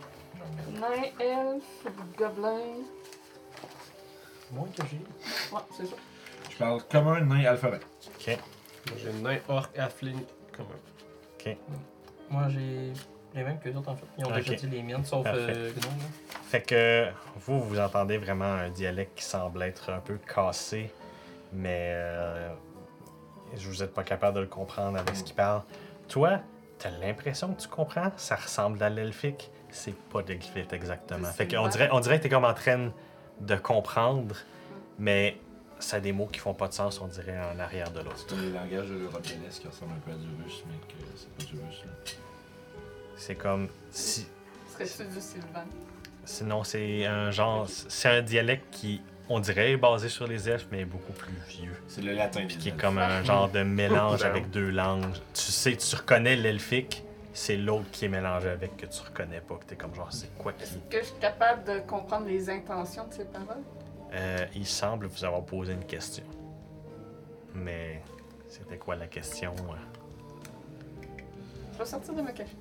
Nain, 0.74 1.04
elfe, 1.20 1.88
gobelin. 2.18 2.84
Moins 4.52 4.68
que 4.76 4.84
j'ai? 4.90 4.98
Ouais, 5.54 5.62
c'est 5.76 5.86
ça. 5.86 5.96
Je 6.50 6.58
parle 6.58 6.82
comme 6.90 7.08
un 7.10 7.22
nain 7.22 7.46
alphabet. 7.46 7.80
Ok. 8.16 8.38
Moi, 8.88 8.98
j'ai 8.98 9.14
nain, 9.14 9.38
orc, 9.50 9.70
halfling, 9.78 10.22
commun. 10.56 11.56
Moi, 12.30 12.50
j'ai 12.50 12.94
les 13.38 13.44
mêmes 13.44 13.60
que 13.60 13.70
les 13.70 13.76
autres, 13.76 13.90
en 13.90 13.96
fait. 13.96 14.06
Ils 14.18 14.26
ont 14.26 14.32
déjà 14.32 14.54
dit 14.54 14.68
les 14.68 14.84
miennes, 14.84 15.06
sauf 15.06 15.26
euh, 15.26 15.72
Gnome. 15.72 15.94
Fait 16.48 16.62
que 16.62 17.08
vous, 17.38 17.62
vous 17.62 17.80
entendez 17.80 18.18
vraiment 18.18 18.46
un 18.46 18.70
dialecte 18.70 19.18
qui 19.18 19.24
semble 19.24 19.62
être 19.64 19.92
un 19.92 20.00
peu 20.00 20.18
cassé, 20.18 20.92
mais 21.54 21.92
euh, 21.94 22.50
je 23.56 23.68
vous 23.68 23.84
êtes 23.84 23.94
pas 23.94 24.04
capable 24.04 24.36
de 24.36 24.42
le 24.42 24.48
comprendre 24.48 24.98
avec 24.98 25.16
ce 25.16 25.24
qu'il 25.24 25.36
parle. 25.36 25.62
Toi, 26.08 26.40
t'as 26.80 26.90
l'impression 26.90 27.54
que 27.54 27.62
tu 27.62 27.68
comprends, 27.68 28.12
ça 28.18 28.36
ressemble 28.36 28.82
à 28.84 28.90
l'elfique, 28.90 29.52
c'est 29.70 29.96
pas 30.10 30.22
de 30.22 30.30
l'elfique 30.30 30.74
exactement. 30.74 31.28
Fait 31.28 31.48
qu'on 31.48 31.68
dirait, 31.68 31.90
on 31.92 32.00
dirait 32.00 32.18
que 32.18 32.24
t'es 32.24 32.30
comme 32.30 32.46
en 32.46 32.54
train 32.54 32.92
de 33.40 33.56
comprendre, 33.56 34.36
mais 34.98 35.38
ça 35.80 35.98
a 35.98 36.00
des 36.00 36.12
mots 36.12 36.28
qui 36.28 36.40
font 36.40 36.54
pas 36.54 36.68
de 36.68 36.74
sens, 36.74 37.00
on 37.02 37.08
dirait, 37.08 37.38
en 37.38 37.60
arrière 37.60 37.92
de 37.92 38.00
l'autre. 38.00 38.26
C'est 38.28 38.36
un 38.36 38.50
langage 38.50 38.88
de 38.88 38.96
l'européennesse 38.96 39.60
qui 39.60 39.68
ressemble 39.68 39.94
un 39.94 40.00
peu 40.00 40.12
à 40.12 40.16
du 40.16 40.28
russe, 40.44 40.64
mais 40.68 40.78
que 40.88 41.04
c'est 41.16 41.30
pas 41.30 41.44
du 41.44 41.62
russe. 41.62 41.84
Là? 41.86 41.92
C'est 43.18 43.36
comme 43.36 43.68
si 43.92 44.28
Serais-tu 44.74 45.04
du 45.14 45.20
Sylvain? 45.20 45.66
Sinon, 46.24 46.64
c'est 46.64 47.06
un 47.06 47.32
genre. 47.32 47.68
C'est 47.68 48.10
un 48.10 48.22
dialecte 48.22 48.66
qui, 48.72 49.02
on 49.30 49.40
dirait, 49.40 49.72
est 49.72 49.78
basé 49.78 50.10
sur 50.10 50.28
les 50.28 50.50
elfes, 50.50 50.68
mais 50.72 50.86
beaucoup 50.86 51.14
plus 51.14 51.34
vieux. 51.48 51.76
C'est 51.88 52.02
le 52.02 52.14
latin 52.14 52.46
Puis 52.48 52.58
qui 52.58 52.70
est 52.70 52.78
comme 52.80 52.98
un 52.98 53.24
genre 53.24 53.50
de 53.50 53.64
mélange 53.64 54.24
avec 54.24 54.50
deux 54.52 54.70
langues. 54.70 55.06
Tu 55.34 55.42
sais, 55.52 55.76
tu 55.76 55.96
reconnais 55.96 56.36
l'elfique, 56.36 57.04
c'est 57.34 57.56
l'autre 57.58 57.90
qui 57.92 58.06
est 58.06 58.10
mélangé 58.10 58.50
avec 58.50 58.78
que 58.78 58.86
tu 58.86 59.02
reconnais 59.02 59.42
pas, 59.42 59.56
que 59.56 59.66
t'es 59.66 59.76
comme 59.76 59.96
genre, 59.96 60.12
c'est 60.12 60.36
quoi 60.38 60.54
qui. 60.54 60.64
Est-ce 60.64 60.76
que 60.90 61.00
je 61.00 61.06
suis 61.06 61.20
capable 61.20 61.64
de 61.64 61.80
comprendre 61.80 62.28
les 62.28 62.50
intentions 62.50 63.08
de 63.08 63.14
ces 63.14 63.26
paroles? 63.26 63.64
Euh, 64.14 64.46
il 64.56 64.66
semble 64.66 65.08
vous 65.08 65.24
avoir 65.26 65.44
posé 65.44 65.74
une 65.74 65.86
question. 65.86 66.24
Mais 67.56 68.02
c'était 68.48 68.78
quoi 68.78 68.96
la 68.96 69.08
question? 69.08 69.54
euh? 69.60 71.04
Je 71.74 71.78
vais 71.80 71.86
sortir 71.86 72.14
de 72.14 72.22
ma 72.22 72.32
cachette. 72.32 72.56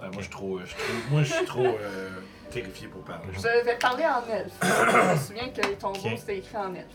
Ouais, 0.00 0.08
moi, 0.08 0.16
je 0.18 0.22
suis 0.22 0.30
trop, 0.30 0.60
je 0.60 0.66
suis 0.66 0.76
trop- 0.76 1.10
moi, 1.10 1.22
je 1.22 1.32
suis 1.32 1.44
trop 1.44 1.66
euh, 1.66 2.10
terrifié 2.50 2.88
pour 2.88 3.02
parler. 3.02 3.32
Je 3.32 3.64
vais 3.64 3.76
parler 3.78 4.04
en 4.04 4.26
elfe. 4.30 4.52
je 4.62 5.12
me 5.12 5.16
souviens 5.18 5.48
que 5.48 5.66
les 5.66 5.76
tombeaux, 5.76 5.98
Ok. 6.04 6.18
c'était 6.18 6.38
écrit 6.38 6.56
en 6.56 6.74
elfe. 6.74 6.86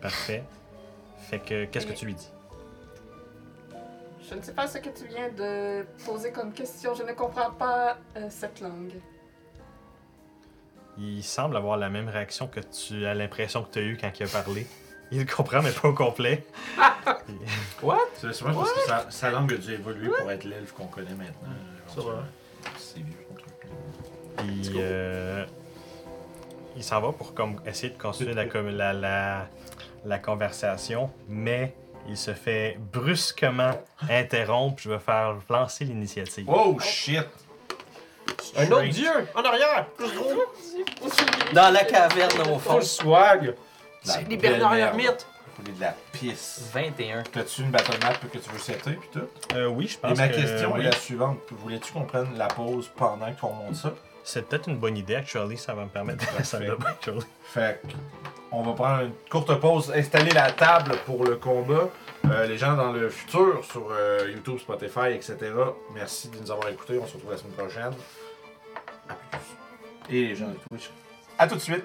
Parfait. 0.00 0.44
Fait 1.18 1.38
que, 1.38 1.64
qu'est-ce 1.64 1.86
que 1.86 1.92
tu 1.92 2.06
lui 2.06 2.14
dis? 2.14 2.28
Je 4.28 4.34
ne 4.34 4.42
sais 4.42 4.52
pas 4.52 4.66
ce 4.66 4.78
que 4.78 4.88
tu 4.88 5.06
viens 5.06 5.28
de 5.30 5.84
poser 6.04 6.32
comme 6.32 6.52
question. 6.52 6.94
Je 6.94 7.02
ne 7.02 7.12
comprends 7.12 7.50
pas 7.50 7.98
euh, 8.16 8.26
cette 8.30 8.60
langue. 8.60 8.94
Il 10.96 11.22
semble 11.22 11.56
avoir 11.56 11.76
la 11.76 11.90
même 11.90 12.08
réaction 12.08 12.46
que 12.46 12.60
tu 12.60 13.04
as 13.04 13.14
l'impression 13.14 13.64
que 13.64 13.72
tu 13.72 13.78
as 13.80 13.82
eu 13.82 13.98
quand 14.00 14.10
il 14.18 14.24
a 14.24 14.28
parlé. 14.28 14.66
Il 15.10 15.20
le 15.20 15.26
comprend, 15.26 15.60
mais 15.62 15.72
pas 15.72 15.88
au 15.88 15.92
complet. 15.94 16.46
C'est 18.14 18.32
sûrement 18.32 18.60
parce 18.60 18.72
que 18.72 18.80
sa, 18.80 19.10
sa 19.10 19.30
langue 19.30 19.52
a 19.52 19.56
dû 19.56 19.72
évoluer 19.72 20.10
pour 20.18 20.30
être 20.30 20.44
l'elfe 20.44 20.72
qu'on 20.72 20.86
connaît 20.86 21.14
maintenant. 21.14 21.50
Ça 21.94 22.00
va. 22.00 22.24
C'est 22.78 23.00
vieux, 23.00 23.14
son 23.28 23.34
truc. 23.34 23.54
Puis 24.38 24.72
euh, 24.76 25.44
il 26.76 26.82
s'en 26.82 27.00
va 27.00 27.12
pour 27.12 27.34
comme 27.34 27.60
essayer 27.66 27.92
de 27.92 27.98
continuer 28.00 28.34
la, 28.34 28.46
com- 28.48 28.68
la, 28.68 28.92
la, 28.92 29.46
la 30.04 30.18
conversation, 30.18 31.10
mais 31.28 31.74
il 32.08 32.16
se 32.16 32.34
fait 32.34 32.78
brusquement 32.92 33.72
interrompre. 34.10 34.80
Je 34.82 34.90
vais 34.90 34.98
faire 34.98 35.36
lancer 35.48 35.84
l'initiative. 35.84 36.46
Oh 36.48 36.78
shit! 36.80 37.26
Un 38.56 38.70
autre 38.70 38.88
dieu! 38.88 39.10
En 39.34 39.42
arrière! 39.42 39.86
Plus 39.96 40.12
gros! 40.14 40.44
Dans 41.52 41.70
la 41.72 41.84
caverne 41.84 42.40
au 42.52 42.58
fond. 42.58 42.74
Full 42.74 42.82
swag! 42.82 43.54
C'est 44.02 44.28
les 44.28 44.36
Bernard. 44.36 44.74
Hermite! 44.74 45.26
Faut 45.56 45.62
de 45.62 45.80
la 45.80 45.94
pisse. 46.12 46.68
21. 46.72 47.22
T'as-tu 47.24 47.62
une 47.62 47.70
battle 47.70 47.98
map 48.02 48.14
que 48.14 48.38
tu 48.38 48.50
veux 48.50 48.58
setter 48.58 48.92
pis 48.92 49.08
tout? 49.12 49.20
Euh, 49.54 49.66
oui, 49.68 49.86
je 49.86 49.94
Et 49.94 49.98
pense 50.00 50.18
ma 50.18 50.28
que 50.28 50.34
question 50.34 50.74
oui. 50.74 50.80
est 50.80 50.84
la 50.84 50.92
suivante. 50.92 51.38
Voulais-tu 51.50 51.92
qu'on 51.92 52.04
prenne 52.04 52.36
la 52.36 52.48
pause 52.48 52.90
pendant 52.96 53.32
qu'on 53.34 53.52
monte 53.52 53.76
ça? 53.76 53.92
c'est 54.26 54.48
peut-être 54.48 54.68
une 54.70 54.78
bonne 54.78 54.96
idée, 54.96 55.16
actually. 55.16 55.58
Ça 55.58 55.74
va 55.74 55.84
me 55.84 55.90
permettre 55.90 56.20
de 56.20 56.24
faire 56.24 56.46
ça 56.46 56.58
actually. 56.86 57.20
Fait 57.44 57.80
que, 57.82 57.88
on 58.50 58.62
va 58.62 58.72
prendre 58.72 59.02
une 59.02 59.12
courte 59.30 59.54
pause, 59.60 59.92
installer 59.94 60.30
la 60.30 60.50
table 60.50 60.96
pour 61.04 61.24
le 61.24 61.36
combat. 61.36 61.88
Euh, 62.30 62.46
les 62.46 62.56
gens 62.56 62.74
dans 62.74 62.90
le 62.90 63.10
futur 63.10 63.62
sur 63.70 63.88
euh, 63.90 64.30
YouTube, 64.32 64.58
Spotify, 64.58 65.12
etc. 65.12 65.36
Merci 65.92 66.30
de 66.30 66.38
nous 66.38 66.50
avoir 66.50 66.68
écoutés. 66.70 66.98
On 66.98 67.06
se 67.06 67.14
retrouve 67.14 67.32
la 67.32 67.36
semaine 67.36 67.52
prochaine. 67.52 67.92
À 69.10 69.14
plus. 69.14 70.16
Et 70.16 70.28
les 70.28 70.34
gens 70.34 70.48
de 70.48 70.56
Twitch. 70.70 70.88
À 71.38 71.46
tout 71.46 71.56
de 71.56 71.60
suite. 71.60 71.84